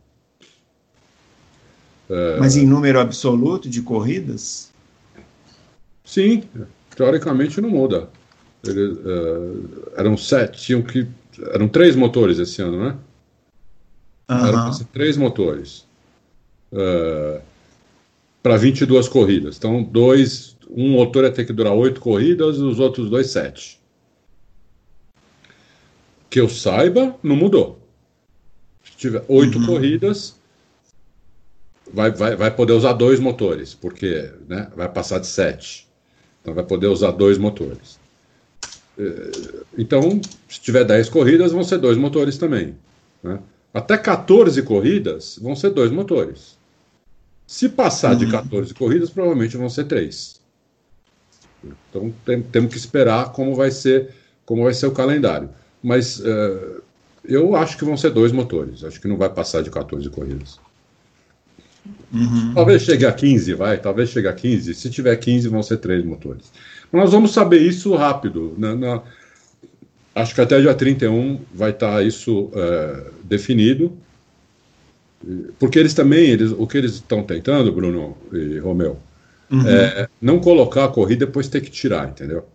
É... 2.08 2.38
Mas 2.38 2.56
em 2.56 2.66
número 2.66 2.98
absoluto 2.98 3.68
de 3.68 3.82
corridas? 3.82 4.70
Sim, 6.04 6.42
teoricamente 6.96 7.60
não 7.60 7.70
muda. 7.70 8.08
Ele, 8.66 8.92
uh, 8.92 9.92
eram 9.96 10.16
sete, 10.16 10.60
tinham 10.60 10.82
que. 10.82 11.06
Eram 11.52 11.68
três 11.68 11.96
motores 11.96 12.38
esse 12.38 12.60
ano, 12.60 12.84
né? 12.84 12.96
Uhum. 14.30 14.46
Eram 14.46 14.70
três 14.92 15.16
motores. 15.16 15.84
Uh, 16.72 17.40
para 18.40 18.56
22 18.56 19.08
corridas. 19.08 19.56
Então, 19.56 19.82
dois, 19.82 20.56
um 20.70 20.92
motor 20.92 21.24
ia 21.24 21.32
ter 21.32 21.44
que 21.44 21.52
durar 21.52 21.72
oito 21.72 22.00
corridas 22.00 22.58
os 22.58 22.78
outros 22.78 23.10
dois, 23.10 23.30
sete. 23.30 23.80
Que 26.30 26.40
eu 26.40 26.48
saiba, 26.48 27.16
não 27.22 27.34
mudou. 27.34 27.80
Se 28.84 28.92
tiver 28.96 29.24
oito 29.26 29.58
uhum. 29.58 29.66
corridas, 29.66 30.36
vai, 31.92 32.12
vai, 32.12 32.36
vai 32.36 32.50
poder 32.54 32.74
usar 32.74 32.92
dois 32.92 33.18
motores, 33.18 33.74
porque 33.74 34.32
né, 34.48 34.70
vai 34.76 34.88
passar 34.88 35.18
de 35.18 35.26
sete. 35.26 35.88
Então 36.40 36.54
vai 36.54 36.64
poder 36.64 36.86
usar 36.86 37.10
dois 37.10 37.36
motores. 37.36 37.98
É, 38.96 39.30
então, 39.76 40.20
se 40.48 40.60
tiver 40.60 40.84
10 40.84 41.08
corridas, 41.08 41.52
vão 41.52 41.64
ser 41.64 41.78
dois 41.78 41.98
motores 41.98 42.38
também. 42.38 42.76
Né? 43.22 43.40
Até 43.72 43.96
14 43.96 44.62
corridas 44.62 45.38
vão 45.40 45.54
ser 45.54 45.70
dois 45.70 45.90
motores. 45.90 46.58
Se 47.46 47.68
passar 47.68 48.12
uhum. 48.12 48.18
de 48.18 48.30
14 48.30 48.74
corridas, 48.74 49.10
provavelmente 49.10 49.56
vão 49.56 49.68
ser 49.68 49.84
três. 49.84 50.40
Então 51.64 52.12
tem, 52.24 52.42
temos 52.42 52.72
que 52.72 52.78
esperar 52.78 53.32
como 53.32 53.54
vai 53.54 53.70
ser 53.70 54.14
como 54.44 54.64
vai 54.64 54.74
ser 54.74 54.86
o 54.86 54.92
calendário. 54.92 55.50
Mas 55.82 56.18
uh, 56.20 56.82
eu 57.24 57.54
acho 57.54 57.76
que 57.78 57.84
vão 57.84 57.96
ser 57.96 58.10
dois 58.10 58.32
motores. 58.32 58.82
Acho 58.82 59.00
que 59.00 59.08
não 59.08 59.16
vai 59.16 59.28
passar 59.28 59.62
de 59.62 59.70
14 59.70 60.08
corridas. 60.10 60.58
Uhum. 62.12 62.52
Talvez 62.54 62.82
chegue 62.82 63.06
a 63.06 63.12
15, 63.12 63.54
vai. 63.54 63.78
Talvez 63.78 64.10
chegue 64.10 64.28
a 64.28 64.32
15. 64.32 64.74
Se 64.74 64.90
tiver 64.90 65.16
15, 65.16 65.48
vão 65.48 65.62
ser 65.62 65.78
três 65.78 66.04
motores. 66.04 66.50
Mas 66.90 67.02
nós 67.02 67.12
vamos 67.12 67.32
saber 67.32 67.60
isso 67.60 67.94
rápido. 67.94 68.54
Na, 68.58 68.74
na, 68.74 69.02
acho 70.20 70.34
que 70.34 70.40
até 70.40 70.60
dia 70.60 70.74
31 70.74 71.40
vai 71.54 71.70
estar 71.70 71.94
tá 71.94 72.02
isso 72.02 72.50
é, 72.54 73.04
definido. 73.24 73.96
Porque 75.58 75.78
eles 75.78 75.92
também, 75.92 76.30
eles, 76.30 76.50
o 76.50 76.66
que 76.66 76.78
eles 76.78 76.94
estão 76.94 77.22
tentando, 77.22 77.70
Bruno 77.72 78.16
e 78.32 78.58
Romeu, 78.58 78.98
uhum. 79.50 79.68
é 79.68 80.08
não 80.20 80.38
colocar 80.38 80.86
a 80.86 80.88
corrida 80.88 81.24
e 81.24 81.26
depois 81.26 81.48
ter 81.48 81.60
que 81.60 81.70
tirar, 81.70 82.08
entendeu? 82.08 82.46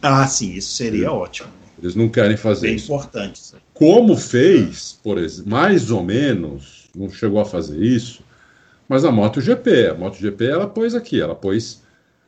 Ah, 0.00 0.26
sim, 0.26 0.54
isso 0.54 0.72
seria 0.72 1.08
eles, 1.08 1.10
ótimo. 1.10 1.48
Eles 1.82 1.94
não 1.94 2.08
querem 2.08 2.36
fazer 2.36 2.68
Bem 2.68 2.76
isso. 2.76 2.86
importante. 2.86 3.40
Isso. 3.40 3.56
Como 3.74 4.16
fez, 4.16 4.98
por 5.02 5.18
exemplo, 5.18 5.50
mais 5.50 5.90
ou 5.90 6.02
menos, 6.02 6.88
não 6.96 7.10
chegou 7.10 7.40
a 7.40 7.44
fazer 7.44 7.78
isso, 7.82 8.22
mas 8.88 9.04
a 9.04 9.10
MotoGP, 9.10 9.88
a 9.88 9.94
MotoGP 9.94 10.46
ela 10.46 10.66
pôs 10.66 10.94
aqui, 10.94 11.20
ela 11.20 11.34
pôs, 11.34 11.82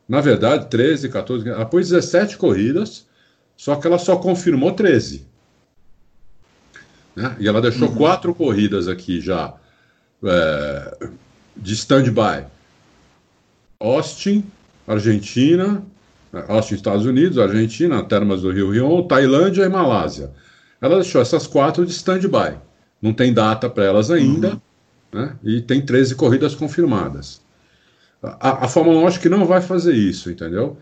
na 0.09 0.20
verdade, 0.20 0.66
13, 0.69 1.09
14, 1.09 1.48
ela 1.48 1.65
pôs 1.65 1.89
17 1.89 2.36
corridas, 2.36 3.07
só 3.57 3.77
que 3.77 3.87
ela 3.87 3.99
só 3.99 4.16
confirmou 4.16 4.73
13. 4.73 5.27
Né? 7.15 7.35
E 7.41 7.49
ela 7.49 7.62
deixou 7.62 7.89
uhum. 7.89 7.95
quatro 7.95 8.35
corridas 8.35 8.87
aqui 8.87 9.20
já 9.20 9.55
é, 10.23 11.09
de 11.57 11.73
stand-by. 11.74 12.45
Austin, 13.81 14.45
Argentina, 14.87 15.83
Austin, 16.49 16.74
Estados 16.74 17.07
Unidos, 17.07 17.39
Argentina, 17.39 18.03
Termas 18.03 18.43
do 18.43 18.51
Rio 18.51 18.70
Rio, 18.70 19.03
Tailândia 19.05 19.65
e 19.65 19.69
Malásia. 19.69 20.31
Ela 20.81 20.97
deixou 20.97 21.20
essas 21.20 21.47
quatro 21.47 21.87
de 21.87 21.93
stand-by. 21.93 22.59
Não 23.01 23.12
tem 23.12 23.33
data 23.33 23.69
para 23.69 23.85
elas 23.85 24.11
ainda, 24.11 24.61
uhum. 25.12 25.20
né? 25.20 25.37
e 25.43 25.61
tem 25.62 25.81
13 25.81 26.15
corridas 26.15 26.55
confirmadas. 26.55 27.41
A, 28.23 28.65
a 28.65 28.69
Fórmula 28.69 29.01
1 29.01 29.07
acho 29.07 29.20
que 29.20 29.28
não 29.28 29.47
vai 29.47 29.61
fazer 29.61 29.95
isso, 29.95 30.31
entendeu? 30.31 30.77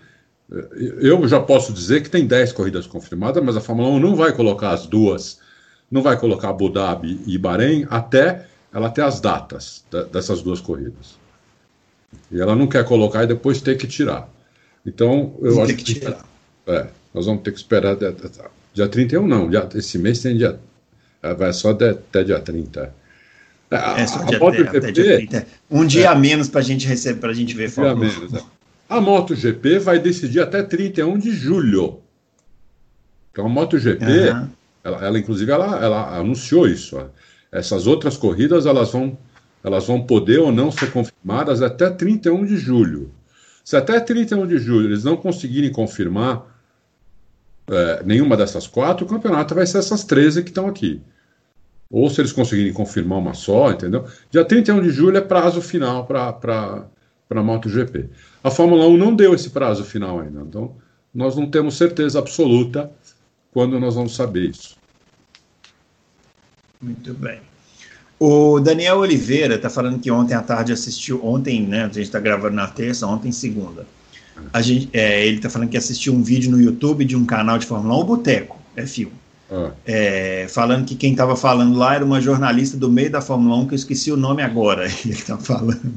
Eu 1.01 1.27
já 1.27 1.41
posso 1.41 1.73
dizer 1.73 2.03
que 2.03 2.11
tem 2.11 2.27
10 2.27 2.53
corridas 2.53 2.87
confirmadas, 2.87 3.43
mas 3.43 3.57
a 3.57 3.61
Fórmula 3.61 3.89
1 3.91 4.01
não 4.01 4.15
vai 4.15 4.33
colocar 4.33 4.71
as 4.71 4.87
duas, 4.87 5.41
não 5.91 6.03
vai 6.03 6.19
colocar 6.19 6.51
Abu 6.51 6.69
Dhabi 6.69 7.21
e 7.27 7.37
Bahrein 7.39 7.87
até 7.91 8.47
ela 8.73 8.91
ter 8.91 9.03
as 9.03 9.21
datas 9.21 9.85
da, 9.91 10.03
dessas 10.05 10.43
duas 10.43 10.61
corridas. 10.61 11.17
E 12.31 12.41
ela 12.41 12.55
não 12.55 12.67
quer 12.67 12.85
colocar 12.85 13.25
e 13.25 13.27
depois 13.27 13.61
ter 13.61 13.77
que 13.77 13.87
tirar. 13.87 14.29
Então, 14.87 15.35
eu 15.41 15.63
acho 15.63 15.75
que. 15.77 15.85
Tirar. 15.85 16.25
É, 16.67 16.87
nós 17.13 17.27
vamos 17.27 17.43
ter 17.43 17.53
que 17.53 17.59
esperar. 17.59 17.97
Dia, 17.97 18.15
dia 18.73 18.89
31, 18.89 19.27
não. 19.27 19.49
Dia, 19.49 19.69
esse 19.75 19.99
mês 19.99 20.21
tem 20.21 20.37
dia. 20.37 20.59
É, 21.23 21.35
vai 21.35 21.53
só 21.53 21.73
de, 21.73 21.91
até 21.91 22.23
dia 22.23 22.41
30. 22.41 22.95
É, 23.71 23.77
é 24.03 24.07
só 24.07 24.21
a, 24.21 24.25
dia, 24.25 24.39
a 24.39 24.79
até 24.79 24.93
dia 24.93 25.17
30. 25.17 25.47
Um 25.71 25.87
dia 25.87 26.05
é, 26.05 26.07
a 26.07 26.15
menos 26.15 26.49
para 26.49 26.61
a 26.61 26.65
gente 26.65 26.87
receber, 26.87 27.21
para 27.21 27.31
a 27.31 27.35
gente 27.35 27.55
ver 27.55 27.71
um 27.71 27.83
dia 27.83 27.97
menos, 27.97 28.35
é. 28.35 28.43
A 28.89 29.01
MotoGP 29.01 29.79
vai 29.79 29.99
decidir 29.99 30.41
até 30.41 30.63
31 30.63 31.19
de 31.19 31.31
julho. 31.31 32.01
Então 33.31 33.47
a 33.47 33.49
MotoGP, 33.49 34.05
uhum. 34.05 34.49
ela, 34.83 35.07
ela 35.07 35.19
inclusive 35.19 35.51
ela, 35.51 35.83
ela 35.83 36.17
anunciou 36.17 36.69
isso. 36.69 36.97
Ó. 36.97 37.07
Essas 37.51 37.87
outras 37.87 38.17
corridas 38.17 38.67
elas 38.67 38.93
vão, 38.93 39.17
elas 39.63 39.87
vão 39.87 40.03
poder 40.03 40.39
ou 40.39 40.53
não 40.53 40.71
ser 40.71 40.93
confirmadas 40.93 41.63
até 41.63 41.91
31 41.91 42.45
de 42.45 42.57
julho. 42.57 43.11
Se 43.65 43.77
até 43.77 43.99
31 43.99 44.47
de 44.47 44.59
julho 44.59 44.89
eles 44.89 45.05
não 45.05 45.17
conseguirem 45.17 45.73
confirmar 45.73 46.47
é, 47.71 48.03
nenhuma 48.05 48.37
dessas 48.37 48.67
quatro, 48.67 49.07
o 49.07 49.09
campeonato 49.09 49.55
vai 49.55 49.67
ser 49.67 49.79
essas 49.79 50.05
13 50.05 50.43
que 50.43 50.51
estão 50.51 50.67
aqui. 50.67 51.01
Ou 51.91 52.11
se 52.11 52.21
eles 52.21 52.33
conseguirem 52.33 52.73
confirmar 52.73 53.19
uma 53.19 53.35
só, 53.35 53.71
entendeu? 53.71 54.07
Dia 54.31 54.45
31 54.45 54.83
de 54.83 54.91
julho 54.91 55.17
é 55.17 55.21
prazo 55.21 55.63
final 55.63 56.07
para 56.07 56.87
a 57.41 57.43
MotoGP. 57.43 58.09
A 58.43 58.51
Fórmula 58.51 58.87
1 58.87 58.97
não 58.97 59.15
deu 59.15 59.35
esse 59.35 59.51
prazo 59.51 59.85
final 59.85 60.21
ainda, 60.21 60.41
então 60.43 60.75
nós 61.15 61.37
não 61.37 61.49
temos 61.49 61.77
certeza 61.77 62.19
absoluta 62.19 62.91
quando 63.53 63.79
nós 63.79 63.95
vamos 63.95 64.15
saber 64.15 64.51
isso. 64.51 64.77
Muito 66.81 67.15
bem. 67.15 67.41
O 68.19 68.61
Daniel 68.61 68.99
Oliveira 68.99 69.55
está 69.55 69.71
falando 69.71 70.01
que 70.01 70.11
ontem 70.11 70.35
à 70.35 70.43
tarde 70.43 70.73
assistiu, 70.73 71.25
ontem, 71.25 71.63
né? 71.63 71.85
A 71.85 71.89
gente 71.89 72.03
está 72.03 72.21
gravando 72.21 72.55
na 72.55 72.67
terça, 72.67 73.07
ontem 73.07 73.33
segunda. 73.33 73.87
A 74.53 74.61
gente, 74.61 74.89
é, 74.93 75.27
ele 75.27 75.37
está 75.37 75.49
falando 75.49 75.69
que 75.69 75.77
assistiu 75.77 76.13
um 76.13 76.23
vídeo 76.23 76.51
no 76.51 76.61
YouTube 76.61 77.05
de 77.05 77.17
um 77.17 77.25
canal 77.25 77.59
de 77.59 77.67
Fórmula 77.67 77.97
1, 77.97 78.01
o 78.01 78.05
Boteco, 78.05 78.59
é 78.77 78.87
filme. 78.87 79.15
Ah. 79.51 79.71
É, 79.87 80.47
falando 80.49 80.85
que 80.87 80.95
quem 80.95 81.13
estava 81.13 81.37
falando 81.37 81.77
lá 81.77 81.95
era 81.95 82.05
uma 82.05 82.21
jornalista 82.21 82.77
do 82.77 82.91
meio 82.91 83.11
da 83.11 83.21
Fórmula 83.21 83.57
1, 83.57 83.69
que 83.69 83.75
eu 83.75 83.77
esqueci 83.77 84.11
o 84.11 84.17
nome 84.17 84.43
agora. 84.43 84.87
Ele 85.05 85.15
está 85.15 85.39
falando. 85.39 85.95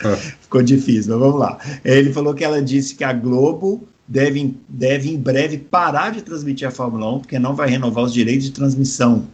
Ficou 0.40 0.62
difícil, 0.62 1.12
mas 1.12 1.20
vamos 1.20 1.40
lá. 1.40 1.58
Ele 1.84 2.12
falou 2.12 2.34
que 2.34 2.44
ela 2.44 2.62
disse 2.62 2.94
que 2.94 3.04
a 3.04 3.12
Globo 3.12 3.86
deve, 4.06 4.54
deve 4.68 5.10
em 5.10 5.16
breve 5.16 5.58
parar 5.58 6.10
de 6.10 6.22
transmitir 6.22 6.68
a 6.68 6.70
Fórmula 6.70 7.14
1, 7.16 7.20
porque 7.20 7.38
não 7.38 7.54
vai 7.54 7.68
renovar 7.68 8.04
os 8.04 8.12
direitos 8.12 8.46
de 8.46 8.52
transmissão, 8.52 9.26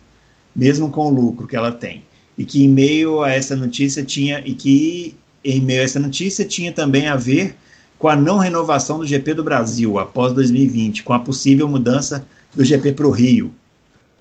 mesmo 0.55 0.91
com 0.91 1.07
o 1.07 1.11
lucro 1.11 1.47
que 1.47 1.57
ela 1.57 1.73
tem. 1.73 2.03
E 2.37 2.45
que 2.45 2.65
em 2.65 2.69
meio 2.69 3.23
a 3.23 3.31
essa 3.31 3.55
notícia 3.55 4.03
tinha, 4.03 4.43
e 4.45 4.55
que 4.55 5.15
em 5.45 5.61
meio 5.61 5.81
a 5.81 5.85
essa 5.85 6.01
notícia 6.01 6.45
tinha 6.45 6.73
também 6.73 7.07
a 7.09 7.17
ver 7.17 7.55
com 7.99 8.09
a 8.09 8.17
não 8.17 8.39
renovação 8.39 8.99
do 8.99 9.07
GP 9.07 9.35
do 9.35 9.45
Brasil 9.45 9.99
após 9.99 10.33
2020, 10.33 11.05
com 11.05 11.13
a 11.13 11.21
possível 11.21 11.69
mudança 11.69 12.27
do 12.55 12.65
GP 12.65 12.93
para 12.93 13.07
o 13.07 13.11
Rio, 13.11 13.53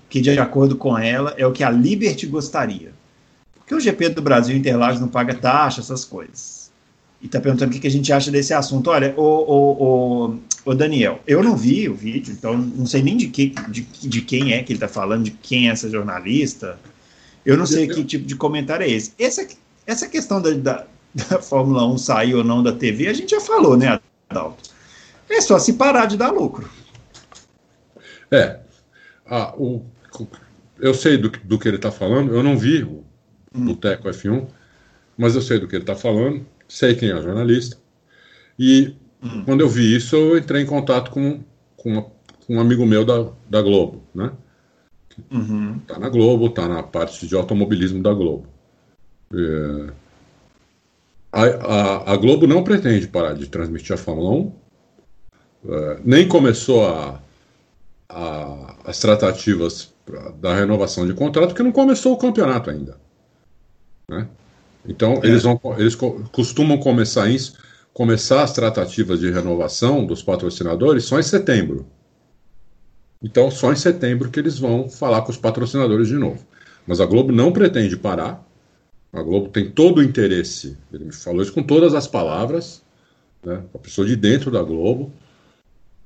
que 0.08 0.20
de 0.20 0.30
acordo 0.38 0.76
com 0.76 0.96
ela 0.96 1.34
é 1.36 1.46
o 1.46 1.52
que 1.52 1.64
a 1.64 1.70
Liberty 1.70 2.26
gostaria. 2.26 2.92
Porque 3.72 3.76
o 3.76 3.80
GP 3.80 4.10
do 4.10 4.20
Brasil 4.20 4.54
Interlagos 4.54 5.00
não 5.00 5.08
paga 5.08 5.34
taxa, 5.34 5.80
essas 5.80 6.04
coisas. 6.04 6.70
E 7.22 7.26
está 7.26 7.40
perguntando 7.40 7.74
o 7.74 7.80
que 7.80 7.86
a 7.86 7.90
gente 7.90 8.12
acha 8.12 8.30
desse 8.30 8.52
assunto. 8.52 8.90
Olha, 8.90 9.14
o, 9.16 9.22
o, 9.22 9.84
o, 10.34 10.38
o, 10.66 10.74
Daniel, 10.74 11.20
eu 11.26 11.42
não 11.42 11.56
vi 11.56 11.88
o 11.88 11.94
vídeo, 11.94 12.34
então 12.34 12.54
não 12.54 12.84
sei 12.84 13.02
nem 13.02 13.16
de, 13.16 13.28
que, 13.28 13.54
de, 13.68 13.80
de 13.80 14.20
quem 14.20 14.52
é 14.52 14.62
que 14.62 14.72
ele 14.72 14.76
está 14.76 14.88
falando, 14.88 15.24
de 15.24 15.30
quem 15.30 15.68
é 15.68 15.72
essa 15.72 15.88
jornalista. 15.88 16.78
Eu 17.46 17.56
não 17.56 17.64
sei 17.64 17.86
que 17.86 18.04
tipo 18.04 18.26
de 18.26 18.36
comentário 18.36 18.84
é 18.84 18.90
esse. 18.90 19.14
Essa, 19.18 19.46
essa 19.86 20.06
questão 20.06 20.42
da, 20.42 20.50
da, 20.50 20.86
da 21.30 21.40
Fórmula 21.40 21.86
1 21.86 21.96
sair 21.96 22.34
ou 22.34 22.44
não 22.44 22.62
da 22.62 22.72
TV, 22.72 23.08
a 23.08 23.14
gente 23.14 23.30
já 23.30 23.40
falou, 23.40 23.74
né, 23.74 23.98
Adalto? 24.28 24.70
É 25.30 25.40
só 25.40 25.58
se 25.58 25.74
parar 25.74 26.04
de 26.04 26.18
dar 26.18 26.30
lucro. 26.30 26.68
É. 28.30 28.58
Ah, 29.26 29.54
o, 29.56 29.82
eu 30.78 30.92
sei 30.92 31.16
do, 31.16 31.30
do 31.30 31.58
que 31.58 31.68
ele 31.68 31.76
está 31.76 31.90
falando, 31.90 32.34
eu 32.34 32.42
não 32.42 32.58
vi 32.58 32.82
o, 32.82 33.02
hum. 33.54 33.74
Teco 33.74 34.08
F1, 34.08 34.46
mas 35.16 35.34
eu 35.34 35.42
sei 35.42 35.58
do 35.58 35.68
que 35.68 35.76
ele 35.76 35.82
está 35.82 35.94
falando, 35.94 36.44
sei 36.68 36.94
quem 36.94 37.10
é 37.10 37.14
o 37.14 37.22
jornalista. 37.22 37.76
E 38.58 38.94
hum. 39.22 39.44
quando 39.44 39.60
eu 39.60 39.68
vi 39.68 39.94
isso, 39.94 40.16
eu 40.16 40.38
entrei 40.38 40.62
em 40.62 40.66
contato 40.66 41.10
com, 41.10 41.40
com, 41.76 41.90
uma, 41.90 42.02
com 42.02 42.56
um 42.56 42.60
amigo 42.60 42.86
meu 42.86 43.04
da, 43.04 43.30
da 43.48 43.62
Globo, 43.62 44.02
né? 44.14 44.32
Uhum. 45.30 45.78
Tá 45.80 45.98
na 45.98 46.08
Globo, 46.08 46.48
tá 46.48 46.66
na 46.66 46.82
parte 46.82 47.26
de 47.26 47.34
automobilismo 47.34 48.02
da 48.02 48.12
Globo. 48.12 48.46
É... 49.34 49.92
A, 51.30 51.42
a, 51.44 52.12
a, 52.12 52.16
Globo 52.16 52.46
não 52.46 52.62
pretende 52.62 53.08
parar 53.08 53.32
de 53.32 53.46
transmitir 53.46 53.94
a 53.94 53.98
Fórmula 53.98 54.30
1, 54.30 54.52
é, 55.66 56.00
nem 56.04 56.28
começou 56.28 56.86
a, 56.86 57.22
a, 58.06 58.76
as 58.84 58.98
tratativas 58.98 59.94
pra, 60.04 60.30
da 60.32 60.54
renovação 60.54 61.06
de 61.06 61.14
contrato, 61.14 61.48
porque 61.48 61.62
não 61.62 61.72
começou 61.72 62.12
o 62.12 62.18
campeonato 62.18 62.68
ainda. 62.68 63.00
Né? 64.12 64.28
Então, 64.86 65.14
é. 65.22 65.26
eles, 65.26 65.42
vão, 65.42 65.58
eles 65.78 65.94
costumam 65.94 66.78
começar 66.78 67.28
isso, 67.28 67.54
começar 67.92 68.42
as 68.42 68.52
tratativas 68.52 69.20
de 69.20 69.30
renovação 69.30 70.04
dos 70.04 70.22
patrocinadores 70.22 71.04
só 71.04 71.18
em 71.18 71.22
setembro. 71.22 71.86
Então, 73.22 73.50
só 73.50 73.72
em 73.72 73.76
setembro 73.76 74.30
que 74.30 74.40
eles 74.40 74.58
vão 74.58 74.88
falar 74.88 75.22
com 75.22 75.30
os 75.30 75.36
patrocinadores 75.36 76.08
de 76.08 76.14
novo. 76.14 76.44
Mas 76.86 77.00
a 77.00 77.06
Globo 77.06 77.32
não 77.32 77.52
pretende 77.52 77.96
parar. 77.96 78.44
A 79.12 79.22
Globo 79.22 79.48
tem 79.48 79.70
todo 79.70 79.98
o 79.98 80.02
interesse, 80.02 80.76
ele 80.92 81.04
me 81.04 81.12
falou 81.12 81.42
isso 81.42 81.52
com 81.52 81.62
todas 81.62 81.94
as 81.94 82.06
palavras, 82.06 82.82
né? 83.44 83.62
a 83.74 83.78
pessoa 83.78 84.06
de 84.06 84.16
dentro 84.16 84.50
da 84.50 84.62
Globo. 84.62 85.12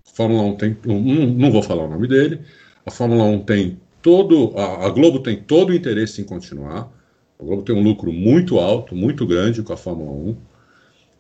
A 0.06 0.16
Fórmula 0.16 0.42
1 0.42 0.56
tem. 0.56 0.76
Não, 0.84 1.00
não 1.00 1.52
vou 1.52 1.62
falar 1.62 1.84
o 1.84 1.90
nome 1.90 2.08
dele. 2.08 2.40
A 2.84 2.90
Fórmula 2.90 3.24
1 3.24 3.44
tem 3.44 3.80
todo. 4.02 4.52
A, 4.56 4.86
a 4.86 4.90
Globo 4.90 5.20
tem 5.20 5.40
todo 5.40 5.70
o 5.70 5.74
interesse 5.74 6.20
em 6.20 6.24
continuar. 6.24 6.90
A 7.38 7.44
Globo 7.44 7.62
tem 7.62 7.74
um 7.74 7.82
lucro 7.82 8.12
muito 8.12 8.58
alto, 8.58 8.94
muito 8.94 9.26
grande 9.26 9.62
com 9.62 9.72
a 9.72 9.76
Fórmula 9.76 10.10
1. 10.10 10.36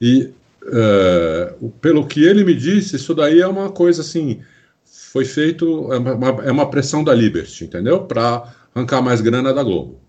E 0.00 0.32
é, 0.66 1.54
pelo 1.80 2.06
que 2.06 2.24
ele 2.24 2.44
me 2.44 2.54
disse, 2.54 2.96
isso 2.96 3.14
daí 3.14 3.40
é 3.40 3.46
uma 3.46 3.70
coisa 3.70 4.02
assim. 4.02 4.42
Foi 4.84 5.24
feito, 5.24 5.92
é 5.92 5.98
uma, 5.98 6.28
é 6.44 6.50
uma 6.50 6.70
pressão 6.70 7.04
da 7.04 7.14
Liberty, 7.14 7.64
entendeu? 7.64 8.04
Para 8.04 8.54
arrancar 8.74 9.02
mais 9.02 9.20
grana 9.20 9.52
da 9.52 9.62
Globo. 9.62 10.00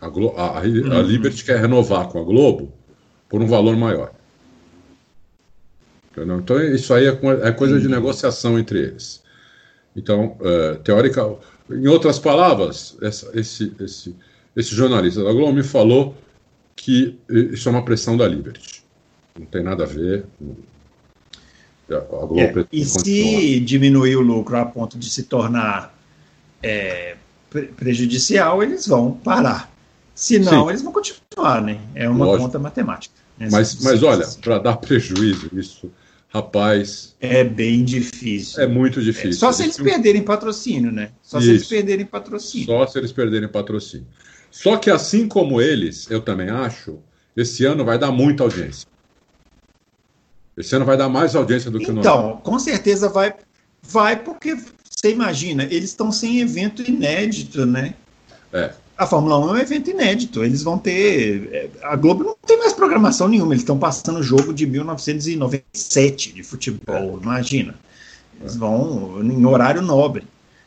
A, 0.00 0.08
Glo 0.08 0.34
a, 0.36 0.58
a, 0.58 0.62
uhum. 0.62 1.02
Liberty 1.02 1.44
quer 1.44 1.60
renovar 1.60 2.08
com 2.08 2.20
a 2.20 2.24
Globo 2.24 2.72
por 3.28 3.40
um 3.40 3.46
valor 3.46 3.76
maior. 3.76 4.12
Entendeu? 6.12 6.38
Então, 6.38 6.62
isso 6.62 6.92
aí 6.94 7.06
é, 7.06 7.18
é 7.42 7.52
coisa 7.52 7.80
de 7.80 7.88
negociação 7.88 8.58
entre 8.58 8.78
eles. 8.78 9.22
Então, 9.94 10.36
é, 10.40 10.74
teórica. 10.76 11.36
Em 11.70 11.86
outras 11.88 12.18
palavras, 12.18 12.96
essa, 13.02 13.30
esse, 13.38 13.72
esse, 13.80 14.14
esse 14.54 14.74
jornalista 14.74 15.24
da 15.24 15.32
Globo 15.32 15.52
me 15.52 15.62
falou 15.62 16.14
que 16.76 17.18
isso 17.28 17.68
é 17.68 17.72
uma 17.72 17.84
pressão 17.84 18.16
da 18.16 18.26
Liberty. 18.26 18.84
Não 19.38 19.46
tem 19.46 19.62
nada 19.62 19.84
a 19.84 19.86
ver. 19.86 20.24
A 21.90 21.98
Globo 21.98 22.38
é, 22.38 22.52
e 22.72 22.84
se 22.84 23.60
diminuir 23.60 24.16
o 24.16 24.20
lucro 24.20 24.56
a 24.56 24.64
ponto 24.64 24.98
de 24.98 25.08
se 25.08 25.24
tornar 25.24 25.96
é, 26.62 27.16
prejudicial, 27.76 28.62
eles 28.62 28.86
vão 28.86 29.12
parar. 29.12 29.72
Se 30.14 30.38
não, 30.38 30.64
Sim. 30.64 30.68
eles 30.70 30.82
vão 30.82 30.92
continuar, 30.92 31.62
né? 31.62 31.80
É 31.94 32.08
uma 32.08 32.24
Lógico. 32.24 32.44
conta 32.44 32.58
matemática. 32.58 33.14
Né? 33.38 33.48
Mas, 33.50 33.82
mas 33.82 34.02
olha, 34.02 34.26
para 34.40 34.58
dar 34.58 34.76
prejuízo, 34.78 35.50
isso, 35.52 35.90
rapaz. 36.28 37.16
É 37.20 37.42
bem 37.44 37.84
difícil. 37.84 38.62
É 38.62 38.66
muito 38.66 39.02
difícil. 39.02 39.30
É, 39.30 39.32
só 39.32 39.52
se 39.52 39.62
eles 39.62 39.76
perderem 39.76 40.22
patrocínio, 40.22 40.92
né? 40.92 41.10
Só 41.22 41.38
isso. 41.38 41.46
se 41.46 41.52
eles 41.52 41.66
perderem 41.66 42.06
patrocínio. 42.06 42.66
Só 42.66 42.86
se 42.86 42.98
eles 42.98 43.12
perderem 43.12 43.48
patrocínio. 43.48 44.06
Só 44.50 44.76
que 44.76 44.90
assim 44.90 45.28
como 45.28 45.60
eles, 45.60 46.10
eu 46.10 46.20
também 46.20 46.48
acho, 46.48 46.98
esse 47.36 47.64
ano 47.64 47.84
vai 47.84 47.98
dar 47.98 48.10
muita 48.10 48.42
audiência. 48.42 48.88
Esse 50.56 50.74
ano 50.74 50.86
vai 50.86 50.96
dar 50.96 51.08
mais 51.08 51.36
audiência 51.36 51.70
do 51.70 51.78
que 51.78 51.92
no 51.92 52.00
Então, 52.00 52.38
com 52.38 52.58
certeza 52.58 53.08
vai, 53.10 53.34
vai 53.82 54.22
porque 54.22 54.56
você 54.88 55.12
imagina, 55.12 55.64
eles 55.64 55.90
estão 55.90 56.10
sem 56.10 56.40
evento 56.40 56.82
inédito, 56.82 57.66
né? 57.66 57.94
É. 58.52 58.72
A 58.96 59.06
Fórmula 59.06 59.38
1 59.38 59.48
é 59.48 59.52
um 59.52 59.56
evento 59.58 59.90
inédito. 59.90 60.42
Eles 60.42 60.62
vão 60.62 60.78
ter. 60.78 61.48
É, 61.52 61.68
a 61.82 61.96
Globo 61.96 62.24
não 62.24 62.36
tem 62.46 62.58
mais 62.58 62.72
programação 62.72 63.28
nenhuma. 63.28 63.52
Eles 63.52 63.62
estão 63.62 63.78
passando 63.78 64.18
o 64.20 64.22
jogo 64.22 64.54
de 64.54 64.66
1997 64.66 66.32
de 66.32 66.42
futebol. 66.42 67.18
É. 67.18 67.22
Imagina. 67.22 67.74
Eles 68.40 68.56
vão 68.56 69.22
em 69.22 69.44
horário 69.44 69.82
nobre. 69.82 70.24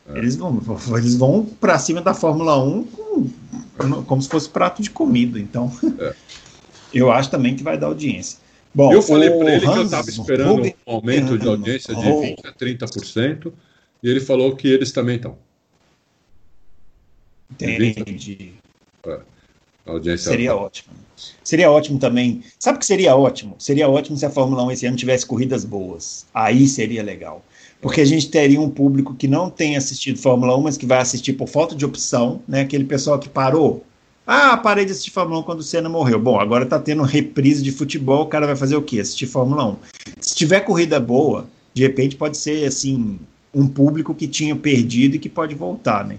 É. 0.08 0.18
Eles 0.18 0.36
vão, 0.36 0.62
eles 0.96 1.16
vão 1.16 1.46
para 1.60 1.80
cima 1.80 2.02
da 2.02 2.14
Fórmula 2.14 2.62
1 2.64 2.84
com, 2.84 3.30
como 4.06 4.22
se 4.22 4.30
fosse 4.30 4.50
prato 4.50 4.82
de 4.82 4.90
comida. 4.90 5.40
Então, 5.40 5.72
é. 6.00 6.14
eu 6.94 7.12
acho 7.12 7.30
também 7.30 7.56
que 7.56 7.64
vai 7.64 7.78
dar 7.78 7.88
audiência. 7.88 8.40
Bom, 8.74 8.94
eu 8.94 9.02
falei 9.02 9.32
para 9.32 9.56
ele 9.56 9.66
Hans, 9.66 9.74
que 9.74 9.80
eu 9.80 9.84
estava 9.84 10.10
esperando 10.10 10.68
um 10.68 10.74
aumento 10.86 11.38
de 11.38 11.48
audiência 11.48 11.96
de 11.96 12.02
20% 12.02 12.36
a 12.46 12.54
30%, 12.54 13.52
e 14.04 14.10
ele 14.10 14.20
falou 14.20 14.56
que 14.56 14.68
eles 14.68 14.92
também 14.92 15.16
estão. 15.16 15.36
Entendi. 17.52 18.54
É. 19.06 19.20
audiência 19.86 20.32
seria 20.32 20.56
ótimo. 20.56 20.94
Seria 21.44 21.72
ótimo 21.72 22.00
também. 22.00 22.44
Sabe 22.60 22.78
o 22.78 22.80
que 22.80 22.86
seria 22.86 23.16
ótimo? 23.16 23.56
Seria 23.58 23.90
ótimo 23.90 24.18
se 24.18 24.26
a 24.26 24.30
Fórmula 24.30 24.64
1 24.64 24.72
esse 24.72 24.86
ano 24.86 24.98
tivesse 24.98 25.26
corridas 25.26 25.66
boas. 25.66 26.26
Aí 26.34 26.68
seria 26.68 27.04
legal. 27.04 27.44
Porque 27.82 28.02
a 28.02 28.06
gente 28.06 28.30
teria 28.30 28.60
um 28.60 28.70
público 28.70 29.16
que 29.16 29.28
não 29.28 29.50
tem 29.50 29.78
assistido 29.78 30.20
Fórmula 30.20 30.56
1, 30.58 30.62
mas 30.62 30.78
que 30.78 30.86
vai 30.86 31.00
assistir 31.00 31.34
por 31.34 31.48
falta 31.48 31.76
de 31.76 31.86
opção, 31.86 32.42
né? 32.48 32.62
Aquele 32.62 32.84
pessoal 32.84 33.18
que 33.18 33.30
parou. 33.30 33.86
Ah, 34.28 34.58
parei 34.58 34.86
de 34.86 34.92
assistir 34.92 35.12
Fórmula 35.12 35.40
1 35.40 35.44
quando 35.44 35.60
o 35.62 35.64
Senna 35.64 35.90
morreu. 35.90 36.20
Bom, 36.20 36.40
agora 36.40 36.66
tá 36.66 36.78
tendo 36.78 37.02
reprise 37.04 37.64
de 37.64 37.72
futebol, 37.72 38.24
o 38.24 38.28
cara 38.28 38.46
vai 38.46 38.56
fazer 38.56 38.76
o 38.76 38.82
quê? 38.82 39.00
Assistir 39.00 39.28
Fórmula 39.28 39.66
1. 39.66 39.76
Se 40.20 40.36
tiver 40.36 40.60
corrida 40.60 41.00
boa, 41.00 41.48
de 41.74 41.82
repente 41.82 42.16
pode 42.16 42.38
ser 42.38 42.66
assim, 42.66 43.18
um 43.54 43.68
público 43.68 44.14
que 44.14 44.28
tinha 44.28 44.56
perdido 44.56 45.16
e 45.16 45.20
que 45.20 45.30
pode 45.30 45.56
voltar, 45.56 46.06
né? 46.06 46.18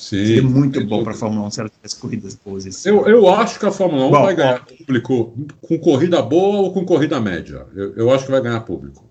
Sim, 0.00 0.24
Seria 0.24 0.42
muito 0.42 0.82
bom 0.86 1.04
para 1.04 1.12
a 1.12 1.14
Fórmula 1.14 1.46
1 1.48 1.50
se 1.50 1.60
ela 1.60 1.68
tivesse 1.68 1.96
corridas 1.96 2.34
boas. 2.34 2.86
Eu, 2.86 3.06
eu 3.06 3.28
acho 3.28 3.60
que 3.60 3.66
a 3.66 3.70
Fórmula 3.70 4.06
1 4.06 4.10
bom, 4.10 4.22
vai 4.22 4.34
ganhar 4.34 4.62
ó, 4.62 4.74
público 4.74 5.34
com 5.60 5.78
corrida 5.78 6.22
boa 6.22 6.60
ou 6.60 6.72
com 6.72 6.86
corrida 6.86 7.20
média. 7.20 7.66
Eu, 7.74 7.94
eu 7.94 8.10
acho 8.10 8.24
que 8.24 8.30
vai 8.30 8.40
ganhar 8.40 8.60
público. 8.60 9.04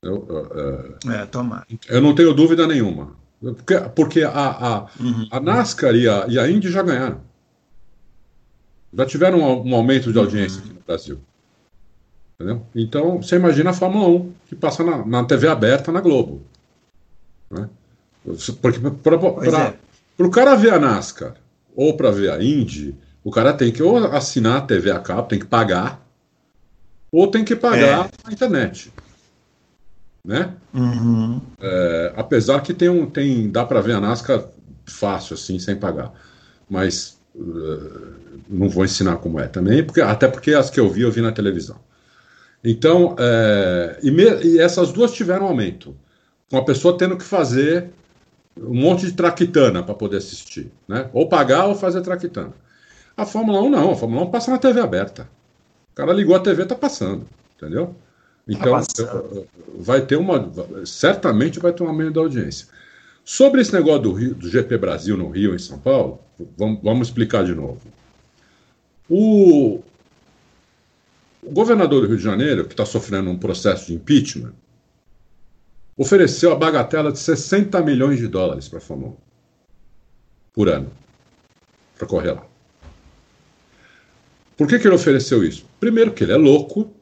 Eu, 0.00 0.94
é, 1.04 1.22
é, 1.22 1.26
tomar. 1.26 1.66
Eu 1.88 2.00
não 2.00 2.14
tenho 2.14 2.32
dúvida 2.32 2.64
nenhuma. 2.64 3.16
Porque, 3.40 3.80
porque 3.96 4.22
a, 4.22 4.30
a, 4.30 4.86
uhum. 5.00 5.26
a 5.32 5.40
NASCAR 5.40 5.96
e 5.96 6.08
a, 6.08 6.26
e 6.28 6.38
a 6.38 6.48
Indy 6.48 6.70
já 6.70 6.82
ganharam. 6.82 7.20
Já 8.96 9.04
tiveram 9.04 9.40
um, 9.40 9.68
um 9.68 9.74
aumento 9.74 10.12
de 10.12 10.18
audiência 10.18 10.58
uhum. 10.58 10.66
aqui 10.66 10.74
no 10.74 10.82
Brasil. 10.86 11.20
Entendeu? 12.38 12.62
Então, 12.72 13.20
você 13.20 13.34
imagina 13.34 13.70
a 13.70 13.74
Fórmula 13.74 14.06
1 14.06 14.32
que 14.46 14.54
passa 14.54 14.84
na, 14.84 15.04
na 15.04 15.24
TV 15.24 15.48
aberta 15.48 15.90
na 15.90 16.00
Globo. 16.00 16.40
Né? 17.50 17.68
Porque 18.62 18.78
para 19.02 19.74
para 20.16 20.26
o 20.26 20.30
cara 20.30 20.54
ver 20.54 20.72
a 20.72 20.78
NASCAR 20.78 21.34
ou 21.74 21.96
para 21.96 22.10
ver 22.10 22.30
a 22.30 22.42
Indy, 22.42 22.94
o 23.22 23.30
cara 23.30 23.52
tem 23.52 23.72
que 23.72 23.82
ou 23.82 23.96
assinar 23.96 24.58
a 24.58 24.60
TV 24.60 24.90
a 24.90 25.00
cabo, 25.00 25.28
tem 25.28 25.38
que 25.38 25.46
pagar, 25.46 26.06
ou 27.10 27.28
tem 27.28 27.44
que 27.44 27.56
pagar 27.56 28.06
é. 28.06 28.10
a 28.24 28.32
internet. 28.32 28.92
Né? 30.24 30.54
Uhum. 30.72 31.40
É, 31.60 32.12
apesar 32.16 32.60
que 32.60 32.72
tem 32.72 32.88
um, 32.88 33.06
tem, 33.06 33.50
dá 33.50 33.64
para 33.64 33.80
ver 33.80 33.92
a 33.92 34.00
NASCAR 34.00 34.44
fácil, 34.86 35.34
assim, 35.34 35.58
sem 35.58 35.76
pagar. 35.76 36.12
Mas 36.68 37.18
uh, 37.34 38.14
não 38.48 38.68
vou 38.68 38.84
ensinar 38.84 39.16
como 39.16 39.38
é 39.38 39.46
também, 39.46 39.82
porque, 39.84 40.00
até 40.00 40.28
porque 40.28 40.54
as 40.54 40.70
que 40.70 40.80
eu 40.80 40.88
vi, 40.88 41.02
eu 41.02 41.10
vi 41.10 41.20
na 41.20 41.32
televisão. 41.32 41.78
Então, 42.62 43.14
é, 43.18 43.98
e, 44.02 44.10
me, 44.10 44.24
e 44.42 44.58
essas 44.58 44.90
duas 44.90 45.12
tiveram 45.12 45.46
aumento. 45.46 45.94
Com 46.50 46.56
a 46.56 46.64
pessoa 46.64 46.96
tendo 46.96 47.16
que 47.16 47.24
fazer 47.24 47.90
um 48.56 48.74
monte 48.74 49.06
de 49.06 49.12
traquitana 49.12 49.82
para 49.82 49.94
poder 49.94 50.18
assistir, 50.18 50.70
né? 50.86 51.08
Ou 51.12 51.28
pagar 51.28 51.66
ou 51.66 51.74
fazer 51.74 52.00
traquitana. 52.02 52.52
A 53.16 53.24
Fórmula 53.24 53.60
1 53.62 53.70
não, 53.70 53.92
a 53.92 53.96
Fórmula 53.96 54.24
1 54.24 54.30
passa 54.30 54.50
na 54.50 54.58
TV 54.58 54.80
aberta. 54.80 55.28
O 55.92 55.94
cara 55.94 56.12
ligou 56.12 56.34
a 56.34 56.40
TV, 56.40 56.64
tá 56.64 56.74
passando, 56.74 57.26
entendeu? 57.56 57.94
Então, 58.46 58.80
tá 58.80 59.14
vai 59.78 60.02
ter 60.02 60.16
uma. 60.16 60.50
Certamente 60.84 61.58
vai 61.58 61.72
ter 61.72 61.82
um 61.82 61.88
aumento 61.88 62.14
da 62.14 62.20
audiência. 62.20 62.66
Sobre 63.24 63.62
esse 63.62 63.72
negócio 63.72 64.02
do, 64.02 64.12
Rio, 64.12 64.34
do 64.34 64.48
GP 64.48 64.76
Brasil 64.76 65.16
no 65.16 65.30
Rio, 65.30 65.54
em 65.54 65.58
São 65.58 65.78
Paulo, 65.78 66.20
vamos, 66.58 66.80
vamos 66.82 67.08
explicar 67.08 67.44
de 67.44 67.54
novo. 67.54 67.80
O, 69.08 69.80
o 71.42 71.50
governador 71.50 72.02
do 72.02 72.08
Rio 72.08 72.18
de 72.18 72.22
Janeiro, 72.22 72.64
que 72.66 72.74
está 72.74 72.84
sofrendo 72.84 73.30
um 73.30 73.38
processo 73.38 73.86
de 73.86 73.94
impeachment, 73.94 74.52
ofereceu 75.96 76.52
a 76.52 76.56
bagatela 76.56 77.12
de 77.12 77.18
60 77.18 77.80
milhões 77.82 78.18
de 78.18 78.26
dólares 78.26 78.68
para 78.68 78.78
a 78.78 78.82
Fórmula 78.82 79.12
1 79.12 79.16
por 80.52 80.68
ano 80.68 80.90
para 81.96 82.06
correr 82.06 82.32
lá. 82.32 82.44
Por 84.56 84.68
que, 84.68 84.78
que 84.78 84.86
ele 84.86 84.94
ofereceu 84.94 85.44
isso? 85.44 85.66
Primeiro, 85.80 86.12
que 86.12 86.24
ele 86.24 86.32
é 86.32 86.36
louco, 86.36 86.92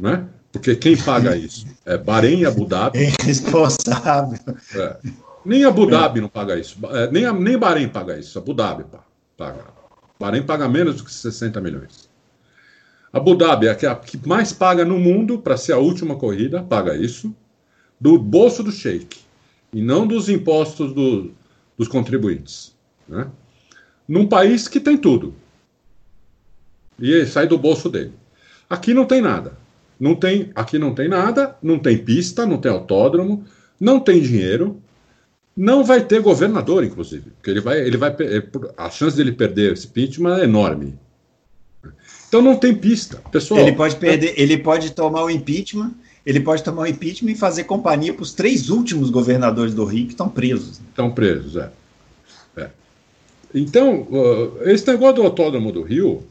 né? 0.00 0.28
Porque 0.52 0.76
quem 0.76 0.96
paga 0.96 1.34
isso 1.36 1.66
é 1.84 1.96
Bahrein 1.96 2.40
e 2.40 2.46
Abu 2.46 2.64
Dhabi. 2.64 2.98
É 2.98 3.12
responsável. 3.22 4.38
É. 4.74 4.96
Nem 5.44 5.64
Abu 5.64 5.86
Dhabi 5.86 6.20
não 6.20 6.28
paga 6.28 6.56
isso. 6.56 6.78
É, 6.90 7.10
nem, 7.10 7.32
nem 7.32 7.58
Bahrein 7.58 7.88
paga 7.88 8.18
isso. 8.18 8.38
Abu 8.38 8.54
Dhabi 8.54 8.84
paga. 9.36 9.64
Bahrein 10.18 10.42
paga 10.42 10.68
menos 10.68 10.96
do 10.96 11.04
que 11.04 11.12
60 11.12 11.60
milhões. 11.60 12.08
Abu 13.12 13.34
Dhabi 13.34 13.66
é 13.66 13.70
a 13.70 13.94
que 13.94 14.20
mais 14.26 14.52
paga 14.52 14.84
no 14.84 14.98
mundo 14.98 15.38
para 15.38 15.56
ser 15.56 15.72
a 15.72 15.78
última 15.78 16.16
corrida, 16.16 16.62
paga 16.62 16.96
isso 16.96 17.34
do 18.00 18.18
bolso 18.18 18.62
do 18.62 18.72
sheik 18.72 19.18
e 19.72 19.82
não 19.82 20.06
dos 20.06 20.28
impostos 20.28 20.92
do, 20.92 21.32
dos 21.76 21.88
contribuintes. 21.88 22.74
Né? 23.08 23.28
Num 24.08 24.26
país 24.26 24.68
que 24.68 24.80
tem 24.80 24.96
tudo. 24.96 25.34
E 26.98 27.24
sai 27.26 27.46
do 27.46 27.58
bolso 27.58 27.88
dele. 27.88 28.12
Aqui 28.68 28.94
não 28.94 29.04
tem 29.04 29.20
nada. 29.20 29.56
Não 29.98 30.14
tem, 30.14 30.50
aqui 30.54 30.78
não 30.78 30.94
tem 30.94 31.08
nada, 31.08 31.56
não 31.62 31.78
tem 31.78 31.96
pista, 31.96 32.44
não 32.46 32.58
tem 32.58 32.70
autódromo, 32.70 33.44
não 33.80 33.98
tem 33.98 34.20
dinheiro, 34.20 34.80
não 35.56 35.82
vai 35.82 36.04
ter 36.04 36.20
governador, 36.20 36.84
inclusive, 36.84 37.30
porque 37.30 37.50
ele 37.50 37.60
vai, 37.60 37.80
ele 37.80 37.96
vai, 37.96 38.14
a 38.76 38.90
chance 38.90 39.16
dele 39.16 39.32
perder 39.32 39.72
esse 39.72 39.86
impeachment 39.86 40.38
é 40.38 40.44
enorme. 40.44 40.98
Então 42.28 42.42
não 42.42 42.56
tem 42.56 42.74
pista, 42.74 43.22
pessoal. 43.30 43.60
Ele 43.60 43.72
pode 43.72 43.96
perder, 43.96 44.34
ele 44.36 44.58
pode 44.58 44.90
tomar 44.90 45.24
o 45.24 45.30
impeachment 45.30 45.94
ele 46.26 46.40
pode 46.40 46.64
tomar 46.64 46.82
um 46.82 46.86
impeachment 46.86 47.30
e 47.30 47.36
fazer 47.36 47.64
companhia 47.64 48.12
para 48.12 48.24
os 48.24 48.34
três 48.34 48.68
últimos 48.68 49.10
governadores 49.10 49.72
do 49.72 49.84
Rio 49.84 50.06
que 50.06 50.12
estão 50.12 50.28
presos. 50.28 50.80
Estão 50.80 51.08
presos, 51.12 51.56
é. 51.56 51.70
é. 52.56 52.70
Então, 53.54 54.02
uh, 54.02 54.68
esse 54.68 54.84
negócio 54.88 55.14
do 55.14 55.22
autódromo 55.22 55.70
do 55.70 55.82
Rio, 55.82 56.26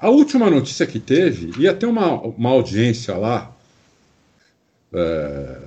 a 0.00 0.08
última 0.08 0.48
notícia 0.48 0.86
que 0.86 0.98
teve, 0.98 1.52
ia 1.60 1.74
ter 1.74 1.84
uma, 1.84 2.14
uma 2.14 2.48
audiência 2.48 3.14
lá, 3.14 3.54
é, 4.94 5.58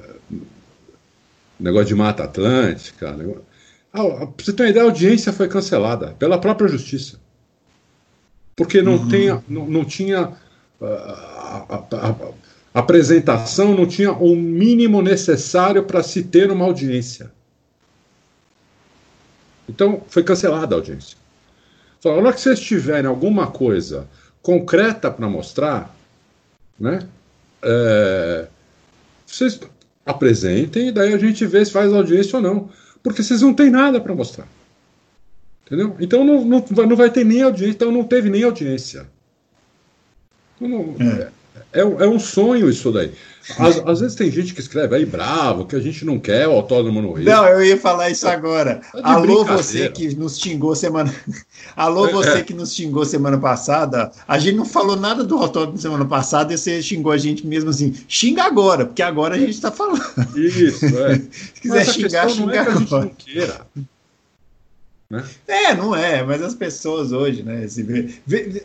negócio 1.59 1.87
de 1.87 1.95
Mata 1.95 2.23
Atlântica, 2.23 3.11
negócio, 3.11 3.43
pra 3.91 4.45
você 4.45 4.51
ter 4.51 4.63
uma 4.63 4.69
ideia, 4.69 4.83
a 4.83 4.89
audiência 4.89 5.31
foi 5.31 5.47
cancelada 5.47 6.15
pela 6.17 6.39
própria 6.39 6.67
justiça. 6.67 7.19
Porque 8.55 8.81
não, 8.81 8.93
uhum. 8.93 9.07
tem, 9.09 9.27
não, 9.47 9.67
não 9.67 9.85
tinha. 9.85 10.33
A, 10.81 11.65
a, 11.69 11.75
a, 11.75 12.09
a 12.09 12.44
apresentação 12.75 13.73
não 13.73 13.87
tinha 13.87 14.11
o 14.11 14.35
mínimo 14.35 15.01
necessário 15.01 15.81
para 15.83 16.03
se 16.03 16.23
ter 16.23 16.51
uma 16.51 16.65
audiência. 16.65 17.31
Então, 19.67 20.03
foi 20.09 20.23
cancelada 20.23 20.75
a 20.75 20.77
audiência. 20.77 21.17
Falou, 22.01 22.19
a 22.19 22.21
hora 22.21 22.33
que 22.33 22.41
vocês 22.41 22.59
tiverem 22.59 23.09
alguma 23.09 23.47
coisa 23.47 24.09
concreta 24.41 25.09
para 25.09 25.27
mostrar, 25.29 25.95
né, 26.77 26.99
é, 27.63 28.47
vocês 29.25 29.57
apresentem 30.05 30.89
e 30.89 30.91
daí 30.91 31.13
a 31.13 31.17
gente 31.17 31.45
vê 31.47 31.63
se 31.63 31.71
faz 31.71 31.91
audiência 31.93 32.35
ou 32.35 32.43
não. 32.43 32.69
Porque 33.01 33.23
vocês 33.23 33.41
não 33.41 33.53
têm 33.53 33.69
nada 33.69 34.01
para 34.01 34.13
mostrar. 34.13 34.47
Entendeu? 35.65 35.95
Então 35.99 36.25
não, 36.25 36.43
não, 36.43 36.59
não 36.59 36.95
vai 36.95 37.09
ter 37.09 37.23
nem 37.23 37.41
audiência, 37.41 37.73
então 37.73 37.91
não 37.91 38.03
teve 38.03 38.29
nem 38.29 38.43
audiência. 38.43 39.07
Então, 40.57 40.67
não, 40.67 40.95
é. 40.99 41.31
É, 41.75 41.81
é, 41.81 42.07
um 42.07 42.17
sonho 42.17 42.69
isso 42.69 42.89
daí. 42.89 43.11
Às, 43.59 43.77
às, 43.85 43.99
vezes 43.99 44.15
tem 44.15 44.31
gente 44.31 44.53
que 44.53 44.61
escreve 44.61 44.95
aí 44.95 45.05
bravo, 45.05 45.65
que 45.65 45.75
a 45.75 45.79
gente 45.79 46.05
não 46.05 46.17
quer 46.17 46.47
o 46.47 46.53
autódromo 46.53 47.01
no 47.01 47.11
Rio. 47.11 47.25
Não, 47.25 47.45
eu 47.45 47.63
ia 47.63 47.77
falar 47.77 48.09
isso 48.09 48.25
agora. 48.27 48.79
É 48.95 48.99
Alô, 49.03 49.43
você 49.43 49.89
que 49.89 50.15
nos 50.15 50.39
xingou 50.39 50.73
semana. 50.73 51.13
Alô, 51.75 52.09
você 52.09 52.41
que 52.43 52.53
nos 52.53 52.73
xingou 52.73 53.05
semana 53.05 53.37
passada. 53.37 54.09
A 54.25 54.39
gente 54.39 54.55
não 54.55 54.65
falou 54.65 54.95
nada 54.95 55.21
do 55.23 55.37
autódromo 55.37 55.77
semana 55.77 56.05
passada 56.05 56.53
e 56.53 56.57
você 56.57 56.81
xingou 56.81 57.11
a 57.11 57.17
gente 57.17 57.45
mesmo 57.45 57.69
assim. 57.69 57.93
Xinga 58.07 58.43
agora, 58.43 58.85
porque 58.85 59.03
agora 59.03 59.35
a 59.35 59.37
gente 59.37 59.51
está 59.51 59.69
falando. 59.69 60.01
Isso, 60.35 60.85
é. 60.85 61.15
Se 61.29 61.61
quiser 61.61 61.85
xingar, 61.85 62.29
xinga 62.29 62.55
é 62.55 62.59
agora. 62.61 63.11
Né? 65.09 65.23
É, 65.45 65.75
não 65.75 65.95
é, 65.95 66.23
mas 66.23 66.41
as 66.41 66.55
pessoas 66.55 67.11
hoje, 67.11 67.43
né? 67.43 67.67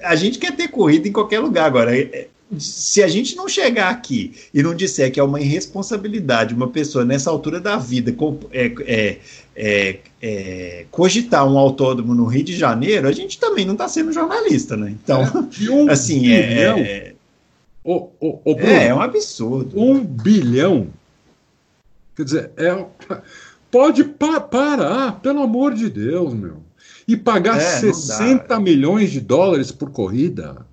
a 0.03 0.16
gente 0.16 0.39
quer 0.39 0.57
ter 0.57 0.69
corrida 0.69 1.07
em 1.07 1.12
qualquer 1.12 1.41
lugar 1.41 1.66
agora. 1.66 1.95
É, 1.95 2.28
se 2.59 3.02
a 3.02 3.09
gente 3.09 3.36
não 3.36 3.48
chegar 3.48 3.90
aqui 3.90 4.35
e 4.52 4.62
não 4.62 4.74
disser 4.74 5.12
que 5.12 5.20
é 5.20 5.22
uma 5.22 5.40
irresponsabilidade 5.40 6.55
uma 6.55 6.68
pessoa 6.68 7.05
nessa 7.05 7.31
altura 7.31 7.60
da 7.60 7.77
vida 7.77 8.14
é, 8.51 8.72
é, 8.86 9.18
é, 9.55 9.98
é, 10.22 10.86
cogitar 10.90 11.47
um 11.47 11.59
autódromo 11.59 12.14
no 12.14 12.24
Rio 12.24 12.44
de 12.44 12.56
Janeiro, 12.56 13.06
a 13.06 13.12
gente 13.12 13.39
também 13.39 13.64
não 13.64 13.74
está 13.74 13.89
sendo 13.89 14.12
jornalista, 14.12 14.77
né? 14.77 14.90
Então, 14.90 15.22
é, 15.22 15.70
um 15.70 15.89
assim, 15.93 16.32
é, 16.32 16.62
é, 16.62 17.14
o, 17.85 18.09
o, 18.20 18.40
o 18.44 18.55
Bruno, 18.55 18.72
é, 18.72 18.94
um 18.94 19.01
absurdo. 19.01 19.78
Um 19.81 20.02
bilhão. 20.02 20.89
Quer 22.16 22.24
dizer, 22.24 22.51
é, 22.56 22.86
pode 23.70 24.05
pa 24.05 24.40
parar, 24.40 25.20
pelo 25.20 25.43
amor 25.43 25.74
de 25.74 25.89
Deus, 25.89 26.35
meu. 26.35 26.62
E 27.06 27.16
pagar 27.16 27.60
60 27.60 28.59
milhões 28.60 29.10
de 29.10 29.20
dólares 29.20 29.72
por 29.72 29.90
corrida. 29.90 30.64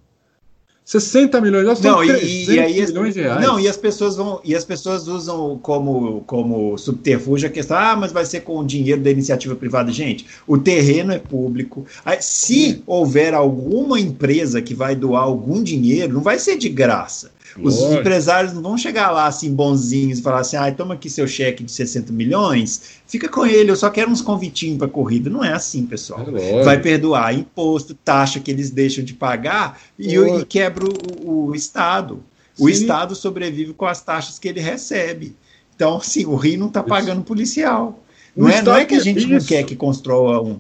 60 0.88 1.41
milhões, 1.41 1.65
nós 1.65 1.81
não, 1.81 2.01
e, 2.01 2.45
e 2.45 2.59
aí 2.61 2.85
milhões 2.88 3.14
de 3.14 3.19
reais. 3.19 3.45
Não, 3.45 3.59
e 3.59 3.68
as 3.68 3.76
pessoas 3.76 4.15
vão 4.15 4.39
e 4.41 4.55
as 4.55 4.64
pessoas 4.64 5.05
usam 5.05 5.59
como, 5.61 6.22
como 6.22 6.77
subterfúgio 6.77 7.49
a 7.49 7.51
questão, 7.51 7.76
ah, 7.76 7.93
mas 7.97 8.14
vai 8.14 8.26
ser 8.26 8.39
com 8.39 8.57
o 8.57 8.65
dinheiro 8.65 9.01
da 9.01 9.11
iniciativa 9.11 9.53
privada. 9.53 9.91
Gente, 9.91 10.26
o 10.47 10.57
terreno 10.57 11.11
é 11.11 11.19
público. 11.19 11.85
Se 12.22 12.53
Sim. 12.53 12.84
houver 12.88 13.34
alguma 13.34 13.99
empresa 13.99 14.61
que 14.61 14.73
vai 14.73 14.95
doar 14.95 15.23
algum 15.23 15.61
dinheiro, 15.61 16.14
não 16.14 16.22
vai 16.22 16.39
ser 16.39 16.55
de 16.55 16.69
graça. 16.69 17.31
Os 17.61 17.79
Lógico. 17.79 17.99
empresários 18.01 18.53
não 18.53 18.61
vão 18.61 18.77
chegar 18.77 19.09
lá 19.11 19.25
assim 19.25 19.53
bonzinhos 19.53 20.19
e 20.19 20.21
falar 20.21 20.39
assim: 20.39 20.55
ah, 20.55 20.71
toma 20.71 20.93
aqui 20.93 21.09
seu 21.09 21.27
cheque 21.27 21.63
de 21.63 21.71
60 21.71 22.13
milhões, 22.13 22.99
fica 23.07 23.27
com 23.27 23.45
ele, 23.45 23.71
eu 23.71 23.75
só 23.75 23.89
quero 23.89 24.11
uns 24.11 24.21
convitinhos 24.21 24.77
para 24.77 24.88
corrida. 24.88 25.29
Não 25.29 25.43
é 25.43 25.53
assim, 25.53 25.85
pessoal. 25.85 26.25
É 26.35 26.63
Vai 26.63 26.79
perdoar 26.79 27.34
imposto, 27.34 27.93
taxa 27.93 28.39
que 28.39 28.51
eles 28.51 28.69
deixam 28.69 29.03
de 29.03 29.13
pagar 29.13 29.79
e, 29.97 30.15
e 30.15 30.45
quebra 30.45 30.85
o, 30.85 31.47
o 31.47 31.55
Estado. 31.55 32.23
Sim. 32.55 32.63
O 32.63 32.69
Estado 32.69 33.15
sobrevive 33.15 33.73
com 33.73 33.85
as 33.85 34.01
taxas 34.01 34.38
que 34.38 34.47
ele 34.47 34.59
recebe. 34.59 35.35
Então, 35.75 35.99
sim, 35.99 36.25
o 36.25 36.35
Rio 36.35 36.59
não 36.59 36.67
está 36.67 36.81
pagando 36.84 37.21
policial. 37.21 37.99
Não 38.35 38.49
é, 38.49 38.61
não 38.61 38.75
é 38.75 38.85
que 38.85 38.95
a 38.95 38.99
gente 38.99 39.25
não 39.25 39.39
quer 39.39 39.63
que 39.63 39.75
construa 39.75 40.41
um. 40.41 40.59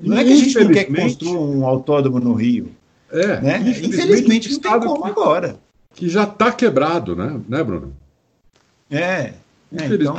Não 0.00 0.16
é 0.16 0.24
que 0.24 0.32
a 0.32 0.36
gente 0.36 0.58
não 0.58 0.72
quer 0.72 0.84
que 0.84 0.94
construa 0.94 1.40
um 1.40 1.66
autódromo 1.66 2.20
no 2.20 2.32
Rio. 2.32 2.70
É, 3.10 3.40
né? 3.40 3.58
infelizmente, 3.60 3.88
infelizmente 3.88 4.52
não 4.52 4.60
tem 4.60 4.80
como 4.80 5.04
agora 5.06 5.58
que 5.98 6.08
já 6.08 6.22
está 6.22 6.52
quebrado, 6.52 7.16
né, 7.16 7.40
né, 7.48 7.62
Bruno? 7.64 7.92
É. 8.88 9.32
É, 9.70 9.84
então, 9.84 10.16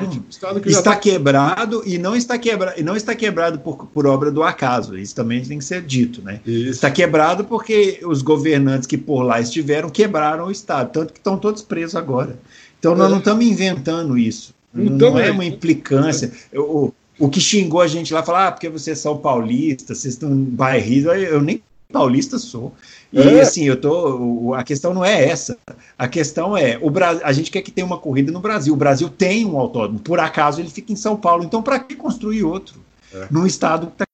está 0.68 0.92
tá... 0.92 0.96
quebrado 0.96 1.82
e 1.84 1.98
não 1.98 2.16
está 2.16 2.38
quebrado, 2.38 2.84
não 2.84 2.96
está 2.96 3.16
quebrado 3.16 3.58
por, 3.58 3.88
por 3.88 4.06
obra 4.06 4.30
do 4.30 4.44
acaso. 4.44 4.96
Isso 4.96 5.16
também 5.16 5.42
tem 5.42 5.58
que 5.58 5.66
ser 5.66 5.82
dito, 5.82 6.22
né? 6.22 6.40
Isso. 6.46 6.70
Está 6.70 6.92
quebrado 6.92 7.44
porque 7.44 8.00
os 8.04 8.22
governantes 8.22 8.86
que 8.86 8.96
por 8.96 9.24
lá 9.24 9.42
estiveram 9.42 9.90
quebraram 9.90 10.46
o 10.46 10.52
Estado, 10.52 10.92
tanto 10.92 11.14
que 11.14 11.20
estão 11.20 11.36
todos 11.36 11.64
presos 11.64 11.96
agora. 11.96 12.38
Então 12.78 12.94
nós 12.94 13.08
é. 13.08 13.10
não 13.10 13.18
estamos 13.18 13.44
inventando 13.44 14.20
isso. 14.20 14.54
Então, 14.76 15.14
não 15.14 15.20
é, 15.20 15.30
é 15.30 15.32
uma 15.32 15.46
implicância. 15.46 16.32
O, 16.54 16.94
o 17.18 17.28
que 17.28 17.42
xingou 17.42 17.82
a 17.82 17.88
gente 17.88 18.14
lá, 18.14 18.22
falar, 18.22 18.48
ah, 18.48 18.52
porque 18.52 18.70
vocês 18.70 19.00
são 19.00 19.18
paulistas, 19.18 19.98
vocês 19.98 20.14
estão 20.14 20.32
bairristas, 20.32 21.24
eu 21.24 21.42
nem 21.42 21.60
paulista 21.92 22.38
sou. 22.38 22.74
E 23.12 23.20
é. 23.20 23.42
assim, 23.42 23.64
eu 23.64 23.80
tô. 23.80 24.54
A 24.54 24.64
questão 24.64 24.94
não 24.94 25.04
é 25.04 25.28
essa. 25.28 25.58
A 25.98 26.08
questão 26.08 26.56
é: 26.56 26.78
o 26.82 26.90
Brasil, 26.90 27.22
a 27.26 27.32
gente 27.34 27.52
quer 27.52 27.62
que 27.62 27.72
tenha 27.72 27.86
uma 27.86 27.98
corrida 27.98 28.32
no 28.32 28.40
Brasil. 28.40 28.74
O 28.74 28.78
Brasil 28.78 29.10
tem 29.10 29.46
um 29.46 29.58
autódromo. 29.58 30.00
Por 30.00 30.20
acaso 30.20 30.62
ele 30.62 30.70
fica 30.70 30.94
em 30.94 30.96
São 30.96 31.18
Paulo. 31.18 31.44
Então, 31.44 31.62
para 31.62 31.80
que 31.80 31.96
construir 31.96 32.44
outro? 32.44 32.80
É. 33.14 33.28
Num 33.32 33.46
estado 33.46 33.88
que 33.88 33.98
tá, 33.98 34.06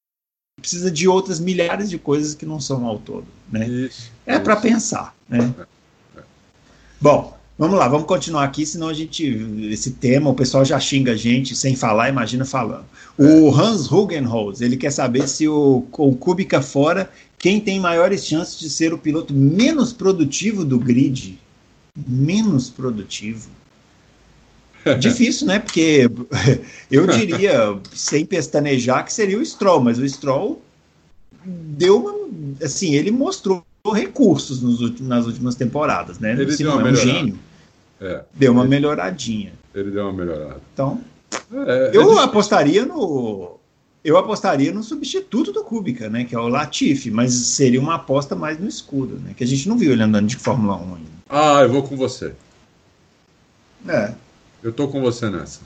precisa 0.60 0.90
de 0.90 1.08
outras 1.08 1.40
milhares 1.40 1.90
de 1.90 1.98
coisas 1.98 2.34
que 2.34 2.46
não 2.46 2.60
são 2.60 2.86
autódromo. 2.86 3.28
Né? 3.52 3.68
Isso, 3.68 4.10
é 4.26 4.40
para 4.40 4.56
pensar. 4.56 5.14
Né? 5.28 5.54
É. 6.18 6.22
Bom, 7.02 7.38
vamos 7.58 7.78
lá, 7.78 7.90
vamos 7.90 8.08
continuar 8.08 8.46
aqui, 8.46 8.66
senão 8.66 8.88
a 8.88 8.94
gente. 8.94 9.26
Esse 9.70 9.92
tema, 9.92 10.30
o 10.30 10.34
pessoal 10.34 10.64
já 10.64 10.80
xinga 10.80 11.12
a 11.12 11.18
gente 11.18 11.54
sem 11.56 11.76
falar, 11.76 12.08
imagina 12.08 12.46
falando. 12.46 12.86
O 13.18 13.50
é. 13.50 13.62
Hans 13.62 13.92
Hugenholz, 13.92 14.62
ele 14.62 14.78
quer 14.78 14.92
saber 14.92 15.28
se 15.28 15.46
o, 15.48 15.86
o 15.92 16.16
Kubica 16.16 16.62
fora 16.62 17.10
quem 17.38 17.60
tem 17.60 17.80
maiores 17.80 18.26
chances 18.26 18.60
de 18.60 18.70
ser 18.70 18.94
o 18.94 18.98
piloto 18.98 19.34
menos 19.34 19.94
produtivo 19.94 20.66
do 20.66 20.80
grid? 20.80 21.40
Menos 22.08 22.70
produtivo. 22.70 23.50
Difícil, 25.00 25.48
né? 25.48 25.60
Porque 25.60 26.10
eu 26.92 27.08
diria, 27.08 27.78
sem 27.94 28.26
pestanejar, 28.26 29.06
que 29.06 29.14
seria 29.14 29.38
o 29.38 29.46
Stroll, 29.46 29.82
mas 29.82 29.98
o 29.98 30.08
Stroll 30.08 30.62
deu 31.46 31.98
uma. 31.98 32.66
Assim, 32.66 32.96
ele 32.96 33.12
mostrou 33.12 33.64
recursos 33.94 34.62
nos, 34.62 35.00
nas 35.02 35.26
últimas 35.26 35.56
temporadas, 35.56 36.20
né? 36.20 36.34
Ele 36.34 36.52
Se 36.52 36.64
não 36.64 36.80
é 36.82 36.92
um 36.92 36.96
gênio. 36.96 37.38
É, 38.02 38.24
deu 38.34 38.52
uma 38.52 38.64
ele, 38.64 38.70
melhoradinha. 38.70 39.54
Ele 39.74 39.92
deu 39.92 40.04
uma 40.04 40.14
melhorada. 40.14 40.62
Então, 40.74 41.02
é 41.54 41.92
eu 41.94 42.20
apostaria 42.20 42.86
no 42.86 43.55
eu 44.06 44.18
apostaria 44.18 44.72
no 44.72 44.84
substituto 44.84 45.52
do 45.52 45.64
Kubica, 45.64 46.08
né, 46.08 46.24
que 46.26 46.36
é 46.36 46.40
o 46.40 46.48
Latifi, 46.48 47.10
mas 47.10 47.34
seria 47.34 47.82
uma 47.82 47.96
aposta 47.96 48.36
mais 48.36 48.60
no 48.60 48.68
escuro, 48.68 49.18
né, 49.18 49.34
que 49.36 49.44
a 49.44 49.48
gente 49.48 49.68
não 49.68 49.76
viu 49.76 49.92
ele 49.92 50.04
andando 50.04 50.28
de 50.28 50.36
Fórmula 50.36 50.76
1 50.76 50.80
ainda. 50.80 51.10
Ah, 51.28 51.62
eu 51.64 51.72
vou 51.72 51.82
com 51.82 51.98
você. 51.98 52.34
É. 53.88 54.14
Eu 54.62 54.72
tô 54.72 54.88
com 54.88 55.02
você 55.02 55.28
nessa. 55.28 55.62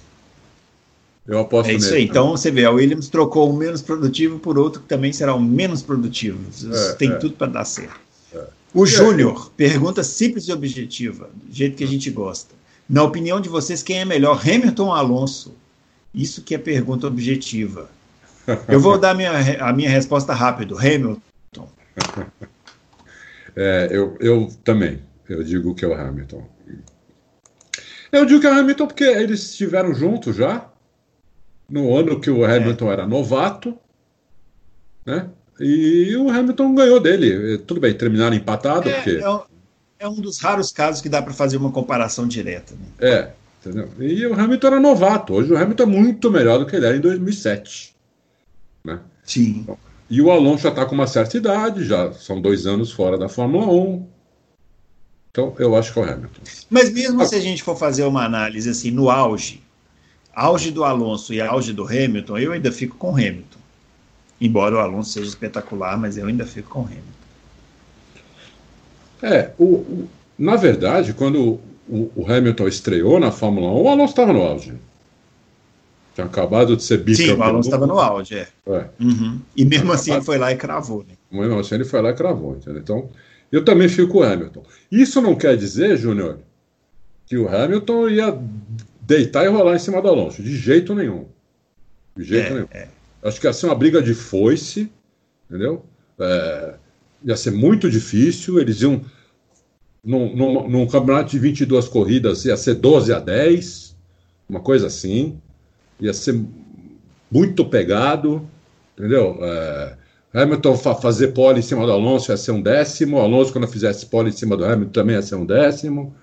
Eu 1.28 1.40
aposto 1.40 1.70
É 1.70 1.74
isso 1.74 1.92
nele, 1.92 1.98
aí. 1.98 2.04
Então 2.06 2.32
você 2.32 2.50
vê, 2.50 2.64
a 2.64 2.72
Williams 2.72 3.10
trocou 3.10 3.50
o 3.50 3.56
menos 3.56 3.82
produtivo 3.82 4.40
por 4.40 4.58
outro 4.58 4.82
que 4.82 4.88
também 4.88 5.12
será 5.12 5.36
o 5.36 5.40
menos 5.40 5.82
produtivo. 5.82 6.40
É, 6.74 6.94
Tem 6.94 7.12
é. 7.12 7.16
tudo 7.16 7.36
para 7.36 7.52
dar 7.52 7.66
certo. 7.66 8.00
É. 8.34 8.44
O 8.74 8.86
Júnior 8.86 9.52
pergunta 9.58 10.02
simples 10.02 10.48
e 10.48 10.54
objetiva, 10.54 11.30
do 11.34 11.54
jeito 11.54 11.76
que 11.76 11.84
a 11.84 11.88
gente 11.88 12.10
gosta. 12.10 12.56
Na 12.90 13.04
opinião 13.04 13.42
de 13.42 13.50
vocês, 13.50 13.84
quem 13.84 14.00
é 14.00 14.06
melhor, 14.06 14.42
Hamilton 14.42 14.86
ou 14.86 14.94
Alonso? 14.94 15.54
Isso 16.14 16.42
que 16.42 16.56
é 16.56 16.58
pergunta 16.58 17.06
objetiva. 17.06 17.90
Eu 18.68 18.80
vou 18.80 18.98
dar 18.98 19.14
minha, 19.14 19.32
a 19.60 19.74
minha 19.74 19.90
resposta 19.90 20.34
rápido. 20.34 20.78
Hamilton. 20.78 21.22
É, 23.56 23.90
eu, 23.92 24.16
eu 24.22 24.48
também. 24.64 25.02
Eu 25.28 25.44
digo 25.44 25.76
que 25.76 25.84
é 25.84 25.88
o 25.88 25.94
Hamilton. 25.94 26.48
Eu 28.10 28.26
digo 28.26 28.40
que 28.40 28.48
é 28.48 28.52
o 28.52 28.58
Hamilton 28.58 28.88
porque 28.88 29.04
eles 29.04 29.42
estiveram 29.52 29.94
juntos 29.94 30.36
já. 30.36 30.70
No 31.70 31.96
ano 31.96 32.22
que 32.22 32.32
o 32.32 32.46
Hamilton 32.46 32.90
é. 32.90 32.94
era 32.94 33.08
novato. 33.08 33.78
Né? 35.06 35.28
E 35.60 36.16
o 36.16 36.30
Hamilton 36.30 36.74
ganhou 36.74 37.00
dele. 37.00 37.58
Tudo 37.58 37.82
bem, 37.82 37.94
terminaram 37.94 38.36
empatado. 38.36 38.90
É, 38.90 38.94
porque... 38.94 39.18
é, 39.18 39.30
um, 39.30 39.42
é 40.00 40.08
um 40.08 40.16
dos 40.16 40.40
raros 40.40 40.72
casos 40.72 41.02
que 41.02 41.10
dá 41.10 41.22
para 41.22 41.34
fazer 41.34 41.58
uma 41.58 41.72
comparação 41.72 42.28
direta. 42.28 42.74
Né? 42.74 42.88
É, 43.00 43.32
entendeu? 43.60 43.90
E 44.00 44.26
o 44.26 44.34
Hamilton 44.34 44.68
era 44.68 44.80
novato. 44.80 45.34
Hoje 45.34 45.52
o 45.52 45.58
Hamilton 45.58 45.84
é 45.84 45.86
muito 45.86 46.32
melhor 46.32 46.60
do 46.60 46.66
que 46.66 46.76
ele 46.76 46.86
era 46.86 46.96
em 46.96 47.02
2007. 47.02 47.89
Né? 48.90 49.00
Sim. 49.24 49.68
E 50.10 50.22
o 50.22 50.32
Alonso 50.32 50.64
já 50.64 50.70
está 50.70 50.86
com 50.86 50.96
uma 50.96 51.08
certa 51.08 51.38
idade, 51.38 51.86
já 51.86 52.12
são 52.14 52.42
dois 52.42 52.66
anos 52.66 52.92
fora 52.92 53.18
da 53.18 53.30
Fórmula 53.30 53.68
1. 53.68 54.08
Então, 55.32 55.54
eu 55.60 55.76
acho 55.76 55.94
que 55.94 56.00
é 56.00 56.02
o 56.02 56.06
Hamilton. 56.06 56.42
Mas 56.70 56.92
mesmo 56.92 57.22
ah. 57.22 57.26
se 57.26 57.36
a 57.36 57.40
gente 57.40 57.62
for 57.62 57.78
fazer 57.78 58.04
uma 58.04 58.26
análise 58.26 58.70
assim 58.70 58.90
no 58.90 59.10
auge, 59.10 59.62
auge 60.34 60.72
do 60.72 60.84
Alonso 60.84 61.34
e 61.34 61.40
auge 61.40 61.74
do 61.74 61.86
Hamilton, 61.86 62.38
eu 62.38 62.52
ainda 62.52 62.72
fico 62.72 62.98
com 62.98 63.12
Hamilton. 63.12 63.60
Embora 64.42 64.76
o 64.76 64.80
Alonso 64.80 65.12
seja 65.12 65.28
espetacular, 65.28 65.98
mas 65.98 66.18
eu 66.18 66.26
ainda 66.26 66.46
fico 66.46 66.70
com 66.70 66.82
Hamilton. 66.82 67.04
É, 69.22 69.52
o, 69.58 69.66
o 69.66 70.10
na 70.38 70.56
verdade, 70.56 71.14
quando 71.14 71.60
o, 71.88 72.12
o, 72.16 72.26
Hamilton 72.32 72.68
estreou 72.68 73.20
na 73.20 73.30
Fórmula 73.30 73.68
1, 73.68 73.82
o 73.82 73.90
Alonso 73.90 74.14
estava 74.14 74.32
no 74.32 74.42
auge. 74.42 74.74
Tinha 76.20 76.26
acabado 76.26 76.76
de 76.76 76.84
ser 76.84 76.98
bicampeão. 76.98 77.36
Sim, 77.36 77.42
o 77.42 77.44
Alonso 77.44 77.70
estava 77.70 77.88
no 77.88 77.98
auge, 77.98 78.36
é. 78.36 78.48
é. 78.68 78.90
Uhum. 79.00 79.40
E 79.56 79.64
mesmo 79.64 79.92
assim 79.94 80.12
ele 80.12 80.22
foi 80.22 80.38
lá 80.38 80.52
e 80.52 80.58
cravou, 80.58 81.06
né? 81.08 81.16
Mesmo 81.32 81.60
assim 81.60 81.76
ele 81.76 81.86
foi 81.86 82.02
lá 82.02 82.10
e 82.10 82.14
cravou, 82.14 82.58
entendeu? 82.58 82.82
Então, 82.82 83.10
eu 83.50 83.64
também 83.64 83.88
fico 83.88 84.12
com 84.12 84.18
o 84.20 84.24
Hamilton. 84.24 84.64
Isso 84.92 85.22
não 85.22 85.36
quer 85.36 85.56
dizer, 85.56 85.98
Júnior, 85.98 86.40
que 87.26 87.38
o 87.38 87.48
Hamilton 87.48 88.10
ia 88.10 88.38
deitar 89.02 89.46
e 89.46 89.48
rolar 89.48 89.76
em 89.76 89.80
cima 89.80 90.02
do 90.02 90.10
Alonso. 90.10 90.44
De 90.44 90.58
jeito 90.58 90.94
nenhum. 90.94 91.26
De 92.18 92.24
jeito 92.24 92.48
é, 92.48 92.54
nenhum. 92.54 92.68
É. 92.72 92.88
Acho 93.24 93.40
que 93.40 93.48
ia 93.48 93.54
ser 93.54 93.68
uma 93.68 93.76
briga 93.76 94.02
de 94.02 94.14
foice, 94.14 94.92
entendeu? 95.50 95.86
É, 96.20 96.74
ia 97.24 97.38
ser 97.38 97.52
muito 97.52 97.90
difícil. 97.90 98.60
Eles 98.60 98.82
iam. 98.82 99.02
Num, 100.02 100.34
num, 100.34 100.70
num, 100.70 100.88
campeonato 100.88 101.30
de 101.30 101.38
22 101.38 101.90
corridas, 101.90 102.46
ia 102.46 102.56
ser 102.56 102.76
12 102.76 103.12
a 103.12 103.20
10, 103.20 103.98
uma 104.48 104.62
coisa 104.62 104.88
assim. 104.88 105.40
Ia 106.00 106.14
ser 106.14 106.42
muito 107.32 107.66
pegado, 107.66 108.48
entendeu? 108.98 109.38
É, 109.42 109.98
Hamilton 110.34 110.78
fa 110.78 110.96
fazer 110.96 111.30
pole 111.30 111.60
em 111.60 111.64
cima 111.64 111.86
do 111.86 111.92
Alonso 111.92 112.32
ia 112.32 112.38
ser 112.38 112.52
um 112.52 112.62
décimo. 112.62 113.20
Alonso, 113.20 113.52
quando 113.52 113.68
fizesse 113.68 114.06
pole 114.06 114.30
em 114.30 114.34
cima 114.34 114.56
do 114.56 114.66
Hamilton, 114.66 114.92
também 114.92 115.16
ia 115.16 115.22
ser 115.22 115.36
um 115.36 115.46
décimo. 115.46 116.16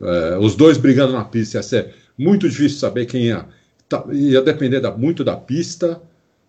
É, 0.00 0.38
os 0.38 0.54
dois 0.54 0.78
brigando 0.78 1.12
na 1.12 1.24
pista 1.24 1.58
ia 1.58 1.62
ser 1.62 1.94
muito 2.16 2.48
difícil 2.48 2.78
saber 2.78 3.06
quem 3.06 3.26
ia. 3.26 3.46
Tá, 3.88 4.04
ia 4.10 4.40
depender 4.40 4.80
da, 4.80 4.90
muito 4.90 5.24
da 5.24 5.36
pista. 5.36 6.00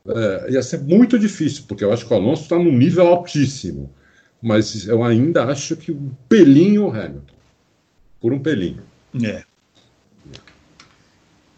É, 0.05 0.51
ia 0.51 0.61
ser 0.61 0.81
muito 0.81 1.17
difícil, 1.17 1.63
porque 1.67 1.83
eu 1.83 1.91
acho 1.91 2.05
que 2.05 2.13
o 2.13 2.17
Alonso 2.17 2.43
está 2.43 2.57
num 2.57 2.77
nível 2.77 3.07
altíssimo. 3.07 3.89
Mas 4.41 4.87
eu 4.87 5.03
ainda 5.03 5.45
acho 5.45 5.75
que 5.77 5.91
um 5.91 6.11
pelinho 6.27 6.87
o 6.87 6.91
Hamilton. 6.91 7.33
Por 8.19 8.33
um 8.33 8.39
pelinho. 8.39 8.83
É. 9.23 9.43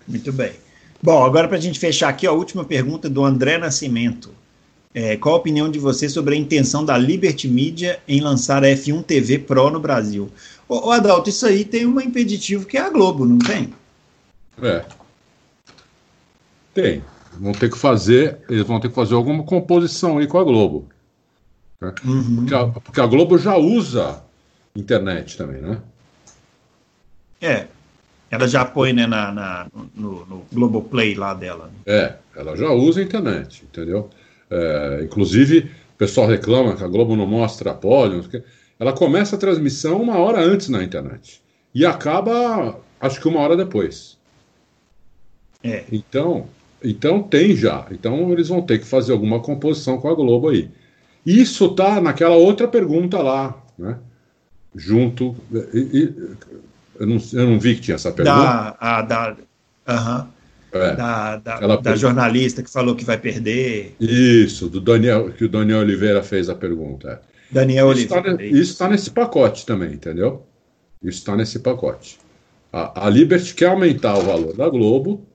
Muito 0.07 0.31
bem. 0.31 0.64
Bom, 1.05 1.23
agora 1.23 1.47
para 1.47 1.57
a 1.57 1.61
gente 1.61 1.77
fechar 1.77 2.09
aqui, 2.09 2.25
a 2.25 2.31
última 2.31 2.65
pergunta 2.65 3.07
do 3.07 3.23
André 3.23 3.59
Nascimento. 3.59 4.31
É, 4.91 5.15
qual 5.15 5.35
a 5.35 5.37
opinião 5.37 5.69
de 5.69 5.77
você 5.77 6.09
sobre 6.09 6.33
a 6.33 6.37
intenção 6.37 6.83
da 6.83 6.97
Liberty 6.97 7.47
Media 7.47 7.99
em 8.07 8.19
lançar 8.19 8.63
a 8.63 8.67
F1 8.69 9.03
TV 9.03 9.37
Pro 9.37 9.69
no 9.69 9.79
Brasil? 9.79 10.31
Ô, 10.67 10.87
ô 10.87 10.91
Adalto, 10.91 11.29
isso 11.29 11.45
aí 11.45 11.63
tem 11.63 11.85
um 11.85 12.01
impeditivo 12.01 12.65
que 12.65 12.75
é 12.75 12.81
a 12.81 12.89
Globo, 12.89 13.23
não 13.23 13.37
tem? 13.37 13.71
É. 14.63 14.83
Tem. 16.73 17.03
Vão 17.33 17.51
ter 17.51 17.69
que 17.69 17.77
fazer, 17.77 18.39
eles 18.49 18.65
vão 18.65 18.79
ter 18.79 18.89
que 18.89 18.95
fazer 18.95 19.13
alguma 19.13 19.43
composição 19.43 20.17
aí 20.17 20.25
com 20.25 20.39
a 20.39 20.43
Globo. 20.43 20.87
Né? 21.79 21.93
Uhum. 22.03 22.35
Porque, 22.37 22.55
a, 22.55 22.67
porque, 22.67 23.01
a, 23.01 23.05
Globo 23.05 23.37
já 23.37 23.55
usa 23.55 24.23
internet 24.75 25.37
também, 25.37 25.61
né? 25.61 25.79
É. 27.39 27.67
Ela 28.29 28.47
já 28.47 28.65
põe 28.65 28.91
né, 28.91 29.05
na, 29.05 29.31
na 29.31 29.67
no, 29.95 30.25
no 30.25 30.45
Globoplay 30.51 31.15
lá 31.15 31.33
dela. 31.33 31.71
É, 31.85 32.15
ela 32.35 32.55
já 32.55 32.69
usa 32.71 32.99
a 32.99 33.03
internet, 33.03 33.63
entendeu? 33.63 34.09
É, 34.49 35.01
inclusive, 35.03 35.71
o 35.93 35.97
pessoal 35.97 36.27
reclama 36.27 36.75
que 36.75 36.83
a 36.83 36.87
Globo 36.87 37.15
não 37.15 37.27
mostra 37.27 37.73
pódio. 37.73 38.23
Ela 38.79 38.93
começa 38.93 39.35
a 39.35 39.39
transmissão 39.39 40.01
uma 40.01 40.17
hora 40.17 40.41
antes 40.41 40.69
na 40.69 40.83
internet. 40.83 41.41
E 41.73 41.85
acaba, 41.85 42.79
acho 42.99 43.21
que 43.21 43.27
uma 43.27 43.39
hora 43.39 43.55
depois. 43.55 44.17
É. 45.63 45.83
Então, 45.91 46.47
então 46.83 47.23
tem 47.23 47.55
já. 47.55 47.87
Então 47.91 48.31
eles 48.31 48.49
vão 48.49 48.61
ter 48.61 48.79
que 48.79 48.85
fazer 48.85 49.13
alguma 49.13 49.39
composição 49.39 49.97
com 49.97 50.09
a 50.09 50.13
Globo 50.13 50.49
aí. 50.49 50.69
Isso 51.25 51.73
tá 51.73 51.99
naquela 51.99 52.35
outra 52.35 52.67
pergunta 52.67 53.19
lá, 53.21 53.63
né? 53.77 53.97
Junto. 54.75 55.35
E, 55.73 55.79
e, 55.79 56.13
eu, 56.99 57.07
não, 57.07 57.17
eu 57.33 57.49
não 57.49 57.59
vi 57.59 57.75
que 57.75 57.81
tinha 57.81 57.95
essa 57.95 58.11
pergunta. 58.11 58.37
Da, 58.37 58.77
a, 58.79 59.01
da, 59.01 59.35
uh 59.87 60.35
é, 60.71 60.93
da, 60.93 61.37
da, 61.37 61.75
da 61.77 61.95
jornalista 61.95 62.61
que 62.61 62.69
falou 62.69 62.95
que 62.95 63.05
vai 63.05 63.17
perder. 63.17 63.95
Isso, 63.97 64.67
do 64.67 64.81
Daniel, 64.81 65.31
que 65.31 65.45
o 65.45 65.49
Daniel 65.49 65.79
Oliveira 65.79 66.21
fez 66.21 66.49
a 66.49 66.55
pergunta. 66.55 67.21
Daniel 67.49 67.93
isso 67.93 68.09
tá 68.09 68.15
Oliveira. 68.15 68.37
Tá, 68.37 68.43
isso 68.43 68.71
está 68.73 68.89
nesse 68.89 69.09
pacote 69.09 69.65
também, 69.65 69.93
entendeu? 69.93 70.45
Isso 71.01 71.19
está 71.19 71.33
nesse 71.33 71.59
pacote. 71.59 72.19
A, 72.73 73.05
a 73.05 73.09
Liberty 73.09 73.53
quer 73.53 73.67
aumentar 73.67 74.17
o 74.17 74.23
valor 74.23 74.53
da 74.53 74.67
Globo 74.67 75.25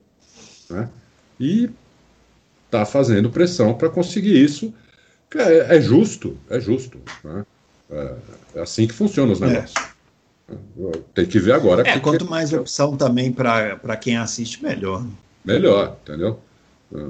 né? 0.70 0.88
E 1.38 1.68
está 2.66 2.86
fazendo 2.86 3.30
pressão 3.30 3.74
para 3.74 3.90
conseguir 3.90 4.42
isso. 4.42 4.72
É, 5.34 5.76
é, 5.76 5.80
justo, 5.80 6.38
é 6.48 6.60
justo. 6.60 7.00
Né? 7.24 7.44
É, 7.90 8.14
é, 8.54 8.60
assim 8.60 8.86
que 8.86 8.94
funcionam 8.94 9.32
os 9.32 9.42
é. 9.42 9.46
negócios. 9.46 9.89
Tem 11.14 11.26
que 11.26 11.38
ver 11.38 11.52
agora. 11.52 11.86
É, 11.88 11.98
quanto 11.98 12.28
mais 12.28 12.52
opção 12.52 12.96
também 12.96 13.32
para 13.32 13.96
quem 13.96 14.16
assiste, 14.16 14.62
melhor. 14.62 15.04
Melhor, 15.44 15.96
entendeu? 16.02 16.40
É, 16.94 17.06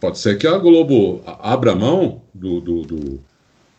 pode 0.00 0.18
ser 0.18 0.38
que 0.38 0.46
a 0.46 0.58
Globo 0.58 1.22
abra 1.24 1.74
mão 1.74 2.22
do, 2.34 2.60
do, 2.60 2.82
do 2.82 3.20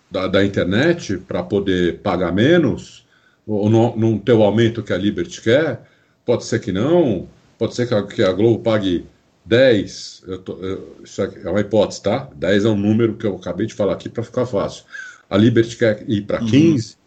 da, 0.10 0.28
da, 0.28 0.46
internet 0.46 1.18
para 1.18 1.44
poder 1.44 2.00
pagar 2.00 2.32
menos, 2.32 3.06
ou 3.46 3.70
não, 3.70 3.96
não 3.96 4.18
ter 4.18 4.34
o 4.34 4.44
aumento 4.44 4.84
que 4.84 4.94
a 4.94 4.98
Liberty 4.98 5.42
quer. 5.42 5.82
Pode 6.26 6.46
ser 6.46 6.60
que 6.60 6.72
não. 6.72 7.28
Pode 7.58 7.76
ser 7.76 7.88
que 7.88 7.94
a, 7.94 8.04
que 8.04 8.24
a 8.24 8.32
Globo 8.32 8.60
pague 8.60 9.06
10, 9.46 10.24
eu 10.28 10.38
tô, 10.40 10.58
eu, 10.58 10.98
isso 11.04 11.22
é 11.22 11.50
uma 11.50 11.62
hipótese, 11.62 12.04
tá? 12.04 12.30
10 12.36 12.66
é 12.66 12.70
um 12.70 12.78
número 12.78 13.16
que 13.16 13.26
eu 13.26 13.36
acabei 13.36 13.66
de 13.66 13.74
falar 13.74 13.94
aqui 13.94 14.10
para 14.10 14.24
ficar 14.24 14.46
fácil. 14.46 14.84
A 15.30 15.38
Liberty 15.38 15.78
quer 15.78 16.04
ir 16.08 16.22
para 16.22 16.42
uhum. 16.42 16.48
15 16.48 16.98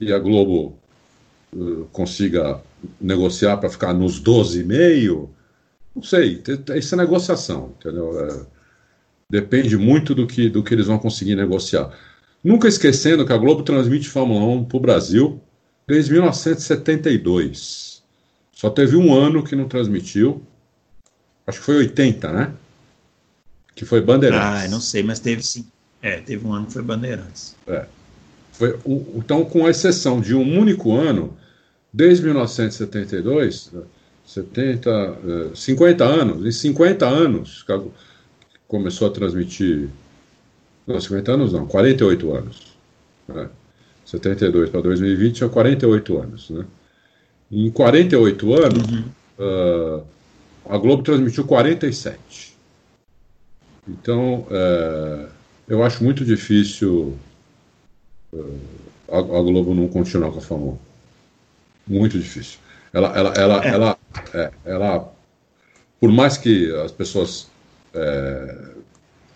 e 0.00 0.12
a 0.12 0.18
Globo 0.18 0.78
consiga 1.92 2.60
negociar 3.00 3.56
para 3.56 3.70
ficar 3.70 3.92
nos 3.92 4.22
12,5. 4.22 5.28
Não 5.94 6.02
sei, 6.02 6.42
isso 6.76 6.94
é 6.94 6.98
negociação, 6.98 7.72
entendeu? 7.78 8.20
É, 8.20 8.46
depende 9.30 9.76
muito 9.76 10.14
do 10.14 10.26
que, 10.26 10.48
do 10.48 10.62
que 10.62 10.74
eles 10.74 10.86
vão 10.86 10.98
conseguir 10.98 11.34
negociar. 11.34 11.90
Nunca 12.44 12.68
esquecendo 12.68 13.26
que 13.26 13.32
a 13.32 13.38
Globo 13.38 13.62
transmite 13.62 14.08
Fórmula 14.08 14.44
1 14.44 14.64
para 14.66 14.76
o 14.76 14.80
Brasil 14.80 15.40
desde 15.86 16.12
1972. 16.12 18.02
Só 18.52 18.70
teve 18.70 18.96
um 18.96 19.14
ano 19.14 19.42
que 19.42 19.56
não 19.56 19.68
transmitiu. 19.68 20.42
Acho 21.46 21.58
que 21.60 21.64
foi 21.64 21.76
80, 21.76 22.32
né? 22.32 22.52
Que 23.74 23.84
foi 23.84 24.00
Bandeirantes. 24.00 24.64
Ah, 24.64 24.68
não 24.68 24.80
sei, 24.80 25.02
mas 25.02 25.20
teve 25.20 25.42
sim. 25.42 25.66
É, 26.00 26.20
teve 26.20 26.46
um 26.46 26.52
ano 26.52 26.66
que 26.66 26.72
foi 26.72 26.82
Bandeirantes. 26.82 27.54
É. 27.66 27.86
Foi, 28.52 28.78
então, 29.14 29.44
com 29.44 29.68
exceção 29.68 30.20
de 30.20 30.34
um 30.34 30.58
único 30.58 30.96
ano, 30.96 31.36
desde 31.96 32.24
1972, 32.24 33.72
70, 34.26 35.18
50 35.54 36.04
anos, 36.04 36.46
em 36.46 36.52
50 36.52 37.06
anos, 37.06 37.64
começou 38.68 39.08
a 39.08 39.10
transmitir. 39.10 39.88
Não, 40.86 41.00
50 41.00 41.32
anos 41.32 41.52
não, 41.54 41.66
48 41.66 42.34
anos. 42.34 42.76
Né? 43.26 43.48
72 44.04 44.68
para 44.68 44.82
2020 44.82 45.44
é 45.44 45.48
48 45.48 46.18
anos, 46.18 46.50
né? 46.50 46.66
Em 47.50 47.70
48 47.70 48.54
anos, 48.54 48.90
uhum. 48.90 49.04
uh, 49.38 50.04
a 50.68 50.76
Globo 50.76 51.02
transmitiu 51.02 51.44
47. 51.44 52.54
Então, 53.88 54.46
uh, 54.50 55.28
eu 55.66 55.82
acho 55.82 56.04
muito 56.04 56.24
difícil 56.24 57.16
uh, 58.32 58.60
a, 59.08 59.18
a, 59.18 59.22
Globo 59.22 59.74
não 59.74 59.88
continuar 59.88 60.30
com 60.30 60.54
a 60.54 60.56
1. 60.56 60.78
Muito 61.86 62.18
difícil. 62.18 62.58
Ela, 62.92 63.08
ela, 63.16 63.32
ela, 63.34 63.64
é. 63.64 63.68
ela, 63.68 63.98
é, 64.34 64.50
ela, 64.64 65.12
por 66.00 66.10
mais 66.10 66.36
que 66.36 66.74
as 66.76 66.92
pessoas 66.92 67.48
é, 67.94 68.68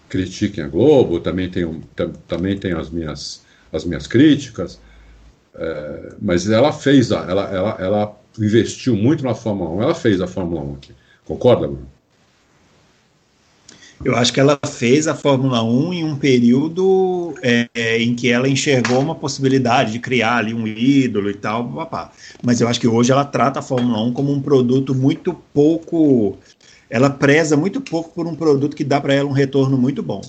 critiquem 0.08 0.64
a 0.64 0.68
Globo, 0.68 1.20
também 1.20 1.50
tem, 1.50 1.80
também 2.26 2.58
tem 2.58 2.72
as, 2.72 2.90
minhas, 2.90 3.42
as 3.72 3.84
minhas 3.84 4.06
críticas, 4.06 4.80
é, 5.54 6.14
mas 6.20 6.48
ela 6.48 6.72
fez, 6.72 7.12
a, 7.12 7.20
ela, 7.30 7.44
ela, 7.50 7.76
ela 7.78 8.20
investiu 8.38 8.96
muito 8.96 9.24
na 9.24 9.34
Fórmula 9.34 9.70
1, 9.70 9.82
ela 9.82 9.94
fez 9.94 10.20
a 10.20 10.26
Fórmula 10.26 10.62
1 10.62 10.74
aqui. 10.74 10.94
Concorda, 11.24 11.66
Bruno? 11.66 11.88
Eu 14.02 14.16
acho 14.16 14.32
que 14.32 14.40
ela 14.40 14.58
fez 14.66 15.06
a 15.06 15.14
Fórmula 15.14 15.62
1 15.62 15.92
em 15.92 16.04
um 16.04 16.16
período 16.16 17.34
é, 17.42 17.68
é, 17.74 18.02
em 18.02 18.14
que 18.14 18.30
ela 18.30 18.48
enxergou 18.48 18.98
uma 18.98 19.14
possibilidade 19.14 19.92
de 19.92 19.98
criar 19.98 20.38
ali 20.38 20.54
um 20.54 20.66
ídolo 20.66 21.28
e 21.28 21.34
tal, 21.34 21.68
papá. 21.68 22.10
mas 22.42 22.62
eu 22.62 22.68
acho 22.68 22.80
que 22.80 22.88
hoje 22.88 23.12
ela 23.12 23.26
trata 23.26 23.58
a 23.58 23.62
Fórmula 23.62 24.00
1 24.04 24.14
como 24.14 24.32
um 24.32 24.40
produto 24.40 24.94
muito 24.94 25.34
pouco. 25.52 26.38
Ela 26.88 27.10
preza 27.10 27.58
muito 27.58 27.78
pouco 27.82 28.08
por 28.14 28.26
um 28.26 28.34
produto 28.34 28.74
que 28.74 28.84
dá 28.84 28.98
para 29.02 29.12
ela 29.12 29.28
um 29.28 29.32
retorno 29.32 29.76
muito 29.76 30.02
bom. 30.02 30.22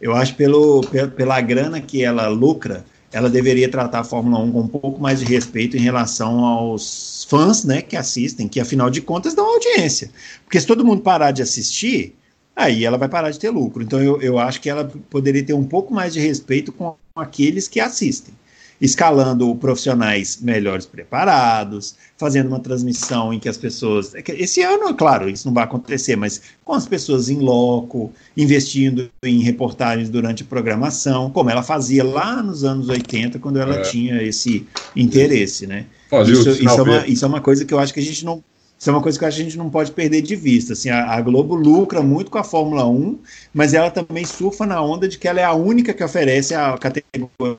Eu 0.00 0.14
acho 0.14 0.36
pelo, 0.36 0.82
pela 1.16 1.40
grana 1.40 1.80
que 1.80 2.04
ela 2.04 2.28
lucra, 2.28 2.84
ela 3.10 3.28
deveria 3.28 3.68
tratar 3.68 4.00
a 4.00 4.04
Fórmula 4.04 4.38
1 4.38 4.52
com 4.52 4.60
um 4.60 4.68
pouco 4.68 5.00
mais 5.00 5.18
de 5.18 5.24
respeito 5.24 5.76
em 5.76 5.80
relação 5.80 6.44
aos 6.44 7.26
fãs, 7.28 7.64
né, 7.64 7.82
que 7.82 7.96
assistem, 7.96 8.46
que 8.46 8.60
afinal 8.60 8.88
de 8.88 9.00
contas 9.00 9.34
dão 9.34 9.46
audiência. 9.46 10.12
Porque 10.44 10.60
se 10.60 10.66
todo 10.66 10.84
mundo 10.84 11.02
parar 11.02 11.32
de 11.32 11.42
assistir, 11.42 12.14
aí 12.56 12.84
ela 12.84 12.96
vai 12.96 13.08
parar 13.08 13.30
de 13.30 13.38
ter 13.38 13.50
lucro. 13.50 13.82
Então 13.82 14.02
eu, 14.02 14.20
eu 14.20 14.38
acho 14.38 14.60
que 14.60 14.70
ela 14.70 14.90
poderia 15.10 15.44
ter 15.44 15.52
um 15.52 15.64
pouco 15.64 15.92
mais 15.92 16.14
de 16.14 16.20
respeito 16.20 16.72
com 16.72 16.96
aqueles 17.14 17.68
que 17.68 17.78
assistem 17.78 18.34
escalando 18.80 19.54
profissionais 19.56 20.38
melhores 20.40 20.84
preparados, 20.84 21.94
fazendo 22.16 22.48
uma 22.48 22.60
transmissão 22.60 23.32
em 23.32 23.38
que 23.38 23.48
as 23.48 23.56
pessoas. 23.56 24.14
É 24.14 24.22
esse 24.28 24.62
ano, 24.62 24.94
claro, 24.94 25.28
isso 25.28 25.46
não 25.46 25.54
vai 25.54 25.64
acontecer, 25.64 26.16
mas 26.16 26.42
com 26.64 26.74
as 26.74 26.86
pessoas 26.86 27.28
em 27.28 27.38
loco, 27.38 28.12
investindo 28.36 29.10
em 29.22 29.40
reportagens 29.40 30.08
durante 30.08 30.42
a 30.42 30.46
programação, 30.46 31.30
como 31.30 31.50
ela 31.50 31.62
fazia 31.62 32.04
lá 32.04 32.42
nos 32.42 32.64
anos 32.64 32.88
80, 32.88 33.38
quando 33.38 33.58
ela 33.58 33.76
é. 33.76 33.82
tinha 33.82 34.22
esse 34.22 34.66
interesse, 34.94 35.66
né? 35.66 35.86
Isso, 36.22 36.50
isso, 36.50 36.68
é 36.68 36.82
uma, 36.82 37.06
isso 37.06 37.24
é 37.24 37.28
uma 37.28 37.40
coisa 37.40 37.64
que 37.64 37.74
eu 37.74 37.78
acho 37.78 37.92
que 37.92 38.00
a 38.00 38.02
gente 38.02 38.24
não. 38.24 38.42
Isso 38.78 38.90
é 38.90 38.92
uma 38.92 39.02
coisa 39.02 39.18
que 39.18 39.24
a 39.24 39.30
gente 39.30 39.56
não 39.56 39.70
pode 39.70 39.90
perder 39.92 40.20
de 40.20 40.36
vista. 40.36 40.74
Assim, 40.74 40.90
a, 40.90 41.12
a, 41.12 41.20
Globo 41.20 41.54
lucra 41.54 42.02
muito 42.02 42.30
com 42.30 42.38
a 42.38 42.44
Fórmula 42.44 42.86
1, 42.86 43.18
mas 43.54 43.72
ela 43.72 43.90
também 43.90 44.24
surfa 44.24 44.66
na 44.66 44.82
onda 44.82 45.08
de 45.08 45.18
que 45.18 45.26
ela 45.26 45.40
é 45.40 45.44
a 45.44 45.54
única 45.54 45.94
que 45.94 46.04
oferece 46.04 46.54
a 46.54 46.76
categoria 46.76 47.58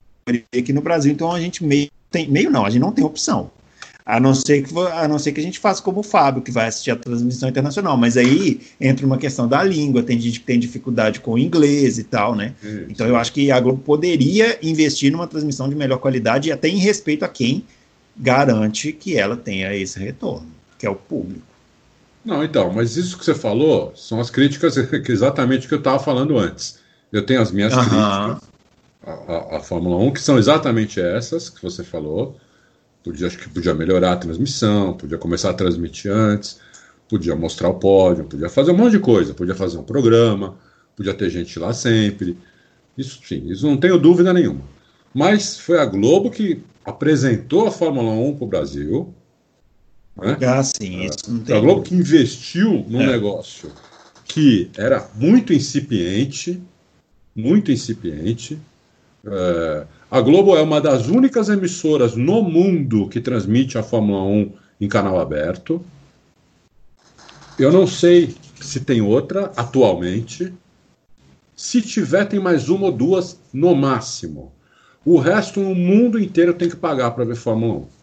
aqui 0.56 0.72
no 0.72 0.82
Brasil, 0.82 1.12
então 1.12 1.32
a 1.32 1.40
gente 1.40 1.64
meio 1.64 1.90
tem 2.12 2.30
meio 2.30 2.50
não, 2.50 2.66
a 2.66 2.70
gente 2.70 2.82
não 2.82 2.92
tem 2.92 3.04
opção. 3.04 3.52
A 4.06 4.22
não, 4.22 4.34
ser 4.34 4.62
que, 4.62 4.74
a 4.80 5.06
não 5.06 5.20
ser 5.20 5.34
que 5.34 5.42
a 5.42 5.44
gente 5.44 5.60
faça 5.60 5.84
como 5.84 6.00
o 6.00 6.04
Fábio, 6.04 6.42
que 6.42 6.50
vai 6.50 6.68
assistir 6.68 6.92
a 6.92 6.96
transmissão 6.96 7.50
internacional. 7.50 7.98
Mas 7.98 8.16
aí 8.16 8.62
entra 8.80 9.06
uma 9.06 9.18
questão 9.18 9.50
da 9.50 9.62
língua, 9.62 10.02
tem 10.02 10.18
gente 10.18 10.40
que 10.40 10.46
tem 10.46 10.58
dificuldade 10.58 11.20
com 11.20 11.34
o 11.34 11.38
inglês 11.38 11.98
e 11.98 12.06
tal, 12.06 12.34
né? 12.34 12.54
Isso. 12.64 12.86
Então 12.90 13.06
eu 13.06 13.18
acho 13.18 13.34
que 13.34 13.52
a 13.52 13.60
Globo 13.60 13.82
poderia 13.84 14.58
investir 14.64 15.12
numa 15.12 15.28
transmissão 15.28 15.68
de 15.68 15.76
melhor 15.76 15.98
qualidade 15.98 16.48
e 16.48 16.54
até 16.54 16.70
em 16.70 16.78
respeito 16.78 17.26
a 17.26 17.28
quem 17.28 17.66
garante 18.16 18.94
que 18.94 19.18
ela 19.18 19.36
tenha 19.36 19.76
esse 19.76 20.00
retorno, 20.00 20.48
que 20.78 20.86
é 20.86 20.90
o 20.90 20.96
público. 20.96 21.46
Não, 22.24 22.44
então, 22.44 22.72
mas 22.72 22.98
isso 22.98 23.18
que 23.18 23.24
você 23.24 23.34
falou 23.34 23.94
são 23.96 24.20
as 24.20 24.30
críticas 24.30 24.78
que 25.06 25.12
exatamente 25.12 25.68
que 25.68 25.74
eu 25.74 25.80
estava 25.80 26.00
falando 26.00 26.38
antes. 26.38 26.80
Eu 27.12 27.26
tenho 27.26 27.42
as 27.42 27.52
minhas 27.52 27.74
críticas 27.74 28.48
a, 29.08 29.58
a, 29.58 29.60
Fórmula 29.62 29.98
1, 30.04 30.12
que 30.12 30.22
são 30.22 30.38
exatamente 30.38 31.00
essas 31.00 31.50
que 31.50 31.62
você 31.62 31.84
falou. 31.84 32.38
Podia, 33.04 33.28
acho 33.28 33.38
que 33.38 33.50
podia 33.50 33.74
melhorar 33.74 34.14
a 34.14 34.18
transmissão, 34.18 34.94
podia 34.94 35.18
começar 35.18 35.52
a 35.52 35.54
transmitir 35.54 36.12
antes, 36.12 36.60
podia 37.08 37.36
mostrar 37.36 37.70
o 37.70 37.76
pódio, 37.76 38.26
podia 38.26 38.50
fazer 38.50 38.72
um 38.72 38.78
monte 38.78 38.94
de 38.94 39.00
coisa, 39.00 39.34
podia 39.34 39.56
fazer 39.56 39.78
um 39.78 39.84
programa, 39.84 40.56
podia 40.96 41.14
ter 41.14 41.30
gente 41.30 41.58
lá 41.58 41.72
sempre. 41.74 42.38
Isso 42.98 43.22
sim, 43.24 43.50
isso 43.50 43.66
não 43.66 43.78
tenho 43.78 43.98
dúvida 43.98 44.34
nenhuma. 44.34 44.62
Mas 45.14 45.58
foi 45.58 45.80
a 45.80 45.86
Globo 45.86 46.30
que 46.30 46.62
apresentou 46.84 47.68
a 47.68 47.72
Fórmula 47.72 48.12
1 48.12 48.36
para 48.36 48.44
o 48.44 48.48
Brasil. 48.48 49.14
Né? 50.18 50.38
Ah, 50.46 50.64
sim, 50.64 51.06
isso 51.06 51.32
não 51.32 51.40
tem 51.40 51.56
A 51.56 51.60
Globo 51.60 51.84
que 51.84 51.96
investiu 51.96 52.86
num 52.88 53.02
é. 53.02 53.08
negócio 53.08 53.72
que 54.26 54.70
era 54.78 55.10
muito 55.16 55.54
incipiente, 55.54 56.62
muito 57.36 57.72
incipiente, 57.72 58.60
é, 59.26 59.86
a 60.10 60.22
Globo 60.22 60.56
é 60.56 60.62
uma 60.62 60.80
das 60.80 61.08
únicas 61.08 61.50
emissoras 61.50 62.16
no 62.16 62.42
mundo 62.42 63.10
que 63.10 63.20
transmite 63.20 63.78
a 63.78 63.84
Fórmula 63.84 64.24
1 64.24 64.54
em 64.80 64.88
canal 64.88 65.20
aberto. 65.20 65.84
Eu 67.60 67.72
não 67.72 67.86
sei 67.86 68.36
se 68.62 68.80
tem 68.80 69.02
outra 69.02 69.52
atualmente. 69.58 70.54
Se 71.56 71.82
tiver, 71.82 72.26
tem 72.26 72.40
mais 72.40 72.70
uma 72.70 72.86
ou 72.86 72.92
duas 72.92 73.40
no 73.52 73.76
máximo. 73.76 74.52
O 75.04 75.18
resto, 75.18 75.60
no 75.60 75.74
mundo 75.74 76.20
inteiro, 76.20 76.54
tem 76.54 76.70
que 76.70 76.76
pagar 76.76 77.12
para 77.12 77.26
ver 77.26 77.36
Fórmula 77.36 77.80
1. 77.80 77.97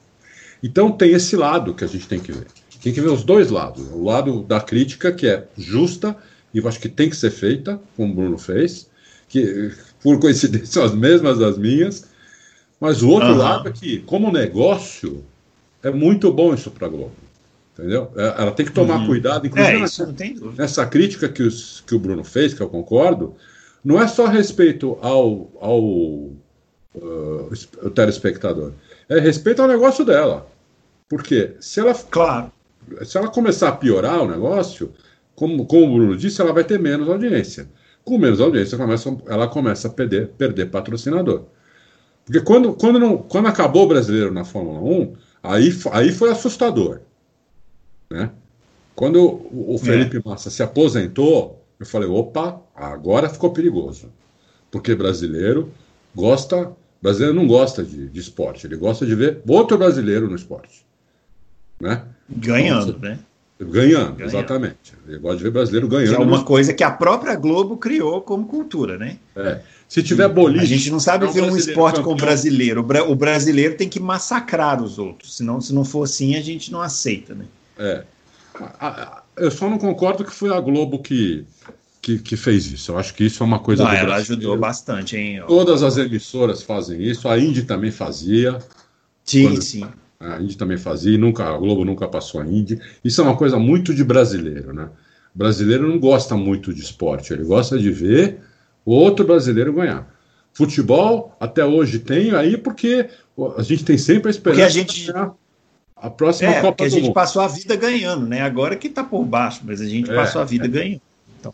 Então 0.65 0.91
tem 0.91 1.13
esse 1.13 1.37
lado 1.37 1.75
que 1.75 1.85
a 1.85 1.87
gente 1.87 2.09
tem 2.09 2.19
que 2.19 2.33
ver. 2.33 2.47
Tem 2.83 2.91
que 2.91 3.01
ver 3.01 3.11
os 3.11 3.23
dois 3.23 3.51
lados. 3.51 3.87
O 3.93 4.03
lado 4.03 4.43
da 4.43 4.59
crítica, 4.63 5.13
que 5.13 5.27
é 5.27 5.47
justa, 5.59 6.17
e 6.55 6.59
eu 6.59 6.67
acho 6.67 6.81
que 6.81 6.89
tem 6.89 7.11
que 7.11 7.17
ser 7.17 7.31
feita, 7.31 7.79
como 7.95 8.13
o 8.13 8.17
Bruno 8.17 8.39
fez, 8.39 8.89
que 9.29 9.71
por 10.03 10.19
coincidência 10.19 10.67
são 10.67 10.85
as 10.85 10.95
mesmas 10.95 11.39
das 11.39 11.59
minhas. 11.59 12.07
Mas 12.81 13.03
o 13.03 13.11
outro 13.11 13.29
uhum. 13.29 13.37
lado 13.37 13.69
é 13.69 13.73
que, 13.73 13.99
como 14.01 14.33
negócio, 14.33 15.23
é 15.83 15.91
muito 15.91 16.33
bom 16.33 16.55
isso 16.55 16.71
para 16.71 16.87
a 16.87 16.91
Globo. 16.91 17.13
Entendeu? 17.79 18.11
É, 18.17 18.23
ela 18.39 18.53
tem 18.53 18.65
que 18.65 18.73
tomar 18.73 19.01
uhum. 19.01 19.07
cuidado, 19.07 19.47
inclusive 19.47 19.77
é, 19.77 19.81
nessa, 19.81 20.15
nessa, 20.57 20.87
crítica 20.87 21.29
que, 21.29 21.43
os, 21.43 21.83
que 21.87 21.95
o 21.95 21.99
Bruno 21.99 22.25
fez, 22.25 22.55
que 22.55 22.63
eu 22.63 22.71
concordo, 22.71 23.35
não 23.85 24.01
é 24.01 24.09
só 24.09 24.27
respeito 24.27 24.97
ao, 25.03 25.51
ao 25.61 25.83
uh, 26.95 27.91
telespectador, 27.95 28.73
é 29.11 29.19
respeito 29.19 29.61
ao 29.61 29.69
negócio 29.69 30.07
dela. 30.07 30.54
Porque 31.17 31.57
se 31.61 31.81
ela, 31.81 31.95
claro. 31.95 32.51
se 33.05 33.17
ela 33.17 33.29
começar 33.29 33.69
a 33.69 33.77
piorar 33.77 34.23
o 34.23 34.29
negócio, 34.29 34.93
como, 35.35 35.67
como 35.67 35.87
o 35.87 35.95
Bruno 35.95 36.17
disse, 36.17 36.41
ela 36.41 36.53
vai 36.53 36.65
ter 36.65 36.79
menos 36.79 37.09
audiência 37.09 37.69
com 38.05 38.19
menos 38.19 38.41
audiência, 38.41 38.77
começa, 38.77 39.17
ela 39.27 39.49
começa 39.49 39.89
a 39.89 39.91
perder, 39.91 40.29
perder 40.29 40.71
patrocinador. 40.71 41.45
Porque 42.25 42.41
quando, 42.41 42.75
quando, 42.75 42.99
não, 42.99 43.19
quando 43.19 43.49
acabou 43.49 43.85
o 43.85 43.89
brasileiro 43.89 44.31
na 44.31 44.45
Fórmula 44.45 44.81
1, 44.81 45.15
aí, 45.43 45.71
aí 45.91 46.13
foi 46.13 46.31
assustador. 46.31 47.01
Né? 48.11 48.31
Quando 48.95 49.21
o, 49.21 49.75
o 49.75 49.79
Felipe 49.79 50.19
é. 50.19 50.23
Massa 50.25 50.51
se 50.51 50.63
aposentou, 50.63 51.65
eu 51.81 51.87
falei: 51.87 52.09
opa, 52.09 52.61
agora 52.75 53.29
ficou 53.29 53.53
perigoso. 53.53 54.13
Porque 54.71 54.95
brasileiro 54.95 55.73
gosta. 56.15 56.73
Brasileiro 57.01 57.35
não 57.35 57.47
gosta 57.47 57.85
de, 57.85 58.09
de 58.09 58.21
esporte, 58.21 58.67
ele 58.67 58.77
gosta 58.77 59.05
de 59.05 59.15
ver 59.15 59.43
outro 59.47 59.77
brasileiro 59.77 60.27
no 60.27 60.37
esporte. 60.37 60.84
Né? 61.81 62.03
Ganhando, 62.29 62.91
então, 62.91 63.01
né? 63.01 63.19
Ganhando, 63.61 64.23
exatamente. 64.23 64.95
Eu 65.07 65.21
gosto 65.21 65.39
de 65.39 65.45
ver 65.45 65.51
brasileiro 65.51 65.87
ganhando. 65.87 66.17
Que 66.17 66.23
é 66.23 66.25
uma 66.25 66.45
coisa 66.45 66.75
que 66.75 66.83
a 66.83 66.91
própria 66.91 67.37
Globo 67.37 67.77
criou 67.77 68.21
como 68.21 68.47
cultura, 68.47 68.99
né? 68.99 69.17
É. 69.37 69.61
Se 69.89 70.03
tiver 70.03 70.29
boliche. 70.29 70.65
A 70.65 70.67
gente 70.67 70.91
não 70.91 70.99
sabe 70.99 71.27
ver 71.29 71.43
um 71.43 71.57
esporte 71.57 72.03
com 72.03 72.13
o 72.13 72.17
brasileiro. 72.17 72.85
O 73.09 73.15
brasileiro 73.15 73.77
tem 73.77 73.89
que 73.89 74.01
massacrar 74.01 74.83
os 74.83 74.99
outros. 74.99 75.37
Senão, 75.37 75.61
se 75.61 75.73
não 75.73 75.85
for 75.85 76.03
assim, 76.03 76.35
a 76.35 76.43
gente 76.43 76.73
não 76.73 76.81
aceita, 76.81 77.35
né? 77.35 77.45
É. 77.79 78.03
Eu 79.37 79.51
só 79.51 79.69
não 79.71 79.79
concordo 79.79 80.25
que 80.25 80.33
foi 80.33 80.53
a 80.53 80.61
Globo 80.61 81.01
que, 81.01 81.45
que, 82.03 82.19
que 82.19 82.37
fez 82.37 82.67
isso. 82.67 82.93
Eu 82.93 82.99
acho 82.99 83.15
que 83.15 83.25
isso 83.25 83.43
é 83.43 83.47
uma 83.47 83.61
coisa. 83.61 83.85
Não, 83.85 83.93
ela 83.93 84.17
ajudou 84.17 84.59
bastante, 84.59 85.17
hein? 85.17 85.43
Todas 85.47 85.83
as 85.83 85.97
emissoras 85.97 86.63
fazem 86.63 87.01
isso. 87.01 87.29
A 87.29 87.39
Indy 87.39 87.63
também 87.63 87.93
fazia. 87.93 88.59
Sim, 89.25 89.49
quando... 89.49 89.63
sim. 89.63 89.87
A 90.33 90.41
Indy 90.41 90.57
também 90.57 90.77
fazia, 90.77 91.19
nunca, 91.19 91.45
a 91.45 91.59
Globo 91.59 91.85
nunca 91.85 92.09
passou 92.09 92.41
a 92.41 92.47
Indy. 92.47 92.81
Isso 93.05 93.21
é 93.21 93.25
uma 93.25 93.37
coisa 93.37 93.59
muito 93.59 93.95
de 93.95 94.03
brasileiro, 94.03 94.73
né? 94.73 94.89
O 95.35 95.39
brasileiro 95.39 95.89
não 95.89 95.99
gosta 95.99 96.37
muito 96.37 96.73
de 96.73 96.81
esporte, 96.81 97.33
ele 97.33 97.45
gosta 97.45 97.79
de 97.79 97.91
ver 97.91 98.39
outro 98.85 99.27
brasileiro 99.27 99.73
ganhar. 99.73 100.09
Futebol, 100.53 101.37
até 101.41 101.65
hoje 101.65 101.99
tem 101.99 102.33
aí, 102.33 102.57
porque 102.57 103.09
a 103.59 103.63
gente 103.63 103.85
tem 103.85 103.99
sempre 103.99 104.29
a 104.29 104.31
esperança 104.31 104.63
porque 104.63 104.79
a 104.79 104.83
gente... 104.83 105.13
a 105.97 106.11
próxima 106.11 106.51
é, 106.51 106.61
Copa 106.61 106.73
porque 106.73 106.85
a 106.85 106.89
gente 106.89 107.05
mundo. 107.07 107.15
passou 107.15 107.43
a 107.43 107.49
vida 107.49 107.75
ganhando, 107.75 108.27
né? 108.27 108.43
Agora 108.43 108.77
que 108.77 108.87
está 108.87 109.03
por 109.03 109.25
baixo, 109.25 109.63
mas 109.65 109.81
a 109.81 109.87
gente 109.87 110.11
é, 110.11 110.15
passou 110.15 110.41
a 110.41 110.45
vida 110.45 110.67
é. 110.67 110.69
ganhando. 110.69 111.01
Então. 111.41 111.53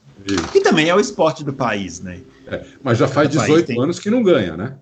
E 0.54 0.60
também 0.60 0.88
é 0.88 0.94
o 0.94 1.00
esporte 1.00 1.42
do 1.42 1.52
país, 1.52 2.00
né? 2.00 2.20
É, 2.46 2.62
mas 2.82 2.98
já 2.98 3.08
faz 3.08 3.30
18 3.30 3.66
tem... 3.66 3.82
anos 3.82 3.98
que 3.98 4.10
não 4.10 4.22
ganha, 4.22 4.56
né? 4.56 4.76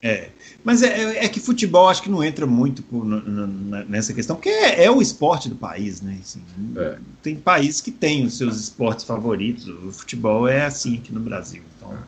É. 0.00 0.28
Mas 0.62 0.82
é, 0.82 0.86
é, 0.86 1.24
é, 1.24 1.28
que 1.28 1.40
futebol 1.40 1.88
acho 1.88 2.02
que 2.02 2.08
não 2.08 2.22
entra 2.22 2.46
muito 2.46 2.82
por, 2.84 3.04
nessa 3.04 4.14
questão, 4.14 4.36
porque 4.36 4.48
é, 4.48 4.84
é, 4.84 4.90
o 4.90 5.02
esporte 5.02 5.48
do 5.48 5.56
país, 5.56 6.00
né? 6.00 6.18
Assim, 6.20 6.40
é. 6.76 6.98
Tem 7.20 7.34
países 7.34 7.80
que 7.80 7.90
têm 7.90 8.24
os 8.24 8.38
seus 8.38 8.60
esportes 8.60 9.04
favoritos. 9.04 9.66
O 9.66 9.90
futebol 9.90 10.46
é 10.46 10.64
assim 10.64 10.98
aqui 10.98 11.12
no 11.12 11.20
Brasil. 11.20 11.62
Então, 11.76 11.98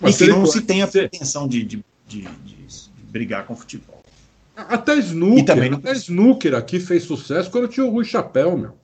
Mas 0.00 0.20
enfim, 0.20 0.30
não 0.30 0.44
se 0.44 0.60
tem 0.60 0.82
a 0.82 0.86
pretensão 0.86 1.48
de, 1.48 1.64
de, 1.64 1.84
de, 2.06 2.20
de, 2.20 2.66
brigar 3.10 3.46
com 3.46 3.56
futebol. 3.56 4.02
Até 4.54 4.98
snooker, 4.98 5.44
também 5.46 5.70
não... 5.70 5.78
até 5.78 5.92
snooker 5.92 6.54
aqui 6.54 6.78
fez 6.78 7.04
sucesso 7.04 7.50
quando 7.50 7.68
tinha 7.68 7.86
o 7.86 7.90
Rui 7.90 8.04
Chapéu, 8.04 8.58
meu. 8.58 8.81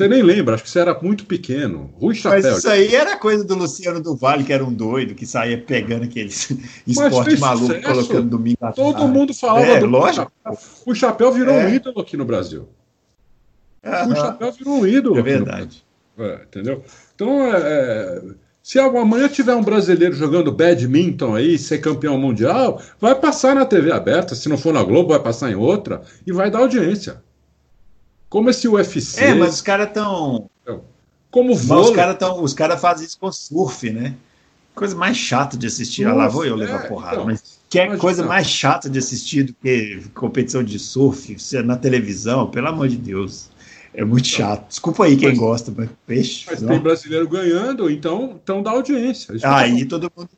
Você 0.00 0.08
nem 0.08 0.22
lembra, 0.22 0.54
acho 0.54 0.64
que 0.64 0.70
você 0.70 0.78
era 0.78 0.98
muito 1.02 1.26
pequeno. 1.26 1.92
Rui 1.98 2.14
Chapéu. 2.14 2.40
Mas 2.42 2.58
isso 2.58 2.70
aí 2.70 2.94
era 2.94 3.18
coisa 3.18 3.44
do 3.44 3.54
Luciano 3.54 4.00
do 4.00 4.16
Vale, 4.16 4.44
que 4.44 4.52
era 4.52 4.64
um 4.64 4.72
doido, 4.72 5.14
que 5.14 5.26
saía 5.26 5.58
pegando 5.60 6.04
aqueles 6.04 6.50
esporte 6.86 7.38
maluco, 7.38 7.66
sucesso. 7.66 7.86
colocando 7.86 8.30
domingo 8.30 8.56
à 8.62 8.72
Todo 8.72 9.06
mundo 9.06 9.34
falava 9.34 9.66
é, 9.66 9.78
do 9.78 9.84
lógico. 9.84 10.32
Chapéu. 10.42 10.58
O 10.86 10.94
Chapéu 10.94 11.32
virou 11.32 11.54
é. 11.54 11.66
um 11.66 11.68
ídolo 11.68 12.00
aqui 12.00 12.16
no 12.16 12.24
Brasil. 12.24 12.66
O 13.84 14.16
Chapéu 14.16 14.52
virou 14.52 14.74
um 14.78 14.86
ídolo. 14.86 15.18
É 15.18 15.22
verdade. 15.22 15.84
É, 16.18 16.40
entendeu? 16.46 16.82
Então, 17.14 17.44
é, 17.44 17.58
é, 17.58 18.22
se 18.62 18.78
amanhã 18.78 19.28
tiver 19.28 19.54
um 19.54 19.62
brasileiro 19.62 20.14
jogando 20.14 20.50
badminton 20.50 21.34
aí, 21.34 21.58
ser 21.58 21.76
campeão 21.76 22.16
mundial, 22.16 22.80
vai 22.98 23.14
passar 23.14 23.54
na 23.54 23.66
TV 23.66 23.92
aberta. 23.92 24.34
Se 24.34 24.48
não 24.48 24.56
for 24.56 24.72
na 24.72 24.82
Globo, 24.82 25.10
vai 25.10 25.20
passar 25.20 25.50
em 25.50 25.56
outra 25.56 26.00
e 26.26 26.32
vai 26.32 26.50
dar 26.50 26.60
audiência. 26.60 27.22
Como 28.30 28.48
esse 28.48 28.68
UFC. 28.68 29.22
É, 29.22 29.34
mas 29.34 29.54
os 29.54 29.60
caras 29.60 29.88
estão. 29.88 30.48
Como 31.30 31.54
vôlei. 31.54 31.90
Os 31.90 31.96
caras 31.96 32.16
os 32.40 32.54
cara 32.54 32.78
fazem 32.78 33.06
isso 33.06 33.18
com 33.18 33.30
surf, 33.30 33.90
né? 33.90 34.14
Coisa 34.74 34.96
mais 34.96 35.16
chata 35.16 35.56
de 35.56 35.66
assistir. 35.66 36.04
Nossa, 36.04 36.16
lá 36.16 36.28
vou 36.28 36.46
eu 36.46 36.54
levar 36.54 36.84
é, 36.84 36.88
porrada, 36.88 37.16
então, 37.16 37.26
mas 37.26 37.60
que 37.68 37.78
é 37.78 37.96
coisa 37.96 38.24
mais 38.24 38.48
chata 38.48 38.88
de 38.88 38.98
assistir 38.98 39.44
do 39.44 39.52
que 39.52 40.02
competição 40.14 40.62
de 40.62 40.78
surf 40.78 41.36
na 41.64 41.76
televisão, 41.76 42.50
pelo 42.50 42.68
amor 42.68 42.88
de 42.88 42.96
Deus. 42.96 43.50
É 43.92 44.04
muito 44.04 44.28
então, 44.28 44.46
chato. 44.46 44.68
Desculpa 44.68 45.04
aí 45.04 45.16
quem 45.16 45.30
mas, 45.30 45.38
gosta, 45.38 45.72
mas 45.76 45.88
peixe. 46.06 46.46
Mas 46.48 46.62
não. 46.62 46.68
tem 46.68 46.78
brasileiro 46.80 47.28
ganhando, 47.28 47.90
então, 47.90 48.38
então 48.42 48.62
dá 48.62 48.70
audiência. 48.70 49.34
Aí 49.42 49.84
todo 49.84 50.10
mundo. 50.16 50.30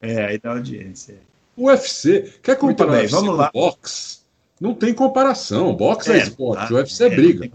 É, 0.00 0.26
aí 0.26 0.38
dá 0.38 0.50
audiência. 0.50 1.16
O 1.56 1.68
UFC, 1.68 2.34
quer 2.42 2.56
comparar 2.56 2.92
bem, 2.92 3.06
vamos 3.06 3.36
lá. 3.36 3.50
boxe? 3.52 4.18
Não 4.60 4.74
tem 4.74 4.94
comparação. 4.94 5.74
Boxe 5.74 6.12
é, 6.12 6.16
é 6.16 6.22
esporte, 6.22 6.72
o 6.72 6.76
UFC 6.76 7.04
é, 7.04 7.06
é 7.06 7.10
briga. 7.10 7.50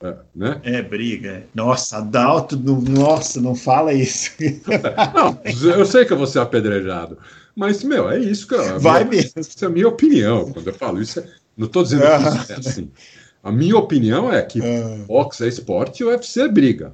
É, 0.00 0.14
né? 0.34 0.60
é, 0.62 0.80
briga. 0.80 1.44
Nossa, 1.54 1.98
Adalto, 1.98 2.56
nossa, 2.56 3.40
não 3.40 3.54
fala 3.54 3.92
isso. 3.92 4.30
não, 5.14 5.38
eu 5.76 5.84
sei 5.84 6.04
que 6.04 6.12
eu 6.12 6.16
vou 6.16 6.26
ser 6.26 6.38
apedrejado. 6.38 7.18
Mas, 7.54 7.82
meu, 7.82 8.08
é 8.08 8.18
isso, 8.18 8.46
cara. 8.46 8.78
Vai 8.78 9.04
minha, 9.04 9.22
mesmo. 9.22 9.32
Essa 9.36 9.64
é 9.64 9.66
a 9.66 9.70
minha 9.70 9.88
opinião. 9.88 10.52
Quando 10.52 10.68
eu 10.68 10.74
falo 10.74 11.02
isso, 11.02 11.18
é, 11.18 11.26
não 11.56 11.66
estou 11.66 11.82
dizendo 11.82 12.02
que 12.02 12.52
é 12.52 12.56
assim. 12.56 12.90
A 13.42 13.50
minha 13.50 13.76
opinião 13.76 14.32
é 14.32 14.40
que 14.42 14.60
ah. 14.60 15.04
boxe 15.06 15.44
é 15.44 15.48
esporte 15.48 16.00
e 16.00 16.04
o 16.04 16.08
UFC 16.08 16.42
é 16.42 16.48
briga. 16.48 16.92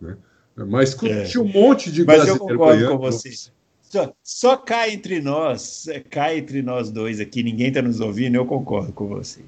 Né? 0.00 0.16
Mas 0.54 0.94
tinha 0.94 1.42
um 1.42 1.48
monte 1.48 1.90
de 1.90 2.04
Mas 2.04 2.28
eu 2.28 2.38
concordo 2.38 2.88
com 2.88 2.98
você. 2.98 3.50
Só, 3.96 4.12
só 4.22 4.56
cai 4.58 4.92
entre 4.92 5.22
nós, 5.22 5.86
cai 6.10 6.36
entre 6.36 6.60
nós 6.60 6.90
dois 6.90 7.18
aqui, 7.18 7.42
ninguém 7.42 7.68
está 7.68 7.80
nos 7.80 7.98
ouvindo, 7.98 8.34
eu 8.34 8.44
concordo 8.44 8.92
com 8.92 9.08
você. 9.08 9.40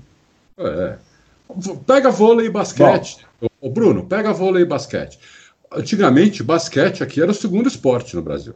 É. 0.56 0.96
Pega 1.86 2.10
vôlei 2.10 2.46
e 2.46 2.50
basquete. 2.50 3.26
Ô, 3.60 3.68
Bruno, 3.68 4.06
pega 4.06 4.32
vôlei 4.32 4.62
e 4.62 4.66
basquete. 4.66 5.18
Antigamente, 5.70 6.42
basquete 6.42 7.02
aqui 7.02 7.20
era 7.20 7.30
o 7.30 7.34
segundo 7.34 7.68
esporte 7.68 8.16
no 8.16 8.22
Brasil. 8.22 8.54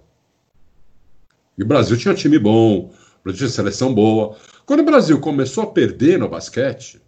E 1.58 1.62
o 1.62 1.66
Brasil 1.66 1.98
tinha 1.98 2.14
time 2.14 2.38
bom, 2.38 2.86
o 2.86 2.90
Brasil 3.22 3.40
tinha 3.40 3.50
seleção 3.50 3.92
boa. 3.92 4.34
Quando 4.64 4.80
o 4.80 4.86
Brasil 4.86 5.20
começou 5.20 5.64
a 5.64 5.70
perder 5.72 6.18
no 6.18 6.26
basquete, 6.26 7.02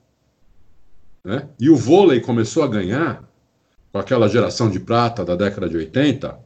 né, 1.24 1.48
e 1.58 1.70
o 1.70 1.76
vôlei 1.76 2.20
começou 2.20 2.62
a 2.62 2.68
ganhar, 2.68 3.24
com 3.90 3.98
aquela 3.98 4.28
geração 4.28 4.68
de 4.68 4.78
prata 4.78 5.24
da 5.24 5.34
década 5.34 5.70
de 5.70 5.76
80, 5.78 6.43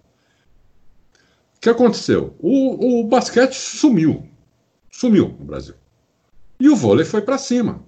o 1.59 1.61
que 1.61 1.69
aconteceu? 1.69 2.37
O, 2.39 3.01
o 3.01 3.05
basquete 3.05 3.55
sumiu. 3.55 4.29
Sumiu 4.93 5.35
no 5.37 5.45
Brasil. 5.45 5.75
E 6.61 6.69
o 6.69 6.77
vôlei 6.77 7.05
foi 7.05 7.21
para 7.21 7.37
cima. 7.37 7.83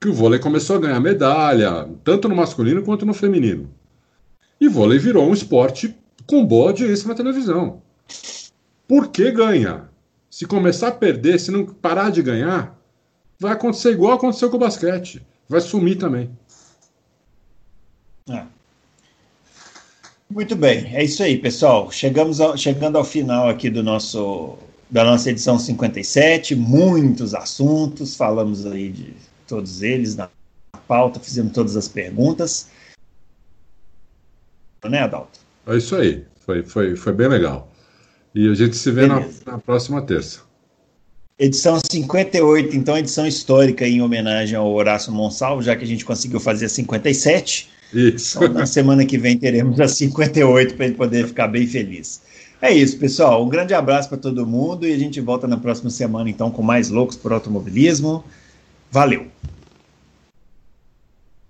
Que 0.00 0.08
o 0.08 0.14
vôlei 0.14 0.38
começou 0.38 0.76
a 0.76 0.80
ganhar 0.80 0.98
medalha, 0.98 1.90
tanto 2.02 2.26
no 2.26 2.34
masculino 2.34 2.82
quanto 2.82 3.04
no 3.04 3.12
feminino. 3.12 3.70
E 4.58 4.66
vôlei 4.66 4.98
virou 4.98 5.28
um 5.28 5.34
esporte 5.34 5.94
com 6.26 6.44
boa 6.44 6.70
audiência 6.70 7.06
na 7.06 7.14
televisão. 7.14 7.82
Por 8.88 9.08
que 9.08 9.30
ganha? 9.30 9.90
Se 10.30 10.46
começar 10.46 10.88
a 10.88 10.92
perder, 10.92 11.38
se 11.38 11.50
não 11.50 11.66
parar 11.66 12.10
de 12.10 12.22
ganhar, 12.22 12.78
vai 13.38 13.52
acontecer 13.52 13.90
igual 13.90 14.14
aconteceu 14.14 14.48
com 14.48 14.56
o 14.56 14.60
basquete. 14.60 15.26
Vai 15.46 15.60
sumir 15.60 15.98
também. 15.98 16.30
É. 18.30 18.55
Muito 20.36 20.54
bem, 20.54 20.94
é 20.94 21.02
isso 21.02 21.22
aí, 21.22 21.38
pessoal. 21.38 21.90
Chegamos 21.90 22.42
ao, 22.42 22.58
chegando 22.58 22.98
ao 22.98 23.04
final 23.04 23.48
aqui 23.48 23.70
do 23.70 23.82
nosso 23.82 24.58
da 24.90 25.02
nossa 25.02 25.30
edição 25.30 25.58
57, 25.58 26.54
muitos 26.54 27.34
assuntos, 27.34 28.14
falamos 28.14 28.66
aí 28.66 28.90
de 28.90 29.14
todos 29.48 29.82
eles 29.82 30.14
na 30.14 30.28
pauta, 30.86 31.18
fizemos 31.18 31.54
todas 31.54 31.74
as 31.74 31.88
perguntas. 31.88 32.68
Né, 34.84 34.98
Adalto? 34.98 35.40
É 35.66 35.78
isso 35.78 35.96
aí, 35.96 36.22
foi, 36.44 36.62
foi, 36.62 36.94
foi 36.96 37.14
bem 37.14 37.28
legal. 37.28 37.72
E 38.34 38.46
a 38.46 38.52
gente 38.52 38.76
se 38.76 38.90
vê 38.90 39.06
na, 39.06 39.26
na, 39.46 39.56
próxima 39.56 40.02
terça. 40.02 40.40
Edição 41.38 41.78
58, 41.90 42.76
então, 42.76 42.98
edição 42.98 43.26
histórica 43.26 43.88
em 43.88 44.02
homenagem 44.02 44.54
ao 44.54 44.70
Horácio 44.70 45.10
Monsalvo, 45.10 45.62
já 45.62 45.74
que 45.74 45.84
a 45.84 45.88
gente 45.88 46.04
conseguiu 46.04 46.40
fazer 46.40 46.66
a 46.66 46.68
57. 46.68 47.74
Isso. 47.92 48.38
Então, 48.38 48.52
na 48.52 48.66
semana 48.66 49.04
que 49.04 49.18
vem 49.18 49.38
teremos 49.38 49.80
a 49.80 49.88
58 49.88 50.74
para 50.74 50.84
a 50.84 50.88
gente 50.88 50.96
poder 50.96 51.26
ficar 51.26 51.48
bem 51.48 51.66
feliz. 51.66 52.20
É 52.60 52.72
isso, 52.72 52.98
pessoal. 52.98 53.44
Um 53.44 53.48
grande 53.48 53.74
abraço 53.74 54.08
para 54.08 54.18
todo 54.18 54.46
mundo 54.46 54.86
e 54.86 54.92
a 54.92 54.98
gente 54.98 55.20
volta 55.20 55.46
na 55.46 55.56
próxima 55.56 55.90
semana, 55.90 56.28
então, 56.30 56.50
com 56.50 56.62
mais 56.62 56.88
Loucos 56.88 57.16
por 57.16 57.32
Automobilismo. 57.32 58.24
Valeu! 58.90 59.26